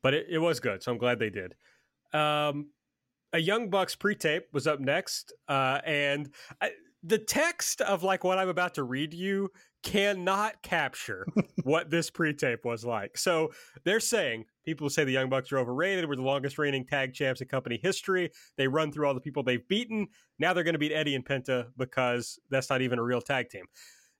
But 0.01 0.13
it, 0.13 0.27
it 0.29 0.37
was 0.39 0.59
good, 0.59 0.83
so 0.83 0.91
I'm 0.91 0.97
glad 0.97 1.19
they 1.19 1.29
did. 1.29 1.55
Um, 2.13 2.69
a 3.33 3.39
Young 3.39 3.69
Bucks 3.69 3.95
pre-tape 3.95 4.47
was 4.53 4.65
up 4.65 4.79
next, 4.79 5.33
uh, 5.47 5.79
and 5.85 6.33
I, 6.61 6.71
the 7.03 7.17
text 7.17 7.81
of 7.81 8.03
like 8.03 8.23
what 8.23 8.37
I'm 8.37 8.49
about 8.49 8.75
to 8.75 8.83
read 8.83 9.13
you 9.13 9.51
cannot 9.83 10.61
capture 10.61 11.25
what 11.63 11.89
this 11.89 12.09
pre-tape 12.09 12.65
was 12.65 12.83
like. 12.83 13.17
So 13.17 13.51
they're 13.85 13.99
saying 13.99 14.45
people 14.65 14.89
say 14.89 15.03
the 15.03 15.11
Young 15.11 15.29
Bucks 15.29 15.51
are 15.51 15.59
overrated. 15.59 16.07
We're 16.07 16.17
the 16.17 16.21
longest 16.21 16.57
reigning 16.57 16.85
tag 16.85 17.13
champs 17.13 17.41
in 17.41 17.47
company 17.47 17.79
history. 17.81 18.31
They 18.57 18.67
run 18.67 18.91
through 18.91 19.07
all 19.07 19.13
the 19.13 19.21
people 19.21 19.43
they've 19.43 19.65
beaten. 19.67 20.07
Now 20.37 20.53
they're 20.53 20.63
going 20.63 20.73
to 20.73 20.79
beat 20.79 20.91
Eddie 20.91 21.15
and 21.15 21.25
Penta 21.25 21.67
because 21.77 22.39
that's 22.49 22.69
not 22.69 22.81
even 22.81 22.99
a 22.99 23.03
real 23.03 23.21
tag 23.21 23.49
team. 23.49 23.65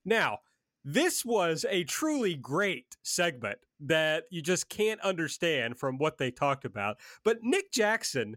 Now, 0.04 0.38
this 0.84 1.24
was 1.24 1.64
a 1.68 1.84
truly 1.84 2.34
great 2.34 2.96
segment 3.02 3.58
that 3.80 4.24
you 4.30 4.42
just 4.42 4.68
can't 4.68 5.00
understand 5.00 5.78
from 5.78 5.98
what 5.98 6.18
they 6.18 6.30
talked 6.30 6.64
about. 6.64 6.98
But 7.24 7.38
Nick 7.42 7.72
Jackson 7.72 8.36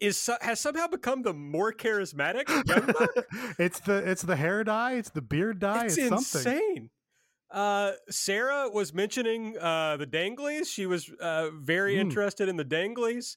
is 0.00 0.28
has 0.40 0.58
somehow 0.60 0.88
become 0.88 1.22
the 1.22 1.32
more 1.32 1.72
charismatic 1.72 2.44
it's 3.58 3.78
the 3.80 3.98
it's 3.98 4.22
the 4.22 4.36
hair 4.36 4.64
dye, 4.64 4.94
it's 4.94 5.10
the 5.10 5.22
beard 5.22 5.60
dye, 5.60 5.84
it's 5.86 5.96
it's, 5.98 6.08
something. 6.30 6.52
insane. 6.52 6.90
Uh, 7.50 7.92
Sarah 8.08 8.68
was 8.70 8.94
mentioning 8.94 9.56
uh, 9.60 9.98
the 9.98 10.06
danglies. 10.06 10.66
She 10.66 10.86
was 10.86 11.10
uh, 11.20 11.50
very 11.50 11.96
Mm. 11.96 12.00
interested 12.00 12.48
in 12.48 12.56
the 12.56 12.64
danglies 12.64 13.36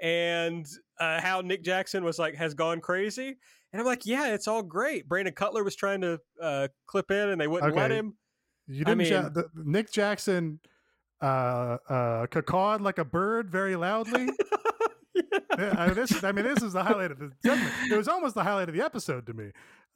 and 0.00 0.64
uh, 1.00 1.20
how 1.20 1.40
Nick 1.40 1.62
Jackson 1.64 2.04
was 2.04 2.18
like 2.18 2.36
has 2.36 2.54
gone 2.54 2.80
crazy. 2.80 3.36
And 3.72 3.80
I'm 3.80 3.86
like, 3.86 4.06
yeah, 4.06 4.32
it's 4.34 4.48
all 4.48 4.62
great. 4.62 5.08
Brandon 5.08 5.34
Cutler 5.34 5.62
was 5.62 5.76
trying 5.76 6.00
to 6.00 6.20
uh, 6.40 6.68
clip 6.86 7.10
in, 7.10 7.28
and 7.28 7.40
they 7.40 7.46
wouldn't 7.46 7.74
let 7.76 7.90
him. 7.90 8.16
You 8.66 8.84
didn't. 8.84 9.00
ja- 9.06 9.22
mean- 9.22 9.32
the, 9.32 9.44
Nick 9.54 9.90
Jackson 9.92 10.60
uh 11.20 11.78
uh 11.88 12.26
cacawed 12.26 12.80
like 12.80 12.98
a 12.98 13.04
bird 13.04 13.50
very 13.50 13.76
loudly. 13.76 14.28
Yeah, 15.58 15.74
I 15.76 15.86
mean, 15.86 15.94
this, 15.96 16.22
I 16.22 16.30
mean, 16.30 16.44
this 16.44 16.62
is 16.62 16.72
the 16.72 16.84
highlight 16.84 17.10
of 17.10 17.18
the. 17.18 17.32
It 17.90 17.96
was 17.96 18.06
almost 18.06 18.36
the 18.36 18.44
highlight 18.44 18.68
of 18.68 18.74
the 18.76 18.82
episode 18.84 19.26
to 19.26 19.32
me. 19.34 19.50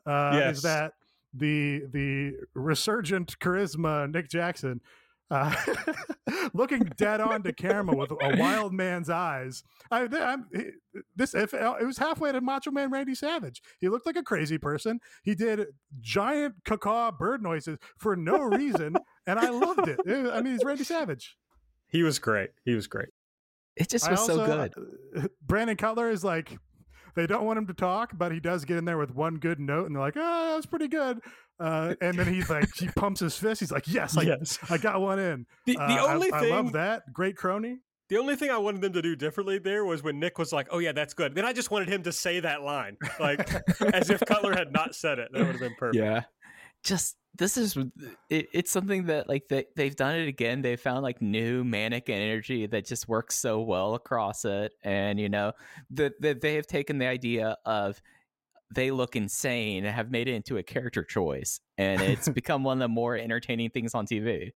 Uh, 0.04 0.32
Yes. 0.34 0.56
Is 0.56 0.62
that 0.62 0.94
the 1.32 1.82
the 1.92 2.32
resurgent 2.54 3.38
charisma 3.38 4.10
Nick 4.12 4.28
Jackson 4.28 4.80
uh, 5.32 5.54
looking 6.54 6.82
dead 6.96 7.20
on 7.20 7.42
to 7.42 7.52
camera 7.52 7.96
with 7.96 8.10
a 8.10 8.36
wild 8.38 8.72
man's 8.72 9.08
eyes? 9.08 9.64
I, 9.90 10.02
I'm, 10.12 10.46
this 11.16 11.34
if, 11.34 11.54
it 11.54 11.86
was 11.86 11.98
halfway 11.98 12.32
to 12.32 12.40
Macho 12.40 12.70
Man 12.70 12.90
Randy 12.90 13.14
Savage. 13.14 13.62
He 13.80 13.88
looked 13.88 14.06
like 14.06 14.16
a 14.16 14.22
crazy 14.22 14.58
person. 14.58 15.00
He 15.22 15.34
did 15.34 15.66
giant 16.00 16.56
cacaw 16.64 17.10
bird 17.12 17.42
noises 17.42 17.78
for 17.98 18.14
no 18.14 18.38
reason, 18.42 18.96
and 19.26 19.38
I 19.38 19.48
loved 19.48 19.88
it. 19.88 20.00
It- 20.04 20.32
I 20.32 20.40
mean, 20.42 20.52
he's 20.54 20.64
Randy 20.64 20.84
Savage. 20.84 21.36
He 21.88 22.02
was 22.02 22.18
great. 22.18 22.50
He 22.64 22.74
was 22.74 22.86
great. 22.86 23.08
It 23.76 23.88
just 23.88 24.06
I 24.06 24.12
was 24.12 24.26
so 24.26 24.44
good. 24.44 24.74
uh, 25.16 25.28
Brandon 25.46 25.76
Cutler 25.76 26.10
is 26.10 26.22
like, 26.22 26.56
they 27.14 27.26
don't 27.26 27.44
want 27.44 27.58
him 27.58 27.66
to 27.66 27.74
talk, 27.74 28.10
but 28.16 28.32
he 28.32 28.40
does 28.40 28.64
get 28.64 28.76
in 28.76 28.84
there 28.84 28.98
with 28.98 29.14
one 29.14 29.36
good 29.36 29.60
note, 29.60 29.86
and 29.86 29.94
they're 29.94 30.02
like, 30.02 30.16
"Oh, 30.16 30.48
that 30.50 30.56
was 30.56 30.66
pretty 30.66 30.88
good." 30.88 31.20
Uh, 31.60 31.94
and 32.00 32.18
then 32.18 32.32
he's 32.32 32.48
like, 32.56 32.68
he 32.76 32.88
pumps 32.88 33.20
his 33.20 33.36
fist. 33.36 33.60
He's 33.60 33.70
like, 33.72 33.86
"Yes, 33.86 34.16
I, 34.16 34.22
yes. 34.22 34.58
I 34.70 34.78
got 34.78 35.00
one 35.00 35.18
in." 35.18 35.46
The, 35.66 35.74
the 35.74 35.80
Uh, 35.80 36.06
I- 36.06 36.14
only 36.14 36.32
I, 36.32 36.40
thing 36.40 36.50
love 36.50 36.72
that. 36.72 37.02
Great 37.12 37.36
crony. 37.36 37.78
The 38.08 38.18
only 38.18 38.36
thing 38.36 38.50
I 38.50 38.58
wanted 38.58 38.82
them 38.82 38.92
to 38.92 39.00
do 39.00 39.16
differently 39.16 39.58
there 39.58 39.84
was 39.86 40.02
when 40.02 40.20
Nick 40.20 40.38
was 40.38 40.52
like, 40.52 40.66
"Oh 40.70 40.78
yeah, 40.78 40.92
that's 40.92 41.14
good." 41.14 41.34
Then 41.34 41.44
I 41.46 41.52
just 41.52 41.70
wanted 41.70 41.88
him 41.88 42.02
to 42.02 42.12
say 42.12 42.40
that 42.40 42.62
line, 42.62 42.96
like 43.20 43.48
as 43.94 44.10
if 44.10 44.20
Cutler 44.26 44.52
had 44.54 44.70
not 44.72 44.94
said 44.94 45.18
it. 45.18 45.28
That 45.32 45.38
would 45.40 45.52
have 45.52 45.60
been 45.60 45.74
perfect. 45.78 46.02
Yeah. 46.02 46.22
Just 46.84 47.16
this 47.34 47.56
is 47.56 47.76
it, 48.28 48.48
it's 48.52 48.70
something 48.70 49.06
that 49.06 49.28
like 49.28 49.48
they 49.48 49.66
they've 49.76 49.96
done 49.96 50.16
it 50.16 50.28
again. 50.28 50.62
They 50.62 50.76
found 50.76 51.02
like 51.02 51.22
new 51.22 51.64
manic 51.64 52.08
energy 52.08 52.66
that 52.66 52.86
just 52.86 53.08
works 53.08 53.36
so 53.36 53.60
well 53.60 53.94
across 53.94 54.44
it, 54.44 54.72
and 54.82 55.18
you 55.18 55.28
know 55.28 55.52
that 55.90 56.20
that 56.20 56.40
they 56.40 56.54
have 56.54 56.66
taken 56.66 56.98
the 56.98 57.06
idea 57.06 57.56
of 57.64 58.00
they 58.74 58.90
look 58.90 59.16
insane 59.16 59.84
and 59.84 59.94
have 59.94 60.10
made 60.10 60.28
it 60.28 60.34
into 60.34 60.58
a 60.58 60.62
character 60.62 61.04
choice, 61.04 61.60
and 61.78 62.00
it's 62.00 62.28
become 62.28 62.64
one 62.64 62.78
of 62.78 62.80
the 62.80 62.88
more 62.88 63.16
entertaining 63.16 63.70
things 63.70 63.94
on 63.94 64.06
TV. 64.06 64.52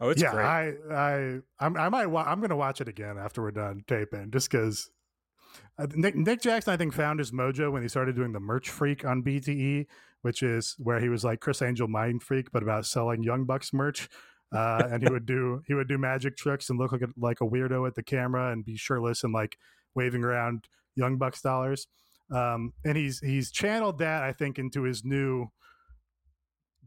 Oh, 0.00 0.08
it's 0.08 0.20
yeah, 0.20 0.32
great. 0.32 0.44
I, 0.44 0.72
I, 0.92 1.38
I'm, 1.60 1.76
I 1.76 1.88
might, 1.88 2.06
wa- 2.06 2.24
I'm 2.26 2.40
going 2.40 2.50
to 2.50 2.56
watch 2.56 2.80
it 2.80 2.88
again 2.88 3.18
after 3.18 3.40
we're 3.40 3.52
done 3.52 3.84
taping, 3.86 4.32
just 4.32 4.50
because. 4.50 4.90
Uh, 5.78 5.86
Nick, 5.94 6.16
Nick 6.16 6.40
Jackson, 6.40 6.72
I 6.72 6.76
think, 6.76 6.92
found 6.92 7.20
his 7.20 7.30
mojo 7.30 7.70
when 7.70 7.82
he 7.82 7.88
started 7.88 8.16
doing 8.16 8.32
the 8.32 8.40
merch 8.40 8.68
freak 8.68 9.04
on 9.04 9.22
BTE, 9.22 9.86
which 10.22 10.42
is 10.42 10.74
where 10.78 11.00
he 11.00 11.08
was 11.08 11.24
like 11.24 11.40
Chris 11.40 11.62
Angel 11.62 11.88
Mind 11.88 12.22
Freak, 12.22 12.50
but 12.52 12.62
about 12.62 12.86
selling 12.86 13.22
Young 13.22 13.44
Bucks 13.44 13.72
merch. 13.72 14.08
Uh, 14.52 14.86
and 14.90 15.02
he 15.02 15.08
would 15.10 15.24
do 15.24 15.62
he 15.66 15.72
would 15.72 15.88
do 15.88 15.96
magic 15.96 16.36
tricks 16.36 16.68
and 16.68 16.78
look 16.78 16.92
like 16.92 17.00
a, 17.00 17.08
like 17.16 17.40
a 17.40 17.46
weirdo 17.46 17.86
at 17.86 17.94
the 17.94 18.02
camera 18.02 18.52
and 18.52 18.64
be 18.64 18.76
shirtless 18.76 19.24
and 19.24 19.32
like 19.32 19.56
waving 19.94 20.24
around 20.24 20.66
Young 20.94 21.16
Bucks 21.16 21.40
dollars. 21.40 21.86
Um, 22.30 22.72
and 22.84 22.96
he's 22.96 23.18
he's 23.20 23.50
channeled 23.50 23.98
that 23.98 24.22
I 24.22 24.32
think 24.32 24.58
into 24.58 24.82
his 24.82 25.04
new 25.04 25.48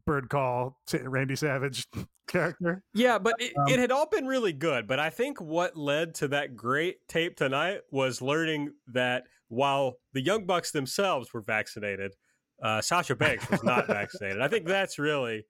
bird 0.06 0.30
call 0.30 0.80
Randy 0.94 1.36
Savage 1.36 1.88
character. 2.28 2.84
yeah, 2.94 3.18
but 3.18 3.34
it, 3.40 3.54
Um, 3.58 3.68
it 3.68 3.80
had 3.80 3.92
all 3.92 4.08
been 4.08 4.28
really 4.28 4.54
good. 4.54 4.88
But 4.88 5.00
I 5.00 5.10
think 5.10 5.42
what 5.42 5.76
led 5.76 6.16
to 6.16 6.28
that 6.30 6.56
great 6.56 7.08
tape 7.08 7.36
tonight 7.36 7.82
was 7.92 8.22
learning 8.22 8.74
that 8.88 9.24
while 9.48 9.98
the 10.14 10.22
Young 10.22 10.46
Bucks 10.46 10.72
themselves 10.72 11.34
were 11.34 11.42
vaccinated, 11.42 12.14
uh, 12.62 12.82
Sasha 12.82 13.16
Banks 13.16 13.50
was 13.50 13.64
not 13.64 13.88
vaccinated. 13.88 14.42
I 14.42 14.48
think 14.48 14.66
that's 14.66 15.00
really 15.00 15.46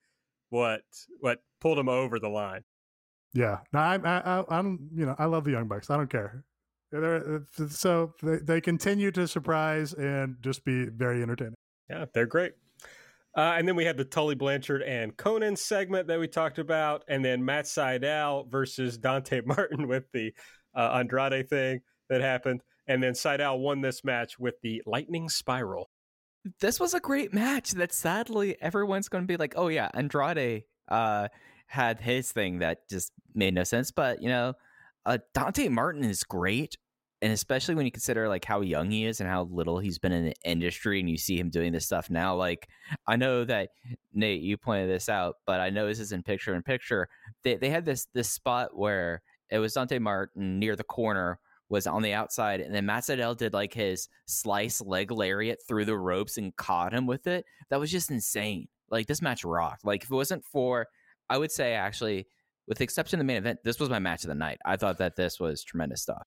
what 0.50 0.82
what 1.20 1.40
pulled 1.62 1.80
him 1.80 1.90
over 1.90 2.20
the 2.20 2.30
line. 2.30 2.62
Yeah, 3.34 3.60
no, 3.74 3.80
I'm, 3.80 4.06
I, 4.06 4.22
I, 4.22 4.44
I'm, 4.50 4.90
you 4.96 5.06
know, 5.06 5.16
I 5.20 5.26
love 5.26 5.44
the 5.44 5.52
Young 5.52 5.68
Bucks. 5.68 5.90
I 5.90 5.98
don't 5.98 6.10
care. 6.10 6.46
They're, 6.92 7.42
so 7.68 8.14
they, 8.24 8.38
they 8.38 8.62
continue 8.62 9.12
to 9.12 9.28
surprise 9.28 9.92
and 9.92 10.38
just 10.42 10.64
be 10.64 10.86
very 10.86 11.22
entertaining. 11.22 11.56
Yeah, 11.90 12.06
they're 12.14 12.28
great. 12.28 12.54
Uh, 13.36 13.56
and 13.58 13.68
then 13.68 13.76
we 13.76 13.84
had 13.84 13.98
the 13.98 14.06
Tully 14.06 14.36
Blanchard 14.36 14.82
and 14.82 15.16
Konnan 15.18 15.58
segment 15.58 16.08
that 16.08 16.20
we 16.20 16.28
talked 16.28 16.58
about, 16.58 17.04
and 17.10 17.24
then 17.24 17.44
Matt 17.44 17.66
Sydal 17.66 18.50
versus 18.50 18.98
Dante 18.98 19.42
Martin 19.46 19.90
with 19.90 20.06
the 20.14 20.34
uh, 20.74 20.92
Andrade 20.94 21.50
thing 21.50 21.82
that 22.10 22.22
happened, 22.22 22.62
and 22.88 23.04
then 23.04 23.12
Sydal 23.14 23.60
won 23.60 23.82
this 23.82 24.06
match 24.06 24.40
with 24.40 24.56
the 24.62 24.82
Lightning 24.86 25.28
Spiral. 25.28 25.90
This 26.60 26.80
was 26.80 26.94
a 26.94 27.00
great 27.00 27.34
match 27.34 27.72
that 27.72 27.94
sadly 27.94 28.56
everyone's 28.62 29.10
going 29.10 29.24
to 29.24 29.28
be 29.28 29.38
like, 29.38 29.54
oh 29.56 29.68
yeah, 29.68 29.90
Andrade 29.94 30.64
uh, 30.88 31.28
had 31.68 32.00
his 32.00 32.32
thing 32.32 32.60
that 32.60 32.88
just 32.90 33.12
made 33.34 33.54
no 33.54 33.64
sense. 33.64 33.92
But 33.92 34.22
you 34.22 34.30
know, 34.30 34.54
uh, 35.06 35.18
Dante 35.34 35.68
Martin 35.70 36.04
is 36.04 36.24
great, 36.24 36.78
and 37.22 37.34
especially 37.34 37.76
when 37.76 37.86
you 37.86 37.92
consider 37.92 38.28
like 38.30 38.46
how 38.46 38.62
young 38.62 38.92
he 38.92 39.06
is 39.06 39.20
and 39.20 39.30
how 39.30 39.44
little 39.44 39.80
he's 39.80 39.98
been 39.98 40.12
in 40.12 40.26
the 40.26 40.36
industry, 40.44 41.00
and 41.00 41.10
you 41.10 41.18
see 41.18 41.38
him 41.38 41.50
doing 41.50 41.72
this 41.72 41.86
stuff 41.86 42.10
now. 42.10 42.36
Like 42.36 42.68
I 43.08 43.16
know 43.16 43.44
that 43.46 43.70
Nate, 44.14 44.42
you 44.42 44.58
pointed 44.58 44.90
this 44.90 45.10
out, 45.10 45.38
but 45.46 45.60
I 45.60 45.70
know 45.70 45.88
this 45.88 46.00
is 46.00 46.12
in 46.12 46.24
picture 46.24 46.56
in 46.56 46.62
picture. 46.62 47.10
They 47.44 47.56
they 47.56 47.70
had 47.70 47.86
this 47.86 48.08
this 48.14 48.30
spot 48.30 48.78
where 48.78 49.22
it 49.50 49.60
was 49.60 49.74
Dante 49.74 50.00
Martin 50.00 50.60
near 50.60 50.76
the 50.76 50.84
corner 50.84 51.40
was 51.70 51.88
on 51.88 52.02
the 52.02 52.14
outside, 52.14 52.62
and 52.62 52.74
then 52.74 52.86
Matt 52.86 53.06
did 53.06 53.54
like 53.54 53.74
his 53.74 54.08
slice 54.26 54.82
leg 54.82 55.12
lariat 55.12 55.60
through 55.68 55.86
the 55.86 55.98
ropes 55.98 56.38
and 56.38 56.56
caught 56.56 56.94
him 56.94 57.08
with 57.08 57.28
it. 57.28 57.46
That 57.70 57.80
was 57.80 57.92
just 57.92 58.12
insane. 58.12 58.68
Like 58.90 59.08
this 59.08 59.22
match 59.22 59.44
rocked. 59.44 59.86
Like 59.86 60.04
if 60.04 60.12
it 60.12 60.16
wasn't 60.16 60.46
for, 60.46 60.88
I 61.30 61.38
would 61.38 61.52
say 61.52 61.74
actually, 61.74 62.28
with 62.68 62.78
the 62.78 62.84
exception 62.84 63.20
of 63.20 63.26
the 63.26 63.28
main 63.28 63.38
event, 63.38 63.60
this 63.64 63.80
was 63.80 63.90
my 63.90 64.00
match 64.00 64.24
of 64.24 64.30
the 64.30 64.36
night. 64.36 64.60
I 64.66 64.78
thought 64.78 65.00
that 65.00 65.16
this 65.16 65.40
was 65.40 65.64
tremendous 65.64 66.02
stuff. 66.02 66.24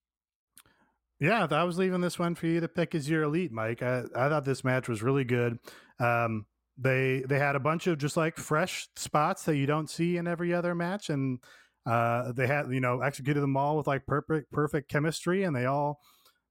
Yeah, 1.20 1.48
I 1.51 1.65
was 1.65 1.78
leaving 1.78 2.01
this 2.01 2.19
one 2.19 2.36
for 2.36 2.47
you 2.47 2.60
to 2.60 2.69
pick 2.69 2.94
as 2.94 3.09
your 3.10 3.24
elite, 3.24 3.51
Mike. 3.51 3.82
I, 3.82 4.05
I 4.15 4.28
thought 4.28 4.44
this 4.44 4.62
match 4.62 4.89
was 4.89 5.02
really 5.02 5.24
good. 5.24 5.59
Um, 5.98 6.47
they 6.77 7.24
they 7.28 7.40
had 7.40 7.56
a 7.56 7.60
bunch 7.60 7.89
of 7.89 7.98
just 7.98 8.16
like 8.16 8.36
fresh 8.36 8.89
spots 8.94 9.44
that 9.44 9.56
you 9.56 9.66
don't 9.66 9.90
see 9.90 10.16
in 10.16 10.28
every 10.28 10.55
other 10.55 10.77
match, 10.77 11.10
and 11.10 11.40
uh, 11.86 12.32
they 12.32 12.46
had 12.46 12.70
you 12.70 12.80
know 12.80 13.00
executed 13.00 13.40
them 13.40 13.56
all 13.56 13.76
with 13.76 13.86
like 13.86 14.06
perfect 14.06 14.50
perfect 14.52 14.88
chemistry, 14.90 15.42
and 15.42 15.55
they 15.55 15.66
all 15.66 16.00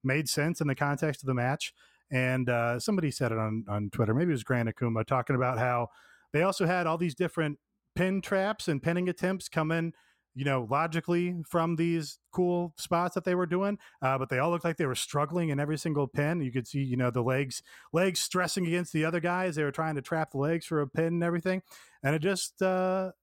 made 0.03 0.29
sense 0.29 0.61
in 0.61 0.67
the 0.67 0.75
context 0.75 1.21
of 1.23 1.27
the 1.27 1.33
match. 1.33 1.73
And 2.11 2.49
uh, 2.49 2.79
somebody 2.79 3.11
said 3.11 3.31
it 3.31 3.37
on 3.37 3.65
on 3.67 3.89
Twitter, 3.89 4.13
maybe 4.13 4.29
it 4.29 4.33
was 4.33 4.43
Grant 4.43 4.69
Akuma, 4.69 5.05
talking 5.05 5.35
about 5.35 5.57
how 5.59 5.89
they 6.33 6.41
also 6.41 6.65
had 6.65 6.87
all 6.87 6.97
these 6.97 7.15
different 7.15 7.59
pin 7.95 8.21
traps 8.21 8.67
and 8.67 8.81
pinning 8.81 9.09
attempts 9.09 9.49
come 9.49 9.71
in 9.71 9.93
you 10.37 10.45
know, 10.45 10.67
logically 10.69 11.35
from 11.49 11.77
these 11.77 12.19
cool 12.31 12.71
spots 12.77 13.15
that 13.15 13.23
they 13.23 13.33
were 13.33 13.47
doing, 13.47 13.79
uh, 14.03 14.19
but 14.19 14.29
they 14.29 14.37
all 14.37 14.51
looked 14.51 14.63
like 14.63 14.77
they 14.77 14.85
were 14.85 14.93
struggling 14.93 15.49
in 15.49 15.59
every 15.59 15.79
single 15.79 16.05
pin. 16.05 16.41
You 16.41 16.51
could 16.51 16.67
see, 16.67 16.83
you 16.83 16.95
know, 16.95 17.09
the 17.09 17.23
legs 17.23 17.63
legs 17.91 18.19
stressing 18.19 18.67
against 18.67 18.93
the 18.93 19.03
other 19.03 19.19
guys. 19.19 19.55
They 19.55 19.63
were 19.63 19.71
trying 19.71 19.95
to 19.95 20.01
trap 20.03 20.29
the 20.33 20.37
legs 20.37 20.67
for 20.67 20.79
a 20.79 20.87
pin 20.87 21.05
and 21.05 21.23
everything, 21.23 21.63
and 22.03 22.13
it 22.13 22.19
just, 22.19 22.61
uh, 22.61 23.13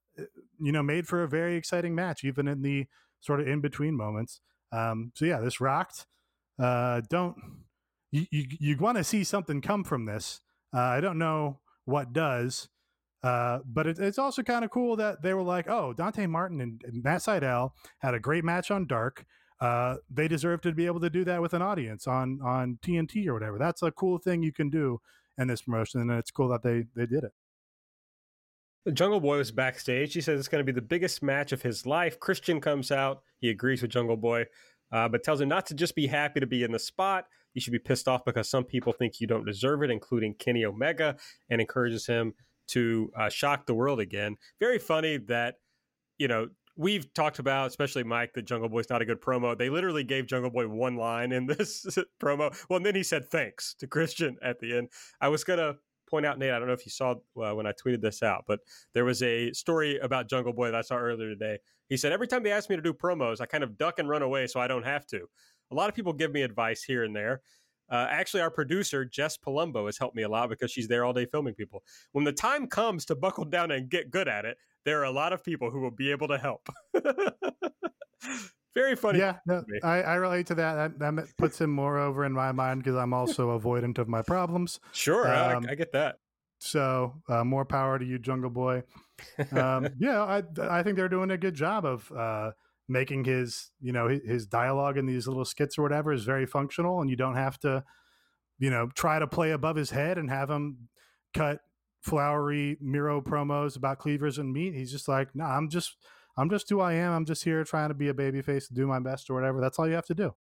you 0.59 0.71
know, 0.71 0.83
made 0.83 1.07
for 1.07 1.23
a 1.23 1.27
very 1.27 1.55
exciting 1.55 1.95
match, 1.95 2.23
even 2.23 2.47
in 2.47 2.61
the 2.61 2.87
sort 3.19 3.39
of 3.39 3.47
in 3.47 3.61
between 3.61 3.95
moments. 3.95 4.41
Um, 4.71 5.11
so 5.15 5.25
yeah, 5.25 5.39
this 5.39 5.61
rocked. 5.61 6.07
Uh, 6.59 7.01
don't 7.09 7.35
you 8.11 8.25
you, 8.31 8.45
you 8.59 8.77
want 8.77 8.97
to 8.97 9.03
see 9.03 9.23
something 9.23 9.61
come 9.61 9.83
from 9.83 10.05
this? 10.05 10.41
Uh, 10.73 10.81
I 10.81 11.01
don't 11.01 11.17
know 11.17 11.59
what 11.85 12.13
does. 12.13 12.69
Uh, 13.23 13.59
but 13.65 13.87
it, 13.87 13.97
it's 13.97 14.19
also 14.19 14.43
kind 14.43 14.63
of 14.63 14.69
cool 14.69 14.95
that 14.95 15.23
they 15.23 15.33
were 15.33 15.41
like, 15.41 15.67
oh, 15.67 15.93
Dante 15.93 16.27
Martin 16.27 16.61
and, 16.61 16.79
Matt 17.03 17.21
Sydal 17.21 17.71
had 17.97 18.13
a 18.13 18.19
great 18.19 18.43
match 18.43 18.69
on 18.69 18.85
Dark. 18.85 19.25
Uh, 19.59 19.95
they 20.11 20.27
deserve 20.27 20.61
to 20.61 20.71
be 20.73 20.85
able 20.85 20.99
to 20.99 21.09
do 21.09 21.23
that 21.23 21.41
with 21.41 21.53
an 21.53 21.61
audience 21.61 22.05
on 22.05 22.39
on 22.43 22.77
TNT 22.85 23.25
or 23.27 23.33
whatever. 23.33 23.57
That's 23.57 23.81
a 23.81 23.91
cool 23.91 24.19
thing 24.19 24.43
you 24.43 24.53
can 24.53 24.69
do 24.69 24.99
in 25.39 25.47
this 25.47 25.63
promotion, 25.63 26.01
and 26.01 26.11
it's 26.11 26.29
cool 26.29 26.49
that 26.49 26.61
they 26.61 26.85
they 26.95 27.07
did 27.07 27.23
it. 27.23 27.31
Jungle 28.93 29.19
Boy 29.19 29.37
was 29.37 29.51
backstage. 29.51 30.13
He 30.13 30.21
says 30.21 30.39
it's 30.39 30.47
going 30.47 30.65
to 30.65 30.71
be 30.71 30.75
the 30.75 30.85
biggest 30.85 31.23
match 31.23 31.51
of 31.51 31.61
his 31.61 31.85
life. 31.85 32.19
Christian 32.19 32.61
comes 32.61 32.91
out. 32.91 33.21
He 33.39 33.49
agrees 33.49 33.81
with 33.81 33.91
Jungle 33.91 34.17
Boy, 34.17 34.45
uh, 34.91 35.09
but 35.09 35.23
tells 35.23 35.41
him 35.41 35.49
not 35.49 35.65
to 35.67 35.73
just 35.73 35.95
be 35.95 36.07
happy 36.07 36.39
to 36.39 36.47
be 36.47 36.63
in 36.63 36.71
the 36.71 36.79
spot. 36.79 37.25
You 37.53 37.61
should 37.61 37.73
be 37.73 37.79
pissed 37.79 38.07
off 38.07 38.25
because 38.25 38.49
some 38.49 38.63
people 38.63 38.93
think 38.93 39.19
you 39.19 39.27
don't 39.27 39.45
deserve 39.45 39.81
it, 39.81 39.89
including 39.89 40.35
Kenny 40.35 40.65
Omega, 40.65 41.15
and 41.49 41.61
encourages 41.61 42.05
him 42.05 42.33
to 42.67 43.11
uh, 43.17 43.29
shock 43.29 43.65
the 43.65 43.73
world 43.73 43.99
again. 43.99 44.35
Very 44.59 44.77
funny 44.79 45.17
that, 45.17 45.55
you 46.17 46.27
know, 46.27 46.49
we've 46.75 47.11
talked 47.13 47.39
about, 47.39 47.67
especially 47.67 48.03
Mike, 48.03 48.33
that 48.33 48.45
Jungle 48.45 48.69
Boy's 48.69 48.89
not 48.89 49.01
a 49.01 49.05
good 49.05 49.21
promo. 49.21 49.57
They 49.57 49.69
literally 49.69 50.03
gave 50.03 50.27
Jungle 50.27 50.51
Boy 50.51 50.67
one 50.67 50.95
line 50.95 51.31
in 51.31 51.45
this 51.45 51.85
promo. 52.21 52.55
Well, 52.69 52.77
and 52.77 52.85
then 52.85 52.95
he 52.95 53.03
said 53.03 53.29
thanks 53.29 53.75
to 53.79 53.87
Christian 53.87 54.37
at 54.43 54.59
the 54.59 54.77
end. 54.77 54.89
I 55.21 55.29
was 55.29 55.43
going 55.43 55.59
to 55.59 55.77
point 56.09 56.25
out, 56.25 56.37
Nate, 56.39 56.51
I 56.51 56.59
don't 56.59 56.67
know 56.67 56.73
if 56.73 56.85
you 56.85 56.91
saw 56.91 57.15
uh, 57.41 57.53
when 57.53 57.65
I 57.65 57.71
tweeted 57.71 58.01
this 58.01 58.23
out, 58.23 58.45
but 58.47 58.59
there 58.93 59.05
was 59.05 59.21
a 59.23 59.51
story 59.53 59.97
about 59.99 60.29
Jungle 60.29 60.53
Boy 60.53 60.67
that 60.67 60.75
I 60.75 60.81
saw 60.81 60.95
earlier 60.95 61.29
today. 61.29 61.57
He 61.89 61.97
said, 61.97 62.11
Every 62.11 62.27
time 62.27 62.43
they 62.43 62.51
ask 62.51 62.69
me 62.69 62.75
to 62.75 62.81
do 62.81 62.93
promos, 62.93 63.41
I 63.41 63.45
kind 63.45 63.63
of 63.63 63.77
duck 63.77 63.99
and 63.99 64.09
run 64.09 64.21
away 64.21 64.47
so 64.47 64.59
I 64.59 64.67
don't 64.67 64.83
have 64.83 65.05
to. 65.07 65.27
A 65.71 65.75
lot 65.75 65.89
of 65.89 65.95
people 65.95 66.13
give 66.13 66.31
me 66.31 66.41
advice 66.41 66.83
here 66.83 67.03
and 67.03 67.15
there. 67.15 67.41
Uh, 67.89 68.07
actually, 68.09 68.41
our 68.41 68.49
producer, 68.49 69.05
Jess 69.05 69.37
Palumbo, 69.37 69.85
has 69.85 69.97
helped 69.97 70.15
me 70.15 70.23
a 70.23 70.29
lot 70.29 70.49
because 70.49 70.71
she's 70.71 70.87
there 70.87 71.05
all 71.05 71.13
day 71.13 71.25
filming 71.25 71.53
people. 71.53 71.83
When 72.13 72.23
the 72.23 72.31
time 72.31 72.67
comes 72.67 73.05
to 73.05 73.15
buckle 73.15 73.45
down 73.45 73.71
and 73.71 73.89
get 73.89 74.09
good 74.09 74.27
at 74.27 74.45
it, 74.45 74.57
there 74.85 74.99
are 75.01 75.05
a 75.05 75.11
lot 75.11 75.33
of 75.33 75.43
people 75.43 75.69
who 75.69 75.81
will 75.81 75.91
be 75.91 76.11
able 76.11 76.27
to 76.29 76.37
help. 76.37 76.67
Very 78.75 78.95
funny. 78.95 79.19
Yeah, 79.19 79.37
no, 79.45 79.63
I, 79.83 80.01
I, 80.01 80.15
relate 80.15 80.47
to 80.47 80.55
that. 80.55 80.99
that. 80.99 81.15
that. 81.15 81.37
puts 81.37 81.61
him 81.61 81.71
more 81.71 81.97
over 81.97 82.25
in 82.25 82.33
my 82.33 82.51
mind 82.51 82.83
because 82.83 82.97
I'm 82.97 83.13
also 83.13 83.57
avoidant 83.57 83.97
of 83.97 84.09
my 84.09 84.21
problems. 84.21 84.81
Sure, 84.91 85.25
um, 85.33 85.65
I, 85.67 85.71
I, 85.71 85.75
get 85.75 85.93
that. 85.93 86.17
So 86.59 87.13
uh, 87.29 87.45
more 87.45 87.63
power 87.63 87.97
to 87.97 88.05
you, 88.05 88.19
Jungle 88.19 88.49
Boy. 88.49 88.83
Um, 89.53 89.87
yeah, 89.97 90.21
I 90.21 90.43
I 90.61 90.83
think 90.83 90.97
they're 90.97 91.07
doing 91.07 91.31
a 91.31 91.37
good 91.37 91.55
job 91.55 91.85
of 91.85 92.11
uh, 92.11 92.51
making 92.87 93.23
his 93.23 93.71
you 93.81 93.91
know 93.91 94.07
his 94.07 94.45
dialogue 94.45 94.97
in 94.97 95.05
these 95.05 95.27
little 95.27 95.45
skits 95.45 95.77
or 95.77 95.83
whatever 95.83 96.11
is 96.11 96.23
very 96.23 96.45
functional 96.45 97.01
and 97.01 97.09
you 97.09 97.15
don't 97.15 97.35
have 97.35 97.59
to 97.59 97.83
you 98.59 98.69
know 98.69 98.89
try 98.93 99.17
to 99.19 99.27
play 99.27 99.51
above 99.51 99.75
his 99.75 99.89
head 99.89 100.17
and 100.17 100.29
have 100.29 100.49
him 100.49 100.87
cut 101.33 101.59
flowery 102.01 102.77
miro 102.79 103.21
promos 103.21 103.75
about 103.75 103.97
cleavers 103.97 104.37
and 104.37 104.53
meat 104.53 104.75
he's 104.75 104.91
just 104.91 105.07
like 105.07 105.33
no 105.33 105.43
nah, 105.43 105.57
i'm 105.57 105.67
just 105.69 105.97
i'm 106.37 106.49
just 106.49 106.69
who 106.69 106.79
i 106.79 106.93
am 106.93 107.11
i'm 107.11 107.25
just 107.25 107.43
here 107.43 107.63
trying 107.63 107.89
to 107.89 107.95
be 107.95 108.09
a 108.09 108.13
baby 108.13 108.41
face 108.41 108.67
do 108.67 108.87
my 108.87 108.99
best 108.99 109.29
or 109.29 109.33
whatever 109.33 109.61
that's 109.61 109.79
all 109.79 109.87
you 109.87 109.93
have 109.93 110.05
to 110.05 110.15
do 110.15 110.33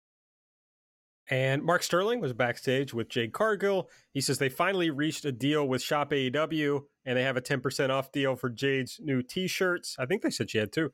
and 1.30 1.62
Mark 1.62 1.82
Sterling 1.82 2.20
was 2.20 2.32
backstage 2.32 2.92
with 2.92 3.08
Jade 3.08 3.32
Cargill. 3.32 3.88
He 4.12 4.20
says 4.20 4.38
they 4.38 4.48
finally 4.48 4.90
reached 4.90 5.24
a 5.24 5.32
deal 5.32 5.66
with 5.66 5.80
Shop 5.80 6.10
AEW 6.10 6.82
and 7.04 7.16
they 7.16 7.22
have 7.22 7.36
a 7.36 7.40
10% 7.40 7.90
off 7.90 8.12
deal 8.12 8.36
for 8.36 8.50
Jade's 8.50 9.00
new 9.00 9.22
t 9.22 9.46
shirts. 9.46 9.96
I 9.98 10.06
think 10.06 10.22
they 10.22 10.30
said 10.30 10.50
she 10.50 10.58
had 10.58 10.72
two. 10.72 10.90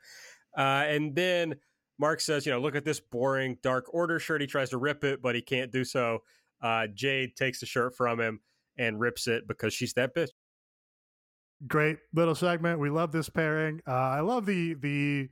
Uh, 0.56 0.84
and 0.86 1.14
then 1.14 1.56
Mark 1.98 2.20
says, 2.20 2.46
you 2.46 2.52
know, 2.52 2.60
look 2.60 2.76
at 2.76 2.84
this 2.84 3.00
boring 3.00 3.56
Dark 3.62 3.92
Order 3.92 4.18
shirt. 4.18 4.40
He 4.40 4.46
tries 4.46 4.70
to 4.70 4.78
rip 4.78 5.02
it, 5.02 5.22
but 5.22 5.34
he 5.34 5.42
can't 5.42 5.72
do 5.72 5.84
so. 5.84 6.20
Uh, 6.62 6.86
Jade 6.92 7.34
takes 7.36 7.60
the 7.60 7.66
shirt 7.66 7.96
from 7.96 8.20
him 8.20 8.40
and 8.76 9.00
rips 9.00 9.26
it 9.26 9.48
because 9.48 9.72
she's 9.72 9.94
that 9.94 10.14
bitch. 10.14 10.30
Great 11.66 11.98
little 12.14 12.34
segment. 12.34 12.78
We 12.78 12.90
love 12.90 13.10
this 13.10 13.28
pairing. 13.28 13.80
Uh, 13.86 13.92
I 13.92 14.20
love 14.20 14.46
the 14.46 14.74
the 14.74 15.28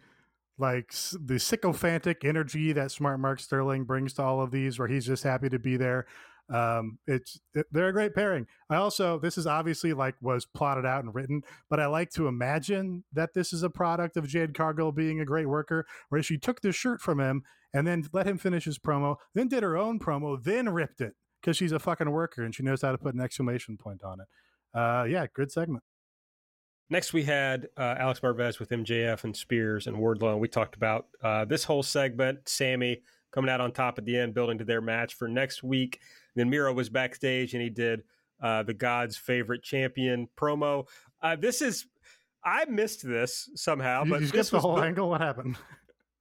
like 0.58 0.92
the 1.12 1.38
sycophantic 1.38 2.24
energy 2.24 2.72
that 2.72 2.90
Smart 2.90 3.20
Mark 3.20 3.38
Sterling 3.38 3.84
brings 3.84 4.14
to 4.14 4.22
all 4.22 4.40
of 4.40 4.50
these, 4.50 4.78
where 4.78 4.88
he's 4.88 5.06
just 5.06 5.22
happy 5.22 5.48
to 5.48 5.58
be 5.58 5.76
there. 5.76 6.06
Um, 6.52 6.98
it's 7.06 7.40
it, 7.54 7.66
they're 7.70 7.88
a 7.88 7.92
great 7.92 8.14
pairing. 8.14 8.46
I 8.68 8.76
also 8.76 9.18
this 9.20 9.38
is 9.38 9.46
obviously 9.46 9.92
like 9.92 10.16
was 10.20 10.46
plotted 10.46 10.84
out 10.84 11.04
and 11.04 11.14
written, 11.14 11.42
but 11.70 11.78
I 11.78 11.86
like 11.86 12.10
to 12.12 12.26
imagine 12.26 13.04
that 13.12 13.34
this 13.34 13.52
is 13.52 13.62
a 13.62 13.70
product 13.70 14.16
of 14.16 14.26
Jade 14.26 14.54
Cargill 14.54 14.90
being 14.92 15.20
a 15.20 15.24
great 15.24 15.48
worker, 15.48 15.86
where 16.08 16.22
she 16.22 16.38
took 16.38 16.60
the 16.60 16.72
shirt 16.72 17.00
from 17.00 17.20
him 17.20 17.42
and 17.72 17.86
then 17.86 18.08
let 18.12 18.26
him 18.26 18.38
finish 18.38 18.64
his 18.64 18.78
promo, 18.78 19.16
then 19.34 19.48
did 19.48 19.62
her 19.62 19.76
own 19.76 19.98
promo, 19.98 20.42
then 20.42 20.68
ripped 20.70 21.00
it 21.00 21.14
because 21.40 21.56
she's 21.56 21.72
a 21.72 21.78
fucking 21.78 22.10
worker 22.10 22.42
and 22.42 22.54
she 22.54 22.62
knows 22.62 22.82
how 22.82 22.90
to 22.90 22.98
put 22.98 23.14
an 23.14 23.20
exclamation 23.20 23.76
point 23.76 24.02
on 24.02 24.18
it. 24.20 24.26
Uh, 24.76 25.04
yeah, 25.04 25.26
good 25.34 25.52
segment. 25.52 25.84
Next, 26.88 27.12
we 27.12 27.24
had 27.24 27.68
uh, 27.76 27.96
Alex 27.98 28.20
Marvez 28.20 28.60
with 28.60 28.70
MJF 28.70 29.24
and 29.24 29.36
Spears 29.36 29.86
and 29.86 29.96
Wardlow. 29.96 30.32
And 30.32 30.40
we 30.40 30.48
talked 30.48 30.76
about 30.76 31.06
uh, 31.22 31.44
this 31.44 31.64
whole 31.64 31.82
segment, 31.82 32.48
Sammy 32.48 33.02
coming 33.32 33.50
out 33.50 33.60
on 33.60 33.72
top 33.72 33.98
at 33.98 34.04
the 34.04 34.16
end, 34.16 34.34
building 34.34 34.58
to 34.58 34.64
their 34.64 34.80
match 34.80 35.14
for 35.14 35.26
next 35.26 35.62
week. 35.62 36.00
Then 36.36 36.48
Miro 36.48 36.72
was 36.72 36.88
backstage 36.88 37.54
and 37.54 37.62
he 37.62 37.70
did 37.70 38.02
uh, 38.40 38.62
the 38.62 38.74
God's 38.74 39.16
favorite 39.16 39.62
champion 39.62 40.28
promo. 40.36 40.86
Uh, 41.22 41.36
this 41.36 41.60
is 41.60 41.86
I 42.44 42.64
missed 42.66 43.06
this 43.06 43.50
somehow, 43.56 44.04
but 44.04 44.20
you 44.20 44.28
skipped 44.28 44.52
the 44.52 44.60
whole 44.60 44.80
angle. 44.80 45.10
What 45.10 45.20
happened? 45.20 45.56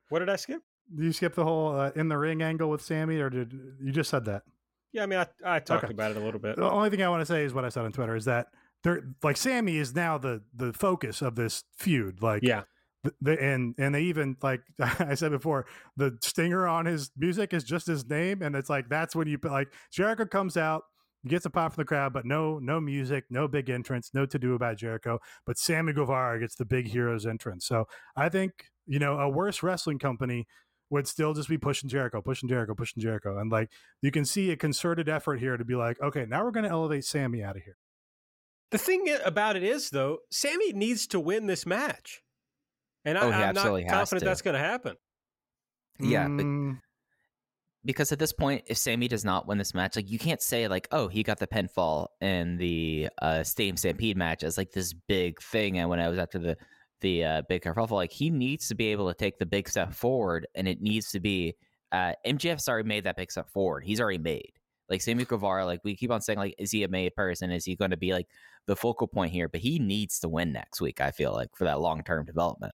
What 0.10 0.20
did 0.20 0.30
I 0.30 0.36
skip? 0.36 0.62
Did 0.96 1.04
you 1.04 1.12
skip 1.14 1.36
the 1.36 1.44
whole 1.44 1.76
uh, 1.76 1.92
in 1.96 2.10
the 2.10 2.18
ring 2.18 2.42
angle 2.42 2.70
with 2.70 2.82
Sammy, 2.82 3.18
or 3.18 3.30
did 3.30 3.54
you 3.82 3.92
just 3.92 4.10
said 4.10 4.26
that? 4.26 4.44
Yeah, 4.92 5.04
I 5.04 5.06
mean, 5.08 5.20
I, 5.20 5.28
I 5.44 5.60
talked 5.60 5.84
okay. 5.84 5.94
about 5.94 6.12
it 6.12 6.18
a 6.18 6.20
little 6.22 6.40
bit. 6.40 6.56
The 6.56 6.70
only 6.70 6.90
thing 6.90 7.04
I 7.04 7.10
want 7.10 7.22
to 7.22 7.26
say 7.26 7.44
is 7.44 7.54
what 7.54 7.66
I 7.66 7.70
said 7.70 7.86
on 7.86 7.92
Twitter 7.92 8.16
is 8.16 8.26
that 8.26 8.48
they're 8.86 9.02
like 9.24 9.36
Sammy 9.36 9.78
is 9.78 9.96
now 9.96 10.20
the 10.20 10.44
the 10.56 10.72
focus 10.72 11.24
of 11.24 11.36
this 11.36 11.64
feud. 11.76 12.22
Like, 12.22 12.44
yeah, 12.44 12.62
the, 13.20 13.42
and 13.42 13.74
and 13.80 13.96
they 13.96 14.04
even 14.04 14.38
like 14.44 14.62
I 14.80 15.16
said 15.16 15.32
before, 15.32 15.66
the 15.98 16.18
stinger 16.22 16.68
on 16.68 16.86
his 16.86 17.10
music 17.18 17.54
is 17.54 17.64
just 17.64 17.88
his 17.88 18.08
name, 18.08 18.44
and 18.44 18.56
it's 18.56 18.70
like 18.70 18.88
that's 18.88 19.16
when 19.16 19.28
you 19.28 19.40
like 19.44 19.74
Jericho 19.92 20.26
comes 20.26 20.56
out, 20.56 20.84
gets 21.28 21.48
a 21.48 21.50
pop 21.50 21.74
from 21.74 21.82
the 21.82 21.88
crowd, 21.88 22.14
but 22.14 22.26
no 22.26 22.60
no 22.60 22.80
music, 22.80 23.26
no 23.32 23.48
big 23.48 23.72
entrance, 23.72 24.12
no 24.14 24.28
to 24.28 24.38
do 24.38 24.54
about 24.54 24.78
Jericho. 24.78 25.18
But 25.48 25.58
Sammy 25.58 25.92
Guevara 25.92 26.40
gets 26.40 26.54
the 26.54 26.66
big 26.66 26.88
hero's 26.88 27.26
entrance. 27.26 27.66
So 27.66 27.88
I 28.16 28.30
think 28.30 28.66
you 28.86 29.00
know 29.00 29.20
a 29.20 29.28
worse 29.28 29.64
wrestling 29.64 29.98
company 29.98 30.46
would 30.92 31.08
still 31.08 31.34
just 31.34 31.50
be 31.50 31.58
pushing 31.58 31.90
Jericho, 31.90 32.22
pushing 32.22 32.48
Jericho, 32.48 32.76
pushing 32.76 33.02
Jericho, 33.02 33.40
and 33.40 33.52
like 33.52 33.72
you 34.04 34.12
can 34.12 34.26
see 34.26 34.52
a 34.52 34.56
concerted 34.56 35.10
effort 35.10 35.40
here 35.40 35.58
to 35.58 35.66
be 35.66 35.74
like, 35.74 36.00
okay, 36.04 36.28
now 36.30 36.44
we're 36.46 36.52
going 36.52 36.66
to 36.66 36.70
elevate 36.70 37.04
Sammy 37.04 37.42
out 37.42 37.56
of 37.56 37.64
here. 37.64 37.78
The 38.76 38.80
thing 38.80 39.08
about 39.24 39.56
it 39.56 39.64
is, 39.64 39.90
though, 39.90 40.18
Sammy 40.32 40.74
needs 40.74 41.08
to 41.08 41.20
win 41.22 41.46
this 41.46 41.66
match. 41.66 42.22
And 43.06 43.18
oh, 43.18 43.30
I, 43.30 43.44
am 43.44 43.56
not 43.56 43.88
confident 43.88 44.26
that's 44.26 44.42
going 44.42 44.56
to 44.56 44.60
happen. 44.60 44.98
Yeah, 45.98 46.26
mm. 46.26 46.82
because 47.86 48.12
at 48.12 48.20
this 48.20 48.34
point, 48.34 48.66
if 48.68 48.78
Sammy 48.78 49.08
does 49.08 49.24
not 49.24 49.48
win 49.48 49.60
this 49.60 49.74
match, 49.74 49.96
like 49.96 50.12
you 50.12 50.20
can't 50.20 50.42
say 50.42 50.68
like, 50.68 50.90
oh, 50.92 51.08
he 51.08 51.24
got 51.24 51.40
the 51.40 51.48
pinfall 51.48 52.08
in 52.20 52.58
the 52.58 53.08
uh, 53.22 53.44
Stadium 53.44 53.78
Stampede 53.78 54.18
match 54.18 54.44
as 54.44 54.58
like 54.58 54.72
this 54.72 54.92
big 54.92 55.42
thing. 55.42 55.78
And 55.78 55.90
when 55.90 56.02
I 56.02 56.10
was 56.10 56.20
after 56.20 56.38
the 56.38 56.58
the 57.00 57.24
uh, 57.24 57.42
big 57.48 57.62
kerfuffle, 57.62 57.92
like 57.92 58.12
he 58.12 58.30
needs 58.30 58.68
to 58.68 58.76
be 58.76 58.88
able 58.88 59.08
to 59.08 59.14
take 59.14 59.38
the 59.40 59.46
big 59.46 59.70
step 59.70 59.94
forward, 59.94 60.48
and 60.54 60.68
it 60.68 60.82
needs 60.82 61.12
to 61.12 61.22
be 61.22 61.56
uh, 61.94 62.12
MJF's 62.28 62.68
already 62.68 62.90
made 62.90 63.06
that 63.06 63.16
big 63.16 63.32
step 63.32 63.50
forward. 63.50 63.86
He's 63.86 64.02
already 64.02 64.18
made, 64.18 64.52
Like 64.90 65.02
Sammy 65.02 65.26
Guevara, 65.26 65.66
like 65.66 65.82
we 65.84 65.96
keep 65.96 66.12
on 66.12 66.22
saying, 66.22 66.40
like, 66.40 66.56
is 66.58 66.72
he 66.72 66.84
a 66.84 66.88
made 66.88 67.16
person? 67.16 67.52
Is 67.52 67.66
he 67.66 67.76
going 67.76 67.92
to 67.92 67.98
be 67.98 68.14
like 68.14 68.28
the 68.68 68.76
focal 68.76 69.08
point 69.08 69.32
here? 69.32 69.50
But 69.50 69.62
he 69.62 69.80
needs 69.80 70.20
to 70.20 70.30
win 70.30 70.52
next 70.52 70.82
week. 70.82 71.02
I 71.02 71.12
feel 71.12 71.34
like 71.34 71.50
for 71.56 71.64
that 71.64 71.80
long 71.80 72.04
term 72.04 72.26
development. 72.26 72.74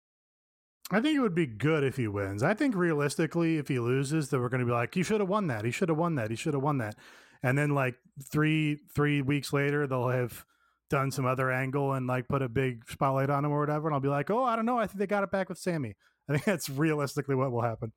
I 0.94 1.00
think 1.00 1.16
it 1.16 1.22
would 1.22 1.36
be 1.36 1.46
good 1.46 1.86
if 1.86 1.96
he 1.96 2.10
wins. 2.10 2.44
I 2.44 2.54
think 2.54 2.76
realistically, 2.76 3.58
if 3.58 3.70
he 3.70 3.80
loses, 3.80 4.28
that 4.30 4.40
we're 4.40 4.50
going 4.50 4.60
to 4.60 4.66
be 4.66 4.74
like, 4.74 4.94
he 4.94 5.04
should 5.04 5.22
have 5.22 5.30
won 5.30 5.48
that. 5.48 5.64
He 5.64 5.72
should 5.72 5.88
have 5.88 5.98
won 5.98 6.16
that. 6.16 6.30
He 6.30 6.36
should 6.36 6.54
have 6.54 6.64
won 6.64 6.80
that. 6.80 6.96
And 7.42 7.58
then 7.58 7.70
like 7.70 7.96
three 8.30 8.80
three 8.94 9.22
weeks 9.22 9.54
later, 9.54 9.88
they'll 9.88 10.10
have 10.10 10.46
done 10.90 11.10
some 11.10 11.26
other 11.26 11.50
angle 11.50 11.94
and 11.94 12.06
like 12.06 12.28
put 12.28 12.42
a 12.42 12.50
big 12.50 12.88
spotlight 12.90 13.30
on 13.30 13.46
him 13.46 13.52
or 13.52 13.62
whatever. 13.62 13.88
And 13.88 13.96
I'll 13.96 14.02
be 14.02 14.10
like, 14.10 14.30
oh, 14.30 14.44
I 14.44 14.58
don't 14.58 14.66
know. 14.66 14.78
I 14.78 14.86
think 14.86 15.00
they 15.00 15.08
got 15.08 15.24
it 15.24 15.32
back 15.32 15.48
with 15.48 15.58
Sammy. 15.58 15.96
I 16.28 16.34
think 16.34 16.44
that's 16.44 16.70
realistically 16.70 17.36
what 17.36 17.52
will 17.52 17.62
happen. 17.62 17.94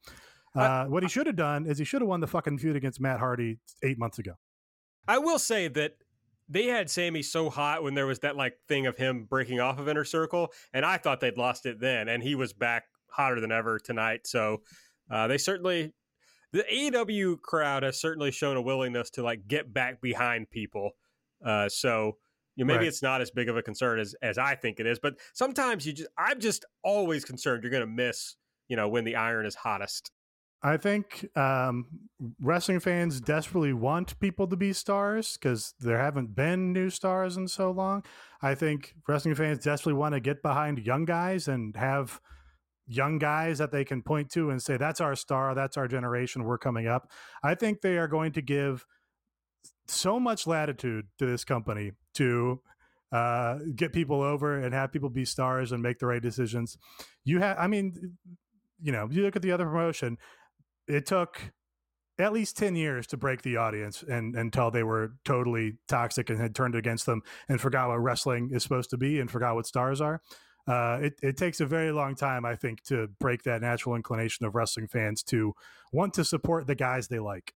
Uh, 0.55 0.85
what 0.87 1.03
he 1.03 1.09
should 1.09 1.27
have 1.27 1.37
done 1.37 1.67
is 1.67 1.79
he 1.79 1.85
should 1.85 2.01
have 2.01 2.09
won 2.09 2.21
the 2.21 2.27
fucking 2.27 2.59
feud 2.59 2.77
against 2.77 3.01
Matt 3.01 3.19
Hardy 3.19 3.59
eight 3.83 3.99
months 3.99 4.19
ago. 4.19 4.33
I 5.09 5.19
will 5.19 5.39
say 5.39 5.69
that 5.69 5.97
they 6.49 6.67
had 6.67 6.89
Sammy 6.91 7.23
so 7.23 7.51
hot 7.51 7.83
when 7.83 7.95
there 7.95 8.07
was 8.07 8.21
that 8.21 8.37
like 8.37 8.55
thing 8.69 8.87
of 8.87 8.97
him 8.97 9.25
breaking 9.25 9.61
off 9.61 9.79
of 9.79 9.89
Inner 9.89 10.05
Circle, 10.05 10.53
and 10.73 10.85
I 10.85 10.97
thought 10.99 11.21
they'd 11.21 11.37
lost 11.39 11.67
it 11.67 11.81
then, 11.81 12.09
and 12.09 12.23
he 12.23 12.35
was 12.35 12.53
back 12.53 12.85
hotter 13.11 13.41
than 13.41 13.51
ever 13.53 13.79
tonight. 13.79 14.27
So 14.27 14.63
uh, 15.11 15.27
they 15.27 15.39
certainly, 15.39 15.93
the 16.53 16.65
AEW 16.73 17.41
crowd 17.41 17.83
has 17.83 18.01
certainly 18.01 18.31
shown 18.31 18.57
a 18.57 18.63
willingness 18.63 19.11
to 19.11 19.23
like 19.23 19.49
get 19.49 19.73
back 19.73 20.01
behind 20.01 20.51
people. 20.51 20.93
Uh, 21.45 21.69
so 21.69 22.17
you 22.57 22.65
know, 22.65 22.69
maybe 22.69 22.85
Right. 22.85 22.89
it's 22.89 23.03
not 23.03 23.21
as 23.21 23.31
big 23.33 23.49
of 23.49 23.57
a 23.57 23.63
concern 23.63 23.99
as 23.99 24.15
as 24.23 24.39
I 24.39 24.55
think 24.55 24.79
it 24.81 24.87
is, 24.87 24.99
but 25.01 25.15
sometimes 25.33 25.85
you 25.87 25.93
just, 25.93 26.11
I'm 26.17 26.39
just 26.41 26.65
always 26.85 27.25
concerned 27.25 27.63
you're 27.65 27.71
going 27.73 27.81
to 27.81 27.87
miss, 27.87 28.37
you 28.69 28.77
know, 28.77 28.89
when 28.89 29.05
the 29.05 29.17
iron 29.17 29.45
is 29.47 29.55
hottest. 29.57 30.13
I 30.65 30.79
think 30.79 31.29
um, 31.37 31.87
wrestling 32.41 32.81
fans 32.81 33.21
desperately 33.21 33.75
want 33.75 34.19
people 34.19 34.47
to 34.47 34.57
be 34.57 34.73
stars 34.73 35.35
because 35.35 35.75
there 35.79 35.99
haven't 35.99 36.35
been 36.35 36.73
new 36.73 36.89
stars 36.89 37.37
in 37.37 37.49
so 37.49 37.71
long. 37.71 38.03
I 38.41 38.55
think 38.55 38.95
wrestling 39.07 39.35
fans 39.35 39.59
desperately 39.59 39.99
want 39.99 40.15
to 40.15 40.21
get 40.21 40.41
behind 40.41 40.79
young 40.79 41.05
guys 41.05 41.49
and 41.49 41.77
have 41.77 42.19
young 42.87 43.19
guys 43.19 43.59
that 43.59 43.73
they 43.73 43.85
can 43.85 44.01
point 44.01 44.31
to 44.31 44.49
and 44.49 44.63
say, 44.63 44.79
that's 44.79 45.03
our 45.03 45.15
star, 45.15 45.55
that's 45.55 45.77
our 45.77 45.87
generation, 45.87 46.45
we're 46.45 46.57
coming 46.57 46.87
up. 46.87 47.11
I 47.43 47.55
think 47.55 47.83
they 47.83 47.99
are 47.99 48.09
going 48.09 48.33
to 48.33 48.43
give 48.43 48.87
so 49.87 50.19
much 50.19 50.47
latitude 50.47 51.09
to 51.19 51.27
this 51.27 51.45
company 51.45 51.93
to 52.15 52.61
uh, 53.13 53.59
get 53.77 53.93
people 53.93 54.23
over 54.23 54.59
and 54.59 54.73
have 54.73 54.93
people 54.93 55.11
be 55.11 55.27
stars 55.27 55.73
and 55.73 55.83
make 55.83 55.99
the 55.99 56.07
right 56.07 56.23
decisions. 56.23 56.79
You 57.23 57.41
have, 57.41 57.59
I 57.59 57.67
mean, 57.67 58.17
you 58.83 58.93
know, 58.93 59.09
you 59.11 59.23
look 59.23 59.37
at 59.37 59.43
the 59.43 59.53
other 59.53 59.67
promotion, 59.67 60.19
it 60.89 61.07
took 61.07 61.53
at 62.19 62.33
least 62.33 62.57
10 62.57 62.77
years 62.77 63.07
to 63.09 63.17
break 63.17 63.43
the 63.43 63.57
audience 63.57 64.03
and 64.03 64.37
until 64.37 64.71
they 64.71 64.83
were 64.83 65.15
totally 65.25 65.79
toxic 65.89 66.31
and 66.31 66.41
had 66.41 66.55
turned 66.55 66.75
against 66.75 67.07
them 67.07 67.23
and 67.49 67.61
forgot 67.61 67.89
what 67.89 67.97
wrestling 67.97 68.51
is 68.53 68.63
supposed 68.63 68.91
to 68.91 68.97
be 68.97 69.19
and 69.19 69.31
forgot 69.31 69.55
what 69.55 69.67
stars 69.67 70.01
are. 70.01 70.21
Uh, 70.67 70.99
it, 71.03 71.15
it 71.23 71.37
takes 71.37 71.61
a 71.61 71.67
very 71.67 71.93
long 71.93 72.15
time, 72.15 72.45
I 72.45 72.55
think, 72.55 72.83
to 72.85 73.09
break 73.21 73.43
that 73.43 73.61
natural 73.61 73.97
inclination 73.97 74.47
of 74.47 74.55
wrestling 74.55 74.89
fans 74.89 75.23
to 75.25 75.53
want 75.93 76.15
to 76.15 76.25
support 76.25 76.67
the 76.67 76.75
guys 76.75 77.09
they 77.09 77.19
like. 77.19 77.53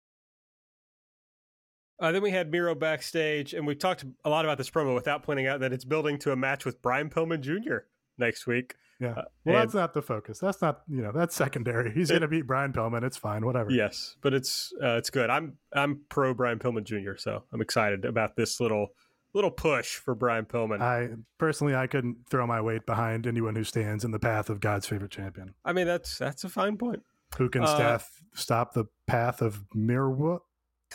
Uh, 1.99 2.11
then 2.11 2.22
we 2.22 2.31
had 2.31 2.52
Miro 2.52 2.76
backstage, 2.76 3.53
and 3.53 3.65
we 3.65 3.76
talked 3.76 4.03
a 4.26 4.30
lot 4.30 4.43
about 4.43 4.57
this 4.57 4.69
promo 4.69 4.95
without 4.95 5.23
pointing 5.23 5.47
out 5.47 5.60
that 5.61 5.72
it's 5.72 5.85
building 5.85 6.18
to 6.19 6.31
a 6.31 6.35
match 6.35 6.65
with 6.65 6.81
Brian 6.81 7.10
Pillman 7.10 7.41
Jr. 7.41 7.85
next 8.18 8.47
week. 8.47 8.76
Yeah. 9.00 9.10
Uh, 9.10 9.14
well, 9.14 9.56
and- 9.56 9.56
that's 9.56 9.74
not 9.74 9.94
the 9.94 10.02
focus. 10.02 10.40
That's 10.40 10.62
not, 10.62 10.82
you 10.88 11.02
know, 11.02 11.12
that's 11.14 11.36
secondary. 11.36 11.92
He's 11.94 12.10
going 12.10 12.22
to 12.22 12.28
beat 12.28 12.48
Brian 12.48 12.72
Pillman. 12.74 13.04
It's 13.04 13.18
fine. 13.18 13.46
Whatever. 13.46 13.70
Yes, 13.72 14.16
but 14.22 14.34
it's 14.34 14.72
uh, 14.82 14.96
it's 14.96 15.10
good. 15.10 15.30
I'm 15.30 15.58
I'm 15.74 16.02
pro 16.10 16.34
Brian 16.34 16.60
Pillman 16.60 16.84
Jr. 16.86 17.18
So 17.18 17.44
I'm 17.54 17.62
excited 17.62 18.06
about 18.06 18.36
this 18.36 18.60
little 18.60 18.88
little 19.34 19.52
push 19.52 19.96
for 19.96 20.16
Brian 20.16 20.46
Pillman. 20.46 20.82
I, 20.82 21.10
personally, 21.38 21.76
I 21.76 21.88
couldn't 21.88 22.18
throw 22.30 22.48
my 22.48 22.62
weight 22.62 22.86
behind 22.86 23.28
anyone 23.28 23.54
who 23.56 23.66
stands 23.66 24.06
in 24.06 24.12
the 24.12 24.20
path 24.20 24.50
of 24.50 24.62
God's 24.62 24.88
favorite 24.88 25.12
champion. 25.12 25.54
I 25.66 25.74
mean 25.74 25.88
that's 25.88 26.18
that's 26.18 26.44
a 26.46 26.50
fine 26.50 26.78
point. 26.78 27.04
Who 27.38 27.50
can 27.50 27.64
Uh, 27.64 27.76
staff, 27.76 28.10
stop 28.34 28.74
the 28.74 28.86
path 29.08 29.42
of 29.42 29.66
Mirwa? 29.76 30.40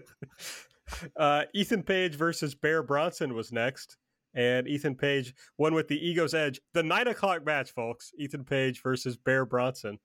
uh, 1.16 1.42
Ethan 1.54 1.82
Page 1.82 2.14
versus 2.14 2.54
Bear 2.54 2.82
Bronson 2.82 3.34
was 3.34 3.52
next, 3.52 3.96
and 4.34 4.66
Ethan 4.66 4.94
Page 4.94 5.34
won 5.58 5.74
with 5.74 5.88
the 5.88 5.98
Ego's 5.98 6.34
Edge. 6.34 6.60
The 6.74 6.82
nine 6.82 7.08
o'clock 7.08 7.44
match, 7.44 7.72
folks. 7.72 8.12
Ethan 8.18 8.44
Page 8.44 8.82
versus 8.82 9.16
Bear 9.16 9.44
Bronson. 9.44 9.98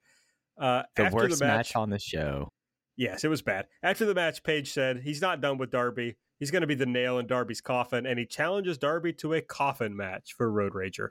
Uh, 0.60 0.84
The 0.96 1.04
after 1.04 1.16
worst 1.16 1.40
the 1.40 1.46
match 1.46 1.76
on 1.76 1.90
the 1.90 2.00
show. 2.00 2.52
Yes, 2.96 3.24
it 3.24 3.28
was 3.28 3.42
bad. 3.44 3.68
After 3.84 4.06
the 4.06 4.16
match, 4.16 4.44
Page 4.44 4.72
said 4.74 5.02
he's 5.04 5.22
not 5.22 5.40
done 5.40 5.58
with 5.58 5.70
Darby. 5.70 6.18
He's 6.40 6.52
going 6.52 6.62
to 6.62 6.68
be 6.68 6.76
the 6.76 6.86
nail 6.86 7.20
in 7.20 7.28
Darby's 7.28 7.62
coffin, 7.62 8.06
and 8.06 8.18
he 8.20 8.26
challenges 8.26 8.78
Darby 8.78 9.14
to 9.14 9.34
a 9.34 9.42
coffin 9.42 9.96
match 9.96 10.34
for 10.36 10.52
Road 10.52 10.74
Rager. 10.74 11.10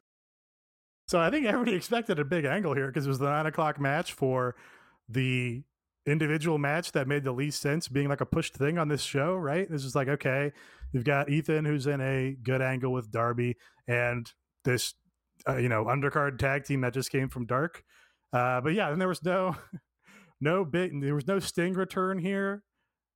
So 1.09 1.21
I 1.21 1.31
think 1.31 1.47
everybody 1.47 1.77
expected 1.77 2.19
a 2.19 2.25
big 2.25 2.45
angle 2.45 2.75
here 2.75 2.89
because 2.89 3.07
it 3.07 3.09
was 3.09 3.21
the 3.21 3.31
nine 3.31 3.47
o'clock 3.47 3.81
match 3.81 4.13
for 4.13 4.57
the 5.09 5.63
individual 6.07 6.59
match 6.59 6.93
that 6.93 7.09
made 7.09 7.25
the 7.25 7.33
least 7.33 7.61
sense 7.61 7.89
being 7.89 8.09
like 8.09 8.21
a 8.21 8.27
pushed 8.27 8.55
thing 8.55 8.79
on 8.79 8.89
this 8.89 9.03
show, 9.03 9.35
right? 9.35 9.69
This 9.71 9.85
is 9.85 9.95
like, 9.95 10.09
okay, 10.09 10.53
you've 10.93 11.05
got 11.05 11.29
Ethan 11.29 11.65
who's 11.65 11.87
in 11.87 12.01
a 12.01 12.37
good 12.43 12.63
angle 12.63 12.93
with 12.93 13.11
Darby 13.11 13.57
and 13.89 14.31
this, 14.65 14.95
uh, 15.49 15.57
you 15.57 15.69
know, 15.69 15.85
undercard 15.85 16.39
tag 16.39 16.65
team 16.65 16.81
that 16.83 16.95
just 16.95 17.11
came 17.11 17.29
from 17.29 17.47
Dark. 17.47 17.83
Uh, 18.33 18.61
but 18.61 18.75
yeah, 18.75 18.91
and 18.91 19.01
there 19.01 19.09
was 19.09 19.23
no, 19.25 19.57
no 20.41 20.65
big, 20.65 21.01
there 21.01 21.15
was 21.15 21.27
no 21.27 21.39
Sting 21.39 21.75
return 21.75 22.19
here. 22.19 22.63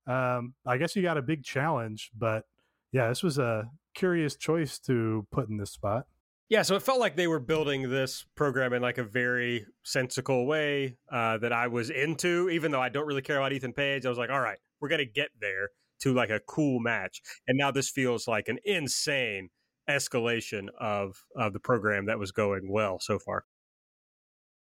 Um, 0.07 0.55
I 0.67 0.77
guess 0.77 0.97
you 0.97 1.03
got 1.03 1.19
a 1.19 1.23
big 1.23 1.45
challenge, 1.45 2.11
but 2.17 2.45
yeah, 2.93 3.09
this 3.09 3.23
was 3.23 3.39
a 3.39 3.71
curious 3.95 4.35
choice 4.35 4.79
to 4.81 5.27
put 5.31 5.49
in 5.49 5.57
this 5.57 5.71
spot. 5.71 6.07
Yeah, 6.51 6.63
so 6.63 6.75
it 6.75 6.83
felt 6.83 6.99
like 6.99 7.15
they 7.15 7.29
were 7.29 7.39
building 7.39 7.91
this 7.91 8.27
program 8.35 8.73
in 8.73 8.83
like 8.83 8.99
a 8.99 9.05
very 9.05 9.65
sensical 9.85 10.47
way 10.47 10.97
uh, 11.11 11.39
that 11.39 11.53
I 11.53 11.69
was 11.69 11.91
into, 11.91 12.51
even 12.51 12.73
though 12.73 12.81
I 12.81 12.89
don't 12.89 13.07
really 13.07 13.23
care 13.23 13.37
about 13.37 13.53
Ethan 13.53 13.73
Page. 13.73 14.05
I 14.05 14.09
was 14.09 14.19
like, 14.19 14.31
all 14.31 14.41
right, 14.41 14.59
we're 14.81 14.89
going 14.89 14.99
to 14.99 15.05
get 15.05 15.29
there 15.41 15.69
to 16.01 16.13
like 16.13 16.31
a 16.31 16.41
cool 16.41 16.81
match. 16.81 17.23
And 17.47 17.57
now 17.57 17.71
this 17.71 17.89
feels 17.89 18.27
like 18.27 18.49
an 18.49 18.59
insane 18.65 19.51
escalation 19.89 20.67
of, 20.81 21.23
of 21.37 21.53
the 21.53 21.61
program 21.61 22.07
that 22.07 22.19
was 22.19 22.33
going 22.33 22.69
well 22.69 22.99
so 22.99 23.21
far. 23.21 23.45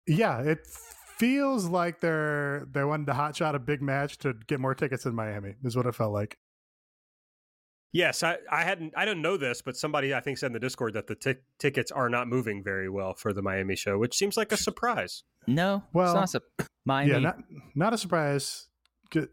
Yeah, 0.06 0.42
it 0.42 0.60
feels 1.18 1.66
like 1.66 1.98
they're 1.98 2.66
they 2.70 2.84
wanted 2.84 3.06
to 3.06 3.12
hotshot 3.14 3.54
a 3.54 3.58
big 3.58 3.82
match 3.82 4.16
to 4.18 4.34
get 4.46 4.60
more 4.60 4.76
tickets 4.76 5.06
in 5.06 5.14
Miami. 5.14 5.56
Is 5.64 5.76
what 5.76 5.86
it 5.86 5.94
felt 5.96 6.12
like. 6.12 6.38
Yes, 7.92 8.22
I, 8.22 8.38
I 8.50 8.62
hadn't 8.62 8.94
I 8.96 9.04
didn't 9.04 9.22
know 9.22 9.36
this, 9.36 9.62
but 9.62 9.76
somebody 9.76 10.14
I 10.14 10.20
think 10.20 10.38
said 10.38 10.46
in 10.48 10.52
the 10.52 10.60
Discord 10.60 10.94
that 10.94 11.08
the 11.08 11.16
tic 11.16 11.42
tickets 11.58 11.90
are 11.90 12.08
not 12.08 12.28
moving 12.28 12.62
very 12.62 12.88
well 12.88 13.14
for 13.14 13.32
the 13.32 13.42
Miami 13.42 13.74
show, 13.74 13.98
which 13.98 14.16
seems 14.16 14.36
like 14.36 14.52
a 14.52 14.56
surprise. 14.56 15.24
No, 15.46 15.82
Well, 15.92 16.16
it's 16.22 16.34
not 16.34 16.42
a 16.60 16.64
Miami. 16.84 17.12
Yeah, 17.12 17.18
not 17.18 17.36
not 17.74 17.92
a 17.94 17.98
surprise. 17.98 18.66
'cause 19.10 19.26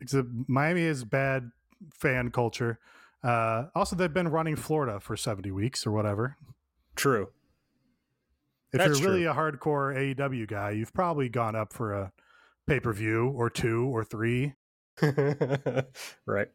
Miami 0.47 0.81
is 0.81 1.05
bad 1.05 1.51
fan 1.93 2.31
culture. 2.31 2.79
Uh, 3.23 3.65
also, 3.75 3.95
they've 3.95 4.13
been 4.13 4.29
running 4.29 4.55
Florida 4.55 4.99
for 4.99 5.15
seventy 5.15 5.51
weeks 5.51 5.85
or 5.85 5.91
whatever. 5.91 6.37
True. 6.95 7.29
If 8.73 8.79
That's 8.79 8.99
you're 8.99 9.09
really 9.09 9.25
a 9.25 9.33
hardcore 9.33 9.95
AEW 9.95 10.47
guy, 10.47 10.71
you've 10.71 10.93
probably 10.93 11.29
gone 11.29 11.55
up 11.55 11.73
for 11.73 11.93
a 11.93 12.11
pay 12.65 12.79
per 12.79 12.91
view 12.91 13.27
or 13.29 13.49
two 13.51 13.85
or 13.85 14.03
three. 14.03 14.55
right. 16.25 16.47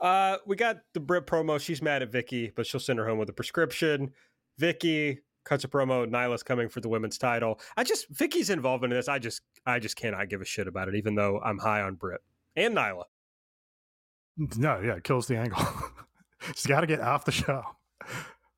Uh, 0.00 0.38
we 0.46 0.56
got 0.56 0.78
the 0.94 1.00
Britt 1.00 1.26
promo. 1.26 1.60
She's 1.60 1.82
mad 1.82 2.02
at 2.02 2.10
Vickie, 2.10 2.52
but 2.54 2.66
she'll 2.66 2.80
send 2.80 2.98
her 2.98 3.06
home 3.06 3.18
with 3.18 3.28
a 3.28 3.32
prescription. 3.32 4.12
Vickie 4.60 5.18
cuts 5.44 5.64
a 5.64 5.68
promo. 5.68 6.06
Nyla's 6.08 6.42
coming 6.42 6.68
for 6.68 6.80
the 6.80 6.88
women's 6.88 7.18
title. 7.18 7.60
I 7.76 7.84
just 7.84 8.12
Vickie's 8.12 8.50
involvement 8.50 8.92
in 8.92 8.98
this. 8.98 9.08
I 9.08 9.18
just 9.18 9.42
I 9.66 9.78
just 9.78 9.96
cannot 9.96 10.28
give 10.28 10.40
a 10.40 10.44
shit 10.44 10.66
about 10.66 10.88
it, 10.88 10.94
even 10.94 11.14
though 11.14 11.40
I'm 11.44 11.58
high 11.58 11.82
on 11.82 11.94
Britt 11.94 12.20
and 12.56 12.76
Nyla. 12.76 13.04
No, 14.56 14.80
yeah, 14.80 14.94
it 14.94 15.04
kills 15.04 15.26
the 15.26 15.36
angle. 15.36 15.62
She's 16.54 16.66
got 16.66 16.80
to 16.80 16.86
get 16.86 17.00
off 17.00 17.26
the 17.26 17.32
show. 17.32 17.62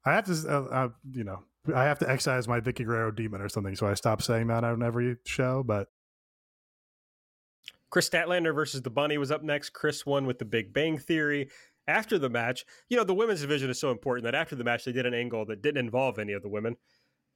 I 0.05 0.12
have 0.12 0.27
to, 0.27 0.32
uh, 0.48 0.62
uh, 0.62 0.89
you 1.10 1.24
know, 1.24 1.40
I 1.74 1.85
have 1.85 1.98
to 2.01 2.10
excise 2.10 2.47
my 2.47 2.60
Vickie 2.60 2.85
Guerrero 2.85 3.10
demon 3.10 3.40
or 3.40 3.48
something, 3.48 3.74
so 3.74 3.86
I 3.86 3.94
stop 3.94 4.23
saying 4.23 4.48
that 4.48 4.62
on 4.62 4.82
every 4.82 5.16
show. 5.24 5.64
But 5.64 5.89
Kris 7.93 8.09
Statlander 8.09 8.55
versus 8.55 8.81
the 8.81 8.90
Bunny 8.90 9.19
was 9.19 9.31
up 9.31 9.43
next. 9.43 9.74
Kris 9.74 10.06
won 10.06 10.24
with 10.27 10.39
the 10.39 10.47
Big 10.47 10.73
Bang 10.73 10.98
Theory. 10.98 11.51
After 11.86 12.19
the 12.19 12.31
match, 12.31 12.64
you 12.89 12.97
know, 12.97 13.05
the 13.05 13.14
women's 13.14 13.43
division 13.43 13.69
is 13.69 13.78
so 13.78 13.90
important 13.90 14.24
that 14.24 14.35
after 14.35 14.56
the 14.56 14.64
match, 14.64 14.85
they 14.85 14.93
did 14.93 15.05
an 15.05 15.14
angle 15.14 15.44
that 15.47 15.62
didn't 15.62 15.85
involve 15.85 16.19
any 16.19 16.32
of 16.32 16.43
the 16.43 16.48
women. 16.48 16.77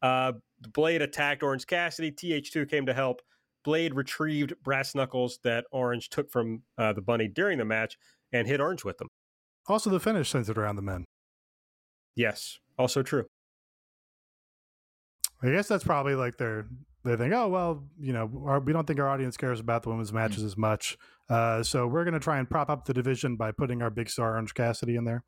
Uh, 0.00 0.32
Blade 0.72 1.02
attacked 1.02 1.42
Orange 1.42 1.66
Cassidy. 1.66 2.10
TH2 2.10 2.70
came 2.70 2.86
to 2.86 2.94
help. 2.94 3.20
Blade 3.64 3.94
retrieved 3.94 4.54
brass 4.62 4.94
knuckles 4.94 5.40
that 5.44 5.66
Orange 5.72 6.08
took 6.08 6.30
from 6.30 6.62
uh, 6.78 6.92
the 6.94 7.02
Bunny 7.02 7.28
during 7.28 7.58
the 7.58 7.64
match 7.64 7.98
and 8.32 8.46
hit 8.46 8.60
Orange 8.60 8.82
with 8.84 8.96
them. 8.96 9.08
also, 9.68 9.90
the 9.90 10.00
finish 10.00 10.30
centered 10.30 10.56
around 10.56 10.76
the 10.76 10.82
men. 10.82 11.04
Yes, 12.14 12.58
also 12.78 13.02
true. 13.02 13.26
I 15.42 15.50
guess 15.50 15.68
that's 15.68 15.84
probably 15.84 16.14
like 16.14 16.38
their 16.38 16.66
they 17.06 17.16
think, 17.16 17.32
oh 17.32 17.48
well, 17.48 17.84
you 17.98 18.12
know, 18.12 18.44
our, 18.46 18.60
we 18.60 18.72
don't 18.72 18.86
think 18.86 19.00
our 19.00 19.08
audience 19.08 19.36
cares 19.36 19.60
about 19.60 19.82
the 19.82 19.88
women's 19.88 20.12
matches 20.12 20.42
as 20.42 20.56
much, 20.56 20.98
uh, 21.28 21.62
so 21.62 21.86
we're 21.86 22.04
going 22.04 22.14
to 22.14 22.20
try 22.20 22.38
and 22.38 22.48
prop 22.48 22.68
up 22.68 22.84
the 22.84 22.94
division 22.94 23.36
by 23.36 23.52
putting 23.52 23.82
our 23.82 23.90
big 23.90 24.08
star 24.08 24.32
Orange 24.32 24.54
Cassidy 24.54 24.96
in 24.96 25.04
there. 25.04 25.24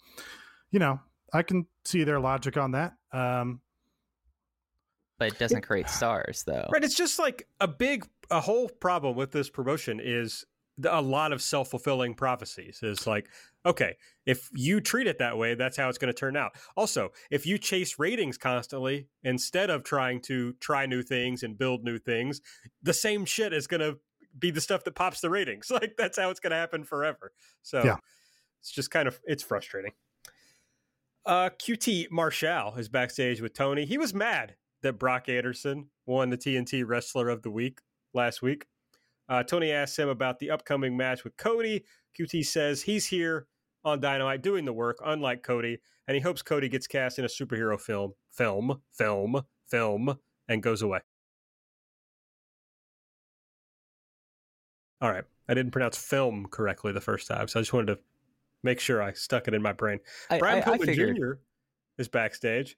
You 0.70 0.78
know, 0.78 1.00
I 1.32 1.42
can 1.42 1.66
see 1.84 2.04
their 2.04 2.20
logic 2.20 2.56
on 2.56 2.72
that. 2.72 2.94
Um, 3.12 3.60
but 5.18 5.32
it 5.32 5.38
doesn't 5.38 5.62
create 5.62 5.88
stars 5.88 6.44
though. 6.46 6.68
Right. 6.72 6.84
It's 6.84 6.94
just 6.94 7.18
like 7.18 7.48
a 7.60 7.66
big, 7.66 8.06
a 8.30 8.40
whole 8.40 8.68
problem 8.68 9.16
with 9.16 9.32
this 9.32 9.50
promotion 9.50 10.00
is 10.02 10.44
a 10.88 11.00
lot 11.00 11.32
of 11.32 11.40
self 11.42 11.68
fulfilling 11.70 12.14
prophecies. 12.14 12.80
Is 12.82 13.06
like, 13.06 13.28
okay, 13.66 13.96
if 14.26 14.48
you 14.54 14.80
treat 14.80 15.06
it 15.06 15.18
that 15.18 15.36
way, 15.38 15.54
that's 15.54 15.76
how 15.76 15.88
it's 15.88 15.98
going 15.98 16.12
to 16.12 16.18
turn 16.18 16.36
out. 16.36 16.52
Also, 16.76 17.10
if 17.30 17.46
you 17.46 17.58
chase 17.58 17.98
ratings 17.98 18.38
constantly 18.38 19.08
instead 19.24 19.70
of 19.70 19.84
trying 19.84 20.20
to 20.22 20.52
try 20.60 20.86
new 20.86 21.02
things 21.02 21.42
and 21.42 21.58
build 21.58 21.84
new 21.84 21.98
things, 21.98 22.40
the 22.82 22.94
same 22.94 23.24
shit 23.24 23.52
is 23.52 23.66
going 23.66 23.80
to 23.80 23.98
be 24.38 24.50
the 24.50 24.60
stuff 24.60 24.84
that 24.84 24.94
pops 24.94 25.20
the 25.20 25.30
ratings. 25.30 25.70
Like 25.70 25.94
that's 25.98 26.18
how 26.18 26.30
it's 26.30 26.40
going 26.40 26.50
to 26.52 26.56
happen 26.56 26.84
forever. 26.84 27.32
So 27.62 27.82
Yeah. 27.84 27.96
it's 28.60 28.70
just 28.70 28.90
kind 28.90 29.08
of 29.08 29.20
it's 29.24 29.42
frustrating. 29.42 29.92
Uh, 31.26 31.50
QT 31.50 32.10
Marshall 32.10 32.74
is 32.78 32.88
backstage 32.88 33.40
with 33.40 33.52
Tony. 33.52 33.84
He 33.84 33.98
was 33.98 34.14
mad 34.14 34.54
that 34.82 34.94
Brock 34.98 35.28
Anderson 35.28 35.90
won 36.06 36.30
the 36.30 36.38
TNT 36.38 36.84
Wrestler 36.86 37.28
of 37.28 37.42
the 37.42 37.50
Week 37.50 37.80
last 38.14 38.40
week. 38.40 38.66
Uh, 39.28 39.42
Tony 39.42 39.72
asks 39.72 39.98
him 39.98 40.08
about 40.08 40.38
the 40.38 40.50
upcoming 40.50 40.96
match 40.96 41.24
with 41.24 41.36
Cody. 41.36 41.84
QT 42.18 42.46
says 42.46 42.82
he's 42.82 43.06
here 43.06 43.46
on 43.84 44.00
Dynamite 44.00 44.42
doing 44.42 44.64
the 44.64 44.72
work, 44.72 44.98
unlike 45.04 45.42
Cody, 45.42 45.78
and 46.06 46.14
he 46.14 46.20
hopes 46.20 46.42
Cody 46.42 46.68
gets 46.68 46.86
cast 46.86 47.18
in 47.18 47.24
a 47.24 47.28
superhero 47.28 47.80
film, 47.80 48.14
film, 48.30 48.80
film, 48.90 49.42
film, 49.66 50.18
and 50.48 50.62
goes 50.62 50.82
away. 50.82 51.00
All 55.00 55.10
right. 55.10 55.24
I 55.48 55.54
didn't 55.54 55.72
pronounce 55.72 55.96
film 55.96 56.46
correctly 56.50 56.92
the 56.92 57.00
first 57.00 57.26
time, 57.26 57.48
so 57.48 57.58
I 57.58 57.62
just 57.62 57.72
wanted 57.72 57.94
to 57.94 57.98
make 58.62 58.80
sure 58.80 59.02
I 59.02 59.12
stuck 59.12 59.48
it 59.48 59.54
in 59.54 59.62
my 59.62 59.72
brain. 59.72 60.00
I, 60.30 60.38
Brian 60.38 60.62
I, 60.66 60.72
I. 60.72 60.94
Jr. 60.94 61.34
is 61.96 62.08
backstage. 62.08 62.76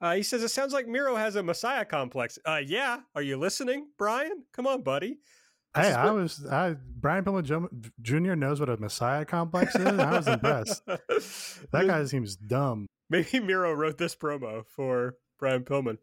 Uh, 0.00 0.14
he 0.14 0.22
says 0.22 0.42
it 0.42 0.48
sounds 0.48 0.72
like 0.72 0.86
Miro 0.86 1.16
has 1.16 1.36
a 1.36 1.42
Messiah 1.42 1.84
complex. 1.84 2.38
Uh, 2.44 2.60
yeah, 2.64 3.00
are 3.14 3.22
you 3.22 3.36
listening, 3.36 3.88
Brian? 3.98 4.44
Come 4.52 4.66
on, 4.66 4.82
buddy. 4.82 5.18
Hey, 5.82 5.92
I 5.92 6.10
was 6.10 6.46
I, 6.46 6.76
Brian 7.00 7.24
Pillman 7.24 7.90
Jr. 8.02 8.34
knows 8.34 8.60
what 8.60 8.68
a 8.68 8.76
Messiah 8.76 9.24
complex 9.24 9.74
is. 9.74 9.86
I 9.86 10.16
was 10.16 10.26
impressed. 10.26 10.82
That 11.72 11.86
guy 11.86 12.04
seems 12.04 12.36
dumb. 12.36 12.86
Maybe 13.10 13.40
Miro 13.40 13.72
wrote 13.72 13.98
this 13.98 14.14
promo 14.14 14.64
for 14.66 15.16
Brian 15.38 15.64
Pillman. 15.64 15.98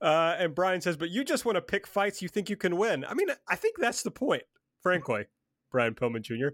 Uh, 0.00 0.34
and 0.38 0.54
Brian 0.54 0.80
says, 0.80 0.96
but 0.96 1.10
you 1.10 1.24
just 1.24 1.44
want 1.44 1.56
to 1.56 1.62
pick 1.62 1.86
fights 1.86 2.20
you 2.22 2.28
think 2.28 2.50
you 2.50 2.56
can 2.56 2.76
win. 2.76 3.04
I 3.04 3.14
mean, 3.14 3.28
I 3.48 3.54
think 3.56 3.78
that's 3.78 4.02
the 4.02 4.10
point, 4.10 4.42
frankly, 4.80 5.26
Brian 5.70 5.94
Pillman 5.94 6.22
Jr. 6.22 6.48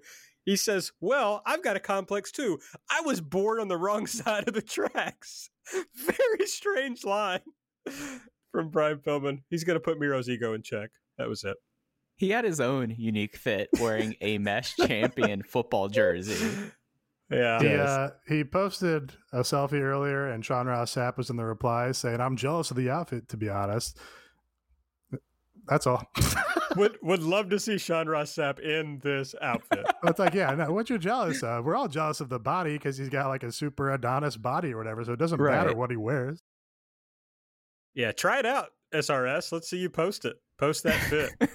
He 0.45 0.57
says, 0.57 0.93
well, 1.01 1.43
I've 1.47 1.63
got 1.63 1.77
a 1.77 1.81
complex 1.81 2.31
too. 2.31 2.59
I 2.91 3.01
was 3.03 3.21
born 3.21 3.61
on 3.61 3.69
the 3.69 3.77
wrong 3.77 4.07
side 4.07 4.49
of 4.49 4.55
the 4.55 4.63
tracks. 4.63 5.51
Very 5.95 6.47
strange 6.47 7.05
line 7.05 7.41
from 8.53 8.71
Brian 8.71 8.99
Pillman. 8.99 9.43
He's 9.49 9.65
going 9.65 9.77
to 9.77 9.81
put 9.81 9.99
Miro's 9.99 10.29
ego 10.29 10.55
in 10.55 10.63
check. 10.63 10.91
That 11.17 11.29
was 11.29 11.45
it. 11.45 11.57
He 12.19 12.31
had 12.31 12.45
his 12.45 12.61
own 12.61 12.95
unique 12.99 13.37
fit 13.37 13.69
wearing 13.81 14.17
a 14.21 14.39
mesh 14.39 14.75
champion 14.87 15.43
football 15.43 15.89
jersey. 15.89 16.73
Yeah. 17.31 17.61
He, 17.61 17.75
uh, 17.75 18.11
he 18.27 18.45
posted 18.45 19.13
a 19.33 19.41
selfie 19.41 19.81
earlier, 19.81 20.29
and 20.29 20.45
Sean 20.45 20.67
Ross 20.67 20.95
Sapp 20.95 21.17
was 21.17 21.31
in 21.31 21.37
the 21.37 21.45
replies 21.45 21.97
saying, 21.97 22.21
"I'm 22.21 22.37
jealous 22.37 22.71
of 22.71 22.77
the 22.77 22.91
outfit, 22.91 23.29
to 23.29 23.37
be 23.37 23.49
honest." 23.49 23.99
That's 25.69 25.87
all. 25.87 26.03
would 26.77 26.99
would 27.03 27.23
love 27.23 27.51
to 27.51 27.61
see 27.61 27.79
Sean 27.79 28.09
Ross 28.09 28.35
Sapp 28.35 28.59
in 28.59 28.99
this 29.03 29.35
outfit. 29.41 29.87
it's 30.05 30.19
like, 30.19 30.35
yeah, 30.35 30.55
no, 30.55 30.73
what 30.73 30.89
you're 30.89 30.99
jealous 30.99 31.43
of? 31.43 31.65
We're 31.65 31.77
all 31.77 31.89
jealous 31.89 32.21
of 32.21 32.31
the 32.31 32.39
body 32.39 32.73
because 32.73 32.97
he's 32.97 33.11
got 33.11 33.29
like 33.29 33.43
a 33.43 33.53
super 33.53 33.93
Adonis 33.93 34.37
body 34.37 34.73
or 34.73 34.79
whatever. 34.79 35.05
So 35.05 35.13
it 35.13 35.19
doesn't 35.19 35.41
matter 35.41 35.75
what 35.75 35.91
he 35.91 35.97
wears. 35.97 36.43
Yeah, 37.95 38.13
try 38.13 38.39
it 38.39 38.47
out, 38.47 38.69
SRS. 38.95 39.53
Let's 39.53 39.69
see 39.69 39.79
you 39.79 39.91
post 39.91 40.25
it. 40.25 40.37
Post 40.59 40.85
that 40.85 41.01
fit. 41.03 41.51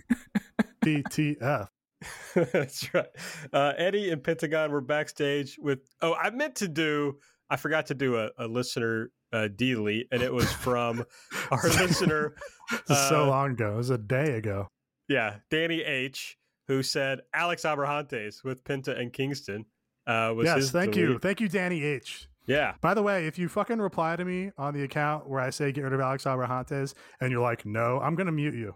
PTF. 0.85 1.67
That's 2.35 2.93
right. 2.93 3.05
Uh, 3.51 3.73
Eddie 3.77 4.11
and 4.11 4.23
Pentagon 4.23 4.71
were 4.71 4.81
backstage 4.81 5.57
with. 5.59 5.79
Oh, 6.01 6.13
I 6.13 6.29
meant 6.31 6.55
to 6.57 6.67
do. 6.67 7.17
I 7.49 7.55
forgot 7.55 7.85
to 7.87 7.93
do 7.93 8.17
a, 8.17 8.29
a 8.37 8.47
listener 8.47 9.11
uh, 9.31 9.47
delete, 9.55 10.07
and 10.11 10.21
it 10.21 10.33
was 10.33 10.51
from 10.51 11.05
our 11.51 11.63
listener. 11.63 12.35
Is 12.89 13.09
so 13.09 13.23
Uh, 13.23 13.27
long 13.27 13.51
ago. 13.51 13.73
It 13.73 13.77
was 13.77 13.89
a 13.89 13.97
day 13.97 14.35
ago. 14.37 14.67
Yeah, 15.09 15.37
Danny 15.49 15.81
H, 15.83 16.37
who 16.67 16.81
said 16.83 17.19
Alex 17.33 17.63
Abrahantes 17.63 18.43
with 18.43 18.63
Penta 18.63 18.97
and 18.99 19.11
Kingston. 19.13 19.65
Uh, 20.07 20.33
was 20.35 20.45
Yes, 20.45 20.55
his 20.57 20.71
thank 20.71 20.95
you. 20.95 21.19
Thank 21.19 21.39
you, 21.41 21.47
Danny 21.49 21.83
H. 21.83 22.27
Yeah, 22.45 22.73
By 22.81 22.93
the 22.93 23.01
way, 23.01 23.25
if 23.27 23.39
you 23.39 23.47
fucking 23.47 23.79
reply 23.79 24.17
to 24.17 24.25
me 24.25 24.51
on 24.57 24.73
the 24.73 24.83
account 24.83 25.29
where 25.29 25.39
I 25.39 25.49
say 25.49 25.71
get 25.71 25.83
rid 25.85 25.93
of 25.93 26.01
Alex 26.01 26.25
Abrahantes 26.25 26.93
and 27.21 27.31
you're 27.31 27.41
like, 27.41 27.65
no, 27.65 28.01
I'm 28.01 28.15
going 28.15 28.25
to 28.25 28.33
mute 28.33 28.53
you. 28.55 28.75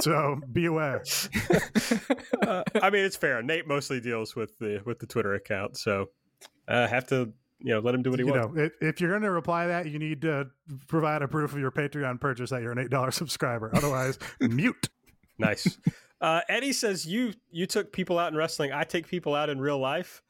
So 0.00 0.40
be 0.52 0.66
aware. 0.66 1.02
uh, 2.46 2.62
I 2.82 2.90
mean 2.90 3.04
it's 3.04 3.16
fair. 3.16 3.42
Nate 3.42 3.66
mostly 3.66 4.00
deals 4.00 4.34
with 4.36 4.58
the 4.58 4.82
with 4.84 4.98
the 4.98 5.06
Twitter 5.06 5.34
account, 5.34 5.76
so 5.76 6.06
I 6.68 6.86
have 6.86 7.06
to 7.08 7.32
you 7.58 7.74
know 7.74 7.80
let 7.80 7.94
him 7.94 8.02
do 8.02 8.10
what 8.10 8.18
he 8.20 8.26
you 8.26 8.32
wants. 8.32 8.54
know, 8.56 8.62
if, 8.64 8.72
if 8.80 9.00
you're 9.00 9.10
going 9.10 9.22
to 9.22 9.30
reply 9.30 9.66
that, 9.66 9.86
you 9.86 9.98
need 9.98 10.22
to 10.22 10.46
provide 10.88 11.22
a 11.22 11.28
proof 11.28 11.52
of 11.52 11.58
your 11.58 11.70
Patreon 11.70 12.20
purchase 12.20 12.50
that 12.50 12.62
you're 12.62 12.72
an 12.72 12.88
$8 12.88 13.12
subscriber. 13.12 13.70
Otherwise, 13.74 14.18
mute. 14.40 14.88
Nice. 15.38 15.78
Uh, 16.20 16.40
Eddie 16.48 16.72
says 16.72 17.06
you 17.06 17.32
you 17.50 17.66
took 17.66 17.92
people 17.92 18.18
out 18.18 18.30
in 18.32 18.36
wrestling. 18.38 18.72
I 18.72 18.84
take 18.84 19.08
people 19.08 19.34
out 19.34 19.48
in 19.48 19.60
real 19.60 19.78
life. 19.78 20.22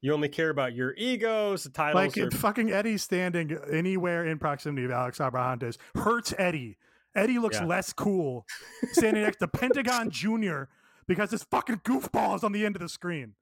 You 0.00 0.12
only 0.12 0.28
care 0.28 0.50
about 0.50 0.74
your 0.74 0.94
egos, 0.96 1.62
the 1.64 1.70
titles. 1.70 2.16
Like 2.16 2.18
are- 2.18 2.30
fucking 2.36 2.72
Eddie 2.72 2.96
standing 2.98 3.56
anywhere 3.72 4.26
in 4.26 4.38
proximity 4.38 4.84
of 4.84 4.90
Alex 4.90 5.18
Abrahantes 5.18 5.76
hurts 5.94 6.34
Eddie. 6.38 6.76
Eddie 7.14 7.38
looks 7.38 7.58
Yeah. 7.60 7.66
less 7.66 7.92
cool 7.92 8.46
standing 8.92 9.22
next 9.22 9.38
to 9.38 9.48
Pentagon 9.48 10.10
Jr. 10.10 10.64
because 11.06 11.30
his 11.30 11.42
fucking 11.44 11.80
goofball 11.84 12.36
is 12.36 12.44
on 12.44 12.52
the 12.52 12.64
end 12.64 12.76
of 12.76 12.82
the 12.82 12.88
screen. 12.88 13.34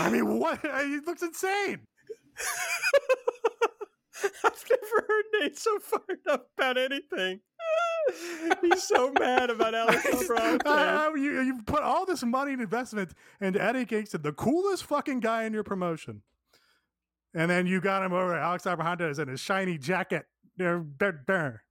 I 0.00 0.10
mean, 0.10 0.38
what? 0.38 0.60
He 0.84 0.98
looks 1.04 1.22
insane. 1.22 1.80
I've 4.44 4.64
never 4.70 5.06
heard 5.08 5.24
Nate 5.40 5.58
so 5.58 5.78
fired 5.80 6.20
up 6.30 6.48
about 6.56 6.78
anything. 6.78 7.40
He's 8.62 8.82
so 8.84 9.12
mad 9.18 9.50
about 9.50 9.74
Alex 9.74 10.04
Abrahantes. 10.06 10.60
Uh, 10.66 11.10
you, 11.14 11.40
you 11.40 11.60
put 11.66 11.82
all 11.82 12.06
this 12.06 12.22
money 12.22 12.52
and 12.52 12.62
investment 12.62 13.12
into 13.40 13.62
Eddie 13.62 13.84
Kingston, 13.86 14.22
the 14.22 14.32
coolest 14.32 14.84
fucking 14.84 15.20
guy 15.20 15.44
in 15.44 15.52
your 15.52 15.64
promotion. 15.64 16.22
And 17.34 17.50
then 17.50 17.66
you 17.66 17.80
got 17.80 18.04
him 18.04 18.12
over 18.12 18.34
Alex 18.34 18.64
Abrahantes 18.64 19.18
in 19.18 19.28
his 19.28 19.40
shiny 19.40 19.78
jacket. 19.78 20.26
There, 20.56 20.84
there, 20.98 21.22
there. 21.26 21.62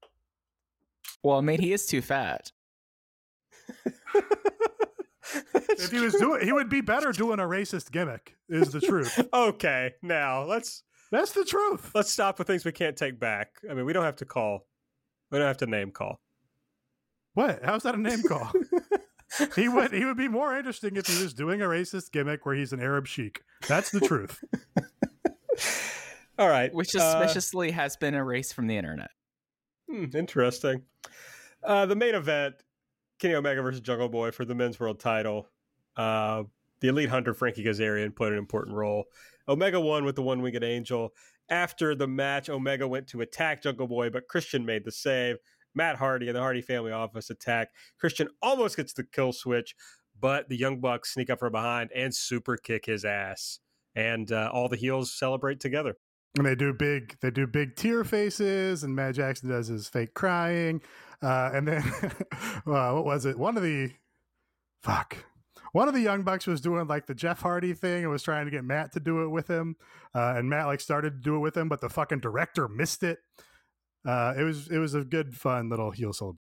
Well, 1.24 1.38
I 1.38 1.42
mean, 1.42 1.62
he 1.62 1.74
is 1.74 1.86
too 1.86 2.02
fat. 2.02 2.52
If 5.84 5.92
he 5.92 6.00
was 6.00 6.14
doing, 6.14 6.46
he 6.46 6.52
would 6.52 6.70
be 6.70 6.82
better 6.82 7.12
doing 7.12 7.40
a 7.40 7.44
racist 7.44 7.92
gimmick. 7.92 8.36
Is 8.50 8.72
the 8.72 8.82
truth. 8.82 9.20
okay, 9.34 9.94
now 10.02 10.44
let's 10.44 10.84
That's 11.12 11.32
the 11.32 11.46
truth. 11.46 11.92
let's 11.96 12.12
stop 12.12 12.38
with 12.38 12.48
things 12.48 12.66
we 12.66 12.72
can't 12.72 12.98
take 12.98 13.20
back. 13.20 13.50
I 13.70 13.74
mean, 13.74 13.86
we 13.86 13.94
don't 13.94 14.04
have 14.04 14.18
to 14.18 14.26
call. 14.26 14.68
We 15.32 15.40
don't 15.40 15.48
have 15.48 15.58
to 15.58 15.66
name 15.66 15.92
call. 15.92 16.22
What? 17.34 17.62
How's 17.64 17.84
that 17.84 17.96
a 17.96 18.00
name 18.00 18.22
call? 18.24 18.52
he 19.56 19.68
would. 19.68 19.92
He 19.92 20.06
would 20.06 20.18
be 20.18 20.28
more 20.28 20.56
interesting 20.56 20.96
if 20.96 21.08
he 21.08 21.24
was 21.24 21.34
doing 21.34 21.62
a 21.62 21.66
racist 21.66 22.12
gimmick 22.12 22.46
where 22.46 22.56
he's 22.56 22.74
an 22.74 22.82
Arab 22.82 23.08
sheik. 23.08 23.42
That's 23.68 23.90
the 23.90 24.02
truth. 24.02 24.44
All 26.38 26.50
right, 26.50 26.74
Which 26.74 26.96
uh, 26.96 27.00
suspiciously 27.00 27.72
has 27.72 27.96
been 27.96 28.16
erased 28.16 28.54
from 28.54 28.68
the 28.68 28.76
internet. 28.76 29.12
Hmm, 29.90 30.06
interesting. 30.16 30.84
Uh, 31.64 31.86
the 31.86 31.96
main 31.96 32.16
event: 32.16 32.56
Kenny 33.20 33.36
Omega 33.36 33.62
versus 33.62 33.82
Jungle 33.82 34.10
Boy 34.10 34.32
for 34.32 34.46
the 34.46 34.56
men's 34.56 34.80
world 34.80 35.00
title. 35.00 35.50
Uh, 35.96 36.44
the 36.80 36.88
elite 36.88 37.10
hunter 37.10 37.34
Frankie 37.34 37.64
Kazarian 37.64 38.16
played 38.16 38.34
an 38.34 38.40
important 38.40 38.76
role. 38.76 39.06
Omega 39.48 39.80
won 39.80 40.06
with 40.06 40.16
the 40.16 40.24
one 40.24 40.42
winged 40.42 40.64
angel. 40.64 41.14
After 41.50 41.94
the 41.94 42.08
match, 42.08 42.50
Omega 42.50 42.88
went 42.88 43.08
to 43.08 43.22
attack 43.22 43.62
Jungle 43.62 43.88
Boy, 43.88 44.10
but 44.10 44.28
Christian 44.28 44.66
made 44.66 44.86
the 44.86 44.92
save. 44.92 45.38
Matt 45.76 45.98
Hardy 45.98 46.28
and 46.28 46.36
the 46.36 46.42
Hardy 46.42 46.62
family 46.62 46.92
office 46.92 47.30
attack. 47.30 47.70
Christian 48.00 48.30
almost 48.42 48.78
gets 48.78 48.94
the 48.94 49.04
kill 49.04 49.34
switch, 49.34 49.76
but 50.20 50.50
the 50.50 50.58
Young 50.58 50.80
Bucks 50.80 51.14
sneak 51.14 51.30
up 51.30 51.40
from 51.40 51.52
behind 51.52 51.90
and 51.96 52.14
super 52.16 52.58
kick 52.58 52.86
his 52.86 53.06
ass. 53.06 53.60
And 53.96 54.32
uh, 54.32 54.50
all 54.54 54.70
the 54.70 54.78
heels 54.78 55.14
celebrate 55.14 55.60
together. 55.60 55.98
And 56.36 56.46
they 56.46 56.56
do 56.56 56.74
big. 56.74 57.18
They 57.22 57.30
do 57.32 57.46
big 57.46 57.76
tear 57.76 58.04
faces, 58.04 58.84
and 58.84 58.96
Matt 58.96 59.16
Jackson 59.16 59.50
does 59.50 59.68
his 59.68 59.88
fake 59.88 60.14
crying. 60.16 60.82
Uh, 61.22 61.52
and 61.54 61.68
then, 61.68 61.84
well, 62.66 62.96
what 62.98 63.06
was 63.06 63.26
it? 63.26 63.38
One 63.38 63.56
of 63.56 63.64
the 63.64 63.92
fuck. 64.82 65.26
One 65.74 65.88
of 65.88 65.94
the 65.94 66.02
young 66.02 66.24
bucks 66.24 66.46
was 66.48 66.62
doing 66.62 66.88
like 66.88 67.08
the 67.08 67.16
Jeff 67.16 67.42
Hardy 67.42 67.74
thing 67.74 68.04
and 68.04 68.12
was 68.12 68.24
trying 68.24 68.46
to 68.46 68.52
get 68.52 68.64
Matt 68.64 68.92
to 68.94 69.00
do 69.00 69.24
it 69.24 69.30
with 69.30 69.48
him. 69.50 69.76
Uh, 70.14 70.36
and 70.38 70.50
Matt 70.50 70.68
like 70.68 70.82
started 70.82 71.12
to 71.16 71.20
do 71.22 71.36
it 71.36 71.40
with 71.40 71.58
him, 71.58 71.70
but 71.70 71.82
the 71.82 71.90
fucking 71.90 72.20
director 72.20 72.68
missed 72.68 73.04
it. 73.04 73.20
uh, 74.08 74.34
it 74.38 74.44
was 74.44 74.68
it 74.70 74.80
was 74.80 74.94
a 74.96 75.04
good, 75.04 75.36
fun 75.36 75.70
little 75.70 75.92
heel 75.92 76.14
celebration. 76.14 76.40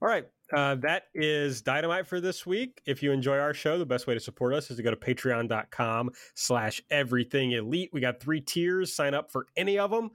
All 0.00 0.08
right. 0.08 0.26
Uh, 0.54 0.74
that 0.76 1.04
is 1.14 1.60
Dynamite 1.60 2.06
for 2.06 2.20
this 2.20 2.46
week. 2.46 2.80
If 2.86 3.02
you 3.02 3.12
enjoy 3.12 3.38
our 3.38 3.52
show, 3.52 3.78
the 3.78 3.86
best 3.86 4.06
way 4.06 4.14
to 4.14 4.20
support 4.20 4.54
us 4.54 4.70
is 4.70 4.78
to 4.78 4.82
go 4.82 4.90
to 4.90 4.96
patreon.com 4.96 6.10
slash 6.34 6.82
everything 6.90 7.52
elite. 7.52 7.90
We 7.92 8.00
got 8.00 8.20
three 8.20 8.40
tiers. 8.40 8.94
Sign 8.94 9.14
up 9.14 9.30
for 9.30 9.46
any 9.56 9.78
of 9.78 9.90
them. 9.90 10.10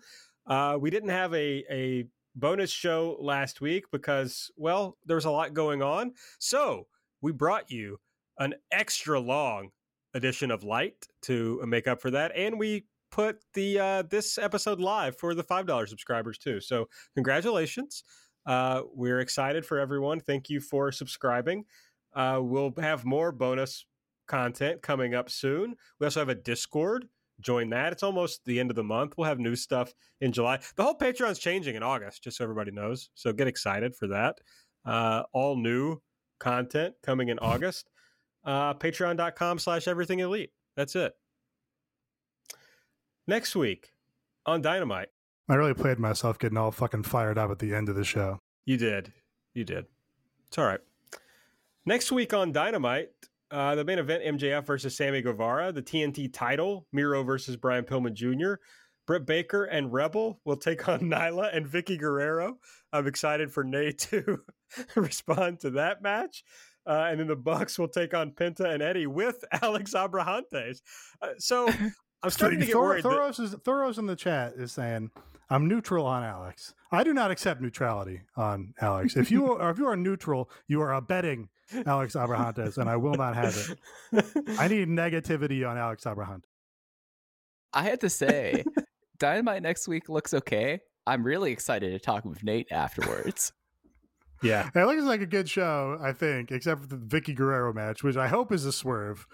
Uh, 0.48 0.78
we 0.80 0.90
didn't 0.90 1.10
have 1.10 1.34
a, 1.34 1.64
a 1.72 2.06
bonus 2.36 2.72
show 2.72 3.18
last 3.20 3.62
week 3.62 3.86
because, 3.92 4.52
well, 4.58 4.98
there 5.06 5.16
was 5.16 5.26
a 5.26 5.32
lot 5.32 5.54
going 5.54 5.84
on. 5.84 6.14
So 6.40 6.88
we 7.22 7.32
brought 7.32 7.70
you 7.70 8.00
an 8.40 8.56
extra 8.72 9.20
long 9.20 9.70
edition 10.16 10.52
of 10.52 10.64
Light 10.64 11.08
to 11.24 11.62
make 11.66 11.88
up 11.88 12.02
for 12.02 12.12
that. 12.12 12.32
And 12.36 12.58
we 12.58 12.86
put 13.12 13.44
the 13.54 13.80
uh, 13.80 14.02
this 14.02 14.40
episode 14.40 14.80
live 14.80 15.16
for 15.18 15.36
the 15.36 15.44
$5 15.44 15.88
subscribers 15.88 16.40
too. 16.40 16.60
So 16.60 16.90
congratulations. 17.14 18.04
Uh, 18.46 18.82
we're 18.94 19.20
excited 19.20 19.66
for 19.66 19.80
everyone. 19.80 20.20
Thank 20.20 20.50
you 20.50 20.60
for 20.60 20.92
subscribing. 20.92 21.66
Uh, 22.14 22.40
we'll 22.42 22.74
have 22.78 23.06
more 23.06 23.32
bonus 23.32 23.86
content 24.28 24.82
coming 24.82 25.16
up 25.16 25.30
soon. 25.30 25.76
We 26.00 26.06
also 26.06 26.20
have 26.20 26.30
a 26.30 26.36
Discord. 26.36 27.08
Join 27.42 27.70
that. 27.72 27.92
It's 27.92 28.04
almost 28.04 28.46
the 28.46 28.60
end 28.60 28.70
of 28.70 28.76
the 28.76 28.84
month. 28.84 29.16
We'll 29.18 29.28
have 29.28 29.40
new 29.40 29.56
stuff 29.56 29.94
in 30.22 30.32
July. 30.32 30.60
The 30.76 30.84
whole 30.84 30.98
Patreon's 30.98 31.40
changing 31.40 31.76
in 31.76 31.84
August, 31.84 32.24
just 32.24 32.38
so 32.38 32.44
everybody 32.44 32.72
knows. 32.72 33.10
So 33.16 33.34
get 33.34 33.48
excited 33.48 33.96
for 33.96 34.08
that. 34.08 34.38
Uh, 34.86 35.24
all 35.34 35.56
new 35.56 36.00
content 36.40 36.96
coming 37.04 37.30
in 37.30 37.40
August. 37.40 37.90
Uh, 38.46 38.74
Patreon.com 38.74 39.60
slash 39.60 39.88
everything 39.88 40.20
elite. 40.20 40.52
That's 40.76 40.96
it. 40.96 41.14
Next 43.28 43.56
week 43.56 43.90
on 44.46 44.62
Dynamite. 44.62 45.10
I 45.50 45.56
really 45.56 45.74
played 45.74 46.00
myself 46.00 46.40
getting 46.40 46.58
all 46.58 46.72
fucking 46.72 47.04
fired 47.04 47.38
up 47.38 47.52
at 47.52 47.60
the 47.60 47.74
end 47.74 47.90
of 47.90 47.96
the 47.96 48.04
show. 48.06 48.40
You 48.66 48.78
did. 48.78 49.12
You 49.54 49.64
did. 49.66 49.86
It's 50.48 50.58
all 50.58 50.66
right. 50.66 50.80
Next 51.86 52.12
week 52.12 52.34
on 52.34 52.52
Dynamite, 52.54 53.10
uh, 53.52 53.76
the 53.76 53.84
main 53.84 54.00
event 54.00 54.24
MJF 54.24 54.66
versus 54.66 54.96
Sammy 54.96 55.22
Guevara, 55.22 55.72
the 55.74 55.82
TNT 55.82 56.32
title, 56.32 56.88
Miro 56.94 57.24
versus 57.24 57.58
Brian 57.58 57.84
Pillman 57.84 58.14
Jr., 58.14 58.54
Britt 59.06 59.26
Baker 59.26 59.66
and 59.66 59.92
Rebel 59.92 60.40
will 60.46 60.56
take 60.56 60.88
on 60.88 61.00
Nyla 61.02 61.56
and 61.56 61.68
Vickie 61.68 62.00
Guerrero. 62.00 62.58
I'm 62.94 63.06
excited 63.06 63.52
for 63.52 63.66
Nate 63.66 63.98
to 64.12 64.40
respond 64.96 65.60
to 65.62 65.72
that 65.72 66.02
match. 66.02 66.44
Uh, 66.88 67.08
and 67.10 67.20
then 67.20 67.28
the 67.28 67.36
Bucks 67.36 67.78
will 67.78 67.88
take 67.90 68.14
on 68.14 68.32
Penta 68.32 68.74
and 68.74 68.82
Eddie 68.82 69.08
with 69.08 69.44
Alex 69.62 69.94
Abrahantes. 69.94 70.82
Uh, 71.22 71.30
so 71.38 71.68
I'm 72.24 72.30
starting 72.30 72.60
to 72.62 72.66
get 72.66 72.74
Thor- 72.74 72.84
worried. 72.84 73.04
that- 73.04 73.10
Thoros, 73.10 73.40
is, 73.42 73.56
Thoros 73.56 73.98
in 73.98 74.06
the 74.06 74.16
chat 74.16 74.54
is 74.54 74.72
saying, 74.72 75.12
"I'm 75.50 75.68
neutral 75.68 76.06
on 76.06 76.24
Alex. 76.24 76.74
I 76.92 77.04
do 77.04 77.14
not 77.14 77.32
accept 77.32 77.62
neutrality 77.62 78.22
on 78.36 78.74
Alex. 78.80 79.16
If 79.16 79.32
you 79.32 79.54
are, 79.54 79.72
if 79.72 79.78
you 79.78 79.88
are 79.88 79.98
neutral, 79.98 80.50
you 80.68 80.82
are 80.82 80.94
abetting 80.94 81.50
Alex 81.86 82.14
Abrahantes, 82.16 82.78
and 82.78 82.90
I 82.90 82.98
will 82.98 83.16
not 83.16 83.36
have 83.36 83.78
it. 84.14 84.26
I 84.60 84.68
need 84.68 84.88
negativity 84.88 85.68
on 85.68 85.78
Alex 85.78 86.04
Abrahantes. 86.04 86.44
I 87.74 87.84
had 87.84 88.02
to 88.02 88.10
say, 88.10 88.64
Dynamite 89.18 89.64
next 89.64 89.88
week 89.88 90.10
looks 90.10 90.34
okay. 90.34 90.82
I'm 91.08 91.24
really 91.24 91.52
excited 91.52 91.92
to 91.92 92.00
talk 92.00 92.24
with 92.26 92.44
Nate 92.44 92.72
afterwards. 92.72 93.52
yeah. 94.44 94.70
It 94.76 94.86
looks 94.86 95.04
like 95.04 95.22
a 95.22 95.26
good 95.26 95.50
show, 95.50 95.98
I 96.02 96.14
think, 96.14 96.52
except 96.52 96.82
for 96.82 96.88
the 96.88 96.98
Vickie 96.98 97.36
Guerrero 97.36 97.74
match, 97.74 98.04
which 98.04 98.16
I 98.16 98.28
hope 98.28 98.52
is 98.52 98.66
a 98.66 98.72
swerve. 98.72 99.26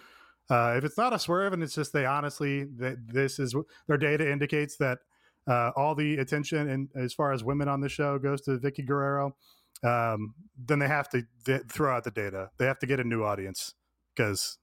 Uh, 0.49 0.75
if 0.77 0.83
it's 0.83 0.97
not 0.97 1.13
a 1.13 1.19
swerve 1.19 1.53
and 1.53 1.61
it's 1.61 1.75
just 1.75 1.93
they 1.93 2.05
honestly 2.05 2.63
that 2.63 2.97
this 3.07 3.37
is 3.37 3.53
their 3.87 3.97
data 3.97 4.31
indicates 4.31 4.77
that 4.77 4.99
uh, 5.47 5.71
all 5.75 5.95
the 5.95 6.17
attention 6.17 6.69
and 6.69 6.89
as 6.95 7.13
far 7.13 7.31
as 7.31 7.43
women 7.43 7.67
on 7.67 7.81
the 7.81 7.89
show 7.89 8.19
goes 8.19 8.41
to 8.41 8.57
Vickie 8.57 8.85
Guerrero, 8.85 9.35
um, 9.83 10.33
then 10.57 10.79
they 10.79 10.87
have 10.87 11.09
to 11.09 11.23
th- 11.45 11.63
throw 11.69 11.95
out 11.95 12.03
the 12.03 12.11
data. 12.11 12.49
They 12.57 12.65
have 12.65 12.79
to 12.79 12.85
get 12.85 12.99
a 12.99 13.03
new 13.03 13.23
audience 13.23 13.73
because 14.15 14.57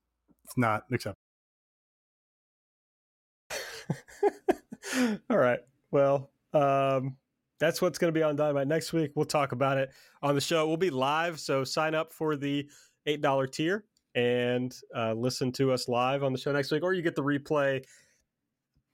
it's 0.44 0.56
not 0.56 0.82
acceptable. 0.92 1.18
All 5.30 5.38
right. 5.38 5.60
Well, 5.90 6.30
um, 6.52 7.16
that's 7.58 7.80
what's 7.80 7.98
going 7.98 8.12
to 8.12 8.18
be 8.18 8.22
on 8.22 8.36
Dynamite 8.36 8.68
next 8.68 8.92
week. 8.92 9.12
We'll 9.14 9.24
talk 9.24 9.52
about 9.52 9.78
it 9.78 9.90
on 10.22 10.34
the 10.34 10.40
show. 10.40 10.66
We'll 10.66 10.76
be 10.76 10.90
live, 10.90 11.40
so 11.40 11.64
sign 11.64 11.94
up 11.94 12.12
for 12.12 12.36
the 12.36 12.68
eight 13.06 13.22
dollar 13.22 13.46
tier 13.46 13.84
and 14.14 14.74
uh, 14.94 15.12
listen 15.12 15.52
to 15.52 15.72
us 15.72 15.88
live 15.88 16.24
on 16.24 16.32
the 16.32 16.38
show 16.38 16.52
next 16.52 16.70
week, 16.70 16.82
or 16.82 16.92
you 16.92 17.02
get 17.02 17.14
the 17.14 17.22
replay 17.22 17.84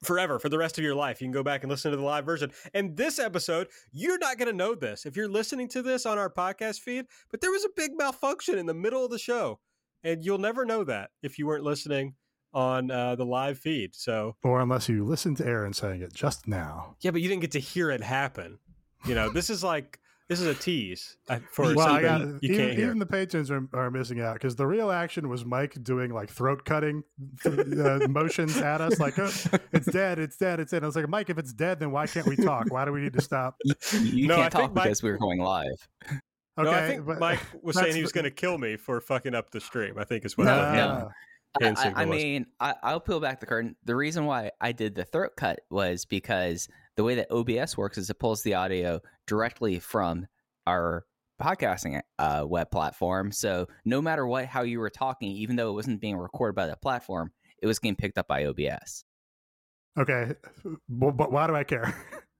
forever 0.02 0.38
for 0.38 0.48
the 0.48 0.58
rest 0.58 0.78
of 0.78 0.84
your 0.84 0.94
life. 0.94 1.20
You 1.20 1.26
can 1.26 1.32
go 1.32 1.42
back 1.42 1.62
and 1.62 1.70
listen 1.70 1.90
to 1.90 1.96
the 1.96 2.02
live 2.02 2.24
version. 2.24 2.50
And 2.74 2.96
this 2.96 3.18
episode, 3.18 3.68
you're 3.92 4.18
not 4.18 4.38
going 4.38 4.48
to 4.50 4.56
know 4.56 4.74
this 4.74 5.06
if 5.06 5.16
you're 5.16 5.28
listening 5.28 5.68
to 5.68 5.82
this 5.82 6.06
on 6.06 6.18
our 6.18 6.30
podcast 6.30 6.80
feed, 6.80 7.06
but 7.30 7.40
there 7.40 7.50
was 7.50 7.64
a 7.64 7.70
big 7.76 7.92
malfunction 7.96 8.58
in 8.58 8.66
the 8.66 8.74
middle 8.74 9.04
of 9.04 9.10
the 9.10 9.18
show, 9.18 9.60
and 10.04 10.24
you'll 10.24 10.38
never 10.38 10.64
know 10.64 10.84
that 10.84 11.10
if 11.22 11.38
you 11.38 11.46
weren't 11.46 11.64
listening 11.64 12.14
on 12.54 12.90
uh, 12.90 13.14
the 13.16 13.24
live 13.24 13.58
feed. 13.58 13.94
So 13.94 14.36
Or 14.42 14.60
unless 14.60 14.88
you 14.88 15.04
listen 15.04 15.34
to 15.36 15.46
Aaron 15.46 15.72
saying 15.72 16.02
it 16.02 16.12
just 16.12 16.46
now. 16.46 16.96
yeah, 17.00 17.10
but 17.10 17.22
you 17.22 17.28
didn't 17.28 17.40
get 17.42 17.52
to 17.52 17.60
hear 17.60 17.90
it 17.90 18.02
happen. 18.02 18.58
You 19.06 19.14
know, 19.14 19.30
this 19.30 19.48
is 19.50 19.64
like 19.64 19.98
this 20.32 20.40
is 20.40 20.46
a 20.46 20.54
tease 20.54 21.18
uh, 21.28 21.38
for 21.50 21.74
well, 21.74 21.80
I 21.80 22.02
something 22.02 22.32
got, 22.32 22.42
you 22.42 22.54
even, 22.54 22.56
can't 22.56 22.76
hear. 22.76 22.86
even 22.86 22.98
the 22.98 23.06
patrons 23.06 23.50
are, 23.50 23.68
are 23.74 23.90
missing 23.90 24.20
out 24.20 24.34
because 24.34 24.56
the 24.56 24.66
real 24.66 24.90
action 24.90 25.28
was 25.28 25.44
Mike 25.44 25.76
doing 25.82 26.10
like 26.12 26.30
throat 26.30 26.64
cutting 26.64 27.04
uh, 27.44 28.00
motions 28.08 28.56
at 28.56 28.80
us, 28.80 28.98
like 28.98 29.18
oh, 29.18 29.30
it's 29.72 29.86
dead, 29.92 30.18
it's 30.18 30.38
dead, 30.38 30.58
it's 30.58 30.70
dead. 30.70 30.82
I 30.82 30.86
was 30.86 30.96
like, 30.96 31.08
Mike, 31.08 31.28
if 31.28 31.36
it's 31.36 31.52
dead, 31.52 31.80
then 31.80 31.90
why 31.90 32.06
can't 32.06 32.26
we 32.26 32.36
talk? 32.36 32.70
Why 32.70 32.86
do 32.86 32.92
we 32.92 33.00
need 33.02 33.12
to 33.12 33.20
stop? 33.20 33.56
You, 33.64 33.74
you 34.00 34.26
No, 34.26 34.36
can't 34.36 34.52
think 34.52 34.62
talk 34.62 34.74
Mike- 34.74 34.84
because 34.84 35.02
we 35.02 35.10
were 35.10 35.18
going 35.18 35.38
live. 35.38 35.88
Okay, 36.58 36.70
no, 36.70 36.70
I 36.70 36.86
think 36.86 37.06
but 37.06 37.18
Mike 37.18 37.40
was 37.62 37.76
saying 37.76 37.94
he 37.94 38.02
was 38.02 38.12
going 38.12 38.24
to 38.24 38.30
kill 38.30 38.56
me 38.56 38.76
for 38.76 39.00
fucking 39.00 39.34
up 39.34 39.50
the 39.50 39.60
stream. 39.60 39.98
I 39.98 40.04
think 40.04 40.24
is 40.24 40.38
what 40.38 40.44
No, 40.44 40.56
the 40.56 40.72
no. 40.74 41.10
I, 41.60 41.68
I, 41.76 41.92
I 42.02 42.04
mean, 42.06 42.46
I, 42.60 42.74
I'll 42.82 43.00
peel 43.00 43.20
back 43.20 43.40
the 43.40 43.46
curtain. 43.46 43.76
The 43.84 43.94
reason 43.94 44.24
why 44.24 44.50
I 44.60 44.72
did 44.72 44.94
the 44.94 45.04
throat 45.04 45.32
cut 45.36 45.60
was 45.70 46.06
because 46.06 46.68
the 46.96 47.04
way 47.04 47.16
that 47.16 47.30
OBS 47.30 47.76
works 47.76 47.98
is 47.98 48.10
it 48.10 48.18
pulls 48.18 48.42
the 48.42 48.54
audio 48.54 49.00
directly 49.26 49.78
from 49.78 50.26
our 50.66 51.04
podcasting 51.40 52.00
uh, 52.18 52.44
web 52.46 52.70
platform. 52.70 53.32
So 53.32 53.66
no 53.84 54.00
matter 54.02 54.26
what, 54.26 54.46
how 54.46 54.62
you 54.62 54.78
were 54.78 54.90
talking, 54.90 55.30
even 55.30 55.56
though 55.56 55.70
it 55.70 55.74
wasn't 55.74 56.00
being 56.00 56.16
recorded 56.16 56.54
by 56.54 56.66
the 56.66 56.76
platform, 56.76 57.32
it 57.60 57.66
was 57.66 57.78
getting 57.78 57.96
picked 57.96 58.18
up 58.18 58.28
by 58.28 58.46
OBS. 58.46 59.04
okay, 59.98 60.32
but, 60.88 61.12
but 61.12 61.32
why 61.32 61.46
do 61.46 61.54
I 61.56 61.64
care? 61.64 61.94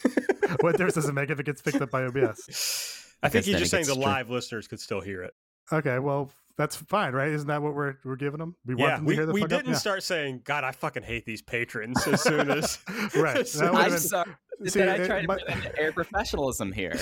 what 0.61 0.73
difference 0.73 0.95
does 0.95 1.09
it 1.09 1.13
make 1.15 1.31
if 1.31 1.41
it 1.41 1.47
gets 1.47 1.63
picked 1.63 1.81
up 1.81 1.91
by 1.91 2.05
OBS? 2.05 3.15
I 3.23 3.29
think 3.29 3.45
Because 3.45 3.47
he's 3.47 3.59
just 3.59 3.71
saying 3.71 3.85
the 3.87 3.95
gets 3.95 4.05
stri- 4.05 4.11
live 4.11 4.31
listeners 4.31 4.69
could 4.69 4.81
still 4.81 5.01
hear 5.01 5.23
it. 5.23 5.33
Okay, 5.73 5.99
well 5.99 6.31
that's 6.57 6.77
fine, 6.77 7.13
right? 7.13 7.31
Isn't 7.31 7.49
that 7.49 7.63
what 7.63 7.75
we're 7.75 7.97
we're 8.05 8.17
giving 8.17 8.39
them? 8.39 8.57
We 8.67 8.75
want 8.75 8.89
yeah, 8.91 8.97
them 8.97 9.05
to 9.05 9.09
we, 9.09 9.15
hear 9.15 9.27
the 9.27 9.33
we 9.33 9.41
fuck 9.41 9.51
didn't 9.51 9.75
start 9.77 10.03
saying, 10.03 10.43
"God, 10.45 10.65
I 10.65 10.73
fucking 10.73 11.03
hate 11.03 11.25
these 11.27 11.43
patrons." 11.43 12.07
As 12.07 12.23
soon 12.23 12.51
as 12.51 12.79
Right, 13.17 13.39
as 13.39 13.53
soon 13.53 13.69
I'm 13.75 13.85
been- 13.87 13.95
as- 13.95 14.09
sorry 14.09 14.31
See, 14.67 14.79
that 14.79 14.89
I 15.01 15.03
it- 15.03 15.07
tried 15.07 15.21
to 15.23 15.27
my- 15.29 15.39
bring 15.45 15.59
air 15.79 15.93
professionalism 15.93 16.71
here. 16.73 16.95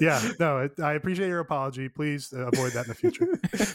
yeah, 0.00 0.22
no, 0.40 0.58
it, 0.60 0.72
I 0.80 0.94
appreciate 0.94 1.28
your 1.28 1.40
apology. 1.40 1.88
Please 1.88 2.32
uh, 2.32 2.46
avoid 2.46 2.72
that 2.72 2.86
in 2.86 2.88
the 2.88 2.94
future. 2.94 3.26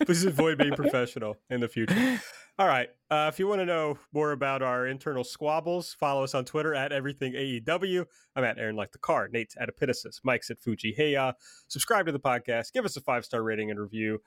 Please 0.05 0.25
avoid 0.25 0.57
being 0.57 0.73
professional 0.73 1.35
in 1.49 1.59
the 1.59 1.67
future. 1.67 2.19
All 2.57 2.67
right. 2.67 2.89
Uh, 3.11 3.29
if 3.31 3.37
you 3.39 3.47
want 3.47 3.61
to 3.61 3.65
know 3.65 3.97
more 4.13 4.31
about 4.31 4.61
our 4.61 4.87
internal 4.87 5.23
squabbles, 5.23 5.93
follow 5.93 6.23
us 6.23 6.33
on 6.33 6.43
Twitter 6.43 6.73
at 6.75 6.91
everything 6.91 7.33
AEW. 7.33 8.05
I'm 8.35 8.43
at 8.43 8.57
Aaron 8.57 8.75
Like 8.75 8.91
the 8.91 8.97
Car. 8.97 9.29
Nate's 9.31 9.55
at 9.59 9.69
Epitasis. 9.73 10.19
Mike's 10.23 10.49
at 10.49 10.59
Fuji 10.59 10.93
Heya. 10.97 11.33
Subscribe 11.67 12.07
to 12.07 12.11
the 12.11 12.19
podcast. 12.19 12.73
Give 12.73 12.83
us 12.83 12.97
a 12.97 13.01
five 13.01 13.23
star 13.25 13.43
rating 13.43 13.69
and 13.71 13.79
review. 13.79 14.21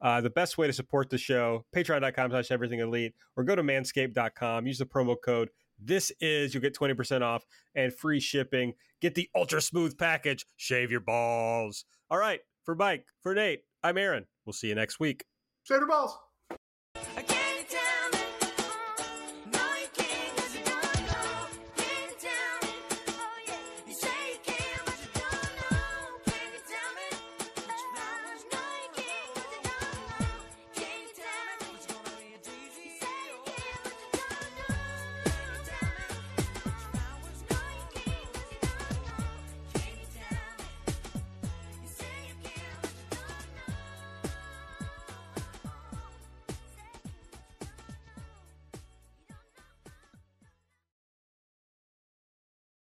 Uh, 0.00 0.20
the 0.20 0.30
best 0.30 0.58
way 0.58 0.66
to 0.66 0.72
support 0.72 1.08
the 1.08 1.18
show, 1.18 1.64
patreon.com 1.74 2.30
slash 2.30 2.50
everything 2.50 2.80
elite, 2.80 3.14
or 3.36 3.44
go 3.44 3.54
to 3.54 3.62
manscaped.com. 3.62 4.66
Use 4.66 4.78
the 4.78 4.86
promo 4.86 5.16
code. 5.22 5.48
This 5.78 6.12
is, 6.20 6.54
you'll 6.54 6.62
get 6.62 6.76
20% 6.76 7.22
off 7.22 7.44
and 7.74 7.92
free 7.92 8.20
shipping. 8.20 8.74
Get 9.00 9.14
the 9.14 9.28
ultra 9.34 9.60
smooth 9.60 9.98
package. 9.98 10.46
Shave 10.56 10.90
your 10.90 11.00
balls. 11.00 11.84
All 12.10 12.18
right. 12.18 12.40
For 12.64 12.74
Mike, 12.74 13.06
for 13.22 13.34
Nate, 13.34 13.60
I'm 13.82 13.98
Aaron. 13.98 14.24
We'll 14.46 14.54
see 14.54 14.68
you 14.68 14.74
next 14.74 14.98
week. 14.98 15.24
Shave 15.64 15.80
your 15.80 15.88
balls. 15.88 16.16